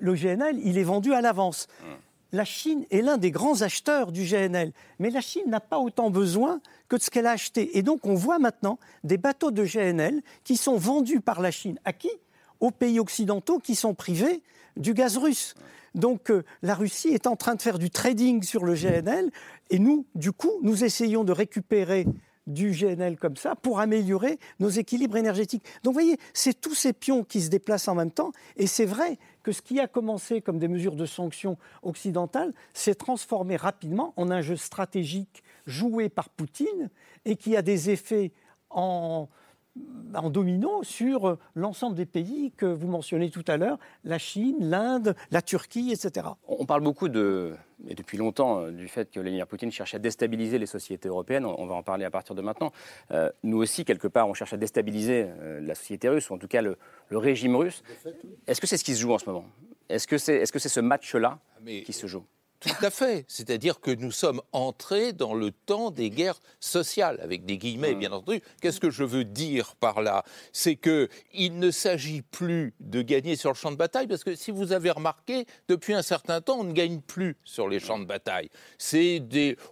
le 0.00 0.14
GNL, 0.14 0.58
il 0.64 0.76
est 0.78 0.84
vendu 0.84 1.14
à 1.14 1.20
l'avance. 1.20 1.68
Hum. 1.84 1.96
La 2.32 2.44
Chine 2.44 2.84
est 2.90 3.00
l'un 3.00 3.16
des 3.16 3.30
grands 3.30 3.62
acheteurs 3.62 4.10
du 4.10 4.24
GNL, 4.24 4.72
mais 4.98 5.10
la 5.10 5.20
Chine 5.20 5.44
n'a 5.46 5.60
pas 5.60 5.78
autant 5.78 6.10
besoin 6.10 6.60
que 6.88 6.96
de 6.96 7.00
ce 7.00 7.08
qu'elle 7.08 7.28
a 7.28 7.30
acheté. 7.30 7.78
Et 7.78 7.82
donc 7.82 8.04
on 8.04 8.14
voit 8.14 8.40
maintenant 8.40 8.80
des 9.04 9.18
bateaux 9.18 9.52
de 9.52 9.64
GNL 9.64 10.20
qui 10.42 10.56
sont 10.56 10.76
vendus 10.76 11.20
par 11.20 11.40
la 11.40 11.52
Chine. 11.52 11.78
À 11.84 11.92
qui? 11.92 12.10
Aux 12.58 12.72
pays 12.72 12.98
occidentaux 12.98 13.60
qui 13.60 13.76
sont 13.76 13.94
privés 13.94 14.42
du 14.76 14.94
gaz 14.94 15.16
russe. 15.16 15.54
Donc 15.94 16.30
euh, 16.30 16.44
la 16.62 16.74
Russie 16.74 17.08
est 17.08 17.26
en 17.26 17.36
train 17.36 17.54
de 17.54 17.62
faire 17.62 17.78
du 17.78 17.90
trading 17.90 18.42
sur 18.42 18.64
le 18.64 18.74
GNL 18.74 19.30
et 19.70 19.78
nous, 19.78 20.06
du 20.14 20.32
coup, 20.32 20.52
nous 20.62 20.84
essayons 20.84 21.24
de 21.24 21.32
récupérer 21.32 22.06
du 22.46 22.72
GNL 22.72 23.16
comme 23.16 23.36
ça 23.36 23.54
pour 23.54 23.80
améliorer 23.80 24.38
nos 24.60 24.68
équilibres 24.68 25.16
énergétiques. 25.16 25.64
Donc 25.82 25.94
vous 25.94 26.00
voyez, 26.00 26.18
c'est 26.34 26.60
tous 26.60 26.74
ces 26.74 26.92
pions 26.92 27.24
qui 27.24 27.40
se 27.40 27.48
déplacent 27.48 27.88
en 27.88 27.94
même 27.94 28.10
temps 28.10 28.32
et 28.56 28.66
c'est 28.66 28.84
vrai 28.84 29.18
que 29.42 29.52
ce 29.52 29.62
qui 29.62 29.80
a 29.80 29.86
commencé 29.86 30.40
comme 30.40 30.58
des 30.58 30.68
mesures 30.68 30.96
de 30.96 31.06
sanctions 31.06 31.56
occidentales 31.82 32.52
s'est 32.74 32.94
transformé 32.94 33.56
rapidement 33.56 34.12
en 34.16 34.30
un 34.30 34.42
jeu 34.42 34.56
stratégique 34.56 35.42
joué 35.66 36.08
par 36.08 36.28
Poutine 36.28 36.90
et 37.24 37.36
qui 37.36 37.56
a 37.56 37.62
des 37.62 37.90
effets 37.90 38.32
en 38.68 39.28
en 40.14 40.30
domino 40.30 40.82
sur 40.82 41.28
euh, 41.28 41.38
l'ensemble 41.54 41.96
des 41.96 42.06
pays 42.06 42.52
que 42.56 42.66
vous 42.66 42.86
mentionnez 42.88 43.30
tout 43.30 43.44
à 43.48 43.56
l'heure, 43.56 43.78
la 44.04 44.18
Chine, 44.18 44.56
l'Inde, 44.60 45.14
la 45.30 45.42
Turquie, 45.42 45.92
etc. 45.92 46.26
On 46.46 46.66
parle 46.66 46.82
beaucoup 46.82 47.08
de, 47.08 47.54
et 47.88 47.94
depuis 47.94 48.18
longtemps, 48.18 48.60
euh, 48.60 48.70
du 48.70 48.88
fait 48.88 49.10
que 49.10 49.20
Vladimir 49.20 49.46
Poutine 49.46 49.72
cherche 49.72 49.94
à 49.94 49.98
déstabiliser 49.98 50.58
les 50.58 50.66
sociétés 50.66 51.08
européennes. 51.08 51.44
On 51.44 51.66
va 51.66 51.74
en 51.74 51.82
parler 51.82 52.04
à 52.04 52.10
partir 52.10 52.34
de 52.34 52.42
maintenant. 52.42 52.72
Euh, 53.10 53.30
nous 53.42 53.58
aussi, 53.58 53.84
quelque 53.84 54.08
part, 54.08 54.28
on 54.28 54.34
cherche 54.34 54.52
à 54.52 54.56
déstabiliser 54.56 55.28
la 55.60 55.74
société 55.74 56.08
russe, 56.08 56.30
ou 56.30 56.34
en 56.34 56.38
tout 56.38 56.48
cas 56.48 56.62
le, 56.62 56.76
régime 57.10 57.56
russe. 57.56 57.82
Est-ce 58.46 58.60
que 58.60 58.66
c'est 58.66 58.76
ce 58.76 58.84
qui 58.84 58.94
se 58.94 59.00
joue 59.00 59.12
en 59.12 59.18
ce 59.18 59.26
moment? 59.26 59.44
Est-ce 59.88 60.06
que 60.06 60.18
c'est 60.18 60.36
est 60.36 60.56
-ce, 60.56 60.68
ce 60.68 60.80
match-là 60.80 61.38
ah, 61.56 61.60
qui 61.84 61.92
se 61.92 62.06
joue? 62.06 62.24
Tout 62.64 62.84
à 62.84 62.90
fait. 62.90 63.24
C'est-à-dire 63.28 63.80
que 63.80 63.90
nous 63.90 64.12
sommes 64.12 64.40
entrés 64.52 65.12
dans 65.12 65.34
le 65.34 65.50
temps 65.50 65.90
des 65.90 66.10
guerres 66.10 66.40
sociales, 66.60 67.18
avec 67.22 67.44
des 67.44 67.58
guillemets, 67.58 67.94
bien 67.94 68.12
entendu. 68.12 68.40
Qu'est-ce 68.60 68.80
que 68.80 68.90
je 68.90 69.04
veux 69.04 69.24
dire 69.24 69.76
par 69.76 70.02
là? 70.02 70.24
C'est 70.52 70.76
qu'il 70.76 71.58
ne 71.58 71.70
s'agit 71.70 72.22
plus 72.22 72.74
de 72.80 73.02
gagner 73.02 73.36
sur 73.36 73.50
le 73.50 73.56
champ 73.56 73.70
de 73.70 73.76
bataille, 73.76 74.06
parce 74.06 74.24
que 74.24 74.34
si 74.34 74.50
vous 74.50 74.72
avez 74.72 74.90
remarqué, 74.90 75.46
depuis 75.68 75.94
un 75.94 76.02
certain 76.02 76.40
temps, 76.40 76.58
on 76.60 76.64
ne 76.64 76.72
gagne 76.72 77.00
plus 77.00 77.36
sur 77.44 77.68
les 77.68 77.80
champs 77.80 77.98
de 77.98 78.04
bataille. 78.04 78.48
C'est 78.78 79.22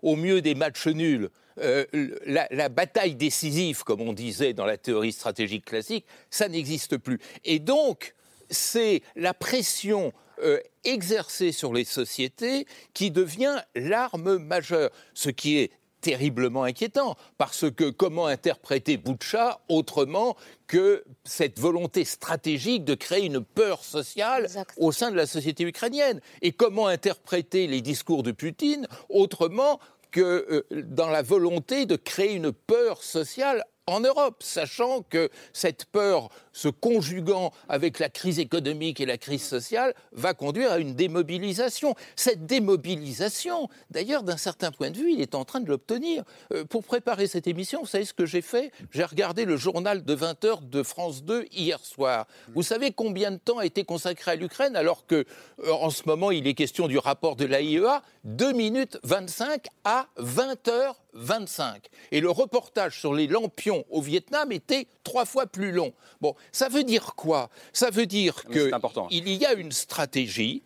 au 0.03 0.17
mieux 0.17 0.43
des 0.43 0.55
matchs 0.55 0.87
nuls. 0.87 1.31
Euh, 1.59 1.85
la, 2.25 2.47
la, 2.51 2.71
bataille 2.71 3.15
décisive, 3.15 3.85
comme 3.85 4.01
on 4.01 4.15
disait 4.15 4.55
dans 4.55 4.65
la 4.65 4.79
théorie 4.79 5.13
stratégique 5.13 5.67
classique, 5.67 6.07
ça 6.31 6.49
n'existe 6.49 6.97
plus. 6.97 7.19
Et 7.45 7.59
donc, 7.59 8.15
c'est 8.49 9.03
la 9.17 9.35
pression 9.35 10.13
euh, 10.43 10.61
exercée 10.85 11.53
sur 11.53 11.73
les 11.73 11.85
sociétés 11.85 12.67
qui 12.95 13.11
devient 13.11 13.63
l'arme 13.75 14.39
majeure, 14.39 14.91
ce 15.15 15.31
qui 15.31 15.59
est 15.59 15.71
terriblement 16.01 16.65
inquiétant, 16.65 17.17
parce 17.39 17.71
que 17.71 17.89
comment 17.89 18.27
interpréter 18.27 18.97
Boucha 18.97 19.61
autrement 19.69 20.37
que 20.67 21.05
cette 21.25 21.59
volonté 21.59 22.05
stratégique 22.05 22.85
de 22.85 22.95
créer 22.95 23.25
une 23.25 23.43
peur 23.43 23.85
sociale 23.85 24.49
au 24.77 24.93
sein 24.93 25.11
de 25.11 25.17
la 25.17 25.27
société 25.27 25.65
ukrainienne? 25.65 26.21
Et 26.43 26.53
comment 26.53 26.89
interpréter 26.89 27.69
les 27.69 27.81
discours 27.81 28.25
de 28.25 28.33
Poutine 28.33 28.87
autrement 29.09 29.79
que 30.11 30.65
euh, 30.71 30.83
dans 30.83 31.09
la 31.09 31.23
volonté 31.23 31.87
de 31.87 31.97
créer 31.97 32.35
une 32.35 32.53
peur 32.53 33.03
sociale 33.03 33.65
en 33.87 34.01
Europe, 34.01 34.43
sachant 34.43 35.03
que 35.03 35.31
cette 35.53 35.87
peur 35.87 36.29
se 36.53 36.69
conjuguant 36.69 37.53
avec 37.69 37.99
la 37.99 38.09
crise 38.09 38.39
économique 38.39 39.01
et 39.01 39.07
la 39.07 39.19
crise 39.19 39.43
sociale 39.43 39.95
va 40.13 40.35
conduire 40.35 40.73
à 40.73 40.79
une 40.79 40.95
démobilisation. 40.95 41.95
Cette 42.17 42.47
démobilisation, 42.47 43.69
d'ailleurs, 43.91 44.23
d'un 44.23 44.37
certain 44.37 44.71
point 44.71 44.91
de 44.91 44.97
vue, 44.97 45.13
il 45.13 45.21
est 45.21 45.35
en 45.35 45.45
train 45.45 45.61
de 45.61 45.69
l'obtenir. 45.69 46.25
Euh, 46.53 46.65
pour 46.65 46.85
préparer 46.85 47.27
cette 47.27 47.47
émission, 47.47 47.81
vous 47.81 47.87
savez 47.87 48.05
ce 48.05 48.15
que 48.15 48.27
j'ai 48.27 48.43
fait? 48.43 48.73
J'ai 48.91 49.05
regardé 49.05 49.45
le 49.45 49.57
journal 49.57 50.05
de 50.05 50.15
20 50.15 50.45
h 50.45 50.69
de 50.69 50.83
France 50.83 51.25
2 51.25 51.47
hier 51.53 51.81
soir. 51.85 52.27
Vous 52.55 52.63
savez 52.63 52.93
combien 52.93 53.31
de 53.31 53.39
temps 53.39 53.59
a 53.59 53.67
été 53.67 53.85
consacré 53.85 54.33
à 54.33 54.37
l'Ukraine 54.37 54.77
alors 54.77 55.07
que, 55.07 55.25
euh, 55.65 55.73
en 55.73 55.91
ce 55.91 56.03
moment, 56.07 56.31
il 56.31 56.47
est 56.47 56.55
question 56.55 56.89
du 56.89 56.99
rapport 56.99 57.37
de 57.37 57.45
l'AIEA 57.45 58.03
2 58.25 58.53
minutes 58.53 58.99
25 59.05 59.67
à 59.85 60.09
20 60.17 60.69
h 60.69 60.95
25. 61.15 61.89
Et 62.11 62.21
le 62.21 62.31
reportage 62.31 62.99
sur 62.99 63.15
les 63.15 63.27
lampions 63.27 63.85
au 63.91 64.01
Vietnam 64.01 64.53
était 64.53 64.87
trois 65.05 65.25
fois 65.25 65.47
plus 65.47 65.73
long. 65.73 65.93
Bon, 66.21 66.35
ça 66.51 66.69
veut 66.69 66.85
dire 66.85 67.15
quoi? 67.15 67.51
Ça 67.73 67.91
veut 67.91 68.07
dire 68.07 68.45
qu'il 68.45 69.35
y 69.35 69.47
a 69.47 69.53
une 69.53 69.73
stratégie 69.73 70.63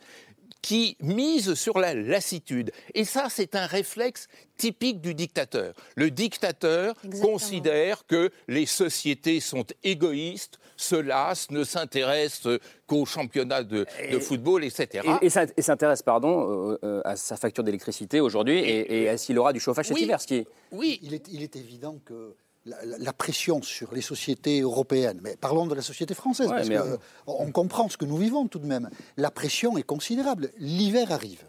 qui 0.66 0.96
mise 1.00 1.54
sur 1.54 1.78
la 1.78 1.94
lassitude. 1.94 2.72
Et 2.92 3.04
ça, 3.04 3.28
c'est 3.30 3.54
un 3.54 3.66
réflexe 3.66 4.26
typique 4.56 5.00
du 5.00 5.14
dictateur. 5.14 5.74
Le 5.94 6.10
dictateur 6.10 6.96
considère 7.22 8.04
que 8.06 8.32
les 8.48 8.66
sociétés 8.66 9.38
sont 9.38 9.64
égoïstes, 9.84 10.58
se 10.76 10.96
lassent, 10.96 11.52
ne 11.52 11.62
s'intéressent 11.62 12.58
qu'au 12.88 13.06
championnat 13.06 13.62
de, 13.62 13.86
football, 14.20 14.64
etc. 14.64 15.06
Et, 15.22 15.26
et 15.56 15.62
s'intéresse, 15.62 16.02
pardon, 16.02 16.72
euh, 16.72 16.78
euh, 16.82 17.00
à 17.04 17.14
sa 17.14 17.36
facture 17.36 17.62
d'électricité 17.62 18.20
aujourd'hui 18.20 18.58
et, 18.58 19.02
et, 19.02 19.08
à 19.08 19.16
s'il 19.16 19.38
aura 19.38 19.52
du 19.52 19.60
chauffage 19.60 19.86
cet 19.86 20.00
hiver. 20.00 20.20
Ce 20.20 20.26
qui 20.26 20.48
Oui. 20.72 20.98
Il 21.00 21.14
est, 21.14 21.28
il 21.30 21.44
est 21.44 21.54
évident 21.54 22.00
que 22.04 22.34
la, 22.66 23.12
pression 23.12 23.62
sur 23.62 23.92
les 23.94 24.00
sociétés 24.00 24.60
européennes, 24.60 25.20
mais 25.22 25.36
parlons 25.36 25.66
de 25.66 25.74
la 25.74 25.82
société 25.82 26.14
française, 26.14 26.48
parce 26.48 26.68
qu'on 26.68 27.52
comprend 27.52 27.88
ce 27.88 27.96
que 27.96 28.04
nous 28.04 28.16
vivons 28.16 28.46
tout 28.48 28.58
de 28.58 28.66
même. 28.66 28.90
La 29.16 29.30
pression 29.30 29.78
est 29.78 29.82
considérable. 29.82 30.50
L'hiver 30.58 31.12
arrive. 31.12 31.44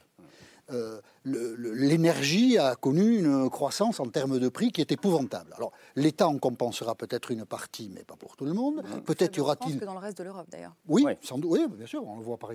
Euh, 0.71 0.99
l'énergie 1.27 2.57
a 2.57 2.75
connu 2.75 3.17
une 3.17 3.49
croissance 3.49 3.99
en 3.99 4.07
termes 4.07 4.39
de 4.39 4.49
prix 4.49 4.71
qui 4.71 4.81
est 4.81 4.91
épouvantable. 4.91 5.53
Alors, 5.55 5.71
l'État 5.95 6.27
en 6.27 6.37
compensera 6.37 6.95
peut-être 6.95 7.31
une 7.31 7.45
partie, 7.45 7.91
mais 7.93 8.03
pas 8.03 8.15
pour 8.15 8.35
tout 8.35 8.45
le 8.45 8.53
monde. 8.53 8.83
Peut-être 9.05 9.37
y 9.37 9.41
aura-t-il. 9.41 9.79
que 9.79 9.85
dans 9.85 9.93
le 9.93 9.99
reste 9.99 10.17
de 10.17 10.23
l'Europe 10.23 10.47
d'ailleurs. 10.49 10.75
Oui, 10.87 11.05
sans 11.21 11.37
doute, 11.37 11.51
oui, 11.51 11.65
bien 11.69 11.85
sûr, 11.85 12.05
on 12.05 12.17
le 12.17 12.23
voit 12.23 12.37
par, 12.37 12.49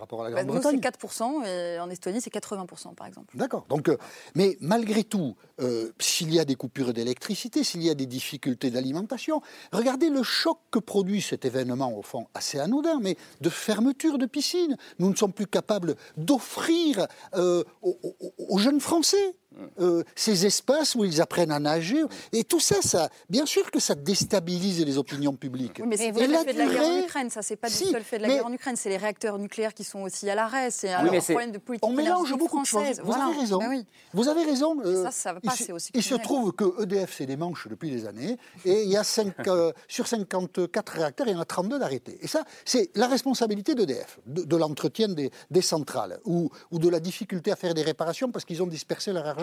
rapport 0.00 0.24
à 0.24 0.30
la 0.30 0.36
Bah, 0.36 0.44
nous, 0.44 0.54
c'est 0.54 0.60
Grande-Bretagne. 0.60 1.42
4% 1.42 1.46
et 1.46 1.80
en 1.80 1.90
Estonie, 1.90 2.20
c'est 2.20 2.32
80% 2.32 2.94
par 2.94 3.06
exemple. 3.06 3.36
D'accord. 3.36 3.66
Donc, 3.68 3.88
euh, 3.88 3.96
mais 4.34 4.56
malgré 4.60 5.04
tout, 5.04 5.36
euh, 5.60 5.92
s'il 5.98 6.32
y 6.32 6.38
a 6.38 6.44
des 6.44 6.54
coupures 6.54 6.92
d'électricité, 6.92 7.64
s'il 7.64 7.82
y 7.82 7.90
a 7.90 7.94
des 7.94 8.06
difficultés 8.06 8.70
d'alimentation, 8.70 9.42
regardez 9.72 10.10
le 10.10 10.22
choc 10.22 10.58
que 10.70 10.78
produit 10.78 11.20
cet 11.20 11.44
événement, 11.44 11.96
au 11.96 12.02
fond, 12.02 12.26
assez 12.34 12.58
anodin, 12.58 12.98
mais 13.00 13.16
de 13.40 13.48
fermeture 13.48 14.18
de 14.18 14.26
piscines. 14.26 14.76
Nous 14.98 15.10
ne 15.10 15.16
sommes 15.16 15.32
plus 15.32 15.46
capables 15.46 15.96
d'offrir 16.16 17.06
euh, 17.34 17.64
aux, 17.82 18.11
aux- 18.20 18.58
jeunes 18.58 18.80
Français 18.80 19.34
euh, 19.80 20.02
ces 20.14 20.46
espaces 20.46 20.94
où 20.94 21.04
ils 21.04 21.20
apprennent 21.20 21.50
à 21.52 21.58
nager. 21.58 22.02
Et 22.32 22.44
tout 22.44 22.60
ça, 22.60 22.76
ça, 22.82 23.08
bien 23.30 23.46
sûr 23.46 23.70
que 23.70 23.80
ça 23.80 23.94
déstabilise 23.94 24.84
les 24.84 24.98
opinions 24.98 25.34
publiques. 25.34 25.78
Oui, 25.80 25.86
mais 25.88 25.96
c'est 25.96 26.12
pas 26.12 26.26
le 26.26 26.32
la 26.32 26.38
fait 26.44 26.52
de 26.52 26.58
la 26.58 26.66
guerre 26.66 26.82
en 26.88 26.98
Ukraine, 27.04 27.30
ça 27.30 27.42
c'est 27.42 27.56
pas 27.56 27.68
Si, 27.68 27.84
du 27.86 27.90
seul 27.90 28.02
fait 28.02 28.18
de 28.18 28.22
la 28.22 28.28
mais- 28.28 28.34
guerre 28.36 28.46
en 28.46 28.52
Ukraine, 28.52 28.76
c'est 28.76 28.88
les 28.88 28.96
réacteurs 28.96 29.38
nucléaires 29.38 29.74
qui 29.74 29.84
sont 29.84 30.00
aussi 30.02 30.28
à 30.30 30.34
l'arrêt, 30.34 30.70
c'est 30.70 30.92
un 30.92 31.04
problème 31.04 31.52
de 31.52 31.58
politique 31.58 31.88
On 31.88 31.92
mélange 31.92 32.30
beaucoup 32.36 32.60
de 32.60 32.66
choses. 32.66 32.80
française. 32.80 33.00
Vous 33.00 33.06
Voilà. 33.06 33.26
avez 33.26 33.38
raison. 33.40 33.58
Ben 33.58 33.68
oui. 33.70 33.84
Vous 34.12 34.28
avez 34.28 34.44
raison. 34.44 34.76
euh, 34.84 35.04
ça, 35.04 35.10
ça 35.10 35.32
va 35.32 35.40
il 35.42 35.48
pas, 35.48 35.56
se- 35.56 35.64
c'est 35.64 35.72
aussi 35.72 35.90
Il 35.94 36.02
se 36.02 36.14
trouve 36.14 36.52
que 36.52 36.82
EDF, 36.82 37.14
c'est 37.18 37.26
des 37.26 37.36
manches 37.36 37.66
depuis 37.68 37.90
des 37.90 38.06
années. 38.06 38.36
Et 38.64 38.82
il 38.84 38.88
y 38.90 38.96
a 38.96 39.02
euh, 39.48 39.72
sur 39.88 40.06
54 40.06 40.92
réacteurs, 40.92 41.26
il 41.28 41.32
y 41.32 41.36
en 41.36 41.40
a 41.40 41.44
32 41.44 41.78
d'arrêtés. 41.78 42.18
Et 42.20 42.26
ça, 42.28 42.44
c'est 42.64 42.90
la 42.94 43.06
responsabilité 43.08 43.74
d'EDF, 43.74 44.18
de, 44.26 44.42
de 44.42 44.56
l'entretien 44.56 45.08
des, 45.08 45.30
des 45.50 45.62
centrales, 45.62 46.20
ou, 46.24 46.50
ou 46.70 46.78
de 46.78 46.88
la 46.88 47.00
difficulté 47.00 47.50
à 47.50 47.56
faire 47.56 47.74
des 47.74 47.82
réparations 47.82 48.30
parce 48.30 48.44
qu'ils 48.44 48.62
ont 48.62 48.66
dispersé 48.66 49.12
leur 49.12 49.26
argent 49.26 49.41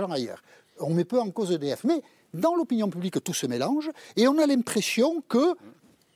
On 0.80 0.94
met 0.94 1.06
peu 1.06 1.20
en 1.20 1.30
cause 1.32 1.52
EDF. 1.52 1.84
Mais 1.84 2.02
dans 2.34 2.56
l'opinion 2.56 2.90
publique, 2.90 3.24
tout 3.24 3.34
se 3.34 3.46
mélange. 3.48 3.90
Et 4.16 4.28
on 4.28 4.38
a 4.38 4.46
l'impression 4.46 5.22
que 5.28 5.56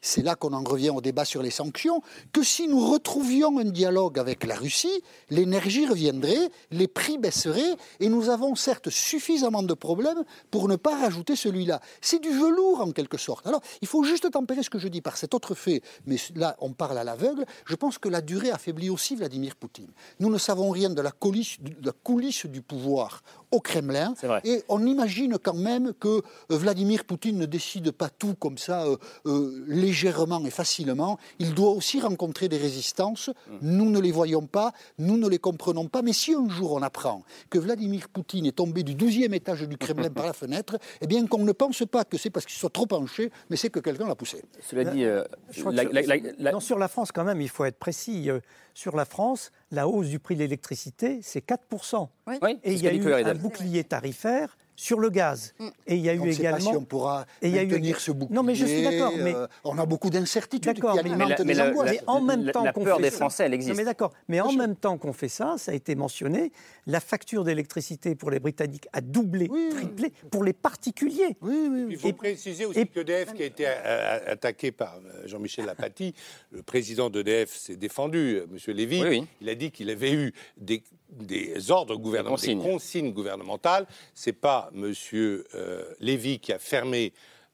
c'est 0.04 0.22
là 0.22 0.36
qu'on 0.36 0.54
en 0.54 0.64
revient 0.64 0.90
au 0.92 1.02
débat 1.02 1.26
sur 1.26 1.42
les 1.42 1.50
sanctions, 1.50 2.02
que 2.34 2.44
si 2.44 2.68
nous 2.68 2.86
retrouvions 2.86 3.58
un 3.58 3.64
dialogue 3.64 4.20
avec 4.20 4.46
la 4.46 4.56
Russie, 4.56 5.02
l'énergie 5.30 5.88
reviendrait, 5.88 6.50
les 6.72 6.90
prix 6.90 7.18
baisseraient, 7.18 7.78
et 8.02 8.10
nous 8.10 8.30
avons 8.30 8.54
certes 8.56 8.90
suffisamment 8.90 9.64
de 9.64 9.74
problèmes 9.74 10.24
pour 10.52 10.68
ne 10.68 10.76
pas 10.76 11.00
rajouter 11.00 11.36
celui-là. 11.36 11.80
C'est 12.02 12.20
du 12.20 12.30
velours 12.30 12.82
en 12.82 12.92
quelque 12.92 13.18
sorte. 13.18 13.48
Alors, 13.48 13.62
il 13.82 13.88
faut 13.88 14.04
juste 14.04 14.30
tempérer 14.30 14.62
ce 14.62 14.70
que 14.70 14.78
je 14.78 14.90
dis 14.90 15.02
par 15.02 15.16
cet 15.16 15.34
autre 15.34 15.56
fait, 15.56 15.82
mais 16.06 16.18
là, 16.36 16.58
on 16.60 16.74
parle 16.74 16.98
à 16.98 17.06
l'aveugle. 17.06 17.46
Je 17.66 17.76
pense 17.76 17.98
que 17.98 18.10
la 18.10 18.22
durée 18.22 18.52
affaiblit 18.52 18.90
aussi 18.90 19.16
Vladimir 19.16 19.56
Poutine. 19.56 19.90
Nous 20.20 20.30
ne 20.30 20.38
savons 20.38 20.70
rien 20.70 20.90
de 20.90 21.02
la 21.02 21.12
coulisse, 21.12 21.62
de 21.62 21.86
la 21.86 21.94
coulisse 21.94 22.46
du 22.46 22.62
pouvoir 22.62 23.24
au 23.52 23.62
Kremlin, 23.62 24.14
et 24.44 24.64
on 24.68 24.86
imagine 24.86 25.38
quand 25.38 25.54
même 25.54 25.94
que 25.94 26.08
euh, 26.08 26.22
Vladimir 26.50 27.06
Poutine 27.06 27.38
ne 27.38 27.46
décide 27.46 27.92
pas 27.92 28.10
tout 28.10 28.34
comme 28.34 28.58
ça 28.58 28.86
euh, 28.86 28.98
euh, 29.28 29.64
légèrement 29.94 30.44
et 30.46 30.50
facilement. 30.50 31.20
Il 31.40 31.54
doit 31.54 31.70
aussi 31.70 32.02
rencontrer 32.02 32.50
des 32.50 32.58
résistances. 32.58 33.30
Nous 33.62 33.90
ne 33.90 34.00
les 34.00 34.12
voyons 34.12 34.46
pas, 34.48 34.74
nous 34.98 35.18
ne 35.18 35.28
les 35.30 35.38
comprenons 35.40 35.88
pas. 35.88 36.02
Mais 36.02 36.14
si 36.14 36.34
un 36.34 36.50
jour 36.50 36.72
on 36.74 36.82
apprend 36.82 37.24
que 37.52 37.60
Vladimir 37.60 38.10
Poutine 38.10 38.46
est 38.48 38.56
tombé 38.56 38.82
du 38.84 38.96
12e 38.96 39.34
étage 39.34 39.62
du 39.68 39.78
Kremlin 39.78 40.10
par 40.20 40.26
la 40.26 40.34
fenêtre, 40.34 40.78
eh 41.02 41.08
bien 41.08 41.26
qu'on 41.28 41.44
ne 41.44 41.52
pense 41.52 41.84
pas 41.90 42.04
que 42.06 42.18
c'est 42.18 42.32
parce 42.32 42.46
qu'il 42.46 42.56
soit 42.58 42.72
trop 42.74 42.88
penché, 42.88 43.32
mais 43.50 43.56
c'est 43.56 43.70
que 43.70 43.80
quelqu'un 43.80 44.08
l'a 44.08 44.16
poussé. 44.16 44.42
Cela 44.68 44.86
dit, 44.86 45.04
euh, 45.04 45.24
Je 45.52 45.60
crois 45.62 45.72
que 45.72 45.78
la- 45.78 45.84
sur, 45.84 45.94
la- 45.94 46.02
la- 46.02 46.32
la- 46.40 46.52
non, 46.54 46.60
sur 46.60 46.80
la 46.80 46.88
France, 46.88 47.12
quand 47.12 47.24
même, 47.24 47.40
il 47.42 47.50
faut 47.50 47.66
être 47.66 47.78
précis. 47.78 48.30
Euh, 48.30 48.40
Sur 48.76 48.96
la 48.96 49.06
France, 49.06 49.52
la 49.70 49.88
hausse 49.88 50.08
du 50.08 50.18
prix 50.18 50.34
de 50.34 50.40
l'électricité, 50.40 51.20
c'est 51.22 51.46
4%. 51.46 52.10
Oui. 52.26 52.36
Oui, 52.42 52.58
c'est 52.64 52.70
Et 52.72 52.74
il 52.74 52.82
y 52.84 52.88
a 52.88 52.94
eu 52.94 53.14
un 53.14 53.36
bouclier 53.36 53.84
tarifaire 53.84 54.58
sur 54.84 55.00
le 55.00 55.10
gaz. 55.10 55.54
Mm. 55.60 55.68
Et 55.88 55.96
il 55.96 56.02
y 56.02 56.10
a 56.10 56.14
On 56.14 56.16
eu 56.16 56.28
ne 56.28 56.32
sait 56.34 56.44
pas 56.44 56.50
également. 56.50 56.72
si 56.72 56.76
on 56.78 56.84
pourra 56.84 57.26
et 57.42 57.48
il 57.48 57.56
y 57.56 57.58
a 57.60 57.64
eu 57.64 57.68
maintenir 57.68 57.96
ég- 57.96 58.00
ce 58.02 58.12
bouclier. 58.12 58.36
Non, 58.36 58.44
mais 58.44 58.54
je 58.54 58.66
suis 58.66 58.84
d'accord. 58.84 59.14
Mais 59.18 59.34
euh, 59.34 59.48
on 59.64 59.78
a 59.80 59.86
beaucoup 59.86 60.10
d'incertitudes 60.10 60.74
qui 60.74 60.82
D'accord, 60.82 60.96
mais, 60.96 61.10
alimentent 61.12 61.40
la- 61.40 61.46
mais 61.46 61.54
la- 61.54 61.70
angoisses. 61.70 61.92
mais 61.92 62.00
en 62.08 62.20
même 62.22 62.44
la- 62.46 62.52
temps 62.52 62.64
la 62.66 62.74
qu'on 62.74 62.84
peur 62.84 62.98
fait 62.98 63.04
des 63.04 63.10
ça- 63.12 63.16
Français, 63.18 63.46
elle 63.46 63.54
existe. 63.54 63.72
Non, 63.72 63.78
mais 63.78 63.86
d'accord. 63.86 64.12
Mais 64.28 64.42
en 64.42 64.52
même 64.52 64.76
temps 64.76 64.98
qu'on 64.98 65.14
fait 65.14 65.30
ça, 65.30 65.56
ça 65.58 65.72
a 65.72 65.76
été 65.76 65.96
mentionné, 65.96 66.52
la 66.86 67.00
facture 67.00 67.46
d'électricité 67.46 68.14
pour 68.16 68.30
les 68.30 68.40
Britanniques 68.40 68.88
a 68.92 69.00
doublé, 69.00 69.50
triplé 69.72 70.12
pour 70.30 70.44
les 70.44 70.54
particuliers. 70.54 71.38
Oui, 71.42 71.68
oui, 71.72 71.86
Il 71.92 71.98
faut 71.98 72.12
préciser 72.12 72.66
aussi 72.66 72.80
et- 72.82 72.86
qu'EDF, 72.88 73.34
qui 73.34 73.44
a 73.44 73.46
été 73.46 73.66
attaqué 73.66 74.72
par 74.74 74.98
euh, 74.98 75.28
Jean-Michel 75.28 75.66
Lapati, 75.66 76.14
le 76.52 76.62
président 76.62 77.10
d'EDF 77.10 77.56
s'est 77.56 77.78
défendu, 77.78 78.36
euh, 78.36 78.48
M. 78.52 78.76
Lévy. 78.76 79.02
Oui, 79.02 79.08
oui. 79.10 79.28
Il 79.42 79.50
a 79.50 79.56
dit 79.56 79.72
qu'il 79.72 79.90
avait 79.90 80.12
eu 80.14 80.34
des, 80.58 80.84
des 81.18 81.72
ordres 81.72 81.96
gouvernementaux, 81.96 82.42
des 82.42 82.54
consignes. 82.56 82.72
consignes 82.72 83.14
gouvernementales. 83.14 83.86
Ce 84.14 84.30
n'est 84.30 84.34
pas 84.34 84.70
M. 84.76 84.94
Euh, 85.14 85.84
Lévy 86.00 86.40
qui 86.40 86.54
a 86.54 86.60
fermé 86.60 87.14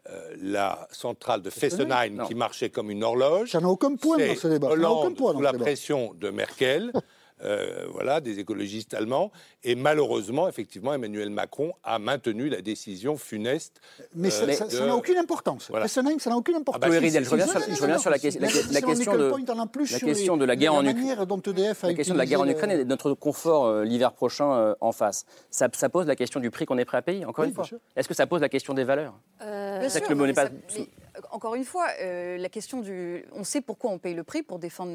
euh, 0.09 0.35
la 0.41 0.87
centrale 0.91 1.41
de 1.41 1.49
Fessenheim 1.49 2.25
qui 2.25 2.33
marchait 2.33 2.69
comme 2.69 2.89
une 2.89 3.03
horloge. 3.03 3.51
Ça 3.51 3.59
n'a 3.59 3.69
aucun 3.69 3.95
point 3.95 4.17
dans 4.17 4.35
ce 4.35 4.47
débat. 4.47 4.69
Ça 4.69 4.77
n'a 4.77 4.91
aucun 4.91 5.07
Hollande, 5.07 5.17
sous 5.35 5.41
la 5.41 5.51
débat. 5.51 5.63
pression 5.63 6.15
de 6.15 6.29
Merkel, 6.29 6.91
euh, 7.43 7.85
voilà, 7.91 8.21
des 8.21 8.39
écologistes 8.39 8.93
allemands, 8.93 9.31
et 9.63 9.75
malheureusement, 9.75 10.47
effectivement, 10.47 10.93
Emmanuel 10.93 11.29
Macron 11.29 11.73
a 11.83 11.99
maintenu 11.99 12.49
la 12.49 12.61
décision 12.61 13.17
funeste. 13.17 13.81
Mais 14.15 14.29
ça 14.29 14.43
euh, 14.43 14.51
ça- 14.53 14.69
ça 14.69 14.81
de- 14.81 14.85
n'a 14.87 14.95
aucune 14.95 15.17
importance. 15.17 15.67
Voilà. 15.69 15.87
Ça 15.87 16.01
n'a 16.01 16.09
aucune 16.35 16.55
importance. 16.55 16.81
Ah 16.83 16.89
bah 16.89 16.93
si, 16.99 17.09
je 17.11 17.29
reviens 17.29 17.47
sur, 17.47 17.59
je 17.59 17.81
reviens 17.81 17.97
la, 18.09 18.19
question- 18.19 18.41
la, 18.41 18.47
la 18.47 18.53
de 18.53 18.73
la 18.73 18.81
question 18.81 20.37
de 20.37 20.45
la 20.45 20.55
guerre 20.55 20.73
en 20.73 20.81
Ukraine. 20.81 20.97
manière 20.97 21.25
dont 21.27 21.39
EDF 21.41 21.83
a 21.83 21.87
La 21.87 21.93
question 21.93 22.13
de 22.13 22.19
la 22.19 22.25
guerre 22.25 22.41
en 22.41 22.43
utilisé 22.45 22.57
Ukraine 22.57 22.75
le- 22.77 22.81
et 22.81 22.85
de 22.85 22.89
notre 22.89 23.13
confort 23.13 23.65
euh, 23.65 23.83
l'hiver 23.83 24.13
prochain 24.13 24.51
euh, 24.53 24.75
en 24.81 24.91
face. 24.91 25.25
Ça, 25.49 25.67
ça 25.73 25.89
pose 25.89 26.07
la 26.07 26.15
question 26.15 26.39
du 26.39 26.51
prix 26.51 26.65
qu'on 26.65 26.77
est 26.77 26.85
prêt 26.85 26.97
à 26.97 27.01
payer, 27.01 27.25
encore 27.25 27.43
Oui, 27.43 27.49
une 27.49 27.55
fois. 27.55 27.65
Est-ce 27.95 28.07
que 28.07 28.13
ça 28.13 28.27
pose 28.27 28.41
la 28.41 28.49
question 28.49 28.73
des 28.73 28.83
valeurs 28.83 29.13
Bien 29.39 29.89
sûr, 29.89 30.01
que 30.01 30.09
le 30.09 30.15
mot 30.15 30.21
mais 30.23 30.27
n'est 30.29 30.33
pas- 30.33 30.45
ça- 30.47 30.51
mais, 30.75 30.81
euh, 30.81 30.85
encore 31.31 31.55
une 31.55 31.65
fois, 31.65 31.87
euh, 32.01 32.37
la 32.37 32.49
question 32.49 32.81
du. 32.81 33.25
On 33.33 33.43
sait 33.43 33.61
pourquoi 33.61 33.91
on 33.91 33.97
paye 33.97 34.13
le 34.13 34.23
prix 34.23 34.43
pour 34.43 34.59
défendre 34.59 34.91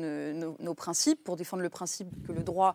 nos, 0.61 0.75
principes, 0.75 1.22
pour 1.25 1.37
défendre 1.37 1.62
le 1.62 1.68
principe 1.68 2.09
que 2.27 2.33
le 2.33 2.43
droit 2.43 2.75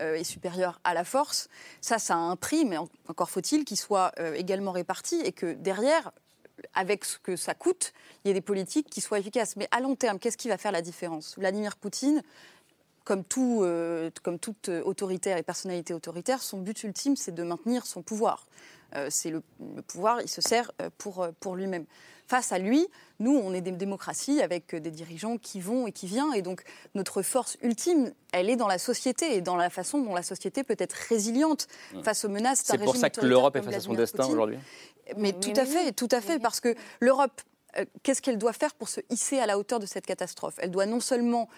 euh, 0.00 0.14
est 0.14 0.24
supérieur 0.24 0.80
à 0.84 0.94
la 0.94 1.04
force. 1.04 1.48
Ça, 1.80 1.98
ça 1.98 2.14
a 2.14 2.18
un 2.18 2.36
prix, 2.36 2.64
mais 2.64 2.76
en- 2.76 2.88
encore 3.08 3.30
faut-il 3.30 3.64
qu'il 3.64 3.76
soit 3.76 4.12
euh, 4.18 4.34
également 4.34 4.72
réparti 4.72 5.20
et 5.24 5.32
que 5.32 5.54
derrière, 5.54 6.12
avec 6.74 7.04
ce 7.04 7.18
que 7.18 7.36
ça 7.36 7.54
coûte, 7.54 7.92
il 8.24 8.28
y 8.28 8.30
ait 8.30 8.34
des 8.34 8.40
politiques 8.40 8.90
qui 8.90 9.00
soient 9.00 9.18
efficaces. 9.18 9.56
Mais 9.56 9.68
à 9.70 9.80
long 9.80 9.96
terme, 9.96 10.18
qu'est-ce 10.18 10.36
qui 10.36 10.48
va 10.48 10.58
faire 10.58 10.72
la 10.72 10.82
différence? 10.82 11.36
Vladimir 11.38 11.76
Poutine, 11.76 12.22
comme, 13.04 13.24
tout, 13.24 13.64
comme 14.22 14.38
toute 14.38 14.68
autoritaire 14.68 15.38
et 15.38 15.42
personnalité 15.42 15.94
autoritaire, 15.94 16.42
son 16.42 16.58
but 16.58 16.82
ultime, 16.82 17.16
c'est 17.16 17.32
de 17.34 17.42
maintenir 17.42 17.86
son 17.86 18.02
pouvoir. 18.02 18.46
C'est 19.08 19.30
le, 19.30 19.42
le 19.76 19.82
pouvoir, 19.82 20.20
il 20.20 20.28
se 20.28 20.40
sert 20.42 20.72
pour, 20.98 21.26
pour 21.40 21.56
lui-même. 21.56 21.86
Face 22.28 22.52
à 22.52 22.58
lui, 22.58 22.86
nous, 23.20 23.34
on 23.34 23.54
est 23.54 23.62
des 23.62 23.72
démocraties 23.72 24.42
avec 24.42 24.74
euh, 24.74 24.80
des 24.80 24.90
dirigeants 24.90 25.38
qui 25.38 25.60
vont 25.60 25.86
et 25.86 25.92
qui 25.92 26.06
viennent, 26.06 26.34
et 26.34 26.42
donc 26.42 26.62
notre 26.94 27.22
force 27.22 27.56
ultime, 27.62 28.12
elle 28.32 28.50
est 28.50 28.56
dans 28.56 28.68
la 28.68 28.76
société 28.76 29.34
et 29.34 29.40
dans 29.40 29.56
la 29.56 29.70
façon 29.70 30.02
dont 30.02 30.14
la 30.14 30.22
société 30.22 30.62
peut 30.62 30.76
être 30.78 30.92
résiliente 30.92 31.68
face 32.02 32.26
aux 32.26 32.28
menaces 32.28 32.64
d'un 32.66 32.74
C'est 32.74 32.84
pour 32.84 32.92
régime 32.92 33.00
ça 33.00 33.08
que 33.08 33.20
autoritaire 33.20 33.30
l'Europe 33.30 33.56
est 33.56 33.60
comme 33.60 33.72
face 33.72 33.82
à 33.82 33.86
son 33.86 33.94
destin 33.94 34.26
aujourd'hui. 34.26 34.58
Mais 35.16 35.32
tout 35.32 35.54
à 35.56 35.64
fait, 35.64 35.92
tout 35.92 36.08
à 36.10 36.20
fait, 36.20 36.38
parce 36.38 36.60
que 36.60 36.74
l'Europe, 37.00 37.40
euh, 37.78 37.86
qu'est-ce 38.02 38.20
qu'elle 38.20 38.36
doit 38.36 38.52
faire 38.52 38.74
pour 38.74 38.90
se 38.90 39.00
hisser 39.08 39.38
à 39.38 39.46
la 39.46 39.58
hauteur 39.58 39.80
de 39.80 39.86
cette 39.86 40.04
catastrophe? 40.04 40.54
Elle 40.58 40.70
doit 40.70 40.84
non 40.84 41.00
seulement 41.00 41.48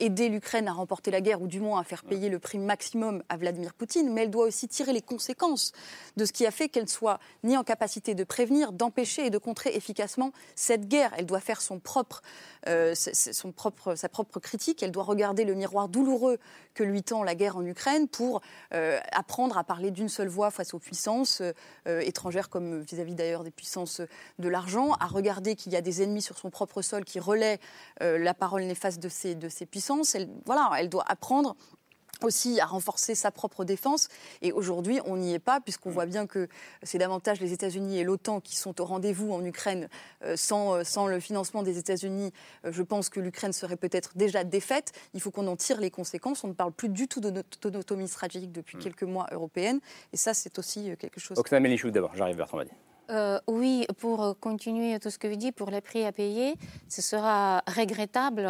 aider 0.00 0.28
l'Ukraine 0.28 0.68
à 0.68 0.72
remporter 0.72 1.10
la 1.10 1.20
guerre, 1.20 1.42
ou 1.42 1.46
du 1.46 1.60
moins 1.60 1.80
à 1.80 1.84
faire 1.84 2.04
payer 2.04 2.28
le 2.28 2.38
prix 2.38 2.58
maximum 2.58 3.22
à 3.28 3.36
Vladimir 3.36 3.74
Poutine, 3.74 4.12
mais 4.12 4.22
elle 4.22 4.30
doit 4.30 4.46
aussi 4.46 4.68
tirer 4.68 4.92
les 4.92 5.02
conséquences 5.02 5.72
de 6.16 6.24
ce 6.24 6.32
qui 6.32 6.46
a 6.46 6.50
fait 6.50 6.68
qu'elle 6.68 6.88
soit 6.88 7.18
ni 7.42 7.56
en 7.56 7.64
capacité 7.64 8.14
de 8.14 8.24
prévenir, 8.24 8.72
d'empêcher 8.72 9.26
et 9.26 9.30
de 9.30 9.38
contrer 9.38 9.70
efficacement 9.74 10.32
cette 10.54 10.88
guerre. 10.88 11.12
Elle 11.16 11.26
doit 11.26 11.40
faire 11.40 11.60
son 11.60 11.78
propre, 11.78 12.22
euh, 12.68 12.94
son 12.94 13.52
propre, 13.52 13.94
sa 13.94 14.08
propre 14.08 14.40
critique. 14.40 14.82
Elle 14.82 14.92
doit 14.92 15.04
regarder 15.04 15.44
le 15.44 15.54
miroir 15.54 15.88
douloureux 15.88 16.38
que 16.74 16.82
lui 16.82 17.02
tend 17.02 17.22
la 17.22 17.34
guerre 17.34 17.56
en 17.56 17.64
Ukraine 17.64 18.08
pour 18.08 18.40
euh, 18.74 18.98
apprendre 19.12 19.58
à 19.58 19.64
parler 19.64 19.90
d'une 19.90 20.08
seule 20.08 20.28
voix 20.28 20.50
face 20.50 20.74
aux 20.74 20.78
puissances 20.78 21.40
euh, 21.40 21.52
euh, 21.88 22.00
étrangères, 22.00 22.48
comme 22.48 22.80
vis-à-vis 22.80 23.14
d'ailleurs 23.14 23.44
des 23.44 23.50
puissances 23.50 24.00
de 24.38 24.48
l'argent, 24.48 24.92
à 25.00 25.06
regarder 25.06 25.56
qu'il 25.56 25.72
y 25.72 25.76
a 25.76 25.80
des 25.80 26.02
ennemis 26.02 26.22
sur 26.22 26.38
son 26.38 26.50
propre 26.50 26.82
sol 26.82 27.04
qui 27.04 27.20
relaient 27.20 27.58
euh, 28.02 28.18
la 28.18 28.34
parole 28.34 28.62
néfaste 28.62 29.00
de 29.00 29.08
ces, 29.08 29.34
de 29.34 29.48
ces 29.48 29.66
puissances. 29.72 30.14
Elle, 30.14 30.28
voilà, 30.46 30.70
elle 30.78 30.88
doit 30.88 31.04
apprendre 31.08 31.56
aussi 32.22 32.60
à 32.60 32.66
renforcer 32.66 33.16
sa 33.16 33.32
propre 33.32 33.64
défense. 33.64 34.06
Et 34.42 34.52
aujourd'hui, 34.52 35.00
on 35.06 35.16
n'y 35.16 35.34
est 35.34 35.40
pas, 35.40 35.60
puisqu'on 35.60 35.90
voit 35.90 36.06
bien 36.06 36.28
que 36.28 36.46
c'est 36.84 36.98
davantage 36.98 37.40
les 37.40 37.52
États-Unis 37.52 37.98
et 37.98 38.04
l'OTAN 38.04 38.40
qui 38.40 38.54
sont 38.54 38.80
au 38.80 38.84
rendez-vous 38.84 39.32
en 39.32 39.44
Ukraine. 39.44 39.88
Euh, 40.22 40.36
sans, 40.36 40.74
euh, 40.74 40.84
sans 40.84 41.08
le 41.08 41.18
financement 41.18 41.64
des 41.64 41.78
États-Unis, 41.78 42.32
euh, 42.64 42.70
je 42.70 42.82
pense 42.84 43.08
que 43.08 43.18
l'Ukraine 43.18 43.52
serait 43.52 43.76
peut-être 43.76 44.16
déjà 44.16 44.44
défaite. 44.44 44.92
Il 45.14 45.20
faut 45.20 45.32
qu'on 45.32 45.48
en 45.48 45.56
tire 45.56 45.80
les 45.80 45.90
conséquences. 45.90 46.44
On 46.44 46.48
ne 46.48 46.52
parle 46.52 46.70
plus 46.72 46.90
du 46.90 47.08
tout 47.08 47.20
de 47.20 47.30
notre- 47.30 47.70
d'autonomie 47.70 48.06
stratégique 48.06 48.52
depuis 48.52 48.78
quelques 48.78 49.02
mois 49.02 49.26
européenne. 49.32 49.80
Et 50.12 50.16
ça, 50.16 50.32
c'est 50.32 50.56
aussi 50.60 50.96
quelque 50.98 51.18
chose. 51.18 51.36
Oksana 51.38 51.68
d'abord, 51.90 52.14
j'arrive 52.14 52.36
vers 52.36 52.48
ton 52.48 52.58
avis. 52.58 52.70
Euh, 53.10 53.40
oui, 53.46 53.86
pour 53.98 54.22
euh, 54.22 54.32
continuer 54.34 54.98
tout 55.00 55.10
ce 55.10 55.18
que 55.18 55.26
vous 55.26 55.36
dites, 55.36 55.56
pour 55.56 55.70
les 55.70 55.80
prix 55.80 56.04
à 56.04 56.12
payer, 56.12 56.54
ce 56.88 57.02
sera 57.02 57.62
regrettable 57.66 58.48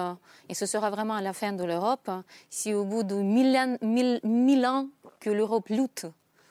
et 0.48 0.54
ce 0.54 0.66
sera 0.66 0.90
vraiment 0.90 1.18
la 1.20 1.32
fin 1.32 1.52
de 1.52 1.64
l'Europe 1.64 2.10
si 2.50 2.74
au 2.74 2.84
bout 2.84 3.02
de 3.02 3.14
mille 3.14 4.66
ans, 4.66 4.88
que 5.20 5.30
l'Europe 5.30 5.68
lutte 5.68 6.06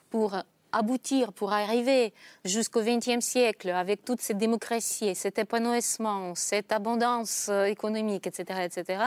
pour 0.09 0.35
aboutir, 0.71 1.33
pour 1.33 1.53
arriver 1.53 2.13
jusqu'au 2.45 2.81
XXe 2.81 3.19
siècle 3.19 3.69
avec 3.69 4.03
toute 4.05 4.21
cette 4.21 4.37
démocratie, 4.37 5.13
cet 5.15 5.39
épanouissement, 5.39 6.33
cette 6.35 6.71
abondance 6.71 7.47
euh, 7.49 7.65
économique, 7.65 8.27
etc., 8.27 8.61
etc., 8.65 9.03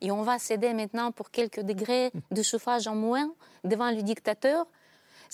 et 0.00 0.10
on 0.10 0.22
va 0.22 0.38
céder 0.38 0.72
maintenant 0.72 1.12
pour 1.12 1.30
quelques 1.30 1.60
degrés 1.60 2.10
de 2.30 2.42
chauffage 2.42 2.86
en 2.86 2.94
moins 2.94 3.32
devant 3.64 3.90
le 3.90 4.02
dictateur, 4.02 4.66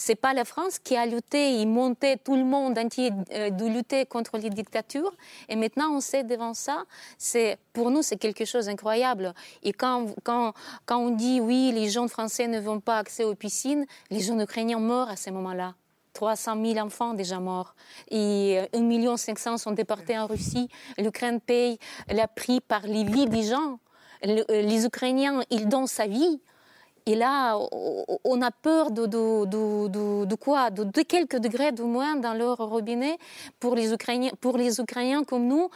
c'est 0.00 0.14
pas 0.14 0.32
la 0.32 0.44
France 0.44 0.78
qui 0.78 0.96
a 0.96 1.06
lutté, 1.06 1.54
il 1.54 1.66
montait 1.66 2.18
tout 2.18 2.36
le 2.36 2.44
monde 2.44 2.78
entier 2.78 3.10
euh, 3.32 3.50
de 3.50 3.66
lutter 3.66 4.06
contre 4.06 4.38
les 4.38 4.48
dictatures. 4.48 5.12
Et 5.48 5.56
maintenant, 5.56 5.90
on 5.90 6.00
sait 6.00 6.22
devant 6.22 6.54
ça. 6.54 6.84
C'est 7.18 7.58
pour 7.72 7.90
nous, 7.90 8.02
c'est 8.02 8.16
quelque 8.16 8.44
chose 8.44 8.66
d'incroyable. 8.66 9.34
Et 9.64 9.72
quand, 9.72 10.06
quand, 10.22 10.52
quand 10.86 10.98
on 10.98 11.10
dit 11.10 11.40
oui, 11.40 11.72
les 11.74 11.90
jeunes 11.90 12.08
français 12.08 12.46
ne 12.46 12.60
vont 12.60 12.78
pas 12.78 12.98
accès 12.98 13.24
aux 13.24 13.34
piscines, 13.34 13.86
les 14.10 14.20
jeunes 14.20 14.40
ukrainiens 14.40 14.78
morts 14.78 15.08
à 15.08 15.16
ce 15.16 15.30
moment-là. 15.30 15.74
300 16.12 16.64
000 16.64 16.78
enfants 16.78 17.14
déjà 17.14 17.40
morts. 17.40 17.74
Et 18.08 18.60
1 18.72 19.16
500 19.16 19.34
000 19.36 19.56
sont 19.56 19.72
déportés 19.72 20.16
en 20.16 20.28
Russie. 20.28 20.68
L'Ukraine 20.96 21.40
paye 21.40 21.76
le 22.08 22.24
prix 22.36 22.60
par 22.60 22.82
les 22.82 23.02
vies 23.02 23.26
des 23.26 23.42
gens. 23.42 23.80
Euh, 24.24 24.44
les 24.48 24.86
Ukrainiens, 24.86 25.42
ils 25.50 25.66
donnent 25.66 25.88
sa 25.88 26.06
vie. 26.06 26.40
Et 27.08 27.14
là, 27.14 27.58
on 28.24 28.42
a 28.42 28.50
peur 28.50 28.90
de, 28.90 30.34
quoi? 30.34 30.68
De, 30.68 31.02
quelques 31.02 31.38
degrés 31.38 31.72
de 31.72 31.82
moins 31.82 32.16
dans 32.16 32.34
leur 32.34 32.58
robinet 32.58 33.16
pour 33.58 33.74
les 33.74 33.94
Ukrainiens, 33.94 34.32
pour 34.42 34.58
les 34.58 34.78
Ukrainiens 34.78 35.24
comme 35.24 35.46
nous. 35.46 35.70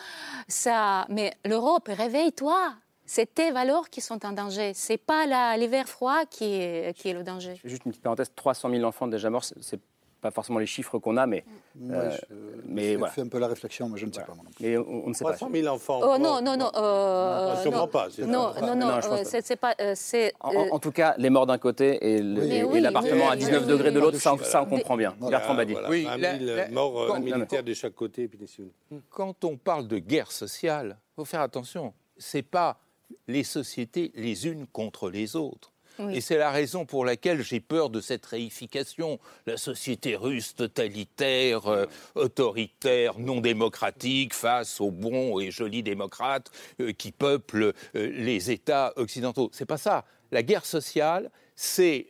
Ça, 0.47 1.07
mais 1.09 1.33
l'Europe, 1.47 1.89
réveille-toi. 1.89 2.75
C'est 3.07 3.35
tes 3.35 3.51
valeurs 3.51 3.89
qui 3.89 4.03
sont 4.03 4.25
en 4.27 4.33
danger. 4.33 4.73
C'est 4.75 4.99
pas 4.99 5.57
l'hiver 5.57 5.89
froid 5.89 6.27
qui 6.29 6.45
est, 6.45 7.13
le 7.15 7.23
danger. 7.23 7.59
Juste 7.65 7.87
une 7.87 7.93
petite 7.93 8.03
parenthèse 8.03 8.31
300 8.37 8.69
000 8.69 8.85
enfants 8.85 9.09
déjà 9.09 9.31
morts, 9.31 9.45
c'est 9.45 9.81
pas 10.23 10.31
forcément 10.31 10.61
les 10.61 10.67
chiffres 10.67 10.99
qu'on 11.01 11.17
a, 11.17 11.27
mais. 11.27 11.45
Moi, 11.75 11.97
euh, 11.97 12.11
je- 12.31 12.35
mais 12.65 12.93
je 12.93 12.99
voilà. 12.99 13.13
fais 13.13 13.23
un 13.23 13.29
peu 13.29 13.39
la 13.41 13.49
réflexion, 13.49 13.89
mais 13.89 13.99
je 13.99 14.07
ne 14.07 14.13
sais 14.13 14.23
pas. 14.23 14.35
Mais 14.61 14.79
on, 14.79 15.07
on 15.07 15.09
ne 15.09 15.13
sait 15.15 15.25
pas. 15.25 15.33
300 15.33 15.51
000 15.53 15.67
enfants. 15.67 16.01
Oh 16.01 16.17
non, 16.17 16.41
non, 16.41 16.57
non. 16.57 16.71
euh, 16.77 17.65
Non, 17.65 17.71
non. 17.73 17.87
pas, 17.89 18.09
Non, 18.19 18.53
pas- 18.55 18.61
non, 18.61 18.77
non, 18.77 18.87
euh, 18.89 19.01
pas. 19.01 19.25
c'est 19.25 19.57
pas. 19.57 19.75
euh, 19.81 19.93
c'est, 19.97 20.33
En, 20.41 20.55
euh, 20.55 20.69
en- 20.71 20.79
tout 20.79 20.93
cas, 20.93 21.17
les 21.19 21.29
morts 21.29 21.47
d'un 21.47 21.59
côté 21.59 21.99
et 22.17 22.23
oui, 22.65 22.81
l'appartement 22.81 23.31
à 23.31 23.37
19 23.37 23.63
oui, 23.63 23.69
degrés 23.69 23.91
de 23.91 23.97
oui. 23.99 24.03
l'autre, 24.05 24.19
ça, 24.19 24.37
ça, 24.43 24.63
on 24.63 24.67
comprend 24.67 24.97
bien. 24.97 25.15
Bertrand 25.21 25.55
Badi. 25.55 25.73
Voilà, 25.73 25.91
Oui, 25.91 26.05
20 26.05 26.17
la- 26.19 26.39
000 26.39 26.57
la- 26.57 26.69
morts 26.69 27.07
quand- 27.09 27.21
militaires 27.21 27.65
de 27.65 27.75
chaque 27.75 27.95
côté. 27.95 28.29
puis 28.29 28.39
des 28.39 28.47
civils. 28.47 28.71
Quand 29.11 29.45
on 29.45 29.57
parle 29.57 29.89
de 29.89 29.99
guerre 29.99 30.31
sociale, 30.31 30.97
il 31.01 31.15
faut 31.17 31.25
faire 31.25 31.41
attention. 31.41 31.93
C'est 32.17 32.43
pas 32.43 32.79
les 33.27 33.43
sociétés 33.43 34.13
les 34.15 34.47
unes 34.47 34.67
contre 34.73 35.11
les 35.11 35.35
autres. 35.35 35.72
Et 36.11 36.21
c'est 36.21 36.39
la 36.39 36.51
raison 36.51 36.85
pour 36.85 37.05
laquelle 37.05 37.43
j'ai 37.43 37.61
peur 37.61 37.91
de 37.91 38.01
cette 38.01 38.25
réification. 38.27 39.19
La 39.47 39.57
société 39.57 40.17
russe 40.17 40.55
totalitaire, 40.55 41.67
euh, 41.67 41.87
autoritaire, 42.15 43.19
non 43.19 43.41
démocratique, 43.41 44.35
face 44.35 44.81
aux 44.81 44.91
bons 44.91 45.39
et 45.41 45.51
jolis 45.51 45.83
démocrates 45.83 46.51
euh, 46.81 46.93
qui 46.93 47.13
peuplent 47.13 47.73
euh, 47.95 48.11
les 48.15 48.51
États 48.51 48.93
occidentaux. 48.97 49.51
C'est 49.53 49.67
pas 49.67 49.79
ça. 49.79 50.05
La 50.31 50.43
guerre 50.43 50.65
sociale, 50.65 51.31
c'est 51.57 52.07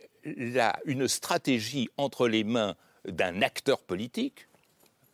une 0.85 1.09
stratégie 1.09 1.89
entre 1.97 2.29
les 2.29 2.45
mains 2.45 2.77
d'un 3.09 3.43
acteur 3.43 3.83
politique, 3.83 4.47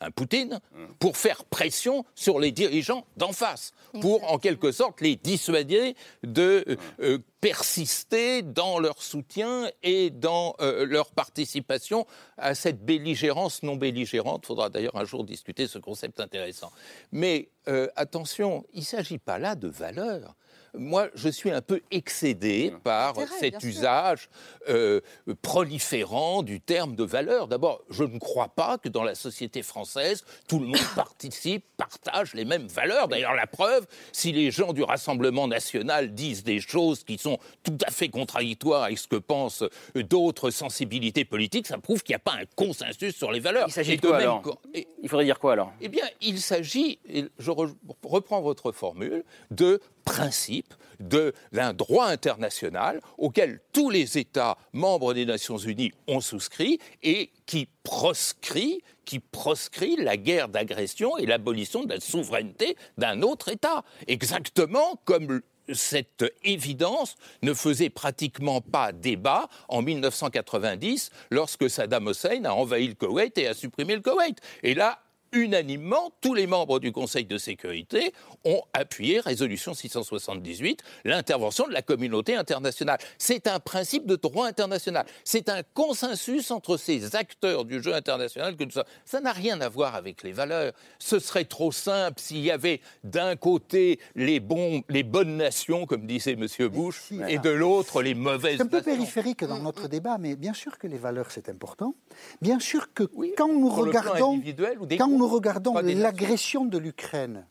un 0.01 0.11
Poutine, 0.11 0.61
pour 0.99 1.17
faire 1.17 1.45
pression 1.45 2.05
sur 2.15 2.39
les 2.39 2.53
dirigeants 2.53 3.05
d'en 3.17 3.33
face, 3.33 3.73
pour 4.01 4.31
en 4.31 4.39
quelque 4.39 4.73
sorte 4.73 5.01
les 5.01 5.17
dissuader 5.17 5.95
de 6.23 6.65
euh, 6.69 6.77
euh, 7.01 7.19
persister 7.41 8.43
dans 8.43 8.79
leur 8.79 9.03
soutien 9.03 9.71
et 9.83 10.11
dans 10.11 10.55
euh, 10.61 10.85
leur 10.85 11.11
participation 11.11 12.07
à 12.37 12.55
cette 12.55 12.85
belligérance 12.85 13.63
non 13.63 13.77
belligérante. 13.77 14.43
Il 14.45 14.47
faudra 14.47 14.71
d'ailleurs 14.71 14.97
un 14.97 15.05
jour 15.05 15.25
discuter 15.25 15.67
ce 15.67 15.79
concept 15.79 16.21
intéressant. 16.21 16.73
Mais 17.13 17.51
euh, 17.69 17.89
attention, 17.97 18.65
il 18.73 18.81
ne 18.81 18.85
s'agit 18.85 19.19
pas 19.19 19.39
là 19.39 19.55
de 19.55 19.69
valeurs. 19.69 20.35
Moi, 20.75 21.09
je 21.15 21.29
suis 21.29 21.51
un 21.51 21.61
peu 21.63 21.81
excédé 21.91 22.73
par 22.85 23.15
cet 23.41 23.63
usage 23.63 24.29
euh, 24.69 25.01
proliférant 25.43 26.43
du 26.43 26.61
terme 26.61 26.95
de 26.95 27.05
valeur. 27.05 27.49
D'abord, 27.49 27.81
je 27.91 28.05
ne 28.05 28.19
crois 28.19 28.49
pas 28.49 28.79
que 28.79 28.89
dans 28.89 29.03
la 29.03 29.15
société 29.15 29.63
française, 29.63 30.25
tout 30.47 30.59
le 30.59 30.67
monde 30.67 30.77
participe, 30.95 31.65
partage 31.77 32.35
les 32.35 32.45
mêmes 32.45 32.67
valeurs. 32.69 33.09
D'ailleurs, 33.09 33.35
la 33.35 33.47
preuve, 33.47 33.87
si 34.13 34.33
les 34.33 34.51
gens 34.51 34.73
du 34.73 34.83
Rassemblement 34.83 35.49
national 35.49 36.15
disent 36.15 36.45
des 36.45 36.61
choses 36.61 37.03
qui 37.05 37.19
sont 37.19 37.39
tout 37.63 37.79
à 37.87 37.91
fait 37.91 38.09
contradictoires 38.09 38.83
avec 38.85 38.99
ce 38.99 39.09
que 39.09 39.17
pensent 39.17 39.63
euh, 39.97 40.03
d'autres 40.03 40.51
sensibilités 40.51 41.25
politiques, 41.25 41.67
ça 41.67 41.79
prouve 41.79 42.03
qu'il 42.03 42.13
n'y 42.13 42.17
a 42.17 42.21
pas 42.21 42.35
un 42.35 42.45
consensus 42.57 43.17
sur 43.17 43.33
les 43.33 43.41
valeurs. 43.41 43.67
Il 43.69 43.73
s'agit 43.73 43.97
de 43.97 44.01
quoi 44.07 44.19
même 44.19 44.29
alors? 44.29 44.59
et- 44.75 44.87
Il 45.03 45.09
faudrait 45.09 45.25
dire 45.25 45.39
quoi 45.39 45.53
alors? 45.55 45.73
Eh 45.81 45.89
bien, 45.89 46.05
il 46.21 46.41
s'agit, 46.41 46.99
je 47.39 47.51
re- 47.51 47.75
reprends 48.05 48.41
votre 48.41 48.73
formule, 48.73 49.25
de 49.51 49.81
principe 50.05 50.58
de- 51.01 51.33
d'un 51.53 51.73
droit 51.73 52.07
international 52.07 53.01
auquel 53.19 53.61
tous 53.73 53.91
les 53.91 54.19
États 54.19 54.57
membres 54.73 55.15
des 55.15 55.27
Nations 55.27 55.59
Unies 55.59 55.93
ont 56.07 56.21
souscrit 56.21 56.79
et 57.03 57.31
qui 57.47 57.69
proscrit, 57.83 58.83
qui 59.05 59.19
proscrit 59.21 59.97
la 59.97 60.17
guerre 60.17 60.49
d'agression 60.49 61.17
et 61.19 61.27
l'abolition 61.27 61.85
de 61.85 61.95
la 61.95 62.01
souveraineté 62.01 62.77
d'un 62.97 63.23
autre 63.23 63.49
État. 63.49 63.85
Exactement 64.07 65.01
comme 65.05 65.41
cette 65.73 66.25
évidence 66.45 67.17
ne 67.43 67.53
faisait 67.53 67.91
pratiquement 67.91 68.61
pas 68.63 68.93
débat 68.93 69.49
en 69.69 69.83
1990 69.83 71.11
lorsque 71.31 71.69
Saddam 71.69 72.09
Hussein 72.09 72.45
a 72.45 72.53
envahi 72.53 72.89
le 72.89 72.95
Koweït 72.95 73.37
et 73.39 73.47
a 73.49 73.55
supprimé 73.55 73.95
le 73.95 74.01
Koweït. 74.01 74.39
Et 74.63 74.75
là, 74.75 74.99
unanimement, 75.33 76.13
tous 76.21 76.35
les 76.35 76.47
membres 76.47 76.79
du 76.81 76.93
Conseil 76.93 77.25
de 77.25 77.39
sécurité 77.39 78.13
ont 78.45 78.63
appuyé 78.73 79.21
résolution 79.21 79.75
678, 79.75 80.83
l'intervention 81.05 81.67
de 81.67 81.73
la 81.73 81.83
communauté 81.83 82.35
internationale. 82.35 82.99
C'est 83.19 83.47
un 83.47 83.61
principe 83.61 84.07
de 84.07 84.17
droit 84.17 84.47
international. 84.47 85.07
C'est 85.25 85.49
un 85.49 85.63
consensus 85.75 86.51
entre 86.51 86.77
ces 86.77 87.17
acteurs 87.17 87.65
du 87.65 87.83
jeu 87.83 87.95
international 87.95 88.57
que 88.57 88.65
nous 88.65 88.71
sommes. 88.71 88.85
Ça 89.05 89.21
n'a 89.21 89.33
rien 89.33 89.61
à 89.61 89.69
voir 89.69 89.95
avec 89.95 90.23
les 90.23 90.33
valeurs. 90.33 90.73
Ce 90.99 91.19
serait 91.19 91.45
trop 91.45 91.73
simple 91.73 92.21
s'il 92.21 92.41
y 92.41 92.51
avait 92.51 92.81
d'un 93.05 93.37
côté 93.37 93.99
les, 94.15 94.41
bons, 94.41 94.83
les 94.89 95.03
bonnes 95.03 95.37
nations, 95.37 95.87
comme 95.87 96.07
disait 96.07 96.33
M. 96.33 96.47
Bush, 96.69 97.01
si, 97.09 97.21
et 97.29 97.39
de 97.39 97.51
l'autre 97.51 98.03
les 98.03 98.15
mauvaises 98.15 98.57
C'est 98.57 98.63
un 98.63 98.67
peu 98.67 98.79
nations. 98.79 98.93
périphérique 98.93 99.45
dans 99.45 99.59
notre 99.59 99.89
débat, 99.89 100.19
mais 100.19 100.37
bien 100.37 100.55
sûr 100.55 100.79
que 100.79 100.87
les 100.87 100.99
valeurs, 100.99 101.31
c'est 101.31 101.49
important. 101.49 101.95
Bien 102.41 102.59
sûr 102.59 102.93
que 102.93 103.05
Oui, 103.15 103.33
quand 103.37 103.49
nous 103.49 103.69
regardons, 103.69 104.33
individuel 104.35 104.79
ou 104.81 104.87
des 104.87 104.97
quand 104.97 105.09
nous 105.19 105.29
regardons 105.29 105.75
l'agression 105.75 106.65
de 106.65 106.79
l'Ukraine 106.79 107.47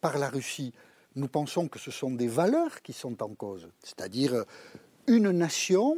par 0.00 0.18
la 0.18 0.28
Russie, 0.28 0.72
nous 1.16 1.28
pensons 1.28 1.66
que 1.68 1.78
ce 1.78 1.90
sont 1.90 2.10
des 2.10 2.28
valeurs 2.28 2.82
qui 2.82 2.92
sont 2.92 3.22
en 3.22 3.30
cause. 3.34 3.68
C'est-à-dire 3.82 4.34
euh, 4.34 4.44
une 5.06 5.30
nation 5.30 5.96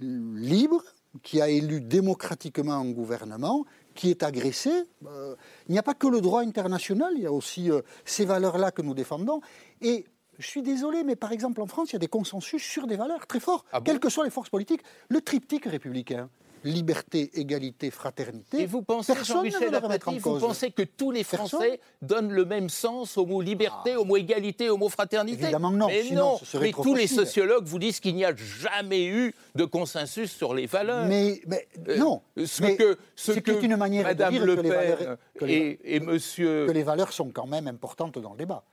libre 0.00 0.82
qui 1.22 1.40
a 1.40 1.48
élu 1.48 1.80
démocratiquement 1.80 2.74
un 2.74 2.90
gouvernement 2.90 3.64
qui 3.94 4.10
est 4.10 4.22
agressée. 4.22 4.82
Euh, 5.06 5.36
il 5.68 5.72
n'y 5.72 5.78
a 5.78 5.82
pas 5.82 5.94
que 5.94 6.08
le 6.08 6.20
droit 6.20 6.42
international, 6.42 7.12
il 7.16 7.22
y 7.22 7.26
a 7.26 7.32
aussi 7.32 7.70
euh, 7.70 7.80
ces 8.04 8.24
valeurs-là 8.24 8.70
que 8.72 8.82
nous 8.82 8.94
défendons. 8.94 9.40
Et 9.80 10.04
je 10.38 10.46
suis 10.46 10.62
désolé, 10.62 11.04
mais 11.04 11.16
par 11.16 11.32
exemple 11.32 11.62
en 11.62 11.66
France, 11.66 11.90
il 11.90 11.94
y 11.94 11.96
a 11.96 12.00
des 12.00 12.08
consensus 12.08 12.62
sur 12.62 12.86
des 12.86 12.96
valeurs 12.96 13.26
très 13.26 13.40
forts, 13.40 13.64
Ah 13.72 13.78
bon? 13.80 13.84
quelles 13.84 14.00
que 14.00 14.08
soient 14.10 14.24
les 14.24 14.30
forces 14.30 14.50
politiques. 14.50 14.82
Le 15.08 15.20
triptyque 15.20 15.66
républicain, 15.66 16.28
liberté, 16.64 17.30
égalité, 17.38 17.90
fraternité. 17.90 18.62
Et 18.62 18.66
vous 18.66 18.82
pensez, 18.82 19.12
Jean-Michel 19.22 19.74
Apathy, 19.74 20.18
vous 20.18 20.38
pensez 20.38 20.70
que 20.70 20.82
tous 20.82 21.10
les 21.10 21.22
Personne 21.24 21.46
Français 21.48 21.80
donnent 22.02 22.32
le 22.32 22.44
même 22.44 22.68
sens 22.68 23.16
au 23.18 23.26
mot 23.26 23.40
liberté, 23.40 23.96
au 23.96 24.04
mot 24.04 24.16
égalité, 24.16 24.70
au 24.70 24.76
mot 24.76 24.88
fraternité 24.88 25.42
Évidemment 25.44 25.70
non, 25.70 25.88
Mais 25.88 26.02
sinon 26.02 26.32
non, 26.32 26.38
ce 26.42 26.58
mais 26.58 26.72
trop 26.72 26.82
tous 26.82 26.94
les 26.94 27.06
sociologues 27.06 27.64
vous 27.66 27.78
disent 27.78 28.00
qu'il 28.00 28.14
n'y 28.14 28.24
a 28.24 28.34
jamais 28.34 29.04
eu 29.06 29.34
de 29.54 29.64
consensus 29.64 30.32
sur 30.32 30.54
les 30.54 30.66
valeurs. 30.66 31.06
Mais, 31.06 31.40
mais 31.46 31.68
Euh, 31.88 31.96
non, 31.98 32.22
ce 32.44 32.62
mais 32.62 32.76
que, 32.76 32.98
ce 33.14 33.34
c'est 33.34 33.42
que 33.42 33.52
toute 33.52 33.62
une 33.62 33.76
manière 33.76 34.04
Madame 34.04 34.32
de 34.32 34.38
dire 34.38 34.46
Le 34.46 34.56
que 34.56 34.60
les 34.62 34.68
Pen 34.70 34.78
valeurs, 34.78 35.16
que 35.38 35.44
les- 35.44 35.54
et, 35.84 35.96
et 35.96 36.00
Monsieur 36.00 36.66
que 36.66 36.72
les 36.72 36.82
valeurs 36.82 37.12
sont 37.12 37.30
quand 37.30 37.46
même 37.46 37.66
importantes 37.68 38.18
dans 38.18 38.32
le 38.32 38.38
débat. 38.38 38.64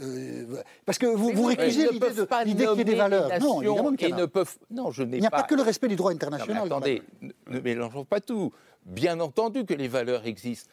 Euh, 0.00 0.62
parce 0.86 0.98
que 0.98 1.06
vous, 1.06 1.30
vous 1.30 1.44
récusez 1.44 1.88
l'idée 2.44 2.66
qu'il 2.66 2.76
y 2.76 2.80
ait 2.80 2.84
des 2.84 2.94
valeurs. 2.94 3.24
Non, 3.24 3.28
nations 3.28 3.62
évidemment 3.62 3.94
qu'il 3.94 4.08
y 4.08 4.10
et 4.10 4.14
en 4.14 4.18
a. 4.18 4.20
ne 4.20 4.26
peuvent. 4.26 4.58
Non, 4.70 4.90
je 4.90 5.02
Il 5.02 5.08
n'y 5.08 5.26
a 5.26 5.30
pas 5.30 5.42
pas 5.42 5.48
que 5.48 5.54
le 5.54 5.62
respect 5.62 5.88
du 5.88 5.96
droit 5.96 6.12
Non, 6.12 6.18
mais 6.20 6.26
international. 6.26 6.66
attendez, 6.66 7.02
ne, 7.20 7.60
mélangeons 7.60 8.04
pas 8.04 8.20
tout. 8.20 8.52
Bien 8.86 9.20
entendu 9.20 9.66
que 9.66 9.74
les 9.74 9.88
valeurs 9.88 10.26
existent. 10.26 10.70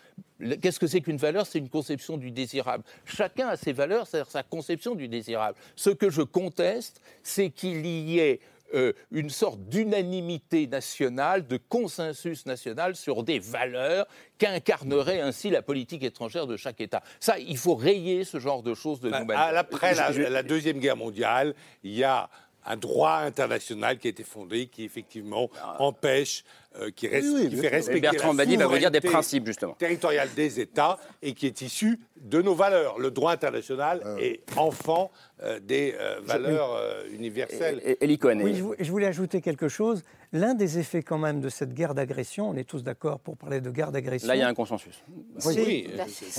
Qu'est-ce 0.62 0.80
que 0.80 0.88
c'est 0.88 1.02
qu'une 1.02 1.18
valeur? 1.18 1.46
C'est 1.46 1.60
une 1.60 1.68
conception 1.70 2.16
du 2.16 2.32
désirable. 2.32 2.84
Chacun 3.04 3.50
a 3.50 3.58
ses 3.58 3.74
valeurs, 3.74 4.08
c'est 4.08 4.26
sa 4.30 4.44
conception 4.44 4.96
du 4.96 5.10
désirable. 5.10 5.58
Ce 5.76 5.90
que 5.90 6.10
je 6.10 6.22
conteste, 6.22 7.02
c'est 7.22 7.50
qu'il 7.50 7.86
y 7.86 8.20
ait 8.20 8.40
euh, 8.74 8.94
une 9.12 9.30
sorte 9.30 9.60
d'unanimité 9.70 10.68
nationale, 10.68 11.48
de 11.48 11.58
consensus 11.58 12.46
national 12.46 12.96
sur 12.96 13.24
des 13.24 13.40
valeurs 13.40 14.08
qu'incarnerait 14.38 15.22
ainsi 15.22 15.50
la 15.50 15.62
politique 15.62 16.04
étrangère 16.04 16.48
de 16.48 16.58
chaque 16.58 16.82
État. 16.82 17.02
Ça, 17.20 17.40
il 17.40 17.58
faut 17.58 17.76
rayer 17.76 18.24
ce 18.24 18.40
genre 18.40 18.64
de 18.64 18.74
choses 18.74 19.00
de 19.00 19.10
Bah, 19.10 19.20
nous-mêmes. 19.22 19.38
Après 19.38 19.96
la, 19.96 20.12
la 20.12 20.44
Deuxième 20.44 20.80
Guerre 20.80 20.98
mondiale, 20.98 21.56
il 21.84 21.94
y 21.94 22.04
a 22.04 22.30
un 22.68 22.76
droit 22.78 23.18
international 23.24 23.98
qui 23.98 24.08
a 24.08 24.10
été 24.12 24.24
fondé 24.24 24.68
qui 24.68 24.84
effectivement 24.84 25.50
empêche 25.80 26.44
euh, 26.80 26.92
qui, 26.96 27.08
reste, 27.08 27.28
Oui, 27.28 27.34
oui, 27.36 27.50
qui 27.50 27.56
bien 27.56 27.62
fait 27.62 27.68
respecter 27.70 28.02
Bertrand 28.02 28.34
la 28.34 28.38
Badi 28.38 28.56
va 28.56 28.68
vous 28.68 28.78
dire 28.78 28.92
des 28.92 28.98
souveraineté 28.98 29.10
principes, 29.10 29.46
justement. 29.48 29.74
territoriale 29.74 30.30
des 30.36 30.60
États 30.60 31.00
et 31.24 31.34
qui 31.34 31.48
est 31.48 31.62
issu 31.62 32.00
de 32.18 32.42
nos 32.42 32.54
valeurs. 32.54 33.00
Le 33.00 33.10
droit 33.10 33.32
international 33.32 34.02
est 34.20 34.42
enfant 34.58 35.10
euh, 35.42 35.60
des 35.60 35.96
euh, 36.00 36.20
valeurs 36.24 36.74
euh, 36.76 37.04
universelles. 37.12 37.82
Et- 37.84 37.98
et- 38.04 38.20
Oui, 38.44 38.62
je 38.80 38.92
voulais 38.92 39.08
ajouter 39.08 39.42
quelque 39.42 39.68
chose. 39.70 40.04
L'un 40.34 40.54
des 40.56 40.78
effets 40.78 41.04
quand 41.04 41.18
même 41.18 41.40
de 41.40 41.48
cette 41.50 41.74
guerre 41.74 41.96
d'agression, 41.96 42.50
on 42.50 42.56
est 42.56 42.66
tous 42.66 42.84
d'accord 42.84 43.20
pour 43.20 43.38
parler 43.38 43.62
de 43.62 43.70
guerre 43.72 43.92
d'agression. 43.92 44.28
là, 44.28 44.36
il 44.36 44.40
y 44.40 44.42
a 44.42 44.48
un 44.48 44.54
consensus. 44.54 45.02
c'est- 45.40 45.50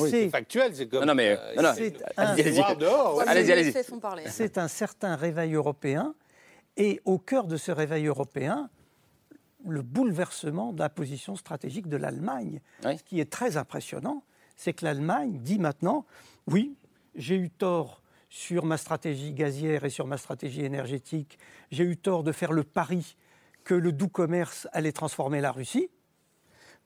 Oui, 0.01 0.11
c'est 0.11 0.29
factuel, 0.29 0.75
c'est 0.75 0.89
comme. 0.89 1.01
Non, 1.01 1.07
non, 1.07 1.15
mais- 1.15 1.39
euh, 1.39 1.55
non, 1.63 1.73
ouais. 3.17 3.25
Allez-y, 3.27 3.51
parler. 4.01 4.25
C'est 4.29 4.59
un 4.59 4.69
certain 4.69 5.17
réveil 5.17 5.55
européen. 5.55 6.15
Et 6.77 7.01
au 7.07 7.19
cœur 7.19 7.47
de 7.47 7.57
ce 7.57 7.73
réveil 7.73 8.07
européen, 8.07 8.69
le 9.67 9.83
bouleversement 9.83 10.73
de 10.73 10.79
la 10.79 10.89
position 10.89 11.35
stratégique 11.35 11.89
de 11.89 11.97
l'Allemagne. 11.97 12.61
Oui. 12.85 12.99
Ce 12.99 13.03
qui 13.03 13.21
est 13.21 13.31
très 13.31 13.57
impressionnant, 13.57 14.23
c'est 14.55 14.73
que 14.75 14.85
l'Allemagne 14.85 15.39
dit 15.43 15.59
maintenant, 15.59 16.05
oui, 16.47 16.77
j'ai 17.17 17.35
eu 17.37 17.51
tort 17.51 18.03
sur 18.29 18.65
ma 18.67 18.77
stratégie 18.77 19.33
gazière 19.33 19.85
et 19.85 19.91
sur 19.91 20.07
ma 20.07 20.19
stratégie 20.19 20.63
énergétique, 20.65 21.39
j'ai 21.73 21.85
eu 21.85 21.97
tort 21.97 22.23
de 22.23 22.31
faire 22.33 22.53
le 22.53 22.63
pari 22.63 23.17
que 23.69 23.75
le 23.75 23.93
doux 23.93 24.09
commerce 24.09 24.67
allait 24.73 24.93
transformer 24.93 25.43
la 25.43 25.53
Russie. 25.53 25.91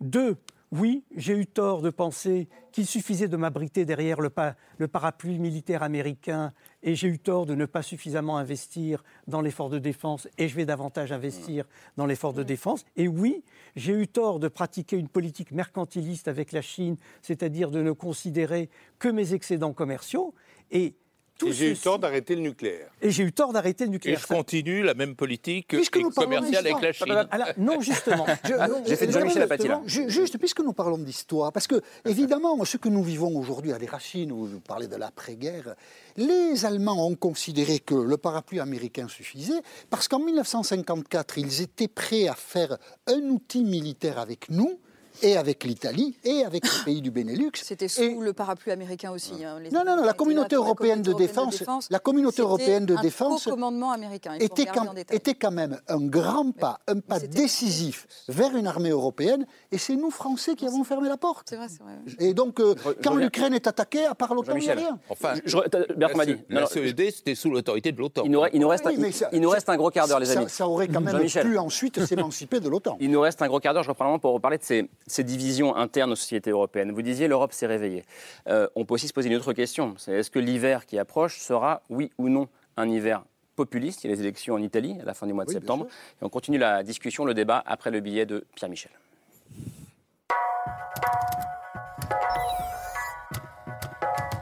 Deux, 0.00 0.36
oui, 0.72 1.04
j'ai 1.14 1.38
eu 1.38 1.46
tort 1.46 1.80
de 1.80 1.90
penser 1.90 2.48
qu'il 2.72 2.86
suffisait 2.86 3.28
de 3.28 3.36
m'abriter 3.36 3.84
derrière 3.84 4.20
le, 4.20 4.30
le 4.78 4.88
parapluie 4.88 5.38
militaire 5.38 5.84
américain 5.84 6.52
et 6.82 6.96
j'ai 6.96 7.06
eu 7.06 7.20
tort 7.20 7.46
de 7.46 7.54
ne 7.54 7.66
pas 7.66 7.82
suffisamment 7.82 8.36
investir 8.36 9.04
dans 9.28 9.42
l'effort 9.42 9.70
de 9.70 9.78
défense 9.78 10.26
et 10.38 10.48
je 10.48 10.56
vais 10.56 10.64
davantage 10.64 11.12
investir 11.12 11.68
dans 11.96 12.06
l'effort 12.06 12.32
de 12.32 12.42
défense. 12.42 12.84
Et 12.96 13.06
oui, 13.06 13.44
j'ai 13.76 13.92
eu 13.92 14.08
tort 14.08 14.40
de 14.40 14.48
pratiquer 14.48 14.96
une 14.96 15.08
politique 15.08 15.52
mercantiliste 15.52 16.26
avec 16.26 16.50
la 16.50 16.62
Chine, 16.62 16.96
c'est-à-dire 17.20 17.70
de 17.70 17.80
ne 17.80 17.92
considérer 17.92 18.70
que 18.98 19.08
mes 19.08 19.34
excédents 19.34 19.72
commerciaux. 19.72 20.34
Et 20.72 20.96
tout 21.42 21.48
Et 21.48 21.52
j'ai 21.52 21.70
eu 21.72 21.76
tort 21.76 21.98
d'arrêter 21.98 22.34
le 22.36 22.40
nucléaire. 22.42 22.88
et 23.00 23.10
j'ai 23.10 23.24
eu 23.24 23.32
tort 23.32 23.52
d'arrêter 23.52 23.84
le 23.84 23.88
Et 23.88 23.92
nucléaire. 23.92 24.20
je 24.20 24.26
continue 24.26 24.82
la 24.82 24.94
même 24.94 25.14
politique 25.16 25.74
commerciale 26.14 26.66
avec 26.66 26.80
la. 26.82 26.92
Chine. 26.92 27.26
Alors, 27.30 27.48
non, 27.58 27.80
justement. 27.80 28.26
Non, 28.72 28.82
J'ai 28.86 28.96
fait 28.96 29.06
je- 29.06 29.12
Jean-Michel 29.12 29.42
Apathy, 29.42 29.68
là. 29.68 29.80
Ju- 29.86 30.08
Juste, 30.08 30.38
puisque 30.38 30.60
nous 30.60 30.72
parlons 30.72 30.98
d'histoire, 30.98 31.52
parce 31.52 31.66
que, 31.66 31.80
évidemment, 32.06 32.64
ce 32.64 32.76
que 32.76 32.88
nous 32.88 33.02
vivons 33.02 33.36
aujourd'hui 33.36 33.72
a 33.72 33.78
des 33.78 33.86
racines, 33.86 34.30
vous 34.32 34.60
parlez 34.60 34.86
de 34.88 34.96
l'après-guerre, 34.96 35.74
les 36.16 36.64
Allemands 36.64 37.06
ont 37.08 37.14
considéré 37.16 37.78
que 37.80 37.94
le 37.94 38.16
parapluie 38.16 38.60
américain 38.60 39.08
suffisait, 39.08 39.60
parce 39.90 40.06
qu'en 40.08 40.20
1954, 40.20 41.38
ils 41.38 41.62
étaient 41.62 41.88
prêts 41.88 42.28
à 42.28 42.34
faire 42.34 42.76
un 43.06 43.20
outil 43.30 43.64
militaire 43.64 44.18
avec 44.18 44.48
nous, 44.50 44.78
et 45.22 45.36
avec 45.36 45.64
l'Italie, 45.64 46.16
et 46.24 46.44
avec 46.44 46.64
les 46.64 46.84
pays 46.84 47.00
du 47.02 47.10
Benelux. 47.10 47.50
C'était 47.62 47.88
sous 47.88 48.02
Et- 48.02 48.14
le 48.20 48.32
parapluie 48.32 48.72
américain 48.72 49.10
aussi. 49.12 49.44
hein. 49.44 49.58
Les 49.60 49.70
Non, 49.70 49.84
non, 49.86 49.96
non, 49.96 50.04
la 50.04 50.12
communauté 50.12 50.56
européenne 50.56 51.02
de 51.02 51.12
défense- 51.12 51.62
la 51.90 51.98
communauté 51.98 52.42
européenne 52.42 52.86
de 52.86 52.96
défense 52.96 53.44
commandement 53.44 53.92
américain. 53.92 54.34
Il 54.36 54.42
était 54.44 54.66
quand, 54.66 54.94
était 55.10 55.50
même 55.50 55.78
un 55.88 56.00
grand 56.06 56.50
pas, 56.52 56.80
un 56.88 57.00
pas 57.00 57.18
décisif 57.20 58.06
vers 58.28 58.56
une 58.56 58.66
armée 58.66 58.90
européenne, 58.90 59.46
et 59.70 59.78
c'est 59.78 59.96
nous, 59.96 60.10
Français, 60.10 60.54
qui 60.54 60.66
avons 60.66 60.84
fermé 60.84 61.08
la 61.08 61.16
porte. 61.16 61.46
C'est 61.50 61.56
vrai, 61.56 61.66
c'est 61.68 61.82
vrai. 61.82 61.92
Et 62.18 62.34
donc, 62.34 62.60
euh, 62.60 62.74
quand 63.02 63.14
l'Ukraine 63.14 63.54
est 63.54 63.66
attaquée, 63.66 64.04
à 64.06 64.14
part 64.14 64.34
l'OTAN, 64.34 64.54
il 64.56 64.62
n'y 64.62 64.68
a 64.70 64.74
Jean-Michel. 64.74 64.86
rien. 64.88 64.98
Enfin, 65.08 65.34
Je- 65.44 65.50
je- 65.50 65.94
Bertrand 65.96 66.18
la, 66.18 66.24
Badi. 66.26 66.36
Non, 66.50 66.60
la 66.60 66.66
CED, 66.66 67.10
c'était 67.12 67.34
sous 67.34 67.50
l'autorité 67.50 67.92
de 67.92 67.98
l'OTAN. 67.98 68.22
Il 68.24 68.30
nous, 68.30 68.40
re- 68.40 68.50
il 68.52 68.60
nous 68.60 68.68
reste, 68.68 68.86
un, 68.86 68.90
Oui, 68.90 68.96
mais 68.98 69.08
il- 69.08 69.12
ça- 69.14 69.28
il 69.32 69.40
nous 69.40 69.50
reste 69.50 69.68
un 69.68 69.76
gros 69.76 69.90
quart 69.90 70.08
d'heure, 70.08 70.20
les 70.20 70.30
amis. 70.36 70.46
ça 70.48 70.68
aurait 70.68 70.88
quand 70.88 71.00
même 71.00 71.26
pu 71.28 71.58
ensuite 71.58 72.04
s'émanciper 72.04 72.60
de 72.60 72.68
l'OTAN. 72.68 72.96
Il 73.00 73.10
nous 73.10 73.20
reste 73.20 73.42
un 73.42 73.48
gros 73.48 73.60
quart 73.60 73.74
d'heure, 73.74 73.82
je 73.82 73.88
reprends 73.90 74.04
le 74.04 74.10
moment 74.10 74.18
pour 74.18 74.32
reparler 74.32 74.58
de 74.58 74.62
ces, 74.64 74.88
ces 75.12 75.24
divisions 75.24 75.76
internes 75.76 76.12
aux 76.12 76.16
sociétés 76.16 76.50
européennes. 76.50 76.92
Vous 76.92 77.02
disiez 77.02 77.28
l'Europe 77.28 77.52
s'est 77.52 77.66
réveillée. 77.66 78.04
Euh, 78.48 78.66
on 78.74 78.84
peut 78.84 78.94
aussi 78.94 79.08
se 79.08 79.12
poser 79.12 79.28
une 79.28 79.36
autre 79.36 79.52
question. 79.52 79.94
C'est 79.98 80.12
est-ce 80.12 80.30
que 80.30 80.38
l'hiver 80.38 80.86
qui 80.86 80.98
approche 80.98 81.38
sera, 81.38 81.82
oui 81.90 82.10
ou 82.18 82.28
non, 82.28 82.48
un 82.76 82.88
hiver 82.88 83.22
populiste? 83.54 84.04
Il 84.04 84.10
y 84.10 84.12
a 84.12 84.16
les 84.16 84.22
élections 84.22 84.54
en 84.54 84.62
Italie 84.62 84.96
à 85.00 85.04
la 85.04 85.14
fin 85.14 85.26
du 85.26 85.32
mois 85.32 85.44
de 85.44 85.50
Oui, 85.50 85.54
septembre. 85.54 85.86
Et 86.20 86.24
on 86.24 86.28
continue 86.28 86.58
la 86.58 86.82
discussion, 86.82 87.24
le 87.24 87.34
débat 87.34 87.62
après 87.66 87.90
le 87.90 88.00
billet 88.00 88.26
de 88.26 88.46
Pierre 88.54 88.70
Michel. 88.70 88.92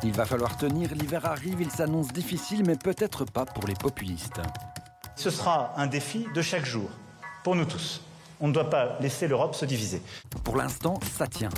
Il 0.02 0.12
va 0.12 0.24
falloir 0.24 0.56
tenir, 0.56 0.94
l'hiver 0.94 1.26
arrive, 1.26 1.60
il 1.60 1.70
s'annonce 1.70 2.08
difficile, 2.08 2.62
mais 2.66 2.76
peut-être 2.76 3.26
pas 3.26 3.44
pour 3.44 3.66
les 3.66 3.74
populistes. 3.74 4.40
Ce 5.14 5.28
sera 5.28 5.74
un 5.76 5.86
défi 5.86 6.26
de 6.34 6.40
chaque 6.40 6.64
jour, 6.64 6.88
pour 7.44 7.54
nous 7.54 7.66
tous. 7.66 8.00
On 8.41 8.49
ne 8.49 8.53
doit 8.53 8.70
pas 8.70 8.99
laisser 9.01 9.28
l'Europe 9.28 9.55
se 9.55 9.66
diviser. 9.66 10.01
Pour 10.45 10.57
l'instant, 10.57 10.99
ça 11.18 11.26
tient. 11.26 11.51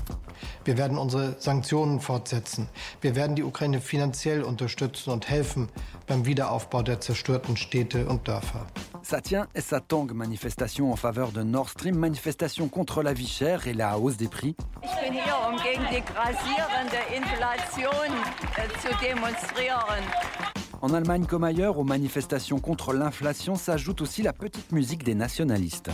Wir 0.65 0.77
werden 0.77 0.99
unsere 0.99 1.37
Sanktionen 1.39 2.01
fortsetzen. 2.01 2.69
Wir 3.01 3.15
werden 3.15 3.37
die 3.37 3.45
Ukraine 3.45 3.81
finanziell 3.81 4.43
unterstützen 4.43 5.11
und 5.11 5.29
helfen 5.29 5.69
beim 6.07 6.27
Wiederaufbau 6.27 6.83
der 6.83 7.01
zerstörten 7.01 7.57
Städte 7.57 8.07
und 8.07 8.27
Dörfer. 8.27 8.67
Ça 9.05 9.21
tient 9.21 9.47
et 9.55 9.61
ça 9.61 9.81
tangue. 9.81 10.13
Manifestation 10.13 10.93
en 10.93 10.97
faveur 10.97 11.33
de 11.33 11.43
Nord 11.43 11.69
Stream, 11.69 11.97
manifestation 11.97 12.69
contre 12.69 13.03
la 13.03 13.13
vie 13.13 13.29
chère 13.29 13.67
et 13.67 13.75
la 13.75 13.99
hausse 13.99 14.17
des 14.17 14.29
prix. 14.29 14.57
Ich 14.83 14.91
bin 15.01 15.13
hier, 15.13 15.37
um 15.49 15.57
gegen 15.59 15.85
die 15.91 16.03
grassierende 16.03 16.99
Inflation 17.15 18.13
äh, 18.57 18.69
zu 18.81 18.89
demonstrieren. 19.05 20.03
En 20.81 20.93
Allemagne 20.95 21.27
comme 21.27 21.45
ailleurs, 21.45 21.79
aux 21.79 21.85
manifestations 21.85 22.59
contre 22.59 22.93
l'inflation 22.93 23.55
s'ajoute 23.55 24.01
aussi 24.01 24.23
la 24.23 24.33
petite 24.33 24.73
musique 24.73 25.05
des 25.05 25.15
nationalistes. 25.15 25.91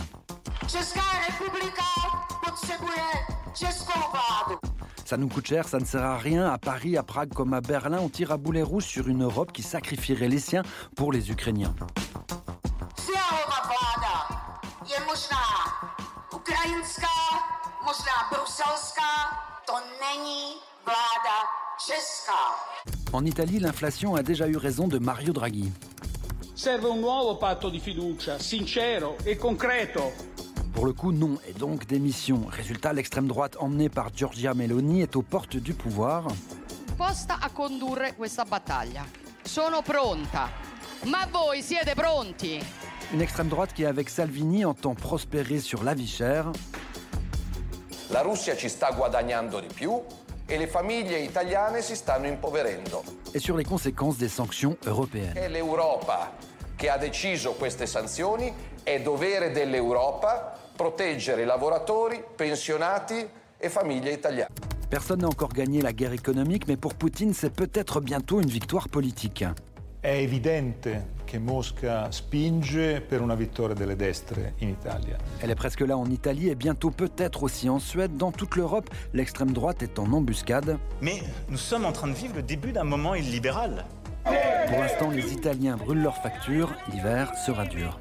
Ça 5.05 5.17
nous 5.17 5.27
coûte 5.27 5.47
cher, 5.47 5.67
ça 5.67 5.79
ne 5.79 5.85
sert 5.85 6.03
à 6.03 6.17
rien. 6.17 6.47
À 6.47 6.59
Paris, 6.59 6.95
à 6.95 7.01
Prague 7.01 7.33
comme 7.33 7.55
à 7.55 7.61
Berlin, 7.61 7.97
on 7.99 8.09
tire 8.09 8.31
à 8.31 8.37
boulet 8.37 8.61
rouge 8.61 8.85
sur 8.85 9.07
une 9.07 9.23
Europe 9.23 9.51
qui 9.51 9.63
sacrifierait 9.63 10.27
les 10.27 10.37
siens 10.37 10.61
pour 10.95 11.11
les 11.11 11.31
Ukrainiens. 11.31 11.73
En 23.11 23.25
Italie, 23.25 23.57
l'inflation 23.57 24.13
a 24.13 24.21
déjà 24.21 24.47
eu 24.47 24.57
raison 24.57 24.87
de 24.87 24.99
Mario 24.99 25.33
Draghi. 25.33 25.71
Serve 26.53 26.85
un 26.91 26.99
nuovo 26.99 27.37
patto 27.37 27.69
di 27.69 27.79
fiducia, 27.79 28.37
sincero 28.37 29.15
e 29.23 29.37
concreto. 29.37 30.11
Pour 30.73 30.85
le 30.85 30.93
coup, 30.93 31.11
non, 31.11 31.37
et 31.47 31.53
donc 31.53 31.85
démission. 31.87 32.41
Résultat, 32.49 32.93
l'extrême 32.93 33.27
droite 33.27 33.57
emmenée 33.59 33.89
par 33.89 34.09
Giorgia 34.15 34.53
Meloni 34.53 35.01
est 35.01 35.15
aux 35.15 35.21
portes 35.21 35.57
du 35.57 35.73
pouvoir. 35.73 36.27
Posta 36.97 37.37
a 37.41 37.49
condurre 37.49 38.15
questa 38.15 38.43
battaglia. 38.45 39.05
Sono 39.43 39.81
pronta. 39.81 40.49
Ma 41.05 41.27
voi 41.31 41.61
siete 41.61 41.93
pronti? 41.95 42.59
Une 43.13 43.21
extrême 43.21 43.47
droite 43.49 43.73
qui, 43.73 43.85
avec 43.85 44.09
Salvini, 44.09 44.63
entend 44.65 44.93
prospérer 44.95 45.59
sur 45.59 45.83
la 45.83 45.93
vie 45.93 46.07
chère. 46.07 46.51
La 48.11 48.21
Russia 48.21 48.55
ci 48.55 48.69
sta 48.69 48.91
guadagnando 48.91 49.59
di 49.59 49.67
più 49.73 50.01
e 50.45 50.57
le 50.57 50.67
famiglie 50.67 51.19
italiane 51.19 51.81
si 51.81 51.95
stanno 51.95 52.27
impoverendo. 52.27 53.03
et 53.33 53.39
sur 53.39 53.55
les 53.55 53.63
conséquences 53.63 54.17
des 54.17 54.29
sanctions 54.29 54.75
européennes. 54.85 55.35
È 55.35 55.47
l'Europa 55.47 56.31
che 56.75 56.89
ha 56.89 56.97
deciso 56.97 57.53
queste 57.53 57.85
sanzioni, 57.85 58.51
è 58.83 58.99
dovere 59.01 59.51
dell'Europa 59.51 60.57
proteggere 60.79 61.43
lavoratori, 61.43 62.23
pensionati 62.37 63.27
e 63.57 63.69
famiglie 63.69 64.13
italiane. 64.13 64.53
Personne 64.87 65.19
n'a 65.19 65.27
encore 65.27 65.51
gagné 65.51 65.81
la 65.81 65.91
guerre 65.91 66.13
économique, 66.13 66.69
mais 66.69 66.77
pour 66.77 66.93
Poutine, 66.93 67.33
c'est 67.33 67.53
peut-être 67.53 67.99
bientôt 67.99 68.39
une 68.39 68.47
victoire 68.47 68.87
politique. 68.87 69.43
È 69.99 70.07
evidente 70.07 71.15
che 71.25 71.37
Mosca 71.37 72.09
spinge 72.11 73.01
per 73.01 73.19
una 73.19 73.35
vittoria 73.35 73.75
delle 73.75 73.97
destre 73.97 74.53
in 74.61 74.69
Italia. 74.69 75.17
Elle 75.41 75.51
est 75.51 75.59
presque 75.59 75.81
là 75.81 75.97
en 75.97 76.09
Italie 76.09 76.47
et 76.47 76.55
bientôt 76.55 76.91
peut-être 76.91 77.43
aussi 77.43 77.67
en 77.67 77.79
Suède. 77.79 78.15
Dans 78.15 78.31
toute 78.31 78.55
l'Europe, 78.55 78.89
l'extrême 79.11 79.51
droite 79.51 79.83
est 79.83 79.99
en 79.99 80.09
embuscade. 80.13 80.77
Mais 81.01 81.21
nous 81.49 81.57
sommes 81.57 81.83
en 81.83 81.91
train 81.91 82.07
de 82.07 82.13
vivre 82.13 82.35
le 82.37 82.43
début 82.43 82.71
d'un 82.71 82.85
moment 82.85 83.15
illibéral. 83.15 83.85
Pour 84.23 84.79
l'instant, 84.79 85.09
les 85.09 85.33
Italiens 85.33 85.75
brûlent 85.75 86.03
leurs 86.03 86.21
factures. 86.23 86.73
L'hiver 86.93 87.33
sera 87.45 87.65
dur. 87.65 87.99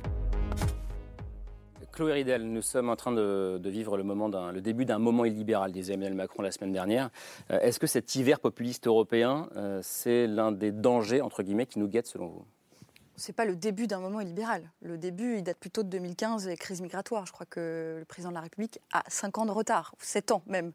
Chloé 1.98 2.12
Ridel, 2.12 2.44
nous 2.44 2.62
sommes 2.62 2.90
en 2.90 2.94
train 2.94 3.10
de, 3.10 3.58
de 3.60 3.70
vivre 3.70 3.96
le, 3.96 4.04
moment 4.04 4.28
le 4.28 4.60
début 4.60 4.84
d'un 4.84 5.00
moment 5.00 5.24
illibéral, 5.24 5.72
disait 5.72 5.94
Emmanuel 5.94 6.14
Macron 6.14 6.44
la 6.44 6.52
semaine 6.52 6.70
dernière. 6.70 7.10
Euh, 7.50 7.58
Est-ce 7.58 7.80
que 7.80 7.88
cet 7.88 8.14
hiver 8.14 8.38
populiste 8.38 8.86
européen, 8.86 9.48
euh, 9.56 9.80
c'est 9.82 10.28
l'un 10.28 10.52
des 10.52 10.70
dangers, 10.70 11.20
entre 11.20 11.42
guillemets, 11.42 11.66
qui 11.66 11.80
nous 11.80 11.88
guette 11.88 12.06
selon 12.06 12.28
vous? 12.28 12.44
C'est 13.16 13.32
pas 13.32 13.44
le 13.44 13.56
début 13.56 13.88
d'un 13.88 13.98
moment 13.98 14.20
illibéral. 14.20 14.70
Le 14.80 14.96
début, 14.96 15.38
il 15.38 15.42
date 15.42 15.58
plutôt 15.58 15.82
de 15.82 15.88
2015 15.88 16.46
et 16.46 16.56
crise 16.56 16.80
migratoire. 16.82 17.26
Je 17.26 17.32
crois 17.32 17.46
que 17.46 17.96
le 17.98 18.04
président 18.04 18.28
de 18.30 18.36
la 18.36 18.42
République 18.42 18.78
a 18.92 19.02
5 19.08 19.36
ans 19.38 19.46
de 19.46 19.50
retard, 19.50 19.92
ou 19.98 20.04
7 20.04 20.30
ans 20.30 20.42
même. 20.46 20.70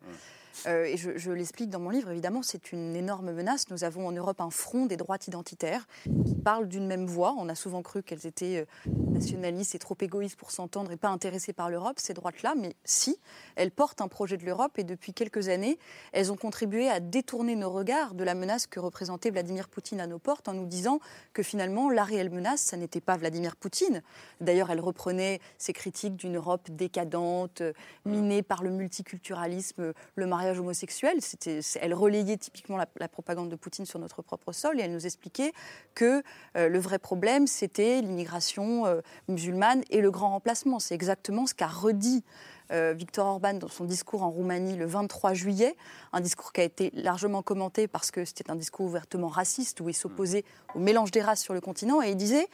Euh, 0.68 0.86
et 0.86 0.98
je, 0.98 1.32
l'explique 1.32 1.70
dans 1.70 1.80
mon 1.80 1.90
livre, 1.90 2.10
évidemment, 2.12 2.42
c'est 2.44 2.72
une 2.72 2.96
énorme 2.96 3.32
menace. 3.32 3.70
Nous 3.70 3.84
avons 3.84 4.08
en 4.08 4.12
Europe 4.12 4.42
un 4.42 4.50
front 4.50 4.86
des 4.86 4.98
droites 4.98 5.28
identitaires 5.28 5.88
qui 6.26 6.36
parlent 6.36 6.68
d'une 6.68 6.88
même 6.88 7.06
voix. 7.06 7.36
On 7.38 7.50
a 7.50 7.56
souvent 7.56 7.82
cru 7.82 8.04
qu'elles 8.04 8.28
étaient 8.28 8.66
euh, 8.88 8.92
nationalistes 9.10 9.76
et 9.76 9.80
trop 9.80 9.98
égoïstes 10.00 10.36
pour 10.36 10.52
s'entendre 10.52 10.92
et 10.92 10.98
pas 10.98 11.10
intéressées 11.10 11.54
par 11.54 11.70
l'Europe, 11.70 12.00
ces 12.00 12.14
droites-là. 12.14 12.54
Mais 12.58 12.76
si, 12.84 13.18
elles 13.56 13.72
portent 13.72 14.02
un 14.02 14.08
projet 14.08 14.38
de 14.38 14.46
l'Europe 14.46 14.78
et 14.78 14.84
depuis 14.84 15.14
quelques 15.14 15.50
années, 15.50 15.80
elles 16.12 16.32
ont 16.32 16.38
contribué 16.38 16.90
à 16.90 17.00
détourner 17.00 17.56
nos 17.56 17.72
regards 17.72 18.14
de 18.14 18.24
la 18.24 18.36
menace 18.36 18.68
que 18.68 18.80
représentait 18.80 19.32
Vladimir 19.32 19.70
Poutine 19.70 20.00
à 20.00 20.08
nos 20.08 20.20
portes 20.20 20.48
en 20.48 20.54
nous 20.54 20.66
disant 20.66 21.00
que 21.34 21.44
finalement, 21.44 21.90
la 21.90 22.04
réelle 22.04 22.30
menace, 22.30 22.62
ça 22.62 22.78
n'était 22.78 23.02
pas 23.02 23.18
Vladimir 23.18 23.56
Poutine. 23.56 24.02
D'ailleurs, 24.42 24.72
elle 24.72 24.80
reprenait 24.80 25.40
ses 25.58 25.74
critiques 25.74 26.16
d'une 26.16 26.38
Europe 26.38 26.70
décadente, 26.70 27.62
euh, 27.62 27.74
minée 28.06 28.44
par 28.44 28.64
le 28.64 28.70
multiculturalisme, 28.70 29.94
le 30.16 30.28
mariage 30.28 30.43
homosexuel. 30.52 31.18
C'était- 31.22 31.62
c'est- 31.62 31.80
Elle 31.82 31.94
relayait 31.94 32.38
typiquement 32.38 32.78
la, 32.78 32.86
la 33.00 33.08
propagande 33.08 33.50
de 33.50 33.56
Poutine 33.56 33.86
sur 33.86 34.00
notre 34.00 34.22
propre 34.22 34.52
sol 34.52 34.80
et 34.80 34.84
elle 34.84 34.92
nous 34.94 35.06
expliquait 35.06 35.52
que 35.96 36.24
euh, 36.56 36.70
le 36.70 36.80
vrai 36.80 37.00
problème, 37.00 37.48
c'était 37.48 38.02
l'immigration 38.02 38.86
euh, 38.86 39.02
musulmane 39.28 39.84
et 39.90 40.02
le 40.02 40.12
grand 40.12 40.30
remplacement. 40.30 40.80
C'est 40.80 40.96
exactement 40.96 41.46
ce 41.46 41.54
qu'a 41.54 41.68
redit 41.68 42.24
euh, 42.72 42.94
Viktor 42.96 43.28
Orban 43.28 43.56
dans 43.56 43.68
son 43.68 43.84
discours 43.86 44.24
en 44.24 44.30
Roumanie 44.30 44.76
le 44.78 44.86
23 44.86 45.34
juillet, 45.34 45.76
un 46.14 46.22
discours 46.22 46.54
qui 46.54 46.62
a 46.62 46.64
été 46.64 46.92
largement 46.94 47.42
commenté 47.42 47.88
parce 47.88 48.10
que 48.12 48.24
c'était 48.26 48.50
un 48.50 48.56
discours 48.56 48.86
ouvertement 48.86 49.28
raciste 49.28 49.82
où 49.82 49.90
il 49.90 49.94
s'opposait 49.94 50.46
au 50.74 50.80
mélange 50.80 51.12
des 51.12 51.22
races 51.22 51.42
sur 51.42 51.54
le 51.54 51.62
continent 51.62 52.02
et 52.02 52.10
il 52.12 52.16
disait 52.18 52.48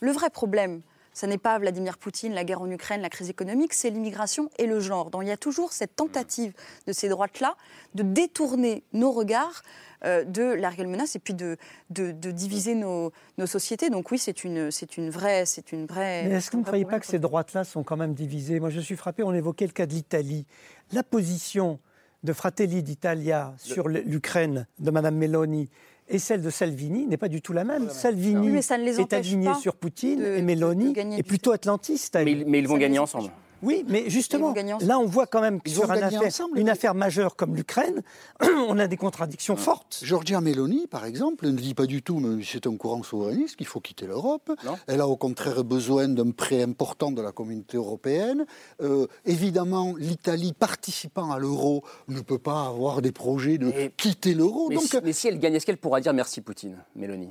le 0.00 0.10
vrai 0.10 0.30
problème, 0.30 0.82
ce 1.14 1.26
n'est 1.26 1.38
pas 1.38 1.58
Vladimir 1.58 1.98
Poutine, 1.98 2.32
la 2.32 2.44
guerre 2.44 2.62
en 2.62 2.70
Ukraine, 2.70 3.02
la 3.02 3.10
crise 3.10 3.30
économique, 3.30 3.74
c'est 3.74 3.90
l'immigration 3.90 4.50
et 4.58 4.66
le 4.66 4.80
genre. 4.80 5.10
Donc 5.10 5.22
il 5.22 5.28
y 5.28 5.32
a 5.32 5.36
toujours 5.36 5.72
cette 5.72 5.96
tentative 5.96 6.52
de 6.86 6.92
ces 6.92 7.08
droites-là 7.08 7.56
de 7.94 8.02
détourner 8.02 8.82
nos 8.92 9.12
regards 9.12 9.62
euh, 10.04 10.24
de 10.24 10.42
la 10.42 10.70
réelle 10.70 10.88
menace 10.88 11.14
et 11.14 11.18
puis 11.18 11.34
de, 11.34 11.56
de, 11.90 12.12
de 12.12 12.30
diviser 12.30 12.74
nos, 12.74 13.12
nos 13.38 13.46
sociétés. 13.46 13.90
Donc 13.90 14.10
oui, 14.10 14.18
c'est 14.18 14.44
une, 14.44 14.70
c'est 14.70 14.96
une 14.96 15.10
vraie... 15.10 15.46
C'est 15.46 15.72
une 15.72 15.86
vraie 15.86 16.24
Mais 16.24 16.34
est-ce 16.36 16.50
que 16.50 16.56
vous 16.56 16.62
ne 16.62 16.66
croyez 16.66 16.84
pas 16.84 16.98
que 16.98 17.06
ces 17.06 17.18
droites-là 17.18 17.64
sont 17.64 17.82
quand 17.82 17.96
même 17.96 18.14
divisées? 18.14 18.58
Moi, 18.58 18.70
je 18.70 18.80
suis 18.80 18.96
frappé, 18.96 19.22
on 19.22 19.34
évoquait 19.34 19.66
le 19.66 19.72
cas 19.72 19.86
de 19.86 19.92
l'Italie. 19.92 20.46
La 20.92 21.02
position 21.02 21.78
de 22.22 22.32
Fratelli 22.32 22.82
d'Italia 22.82 23.52
sur 23.58 23.88
l'Ukraine 23.88 24.66
de 24.78 24.90
Mme 24.90 25.16
Meloni 25.16 25.68
et 26.12 26.18
celle 26.18 26.42
de 26.42 26.50
Salvini 26.50 27.06
n'est 27.06 27.16
pas 27.16 27.28
du 27.28 27.40
tout 27.42 27.52
la 27.52 27.64
même. 27.64 27.88
Salvini 27.88 28.46
Oui, 28.48 28.52
mais 28.52 28.62
ça 28.62 28.78
ne 28.78 28.84
les 28.84 29.00
est 29.00 29.12
aligné 29.12 29.52
sur 29.54 29.74
Poutine 29.74 30.20
de- 30.20 30.26
et 30.36 30.42
Meloni 30.42 30.94
est 31.18 31.22
plutôt 31.22 31.50
atlantiste. 31.52 32.16
Mais 32.22 32.58
ils 32.58 32.68
vont 32.68 32.76
gagner 32.76 32.98
ensemble. 32.98 33.30
Oui, 33.62 33.84
mais 33.88 34.10
justement, 34.10 34.52
là, 34.80 34.98
on 34.98 35.06
voit 35.06 35.26
quand 35.26 35.40
même 35.40 35.60
que 35.60 35.70
sur 35.70 35.90
un 35.90 35.94
affaire- 35.94 36.22
ensemble, 36.22 36.58
une 36.58 36.64
mais- 36.66 36.70
affaire 36.72 36.94
majeure 36.94 37.36
comme 37.36 37.54
l'Ukraine, 37.54 38.02
on 38.68 38.78
a 38.78 38.88
des 38.88 38.96
contradictions 38.96 39.56
fortes. 39.56 40.00
Giorgia 40.02 40.40
Meloni, 40.40 40.86
par 40.88 41.04
exemple, 41.04 41.46
ne 41.46 41.52
dit 41.52 41.74
pas 41.74 41.86
du 41.86 42.02
tout, 42.02 42.18
mais 42.18 42.42
c'est 42.44 42.66
un 42.66 42.76
courant 42.76 43.02
souverainiste, 43.02 43.56
qu'il 43.56 43.66
faut 43.66 43.80
quitter 43.80 44.06
l'Europe. 44.06 44.50
Elle 44.86 45.00
a 45.00 45.06
au 45.08 45.16
contraire 45.16 45.62
besoin 45.64 46.08
d'un 46.08 46.30
prêt 46.32 46.62
important 46.62 47.12
de 47.12 47.22
la 47.22 47.32
communauté 47.32 47.76
européenne. 47.76 48.46
Euh, 48.80 49.06
évidemment, 49.24 49.94
l'Italie, 49.96 50.52
participant 50.52 51.30
à 51.30 51.38
l'euro, 51.38 51.84
ne 52.08 52.20
peut 52.20 52.38
pas 52.38 52.66
avoir 52.66 53.00
des 53.02 53.12
projets 53.12 53.58
de 53.58 53.70
quitter 53.96 54.34
l'euro. 54.34 54.68
Mais, 54.68 54.74
Donc, 54.76 54.84
si, 54.84 54.96
mais 55.04 55.12
si 55.12 55.28
elle 55.28 55.38
gagne, 55.38 55.54
est-ce 55.54 55.66
qu'elle 55.66 55.78
pourra 55.78 56.00
dire 56.00 56.12
merci 56.12 56.40
Poutine, 56.40 56.78
Mélanie? 56.96 57.30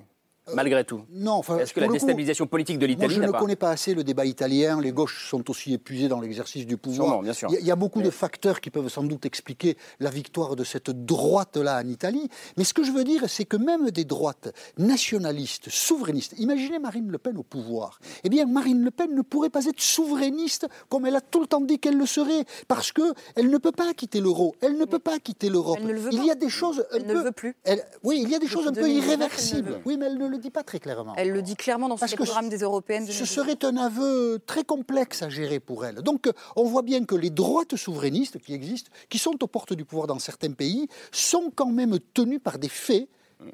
Malgré 0.54 0.84
tout. 0.84 1.04
non, 1.12 1.34
enfin, 1.34 1.58
Est-ce 1.60 1.74
que 1.74 1.80
la 1.80 1.88
coup, 1.88 1.94
déstabilisation 1.94 2.48
politique 2.48 2.78
de 2.80 2.86
Moi, 2.86 2.94
l'Italie 2.96 3.14
je 3.16 3.20
n'a 3.22 3.28
ne 3.28 3.32
pas 3.32 3.40
connais 3.40 3.56
pas 3.56 3.70
assez 3.70 3.94
le 3.94 4.04
débat 4.04 4.26
italien. 4.26 4.82
Les 4.82 4.92
gauches 4.92 5.30
sont 5.30 5.50
aussi 5.50 5.74
épuisées 5.74 6.08
dans 6.08 6.20
l'exercice 6.20 6.66
du 6.66 6.78
pouvoir. 6.78 7.08
Sûrement, 7.08 7.22
bien 7.22 7.34
sûr. 7.34 7.48
Il 7.50 7.54
y 7.54 7.58
a- 7.58 7.60
il 7.62 7.66
y, 7.68 7.72
a 7.72 7.76
beaucoup 7.76 8.02
de 8.02 8.10
facteurs 8.10 8.60
qui 8.60 8.70
peuvent 8.70 8.90
sans 8.90 9.04
doute 9.04 9.26
expliquer 9.26 9.78
la 10.00 10.10
victoire 10.10 10.56
de 10.56 10.64
cette 10.64 10.90
droite-là 10.90 11.82
en 11.84 11.88
Italie. 11.88 12.28
Mais 12.58 12.64
ce 12.64 12.74
que 12.74 12.84
je 12.84 12.92
veux 12.92 13.04
dire, 13.04 13.24
c'est 13.30 13.46
que 13.46 13.56
même 13.58 13.92
des 13.92 14.04
droites 14.04 14.52
nationalistes, 14.78 15.70
souverainistes, 15.70 16.34
imaginez 16.38 16.80
Marine 16.80 17.10
Le 17.10 17.18
Pen 17.18 17.38
au 17.38 17.44
pouvoir. 17.44 18.00
Eh 18.24 18.30
bien, 18.30 18.46
Marine 18.46 18.84
Le 18.84 18.92
Pen 18.92 19.14
ne 19.16 19.22
pourrait 19.22 19.50
pas 19.50 19.66
être 19.66 19.80
souverainiste 19.82 20.68
comme 20.90 21.06
elle 21.06 21.16
a 21.16 21.22
tout 21.22 21.40
le 21.40 21.48
temps 21.48 21.62
dit 21.62 21.80
qu'elle 21.80 21.98
le 21.98 22.06
serait, 22.06 22.46
parce 22.68 22.92
que 22.92 23.02
elle 23.36 23.50
ne 23.50 23.58
peut 23.58 23.72
pas 23.72 23.94
quitter 23.94 24.20
l'euro. 24.22 24.56
Elle 24.62 24.78
ne 24.78 24.86
peut 24.86 25.00
pas 25.00 25.20
quitter 25.20 25.50
l'Europe. 25.50 25.78
Elle 25.80 25.88
ne 25.88 25.94
le 25.94 26.00
veut 26.00 26.10
Il 26.14 26.26
y 26.26 26.32
a 26.32 26.36
des 26.36 26.50
choses. 26.50 26.84
Elle 26.94 27.06
ne 27.06 27.14
le 27.14 27.20
veut 27.22 27.32
plus. 27.32 27.56
elle- 27.64 27.86
oui, 28.04 28.20
il 28.24 28.30
y 28.30 28.36
a 28.36 28.40
des 28.40 28.48
choses 28.48 28.68
un 28.68 28.74
peu 28.74 28.82
2019, 28.82 29.06
elle 29.06 29.18
ne 29.18 29.22
le 29.22 29.24
irréversibles. 29.24 29.70
veut. 29.70 29.80
Oui, 29.86 29.98
mais 29.98 30.06
elle 30.08 30.18
ne 30.18 30.28
le 30.32 30.38
dit 30.38 30.50
pas 30.50 30.64
très 30.64 30.80
clairement. 30.80 31.14
Elle 31.18 31.32
le 31.32 31.42
dit 31.42 31.56
clairement 31.56 31.88
dans 31.88 31.98
Parce 31.98 32.14
que 32.14 32.24
programme 32.24 32.50
des 32.50 32.60
européennes. 32.60 33.06
Ce 33.06 33.24
2019. 33.24 33.30
serait 33.30 33.66
un 33.66 33.78
aveu 33.78 34.40
très 34.46 34.64
complexe 34.64 35.22
à 35.22 35.30
gérer 35.30 35.60
pour 35.60 35.86
elle. 35.86 35.96
Donc, 35.96 36.28
euh, 36.28 36.34
on 36.56 36.64
voit 36.64 36.82
bien 36.82 37.06
que 37.06 37.16
les 37.16 37.30
droites 37.30 37.76
souverainistes 37.76 38.40
qui 38.40 38.54
existent, 38.54 38.92
qui 39.10 39.20
sont 39.20 39.42
aux 39.44 39.48
portes 39.48 39.74
du 39.74 39.86
pouvoir 39.86 40.08
dans 40.08 40.20
certains 40.20 40.52
pays, 40.52 40.88
sont 41.12 41.52
quand 41.54 41.72
même 41.72 42.00
tenus 42.14 42.40
par 42.44 42.58
des 42.58 42.70
faits. 42.70 43.08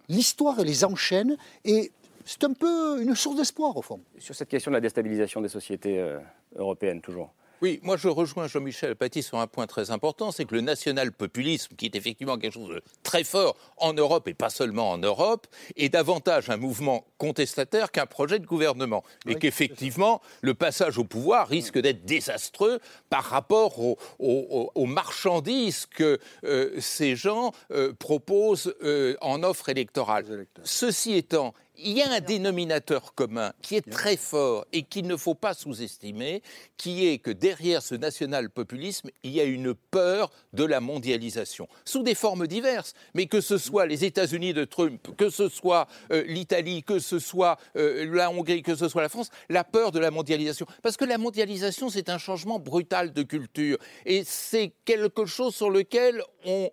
L'histoire 0.09 0.61
les 0.61 0.83
enchaîne 0.83 1.37
et 1.63 1.91
c'est 2.25 2.43
un 2.43 2.53
peu 2.53 3.01
une 3.01 3.15
source 3.15 3.37
d'espoir 3.37 3.75
au 3.77 3.81
fond. 3.81 4.01
Sur 4.19 4.35
cette 4.35 4.49
question 4.49 4.69
de 4.69 4.75
la 4.75 4.81
déstabilisation 4.81 5.39
des 5.41 5.47
sociétés 5.47 5.97
euh, 5.99 6.19
européennes, 6.57 7.01
toujours. 7.01 7.31
Oui, 7.61 7.79
moi 7.81 7.97
je 7.97 8.07
rejoins 8.07 8.47
Jean-Michel 8.47 8.95
Paty 8.95 9.23
sur 9.23 9.39
un 9.39 9.47
point 9.47 9.65
très 9.65 9.89
important, 9.89 10.31
c'est 10.31 10.45
que 10.45 10.53
le 10.53 10.61
national-populisme, 10.61 11.75
qui 11.75 11.85
est 11.87 11.95
effectivement 11.95 12.37
quelque 12.37 12.53
chose 12.53 12.69
de 12.69 12.81
très 13.01 13.23
fort 13.23 13.55
en 13.77 13.93
Europe 13.93 14.27
et 14.27 14.33
pas 14.35 14.49
seulement 14.51 14.91
en 14.91 14.97
Europe, 14.99 15.47
est 15.75 15.89
davantage 15.89 16.49
un 16.51 16.57
mouvement 16.57 17.05
contestataire 17.17 17.91
qu'un 17.91 18.05
projet 18.05 18.37
de 18.39 18.45
gouvernement. 18.45 19.03
Et 19.27 19.35
qu'effectivement, 19.39 20.21
le 20.41 20.53
passage 20.53 20.97
au 20.99 21.03
pouvoir 21.03 21.47
risque 21.47 21.79
d'être 21.79 22.05
désastreux 22.05 22.79
par 23.09 23.23
rapport 23.23 23.79
aux, 23.79 23.97
aux- 24.19 24.71
aux 24.75 24.85
marchandises 24.85 25.87
que 25.87 26.19
euh, 26.43 26.79
ces 26.79 27.15
gens 27.15 27.53
euh, 27.71 27.91
proposent 27.93 28.75
euh, 28.83 29.15
en 29.21 29.41
offre 29.43 29.69
électorale. 29.69 30.45
Ceci 30.63 31.13
étant, 31.13 31.53
il 31.79 31.97
y 31.97 32.01
a 32.01 32.11
un 32.11 32.19
dénominateur 32.19 33.13
commun 33.13 33.53
qui 33.61 33.75
est 33.75 33.89
très 33.89 34.17
fort 34.17 34.65
et 34.73 34.83
qu'il 34.83 35.07
ne 35.07 35.15
faut 35.15 35.35
pas 35.35 35.53
sous-estimer, 35.53 36.41
qui 36.77 37.07
est 37.07 37.19
que 37.19 37.31
derrière 37.31 37.81
ce 37.81 37.95
national-populisme, 37.95 39.09
il 39.23 39.31
y 39.31 39.39
a 39.39 39.43
une 39.43 39.73
peur 39.73 40.31
de 40.53 40.63
la 40.63 40.79
mondialisation, 40.79 41.67
sous 41.85 42.03
des 42.03 42.15
formes 42.15 42.47
diverses, 42.47 42.93
mais 43.13 43.27
que 43.27 43.41
ce 43.41 43.57
soit 43.57 43.85
les 43.85 44.05
États-Unis 44.05 44.53
de 44.53 44.65
Trump, 44.65 45.15
que 45.17 45.29
ce 45.29 45.49
soit 45.49 45.87
euh, 46.11 46.23
l'Italie, 46.27 46.83
que 46.83 46.99
ce 46.99 47.19
soit 47.19 47.57
euh, 47.75 48.05
la 48.13 48.31
Hongrie, 48.31 48.63
que 48.63 48.75
ce 48.75 48.89
soit 48.89 49.01
la 49.01 49.09
France, 49.09 49.29
la 49.49 49.63
peur 49.63 49.91
de 49.91 49.99
la 49.99 50.11
mondialisation. 50.11 50.65
Parce 50.81 50.97
que 50.97 51.05
la 51.05 51.17
mondialisation, 51.17 51.89
c'est 51.89 52.09
un 52.09 52.17
changement 52.17 52.59
brutal 52.59 53.13
de 53.13 53.23
culture, 53.23 53.77
et 54.05 54.23
c'est 54.25 54.73
quelque 54.85 55.25
chose 55.25 55.55
sur 55.55 55.69
lequel 55.69 56.23
on, 56.45 56.69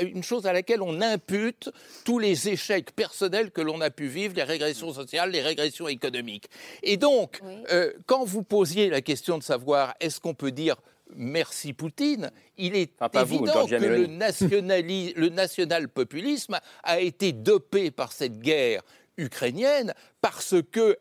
une 0.00 0.22
chose 0.22 0.46
à 0.46 0.52
laquelle 0.52 0.82
on 0.82 1.00
impute 1.00 1.70
tous 2.04 2.18
les 2.18 2.48
échecs 2.48 2.92
personnels 2.92 3.50
que 3.50 3.60
l'on 3.60 3.80
a 3.80 3.90
pu 3.90 4.06
vivre, 4.06 4.34
les 4.36 4.44
régressions 4.44 4.92
sociales, 4.92 5.30
les 5.30 5.42
régressions 5.42 5.88
économiques. 5.88 6.48
Et 6.82 6.96
donc, 6.96 7.40
euh, 7.72 7.92
quand 8.06 8.24
vous 8.24 8.42
posiez 8.42 8.90
la 8.90 9.00
question 9.00 9.38
de 9.38 9.42
savoir 9.42 9.94
est-ce 10.00 10.20
qu'on 10.20 10.34
peut 10.34 10.52
dire 10.52 10.76
merci 11.14 11.72
Poutine, 11.72 12.30
il 12.56 12.76
est 12.76 12.92
vous, 13.00 13.18
évident 13.18 13.66
que 13.66 13.74
le, 13.74 14.06
le 14.06 15.28
national-populisme 15.28 16.58
a 16.82 17.00
été 17.00 17.32
dopé 17.32 17.90
par 17.90 18.12
cette 18.12 18.38
guerre 18.38 18.82
ukrainienne 19.18 19.94
parce 20.20 20.54
que 20.70 20.98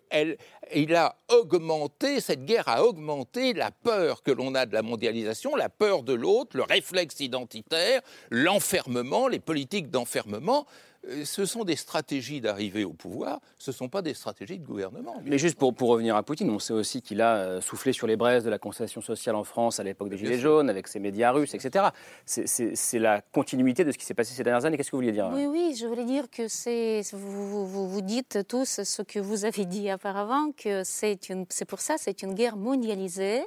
il 0.73 0.95
a 0.95 1.15
augmenté, 1.29 2.21
cette 2.21 2.45
guerre 2.45 2.67
a 2.67 2.83
augmenté 2.83 3.53
la 3.53 3.71
peur 3.71 4.23
que 4.23 4.31
l'on 4.31 4.55
a 4.55 4.65
de 4.65 4.73
la 4.73 4.81
mondialisation, 4.81 5.55
la 5.55 5.69
peur 5.69 6.03
de 6.03 6.13
l'autre, 6.13 6.57
le 6.57 6.63
réflexe 6.63 7.19
identitaire, 7.19 8.01
l'enfermement, 8.29 9.27
les 9.27 9.39
politiques 9.39 9.89
d'enfermement. 9.89 10.65
Euh, 11.07 11.25
Ce 11.25 11.45
sont 11.45 11.63
des 11.63 11.75
stratégies 11.75 12.41
d'arriver 12.41 12.83
au 12.83 12.93
pouvoir, 12.93 13.39
ce 13.57 13.71
ne 13.71 13.75
sont 13.75 13.89
pas 13.89 14.01
des 14.01 14.13
stratégies 14.13 14.59
de 14.59 14.65
gouvernement. 14.65 15.15
Mais 15.25 15.37
juste 15.37 15.57
pour, 15.57 15.73
pour 15.73 15.89
revenir 15.89 16.15
à 16.15 16.23
Poutine, 16.23 16.49
on 16.49 16.59
sait 16.59 16.73
aussi 16.73 17.01
qu'il 17.01 17.21
a 17.21 17.35
euh, 17.37 17.61
soufflé 17.61 17.91
sur 17.93 18.05
les 18.07 18.15
braises 18.15 18.43
de 18.43 18.49
la 18.49 18.59
concession 18.59 19.01
sociale 19.01 19.35
en 19.35 19.43
France 19.43 19.79
à 19.79 19.83
l'époque 19.83 20.09
des 20.09 20.17
Gilets 20.17 20.37
jaunes, 20.39 20.69
avec 20.69 20.87
ses 20.87 20.99
médias 20.99 21.31
russes, 21.31 21.53
etc. 21.53 21.85
C'est- 22.25 22.99
la 22.99 23.21
continuité 23.21 23.83
de 23.83 23.91
ce 23.91 23.97
qui 23.97 24.05
s'est 24.05 24.13
passé 24.13 24.33
ces 24.35 24.43
dernières 24.43 24.65
années. 24.65 24.77
Qu'est-ce 24.77 24.91
que 24.91 24.95
vous 24.95 25.01
vouliez 25.01 25.11
dire 25.13 25.29
Oui, 25.33 25.45
oui, 25.47 25.75
je 25.79 25.87
voulais 25.87 26.05
dire 26.05 26.29
que 26.29 26.47
c'est 26.47 27.01
vous, 27.13 27.65
vous, 27.65 27.87
vous 27.89 28.01
dites 28.01 28.39
tous 28.47 28.81
ce 28.83 29.01
que 29.01 29.17
vous 29.19 29.45
avez 29.45 29.65
dit 29.65 29.91
auparavant, 29.91 30.51
que 30.51 30.83
c'est 30.83 31.29
une, 31.29 31.45
c'est 31.49 31.65
pour 31.65 31.79
ça, 31.79 31.95
c'est 31.97 32.21
une 32.21 32.33
guerre 32.35 32.57
mondialisée 32.57 33.41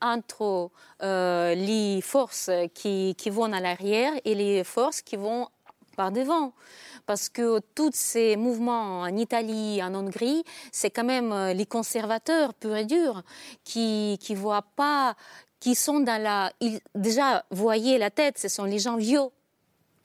entre 0.00 0.70
euh, 1.02 1.54
les 1.54 2.00
forces 2.02 2.50
qui, 2.74 3.14
qui 3.16 3.30
vont 3.30 3.52
à 3.52 3.60
l'arrière 3.60 4.12
et 4.24 4.34
les 4.34 4.64
forces 4.64 5.02
qui 5.02 5.16
vont 5.16 5.48
par 6.00 6.10
devant. 6.20 6.52
Parce 7.10 7.28
que 7.28 7.60
tous 7.74 7.90
ces 7.94 8.36
mouvements 8.36 9.00
en 9.08 9.12
Italie, 9.26 9.82
en 9.82 9.92
Hongrie, 9.94 10.42
c'est 10.78 10.90
quand 10.96 11.04
même 11.16 11.32
euh, 11.32 11.52
les 11.60 11.66
conservateurs 11.76 12.54
purs 12.60 12.76
et 12.76 12.84
durs 12.96 13.22
qui 13.68 14.16
qui 14.24 14.34
voient 14.44 14.66
pas, 14.82 15.14
qui 15.62 15.74
sont 15.74 16.00
dans 16.08 16.20
la. 16.28 16.36
Ils, 16.60 16.78
déjà, 16.94 17.44
voyez 17.50 17.94
la 17.98 18.10
tête, 18.20 18.36
ce 18.44 18.48
sont 18.56 18.64
les 18.74 18.78
gens 18.86 18.96
vieux 18.96 19.28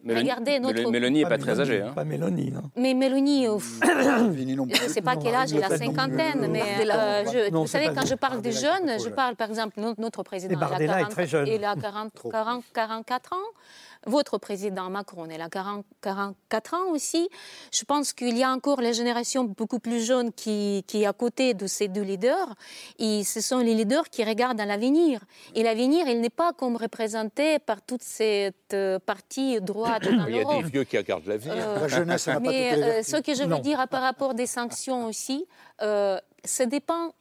Mélanie- 0.04 0.22
Regardez 0.30 0.60
notre... 0.60 0.80
Mél- 0.82 0.92
Mélanie 0.92 1.20
n'est 1.24 1.30
pas 1.36 1.40
très 1.46 1.60
âgée. 1.64 1.82
hein. 1.82 1.92
Pas 2.00 2.04
Mélanie, 2.14 2.52
non. 2.52 2.66
Mais 2.84 2.94
Mélanie, 2.94 3.48
euh, 3.48 3.58
je 3.82 4.84
ne 4.86 4.90
sais 4.96 5.02
pas 5.10 5.16
quel 5.16 5.34
âge, 5.34 5.52
elle 5.52 5.64
a 5.64 5.78
cinquantaine, 5.84 6.42
mais 6.56 6.62
euh, 6.92 7.24
je- 7.34 7.50
non, 7.52 7.62
vous 7.62 7.68
savez, 7.76 7.88
quand 7.96 8.06
je 8.06 8.14
parle 8.26 8.40
des 8.48 8.52
jeunes, 8.52 8.90
je 9.04 9.10
parle 9.10 9.36
par 9.36 9.50
exemple 9.50 9.74
de 9.82 9.96
notre 10.06 10.22
président. 10.22 10.54
Et 10.54 10.58
il 10.58 10.64
a 10.64 10.68
Bardella 10.70 10.94
est 10.94 10.98
40 11.06 11.12
très 11.18 11.28
jeune. 11.34 11.48
Il 11.48 11.64
a 11.66 11.76
40, 11.76 12.12
40, 12.32 12.64
44 12.74 13.34
ans. 13.34 13.50
Votre 14.06 14.38
président 14.38 14.90
Macron, 14.90 15.28
il 15.32 15.42
a 15.42 15.50
40, 15.50 15.86
44 16.02 16.74
ans 16.76 16.92
aussi. 16.92 17.28
Je 17.72 17.84
pense 17.86 18.14
qu'il 18.14 18.38
y 18.38 18.44
a 18.44 18.52
encore 18.52 18.82
la 18.82 18.92
génération 18.92 19.44
beaucoup 19.44 19.80
plus 19.80 20.06
jeune 20.06 20.32
qui, 20.32 20.84
qui 20.88 21.04
est 21.04 21.06
à 21.08 21.14
côté 21.14 21.54
de 21.54 21.66
ces 21.66 21.88
deux 21.88 22.04
leaders. 22.04 22.54
Et 23.00 23.24
ce 23.24 23.42
sont 23.42 23.58
les 23.60 23.74
leaders 23.74 24.10
qui 24.10 24.24
regardent 24.24 24.62
à 24.62 24.66
l'avenir. 24.66 25.22
Et 25.56 25.64
l'avenir, 25.64 26.08
il 26.08 26.22
n'est 26.22 26.30
pas 26.30 26.54
comme 26.54 26.76
représenté 26.76 27.60
par 27.60 27.82
toute 27.82 28.04
cette 28.04 28.74
euh, 28.74 29.00
partie 29.00 29.60
droite 29.62 30.04
dans 30.04 30.28
Il 30.28 30.36
y 30.36 30.40
a 30.42 30.46
des 30.46 30.70
vieux 30.70 30.84
qui 30.84 30.98
regardent 30.98 31.26
l'avenir. 31.26 31.56
Euh, 31.58 32.40
mais 32.42 32.74
euh, 32.74 33.04
ce 33.04 33.18
que 33.18 33.34
je 33.34 33.44
veux 33.44 33.50
Non. 33.50 33.60
dire 33.60 33.88
par 33.88 34.02
rapport 34.04 34.34
des 34.36 34.46
sanctions 34.48 35.06
aussi, 35.08 35.46
euh, 35.82 36.20
ça 36.44 36.66
dépend. 36.66 37.12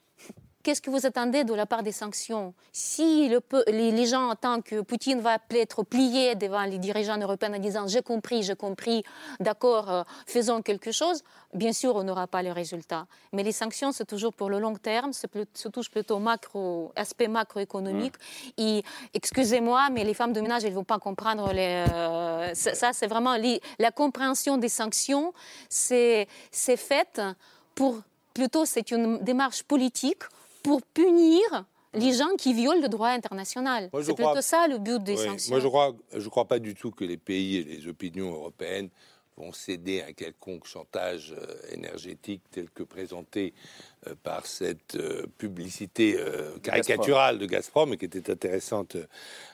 Qu'est-ce 0.64 0.80
que 0.80 0.88
vous 0.88 1.04
attendez 1.04 1.44
de 1.44 1.52
la 1.52 1.66
part 1.66 1.82
des 1.82 1.92
sanctions 1.92 2.54
Si 2.72 3.28
le 3.28 3.42
les, 3.66 3.90
les 3.90 4.06
gens 4.06 4.30
attendent 4.30 4.62
que 4.64 4.80
Poutine 4.80 5.20
va 5.20 5.36
être 5.50 5.82
plié 5.82 6.36
devant 6.36 6.64
les 6.64 6.78
dirigeants 6.78 7.18
européens 7.18 7.52
en 7.52 7.58
disant 7.58 7.86
j'ai 7.86 8.00
compris, 8.00 8.42
j'ai 8.42 8.56
compris, 8.56 9.04
d'accord, 9.40 9.90
euh, 9.90 10.02
faisons 10.26 10.62
quelque 10.62 10.90
chose, 10.90 11.22
bien 11.52 11.74
sûr, 11.74 11.94
on 11.96 12.02
n'aura 12.02 12.26
pas 12.28 12.42
le 12.42 12.50
résultat. 12.50 13.06
Mais 13.34 13.42
les 13.42 13.52
sanctions, 13.52 13.92
c'est 13.92 14.06
toujours 14.06 14.32
pour 14.32 14.48
le 14.48 14.58
long 14.58 14.74
terme, 14.74 15.12
ça 15.12 15.28
touche 15.70 15.90
plutôt 15.90 16.18
macro, 16.18 16.92
aspect 16.96 17.28
macroéconomique. 17.28 18.14
Et 18.56 18.82
excusez-moi, 19.12 19.90
mais 19.92 20.02
les 20.02 20.14
femmes 20.14 20.32
de 20.32 20.40
ménage, 20.40 20.64
elles 20.64 20.70
ne 20.70 20.76
vont 20.76 20.84
pas 20.84 20.98
comprendre 20.98 21.52
les, 21.52 21.84
euh, 21.92 22.54
ça, 22.54 22.74
ça, 22.74 22.94
c'est 22.94 23.06
vraiment 23.06 23.36
les- 23.36 23.60
la 23.78 23.90
compréhension 23.90 24.56
des 24.56 24.70
sanctions, 24.70 25.34
c'est 25.68 26.26
c'est 26.50 26.78
fait 26.78 27.20
pour 27.74 28.00
plutôt 28.32 28.64
c'est 28.64 28.90
une 28.92 29.18
démarche 29.18 29.62
politique 29.62 30.22
pour 30.64 30.82
punir 30.82 31.40
les 31.92 32.12
gens 32.12 32.34
qui 32.36 32.52
violent 32.54 32.80
le 32.80 32.88
droit 32.88 33.10
international. 33.10 33.88
C'est 34.02 34.14
crois- 34.14 34.32
plutôt 34.32 34.42
ça 34.42 34.66
le 34.66 34.78
but 34.78 35.00
des 35.04 35.12
Oui, 35.16 35.24
sanctions. 35.24 35.52
Moi, 35.52 35.60
je 35.60 35.68
crois, 35.68 35.94
je 36.12 36.28
crois 36.28 36.46
pas 36.46 36.58
du 36.58 36.74
tout 36.74 36.90
que 36.90 37.04
les 37.04 37.16
pays 37.16 37.58
et 37.58 37.62
les 37.62 37.86
opinions 37.86 38.32
européennes 38.32 38.88
vont 39.36 39.52
céder 39.52 40.00
à 40.02 40.06
un 40.06 40.12
quelconque 40.12 40.64
chantage 40.66 41.34
euh, 41.38 41.72
énergétique 41.72 42.42
tel 42.50 42.70
que 42.70 42.82
présenté 42.82 43.52
par 44.22 44.46
cette 44.46 44.96
euh, 44.96 45.26
publicité 45.38 46.16
euh, 46.18 46.58
caricaturale 46.62 47.38
de 47.38 47.46
Gazprom 47.46 47.92
et 47.92 47.96
qui 47.96 48.04
était 48.04 48.30
intéressante 48.30 48.96
euh, 48.96 49.06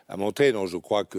à 0.09 0.17
montrer. 0.17 0.53
Donc, 0.53 0.67
je 0.69 0.77
crois 0.77 1.05
que 1.05 1.19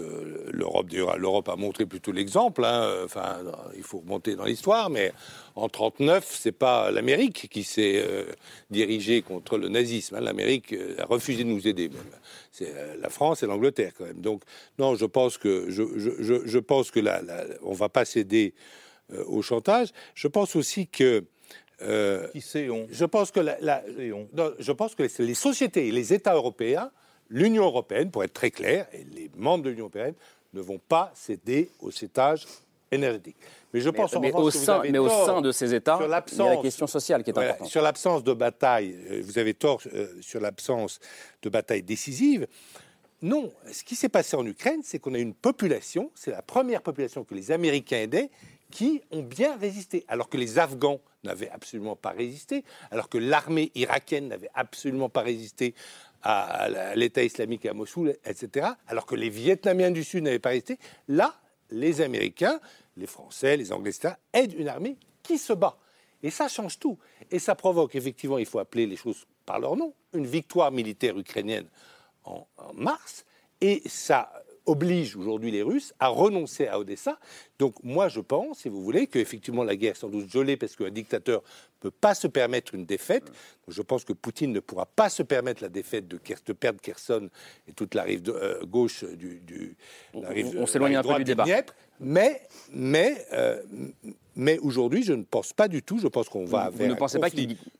l'Europe, 0.52 1.48
a 1.48 1.56
montré 1.56 1.86
plutôt 1.86 2.12
l'exemple. 2.12 2.64
hein. 2.64 2.82
Euh, 2.82 3.04
Enfin, 3.04 3.38
il 3.76 3.82
faut 3.82 3.98
remonter 4.00 4.36
dans 4.36 4.44
l'histoire, 4.44 4.90
mais 4.90 5.12
en 5.54 5.68
39, 5.68 6.26
c'est 6.38 6.52
pas 6.52 6.90
l'Amérique 6.90 7.48
qui 7.50 7.62
s'est 7.64 8.02
euh, 8.04 8.24
dirigée 8.70 9.22
contre 9.22 9.58
le 9.58 9.68
nazisme. 9.68 10.16
hein. 10.16 10.20
L'Amérique 10.20 10.72
euh, 10.72 10.94
a 10.98 11.04
refusé 11.06 11.44
de 11.44 11.48
nous 11.48 11.66
aider. 11.66 11.90
C'est 12.50 12.72
euh, 12.74 12.96
la 13.00 13.08
France 13.08 13.42
et 13.42 13.46
l'Angleterre 13.46 13.92
quand 13.96 14.04
même. 14.04 14.20
Donc, 14.20 14.42
non, 14.78 14.94
je 14.94 15.06
pense 15.06 15.38
que 15.38 15.70
je, 15.70 15.82
je, 15.96 16.10
je, 16.20 16.34
je 16.46 16.58
pense 16.58 16.90
que 16.90 17.00
là, 17.00 17.22
là, 17.22 17.44
on 17.62 17.72
va 17.72 17.88
pas 17.88 18.04
céder 18.04 18.54
euh, 19.12 19.24
au 19.26 19.42
chantage. 19.42 19.88
Je 20.14 20.28
pense 20.28 20.54
aussi 20.54 20.86
que 20.86 21.24
euh, 21.80 22.28
Qui 22.28 22.40
c'est 22.40 22.68
on 22.68 22.86
je 22.90 23.04
pense 23.04 23.30
que 23.30 23.40
la, 23.40 23.56
la- 23.60 23.82
non, 24.34 24.52
je 24.58 24.72
pense 24.72 24.94
que 24.94 25.02
les, 25.04 25.26
les 25.26 25.34
sociétés 25.34 25.88
et 25.88 25.92
les 25.92 26.12
États 26.12 26.34
européens, 26.34 26.90
l'Union 27.30 27.64
européenne, 27.64 28.10
pour 28.10 28.22
être 28.24 28.34
très 28.34 28.50
clair, 28.50 28.86
et 28.92 29.04
les 29.14 29.30
membres 29.36 29.64
de 29.64 29.70
l'Union 29.70 29.84
européenne 29.84 30.14
ne 30.52 30.60
vont 30.60 30.78
pas 30.78 31.10
céder 31.14 31.70
au 31.80 31.90
cétage 31.90 32.46
énergétique. 32.90 33.36
Mais 33.72 33.80
je 33.80 33.88
Mais- 33.88 33.96
pense 33.96 34.14
en 34.14 34.20
mais 34.20 34.28
revanche 34.28 34.42
au 34.42 34.50
que 34.52 34.58
vous 34.58 34.64
sein- 34.64 34.78
avez 34.80 34.90
mais 34.90 34.98
au 34.98 35.08
sein 35.08 35.40
de 35.40 35.50
ces 35.50 35.74
États, 35.74 35.96
sur 35.96 36.06
il 36.06 36.10
y 36.10 36.42
a 36.42 36.54
la 36.56 36.56
question 36.62 36.86
sociale 36.86 37.24
qui 37.24 37.30
est 37.30 37.32
Voilà, 37.32 37.50
importante. 37.52 37.70
Sur 37.70 37.80
l'absence 37.82 38.22
de 38.22 38.34
bataille, 38.34 38.94
euh, 39.10 39.22
vous 39.24 39.38
avez 39.38 39.54
tort 39.54 39.80
euh, 39.94 40.08
sur 40.20 40.40
l'absence 40.40 41.00
de 41.42 41.48
bataille 41.48 41.82
décisive. 41.82 42.46
Non, 43.22 43.50
ce 43.70 43.82
qui 43.84 43.94
s'est 43.94 44.08
passé 44.10 44.36
en 44.36 44.44
Ukraine, 44.44 44.80
c'est 44.84 44.98
qu'on 44.98 45.14
a 45.14 45.18
une 45.18 45.32
population, 45.32 46.10
c'est 46.14 46.32
la 46.32 46.42
première 46.42 46.82
population 46.82 47.24
que 47.24 47.34
les 47.34 47.50
Américains 47.50 47.98
aidaient, 48.00 48.28
qui 48.72 49.02
ont 49.12 49.22
bien 49.22 49.56
résisté, 49.56 50.04
alors 50.08 50.28
que 50.28 50.38
les 50.38 50.58
Afghans 50.58 51.00
n'avaient 51.22 51.50
absolument 51.50 51.94
pas 51.94 52.10
résisté, 52.10 52.64
alors 52.90 53.08
que 53.08 53.18
l'armée 53.18 53.70
irakienne 53.74 54.28
n'avait 54.28 54.50
absolument 54.54 55.10
pas 55.10 55.20
résisté 55.20 55.74
à, 56.22 56.94
l'État 56.96 57.22
islamique 57.22 57.66
à 57.66 57.74
Mossoul, 57.74 58.16
etc., 58.24 58.66
alors 58.88 59.06
que 59.06 59.14
les 59.14 59.28
Vietnamiens 59.28 59.90
du 59.90 60.02
Sud 60.02 60.24
n'avaient 60.24 60.38
pas 60.38 60.48
résisté. 60.48 60.78
Là, 61.06 61.36
les 61.70 62.00
Américains, 62.00 62.60
les 62.96 63.06
Français, 63.06 63.56
les 63.56 63.72
Anglais, 63.72 63.90
etc., 63.90 64.14
aident 64.32 64.54
une 64.54 64.68
armée 64.68 64.96
qui 65.22 65.38
se 65.38 65.52
bat. 65.52 65.76
Et 66.22 66.30
ça 66.30 66.48
change 66.48 66.78
tout. 66.78 66.98
Et 67.30 67.38
ça 67.38 67.54
provoque, 67.54 67.94
effectivement, 67.94 68.38
il 68.38 68.46
faut 68.46 68.58
appeler 68.58 68.86
les 68.86 68.96
choses 68.96 69.26
par 69.44 69.60
leur 69.60 69.76
nom, 69.76 69.92
une 70.14 70.26
victoire 70.26 70.72
militaire 70.72 71.18
ukrainienne 71.18 71.68
en, 72.24 72.46
en 72.56 72.72
mars. 72.72 73.26
Et 73.60 73.82
ça 73.86 74.32
oblige 74.66 75.16
aujourd'hui 75.16 75.50
les 75.50 75.62
Russes 75.62 75.92
à 75.98 76.08
renoncer 76.08 76.66
à 76.66 76.78
Odessa. 76.78 77.18
Donc 77.58 77.74
moi, 77.82 78.08
je 78.08 78.20
pense, 78.20 78.60
si 78.60 78.68
vous 78.68 78.82
voulez, 78.82 79.06
qu'effectivement 79.06 79.64
la 79.64 79.76
guerre 79.76 79.92
est 79.92 79.98
sans 79.98 80.08
doute 80.08 80.30
gelée 80.30 80.56
parce 80.56 80.76
qu'un 80.76 80.90
dictateur 80.90 81.42
ne 81.42 81.90
peut 81.90 81.90
pas 81.90 82.14
se 82.14 82.26
permettre 82.28 82.74
une 82.74 82.84
défaite. 82.86 83.24
Donc, 83.26 83.34
je 83.68 83.82
pense 83.82 84.04
que 84.04 84.12
Poutine 84.12 84.52
ne 84.52 84.60
pourra 84.60 84.86
pas 84.86 85.08
se 85.08 85.22
permettre 85.22 85.62
la 85.62 85.68
défaite 85.68 86.06
de, 86.08 86.18
de 86.46 86.52
perdre 86.52 86.80
Kherson 86.80 87.28
et 87.68 87.72
toute 87.72 87.94
la 87.94 88.02
rive 88.04 88.22
de- 88.22 88.32
euh, 88.32 88.64
gauche 88.64 89.04
du... 89.04 89.40
du 89.40 89.76
la 90.14 90.28
rive- 90.30 90.54
on 90.58 90.66
s'éloigne 90.66 90.96
rive 90.96 91.10
un 91.10 91.12
peu 91.14 91.18
du 91.18 91.24
débat. 91.24 91.44
Dniepr. 91.44 91.74
Mais, 92.00 92.42
mais, 92.72 93.24
euh, 93.32 93.62
mais 94.34 94.58
aujourd'hui, 94.58 95.02
je 95.04 95.12
ne 95.12 95.22
pense 95.22 95.52
pas 95.52 95.68
du 95.68 95.82
tout, 95.82 95.98
je 95.98 96.08
pense 96.08 96.28
qu'on 96.28 96.44
va 96.44 96.70
Vous 96.70 96.78
vers 96.78 96.88
ne 96.88 96.92
un 96.94 96.96
pensez 96.96 97.18
pas 97.20 97.30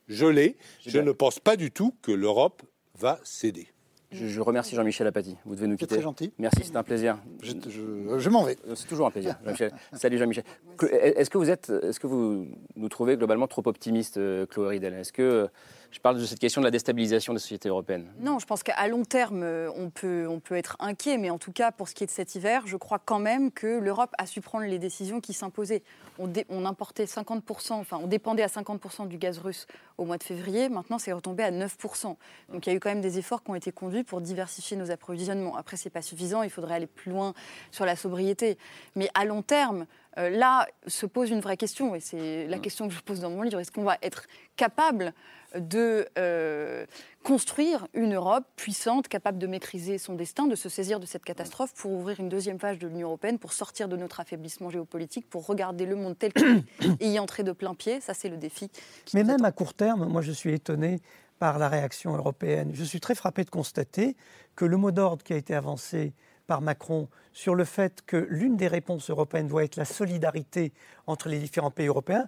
gelé. 0.09 0.57
Je 0.87 0.99
ne 0.99 1.12
pense 1.12 1.39
pas 1.41 1.57
du 1.57 1.70
tout 1.70 1.95
que 2.03 2.12
l'Europe 2.12 2.62
va 2.99 3.18
céder. 3.24 3.68
Je, 4.13 4.27
je 4.27 4.41
remercie 4.41 4.75
Jean-Michel 4.77 5.07
Apathy. 5.07 5.37
Vous 5.45 5.55
devez 5.55 5.67
nous 5.67 5.77
quitter. 5.77 5.95
très 5.97 6.03
gentil. 6.03 6.33
Merci, 6.39 6.61
c'est 6.65 6.77
un 6.77 6.83
plaisir. 6.83 7.19
Je, 7.43 7.53
je- 7.69 8.19
je 8.19 8.29
m'en 8.31 8.43
vais. 8.45 8.57
C'est 8.75 8.87
toujours 8.89 9.07
un 9.07 9.11
plaisir, 9.11 9.37
Jean-Michel. 9.45 9.73
Salut 9.95 10.19
Jean-Michel. 10.19 10.45
Est-ce 10.93 11.31
que 11.31 11.39
vous 11.39 11.51
êtes, 11.51 11.71
est-ce 11.83 11.99
que 11.99 12.07
vous 12.07 12.47
nous 12.77 12.89
trouvez 12.89 13.17
globalement 13.17 13.47
trop 13.49 13.63
optimiste, 13.67 14.19
euh, 14.19 14.47
Chloé 14.47 14.69
Ridel 14.69 14.95
Est-ce 14.95 15.13
que 15.13 15.23
euh, 15.23 15.47
je 15.93 16.01
parle 16.01 16.18
de 16.18 16.24
cette 16.24 16.38
question 16.38 16.62
de 16.62 16.66
la 16.66 16.70
déstabilisation 16.70 17.34
des 17.34 17.38
sociétés 17.38 17.68
européennes 17.68 18.11
Non, 18.18 18.38
je 18.38 18.47
pense 18.47 18.62
qu'à 18.62 18.88
long 18.88 19.05
terme, 19.05 19.43
euh, 19.43 19.70
on 19.76 19.90
peut, 19.90 20.26
on 20.26 20.40
peut 20.40 20.57
être 20.57 20.76
inquiet, 20.80 21.18
mais 21.18 21.28
en 21.28 21.38
tout 21.38 21.53
cas, 21.53 21.70
pour 21.70 21.86
ce 21.86 21.95
qui 21.95 22.03
est 22.03 22.07
de 22.07 22.11
cet 22.11 22.34
hiver, 22.34 22.62
je 22.66 22.78
crois 22.78 22.99
quand 22.99 23.18
même 23.18 23.53
que 23.53 23.66
l'Europe 23.66 24.11
a 24.16 24.24
su 24.24 24.40
prendre 24.40 24.64
les 24.64 24.78
décisions 24.78 25.20
qui 25.20 25.34
s'imposaient. 25.34 25.82
On, 26.18 26.64
importait 26.64 27.05
50%, 27.05 27.72
enfin, 27.72 27.99
on 28.03 28.07
dépendait 28.07 28.43
à 28.43 28.47
50% 28.47 29.07
du 29.09 29.18
gaz 29.18 29.38
russe 29.38 29.66
au 29.99 30.05
mois 30.05 30.18
de 30.18 30.22
février, 30.22 30.68
maintenant 30.68 30.99
c'est 30.99 31.12
retombé 31.12 31.43
à 31.43 31.51
9%. 31.51 32.16
Donc 32.53 32.66
il 32.66 32.70
y 32.70 32.72
a 32.72 32.76
eu 32.76 32.80
quand 32.80 32.90
même 32.90 33.01
des 33.01 33.18
efforts 33.18 33.43
qui 33.43 33.51
ont 33.51 33.55
été 33.55 33.72
conduits 33.72 34.05
pour 34.05 34.20
diversifier 34.20 34.76
nos 34.76 34.90
approvisionnements. 34.90 35.57
Après, 35.57 35.76
c'est 35.76 35.90
pas 35.90 36.03
suffisant, 36.03 36.43
il 36.43 36.51
faudrait 36.51 36.74
aller 36.74 36.86
plus 36.86 37.11
loin 37.11 37.34
sur 37.70 37.84
la 37.84 37.97
sobriété. 37.97 38.57
Mais 38.95 39.11
à 39.14 39.24
long 39.24 39.43
terme, 39.43 39.86
euh, 40.19 40.31
là 40.31 40.67
se 40.87 41.07
pose 41.07 41.31
une 41.31 41.41
vraie 41.41 41.57
question, 41.57 41.95
et 41.95 42.01
c'est 42.01 42.47
la 42.47 42.59
question 42.59 42.89
que 42.89 42.95
je 42.95 43.01
pose 43.01 43.21
dans 43.21 43.31
mon 43.31 43.43
livre. 43.43 43.61
Est-ce 43.61 43.73
qu'on 43.73 43.85
va 43.85 43.99
être 44.03 44.27
capable 44.57 45.15
de 45.55 46.09
euh, 46.19 46.87
construire 47.23 47.87
une 47.95 48.15
Europe 48.15 48.45
puissante, 48.57 49.09
capable 49.09 49.39
de 49.39 49.47
maîtriser 49.47 49.99
son 49.99 50.15
destin, 50.15 50.47
de 50.47 50.55
se 50.55 50.69
saisir 50.69 51.01
de 51.01 51.07
cette 51.07 51.25
catastrophe 51.25 51.75
pour 51.75 51.93
ouvrir 51.93 52.21
une 52.21 52.29
deuxième 52.29 52.59
phase 52.59 52.79
de 52.79 52.87
l'Union 52.87 53.09
européenne, 53.09 53.39
pour 53.39 53.53
sortir 53.53 53.89
de 53.89 53.97
notre 53.97 54.21
affaiblissement 54.21 54.71
géopolitique, 54.71 55.29
pour 55.29 55.47
regarder 55.47 55.87
le 55.87 55.97
monde 55.97 56.19
tel 56.19 56.33
qu'il 56.33 56.65
est 56.81 56.97
et 57.01 57.09
y 57.09 57.19
entrer 57.19 57.43
de 57.43 57.53
plein 57.53 57.75
pied? 57.75 58.01
Ça, 58.01 58.15
c'est 58.15 58.29
le 58.29 58.37
défi. 58.37 58.71
Mais 59.15 59.25
même 59.25 59.45
à 59.45 59.53
court 59.53 59.75
terme, 59.75 60.07
moi 60.07 60.23
je 60.23 60.33
suis 60.33 60.53
étonné 60.53 61.01
par 61.39 61.59
la 61.59 61.69
réaction 61.69 62.17
européenne. 62.17 62.71
Je 62.73 62.85
suis 62.85 63.01
très 63.01 63.15
frappé 63.15 63.45
de 63.45 63.51
constater 63.51 64.17
que 64.55 64.65
le 64.65 64.77
mot 64.77 64.91
d'ordre 64.91 65.25
qui 65.25 65.33
a 65.33 65.37
été 65.37 65.55
avancé 65.55 66.13
par 66.47 66.61
Macron 66.61 67.09
sur 67.32 67.55
le 67.55 67.64
fait 67.64 68.03
que 68.07 68.16
l'une 68.16 68.57
des 68.57 68.68
réponses 68.68 69.11
européennes 69.11 69.49
doit 69.49 69.64
être 69.64 69.76
la 69.76 69.84
solidarité 69.84 70.72
entre 71.07 71.28
les 71.28 71.38
différents 71.38 71.70
pays 71.70 71.86
européens, 71.86 72.26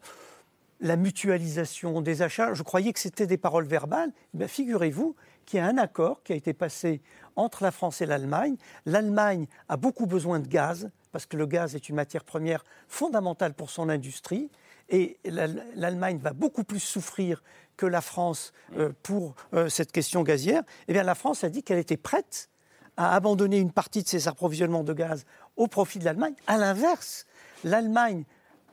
la 0.80 0.96
mutualisation 0.96 2.00
des 2.02 2.22
achats, 2.22 2.52
je 2.52 2.62
croyais 2.62 2.92
que 2.92 3.00
c'était 3.00 3.26
des 3.26 3.38
paroles 3.38 3.66
verbales. 3.66 4.12
Eh 4.38 4.48
Figurez-vous 4.48 5.14
qu'il 5.46 5.58
y 5.58 5.60
a 5.60 5.66
un 5.66 5.78
accord 5.78 6.22
qui 6.22 6.32
a 6.32 6.36
été 6.36 6.52
passé 6.52 7.00
entre 7.36 7.62
la 7.62 7.70
France 7.70 8.00
et 8.00 8.06
l'Allemagne. 8.06 8.56
L'Allemagne 8.86 9.46
a 9.68 9.76
beaucoup 9.76 10.06
besoin 10.06 10.40
de 10.40 10.48
gaz, 10.48 10.90
parce 11.12 11.26
que 11.26 11.36
le 11.36 11.46
gaz 11.46 11.74
est 11.74 11.88
une 11.88 11.94
matière 11.96 12.24
première 12.24 12.64
fondamentale 12.88 13.54
pour 13.54 13.70
son 13.70 13.88
industrie. 13.88 14.50
Et 14.90 15.18
l'Al- 15.24 15.64
l'Allemagne 15.74 16.18
va 16.18 16.32
beaucoup 16.32 16.64
plus 16.64 16.80
souffrir 16.80 17.42
que 17.76 17.86
la 17.86 18.00
France 18.00 18.52
euh, 18.76 18.92
pour 19.02 19.34
euh, 19.54 19.68
cette 19.68 19.92
question 19.92 20.22
gazière. 20.22 20.62
Eh 20.88 20.92
bien, 20.92 21.02
la 21.02 21.14
France 21.14 21.44
a 21.44 21.48
dit 21.48 21.62
qu'elle 21.62 21.78
était 21.78 21.96
prête 21.96 22.50
à 22.97 23.14
abandonner 23.14 23.59
une 23.59 23.72
partie 23.72 24.03
de 24.03 24.09
ses 24.09 24.28
approvisionnements 24.28 24.84
de 24.84 24.92
gaz 24.92 25.24
au 25.57 25.66
profit 25.66 25.99
de 25.99 26.05
l'Allemagne. 26.05 26.34
À 26.47 26.57
l'inverse, 26.57 27.26
l'Allemagne, 27.64 28.24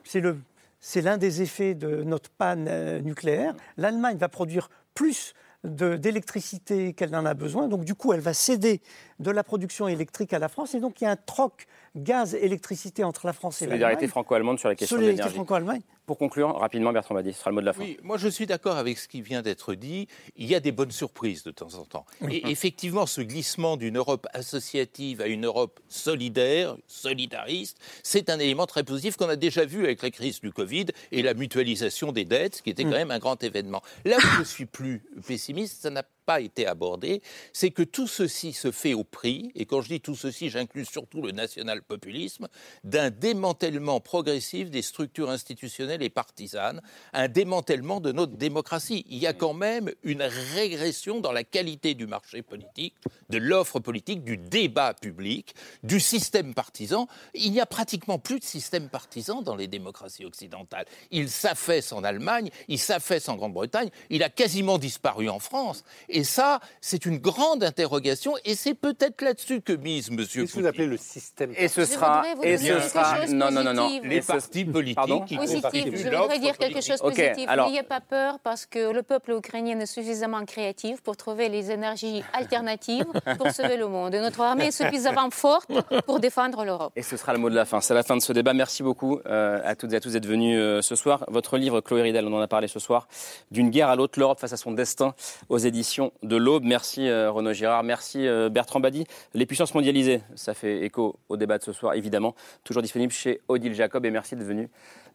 c'est 0.04 1.00
l'un 1.00 1.16
des 1.16 1.42
effets 1.42 1.74
de 1.74 2.02
notre 2.02 2.30
panne 2.30 2.66
euh, 2.68 3.00
nucléaire. 3.00 3.54
L'Allemagne 3.76 4.16
va 4.16 4.28
produire 4.28 4.68
plus 4.94 5.34
d'électricité 5.64 6.92
qu'elle 6.92 7.14
en 7.14 7.24
a 7.24 7.34
besoin. 7.34 7.68
Donc 7.68 7.84
du 7.84 7.94
coup, 7.94 8.12
elle 8.12 8.20
va 8.20 8.34
céder 8.34 8.80
de 9.20 9.30
la 9.30 9.44
production 9.44 9.86
électrique 9.86 10.32
à 10.32 10.40
la 10.40 10.48
France. 10.48 10.74
Et 10.74 10.80
donc 10.80 11.00
il 11.00 11.04
y 11.04 11.06
a 11.06 11.10
un 11.10 11.16
troc 11.16 11.66
gaz-électricité 11.96 13.04
entre 13.04 13.26
la 13.26 13.32
France 13.32 13.60
et 13.60 13.66
l'Allemagne. 13.66 13.80
Solidarité 13.80 14.08
franco-allemande 14.08 14.58
sur 14.58 14.68
la 14.68 14.74
question 14.74 14.96
de 14.96 15.02
Solidarité 15.02 15.22
l'énergie. 15.22 15.34
franco-allemande. 15.34 15.82
Pour 16.06 16.18
conclure, 16.18 16.56
rapidement, 16.56 16.92
Bertrand 16.92 17.14
Badi, 17.14 17.32
ce 17.32 17.38
sera 17.38 17.50
le 17.50 17.54
mot 17.54 17.60
de 17.60 17.66
la 17.66 17.72
fin. 17.72 17.82
Oui, 17.82 17.96
moi 18.02 18.16
je 18.16 18.28
suis 18.28 18.46
d'accord 18.46 18.76
avec 18.76 18.98
ce 18.98 19.06
qui 19.06 19.22
vient 19.22 19.40
d'être 19.40 19.74
dit. 19.74 20.08
Il 20.36 20.46
y 20.46 20.54
a 20.54 20.60
des 20.60 20.72
bonnes 20.72 20.90
surprises 20.90 21.44
de 21.44 21.52
temps 21.52 21.74
en 21.74 21.84
temps. 21.84 22.04
Et 22.28 22.50
effectivement, 22.50 23.06
ce 23.06 23.20
glissement 23.20 23.76
d'une 23.76 23.98
Europe 23.98 24.26
associative 24.32 25.20
à 25.20 25.26
une 25.28 25.46
Europe 25.46 25.80
solidaire, 25.88 26.76
solidariste, 26.88 27.78
c'est 28.02 28.30
un 28.30 28.38
élément 28.38 28.66
très 28.66 28.82
positif 28.82 29.16
qu'on 29.16 29.28
a 29.28 29.36
déjà 29.36 29.64
vu 29.64 29.84
avec 29.84 30.02
la 30.02 30.10
crise 30.10 30.40
du 30.40 30.52
Covid 30.52 30.86
et 31.12 31.22
la 31.22 31.34
mutualisation 31.34 32.10
des 32.10 32.24
dettes, 32.24 32.56
ce 32.56 32.62
qui 32.62 32.70
était 32.70 32.84
quand 32.84 32.90
même 32.90 33.12
un 33.12 33.20
grand 33.20 33.42
événement. 33.44 33.82
Là 34.04 34.16
où 34.16 34.38
je 34.38 34.42
suis 34.42 34.66
plus 34.66 35.02
pessimiste, 35.26 35.82
ça 35.82 35.90
n'a 35.90 36.02
pas 36.24 36.40
été 36.40 36.66
abordé, 36.66 37.22
c'est 37.52 37.70
que 37.70 37.82
tout 37.82 38.06
ceci 38.06 38.52
se 38.52 38.70
fait 38.70 38.94
au 38.94 39.04
prix, 39.04 39.50
et 39.54 39.66
quand 39.66 39.80
je 39.82 39.88
dis 39.88 40.00
tout 40.00 40.16
ceci, 40.16 40.50
j'inclus 40.50 40.86
surtout 40.86 41.22
le 41.22 41.32
national-populisme, 41.32 42.48
d'un 42.84 43.10
démantèlement 43.10 44.00
progressif 44.00 44.70
des 44.70 44.82
structures 44.82 45.30
institutionnelles 45.30 46.02
et 46.02 46.10
partisanes, 46.10 46.80
un 47.12 47.28
démantèlement 47.28 48.00
de 48.00 48.12
notre 48.12 48.36
démocratie. 48.36 49.04
Il 49.08 49.18
y 49.18 49.26
a 49.26 49.32
quand 49.32 49.54
même 49.54 49.90
une 50.02 50.22
régression 50.22 51.20
dans 51.20 51.32
la 51.32 51.44
qualité 51.44 51.94
du 51.94 52.06
marché 52.06 52.42
politique, 52.42 52.94
de 53.28 53.38
l'offre 53.38 53.80
politique, 53.80 54.24
du 54.24 54.36
débat 54.36 54.94
public, 54.94 55.54
du 55.82 56.00
système 56.00 56.54
partisan. 56.54 57.08
Il 57.34 57.52
n'y 57.52 57.60
a 57.60 57.66
pratiquement 57.66 58.18
plus 58.18 58.38
de 58.38 58.44
système 58.44 58.88
partisan 58.88 59.42
dans 59.42 59.56
les 59.56 59.66
démocraties 59.66 60.24
occidentales. 60.24 60.86
Il 61.10 61.30
s'affaisse 61.30 61.92
en 61.92 62.04
Allemagne, 62.04 62.50
il 62.68 62.78
s'affaisse 62.78 63.28
en 63.28 63.36
Grande-Bretagne, 63.36 63.90
il 64.10 64.22
a 64.22 64.28
quasiment 64.28 64.78
disparu 64.78 65.28
en 65.28 65.38
France. 65.38 65.84
Et 66.12 66.24
ça, 66.24 66.60
c'est 66.80 67.06
une 67.06 67.18
grande 67.18 67.64
interrogation, 67.64 68.34
et 68.44 68.54
c'est 68.54 68.74
peut-être 68.74 69.22
là-dessus 69.22 69.60
que 69.62 69.72
mise 69.72 70.08
M. 70.10 70.18
Qu'est-ce 70.18 70.54
que 70.54 70.60
vous 70.60 70.66
appelez 70.66 70.86
le 70.86 70.96
système 70.98 71.52
Et 71.56 71.68
ce 71.68 71.84
sera, 71.84 72.22
et 72.42 72.56
ce 72.58 72.78
sera, 72.80 73.26
non, 73.28 73.50
non, 73.50 73.64
non, 73.64 73.72
non, 73.72 73.88
Les 74.04 74.20
partis 74.20 74.64
politiques 74.64 74.96
Pardon 74.96 75.20
qui 75.22 75.36
Positif, 75.36 75.62
constituent 75.62 75.96
je 75.96 76.16
voudrais 76.16 76.38
dire 76.38 76.58
quelque 76.58 76.80
chose 76.80 76.98
de 77.00 77.08
positif. 77.08 77.48
alors- 77.48 77.68
N'ayez 77.70 77.82
pas 77.82 78.00
peur 78.00 78.38
parce 78.40 78.66
que 78.66 78.92
le 78.92 79.02
peuple 79.02 79.32
ukrainien 79.32 79.78
est 79.80 79.86
suffisamment 79.86 80.44
créatif 80.44 81.00
pour 81.00 81.16
trouver 81.16 81.48
les 81.48 81.70
énergies 81.70 82.22
alternatives 82.34 83.06
pour 83.38 83.50
sauver 83.50 83.76
le 83.76 83.88
monde. 83.88 84.14
Et 84.14 84.20
notre 84.20 84.40
armée 84.42 84.66
est 84.66 84.70
suffisamment 84.70 85.30
forte 85.30 85.70
pour 86.06 86.20
défendre 86.20 86.64
l'Europe. 86.64 86.92
Et 86.96 87.02
ce 87.02 87.16
sera 87.16 87.32
le 87.32 87.38
mot 87.38 87.48
de 87.48 87.54
la 87.54 87.64
fin. 87.64 87.80
C'est 87.80 87.94
la 87.94 88.02
fin 88.02 88.16
de 88.16 88.22
ce 88.22 88.32
débat. 88.32 88.52
Merci 88.52 88.82
beaucoup 88.82 89.20
euh, 89.26 89.60
à 89.64 89.74
toutes 89.74 89.92
et 89.92 89.96
à 89.96 90.00
tous 90.00 90.10
d'être 90.12 90.26
venus 90.26 90.58
euh, 90.60 90.82
ce 90.82 90.94
soir. 90.96 91.24
Votre 91.28 91.56
livre, 91.56 91.80
Chloé 91.80 92.02
Ridel, 92.02 92.26
on 92.26 92.32
en 92.34 92.40
a 92.40 92.48
parlé 92.48 92.68
ce 92.68 92.78
soir, 92.78 93.08
d'une 93.50 93.70
guerre 93.70 93.88
à 93.88 93.96
l'autre, 93.96 94.18
l'Europe 94.18 94.40
face 94.40 94.52
à 94.52 94.56
son 94.56 94.72
destin, 94.72 95.14
aux 95.48 95.58
éditions 95.58 96.01
de 96.22 96.36
l'Aube. 96.36 96.64
Merci 96.64 97.08
euh, 97.08 97.30
Renaud 97.30 97.52
Girard, 97.52 97.84
merci 97.84 98.26
euh, 98.26 98.48
Bertrand 98.48 98.80
Badi. 98.80 99.04
Les 99.34 99.46
puissances 99.46 99.74
mondialisées, 99.74 100.22
ça 100.34 100.54
fait 100.54 100.84
écho 100.84 101.16
au 101.28 101.36
débat 101.36 101.58
de 101.58 101.62
ce 101.62 101.72
soir, 101.72 101.94
évidemment. 101.94 102.34
Toujours 102.64 102.82
disponible 102.82 103.12
chez 103.12 103.40
Odile 103.48 103.74
Jacob 103.74 104.04
et 104.04 104.10
merci 104.10 104.34
d'être 104.34 104.46
venu 104.46 104.68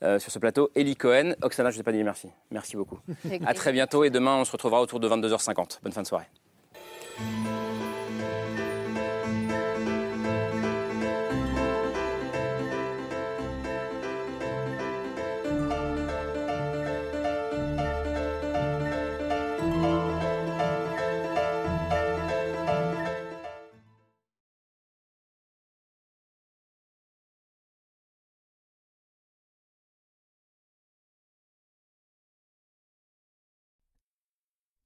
euh, 0.03 0.19
sur 0.19 0.31
ce 0.31 0.39
plateau. 0.39 0.69
Elie 0.75 0.95
Cohen, 0.95 1.33
Oksana, 1.41 1.69
je 1.69 1.75
ne 1.75 1.77
vous 1.77 1.81
ai 1.81 1.83
pas 1.83 1.91
dit 1.91 2.03
merci. 2.03 2.29
Merci 2.51 2.77
beaucoup. 2.77 2.99
À 3.45 3.53
très 3.53 3.73
bientôt 3.73 4.03
et 4.03 4.09
demain, 4.09 4.37
on 4.37 4.45
se 4.45 4.51
retrouvera 4.51 4.81
autour 4.81 4.99
de 4.99 5.09
22h50. 5.09 5.79
Bonne 5.83 5.93
fin 5.93 6.03
de 6.03 6.07
soirée. 6.07 6.27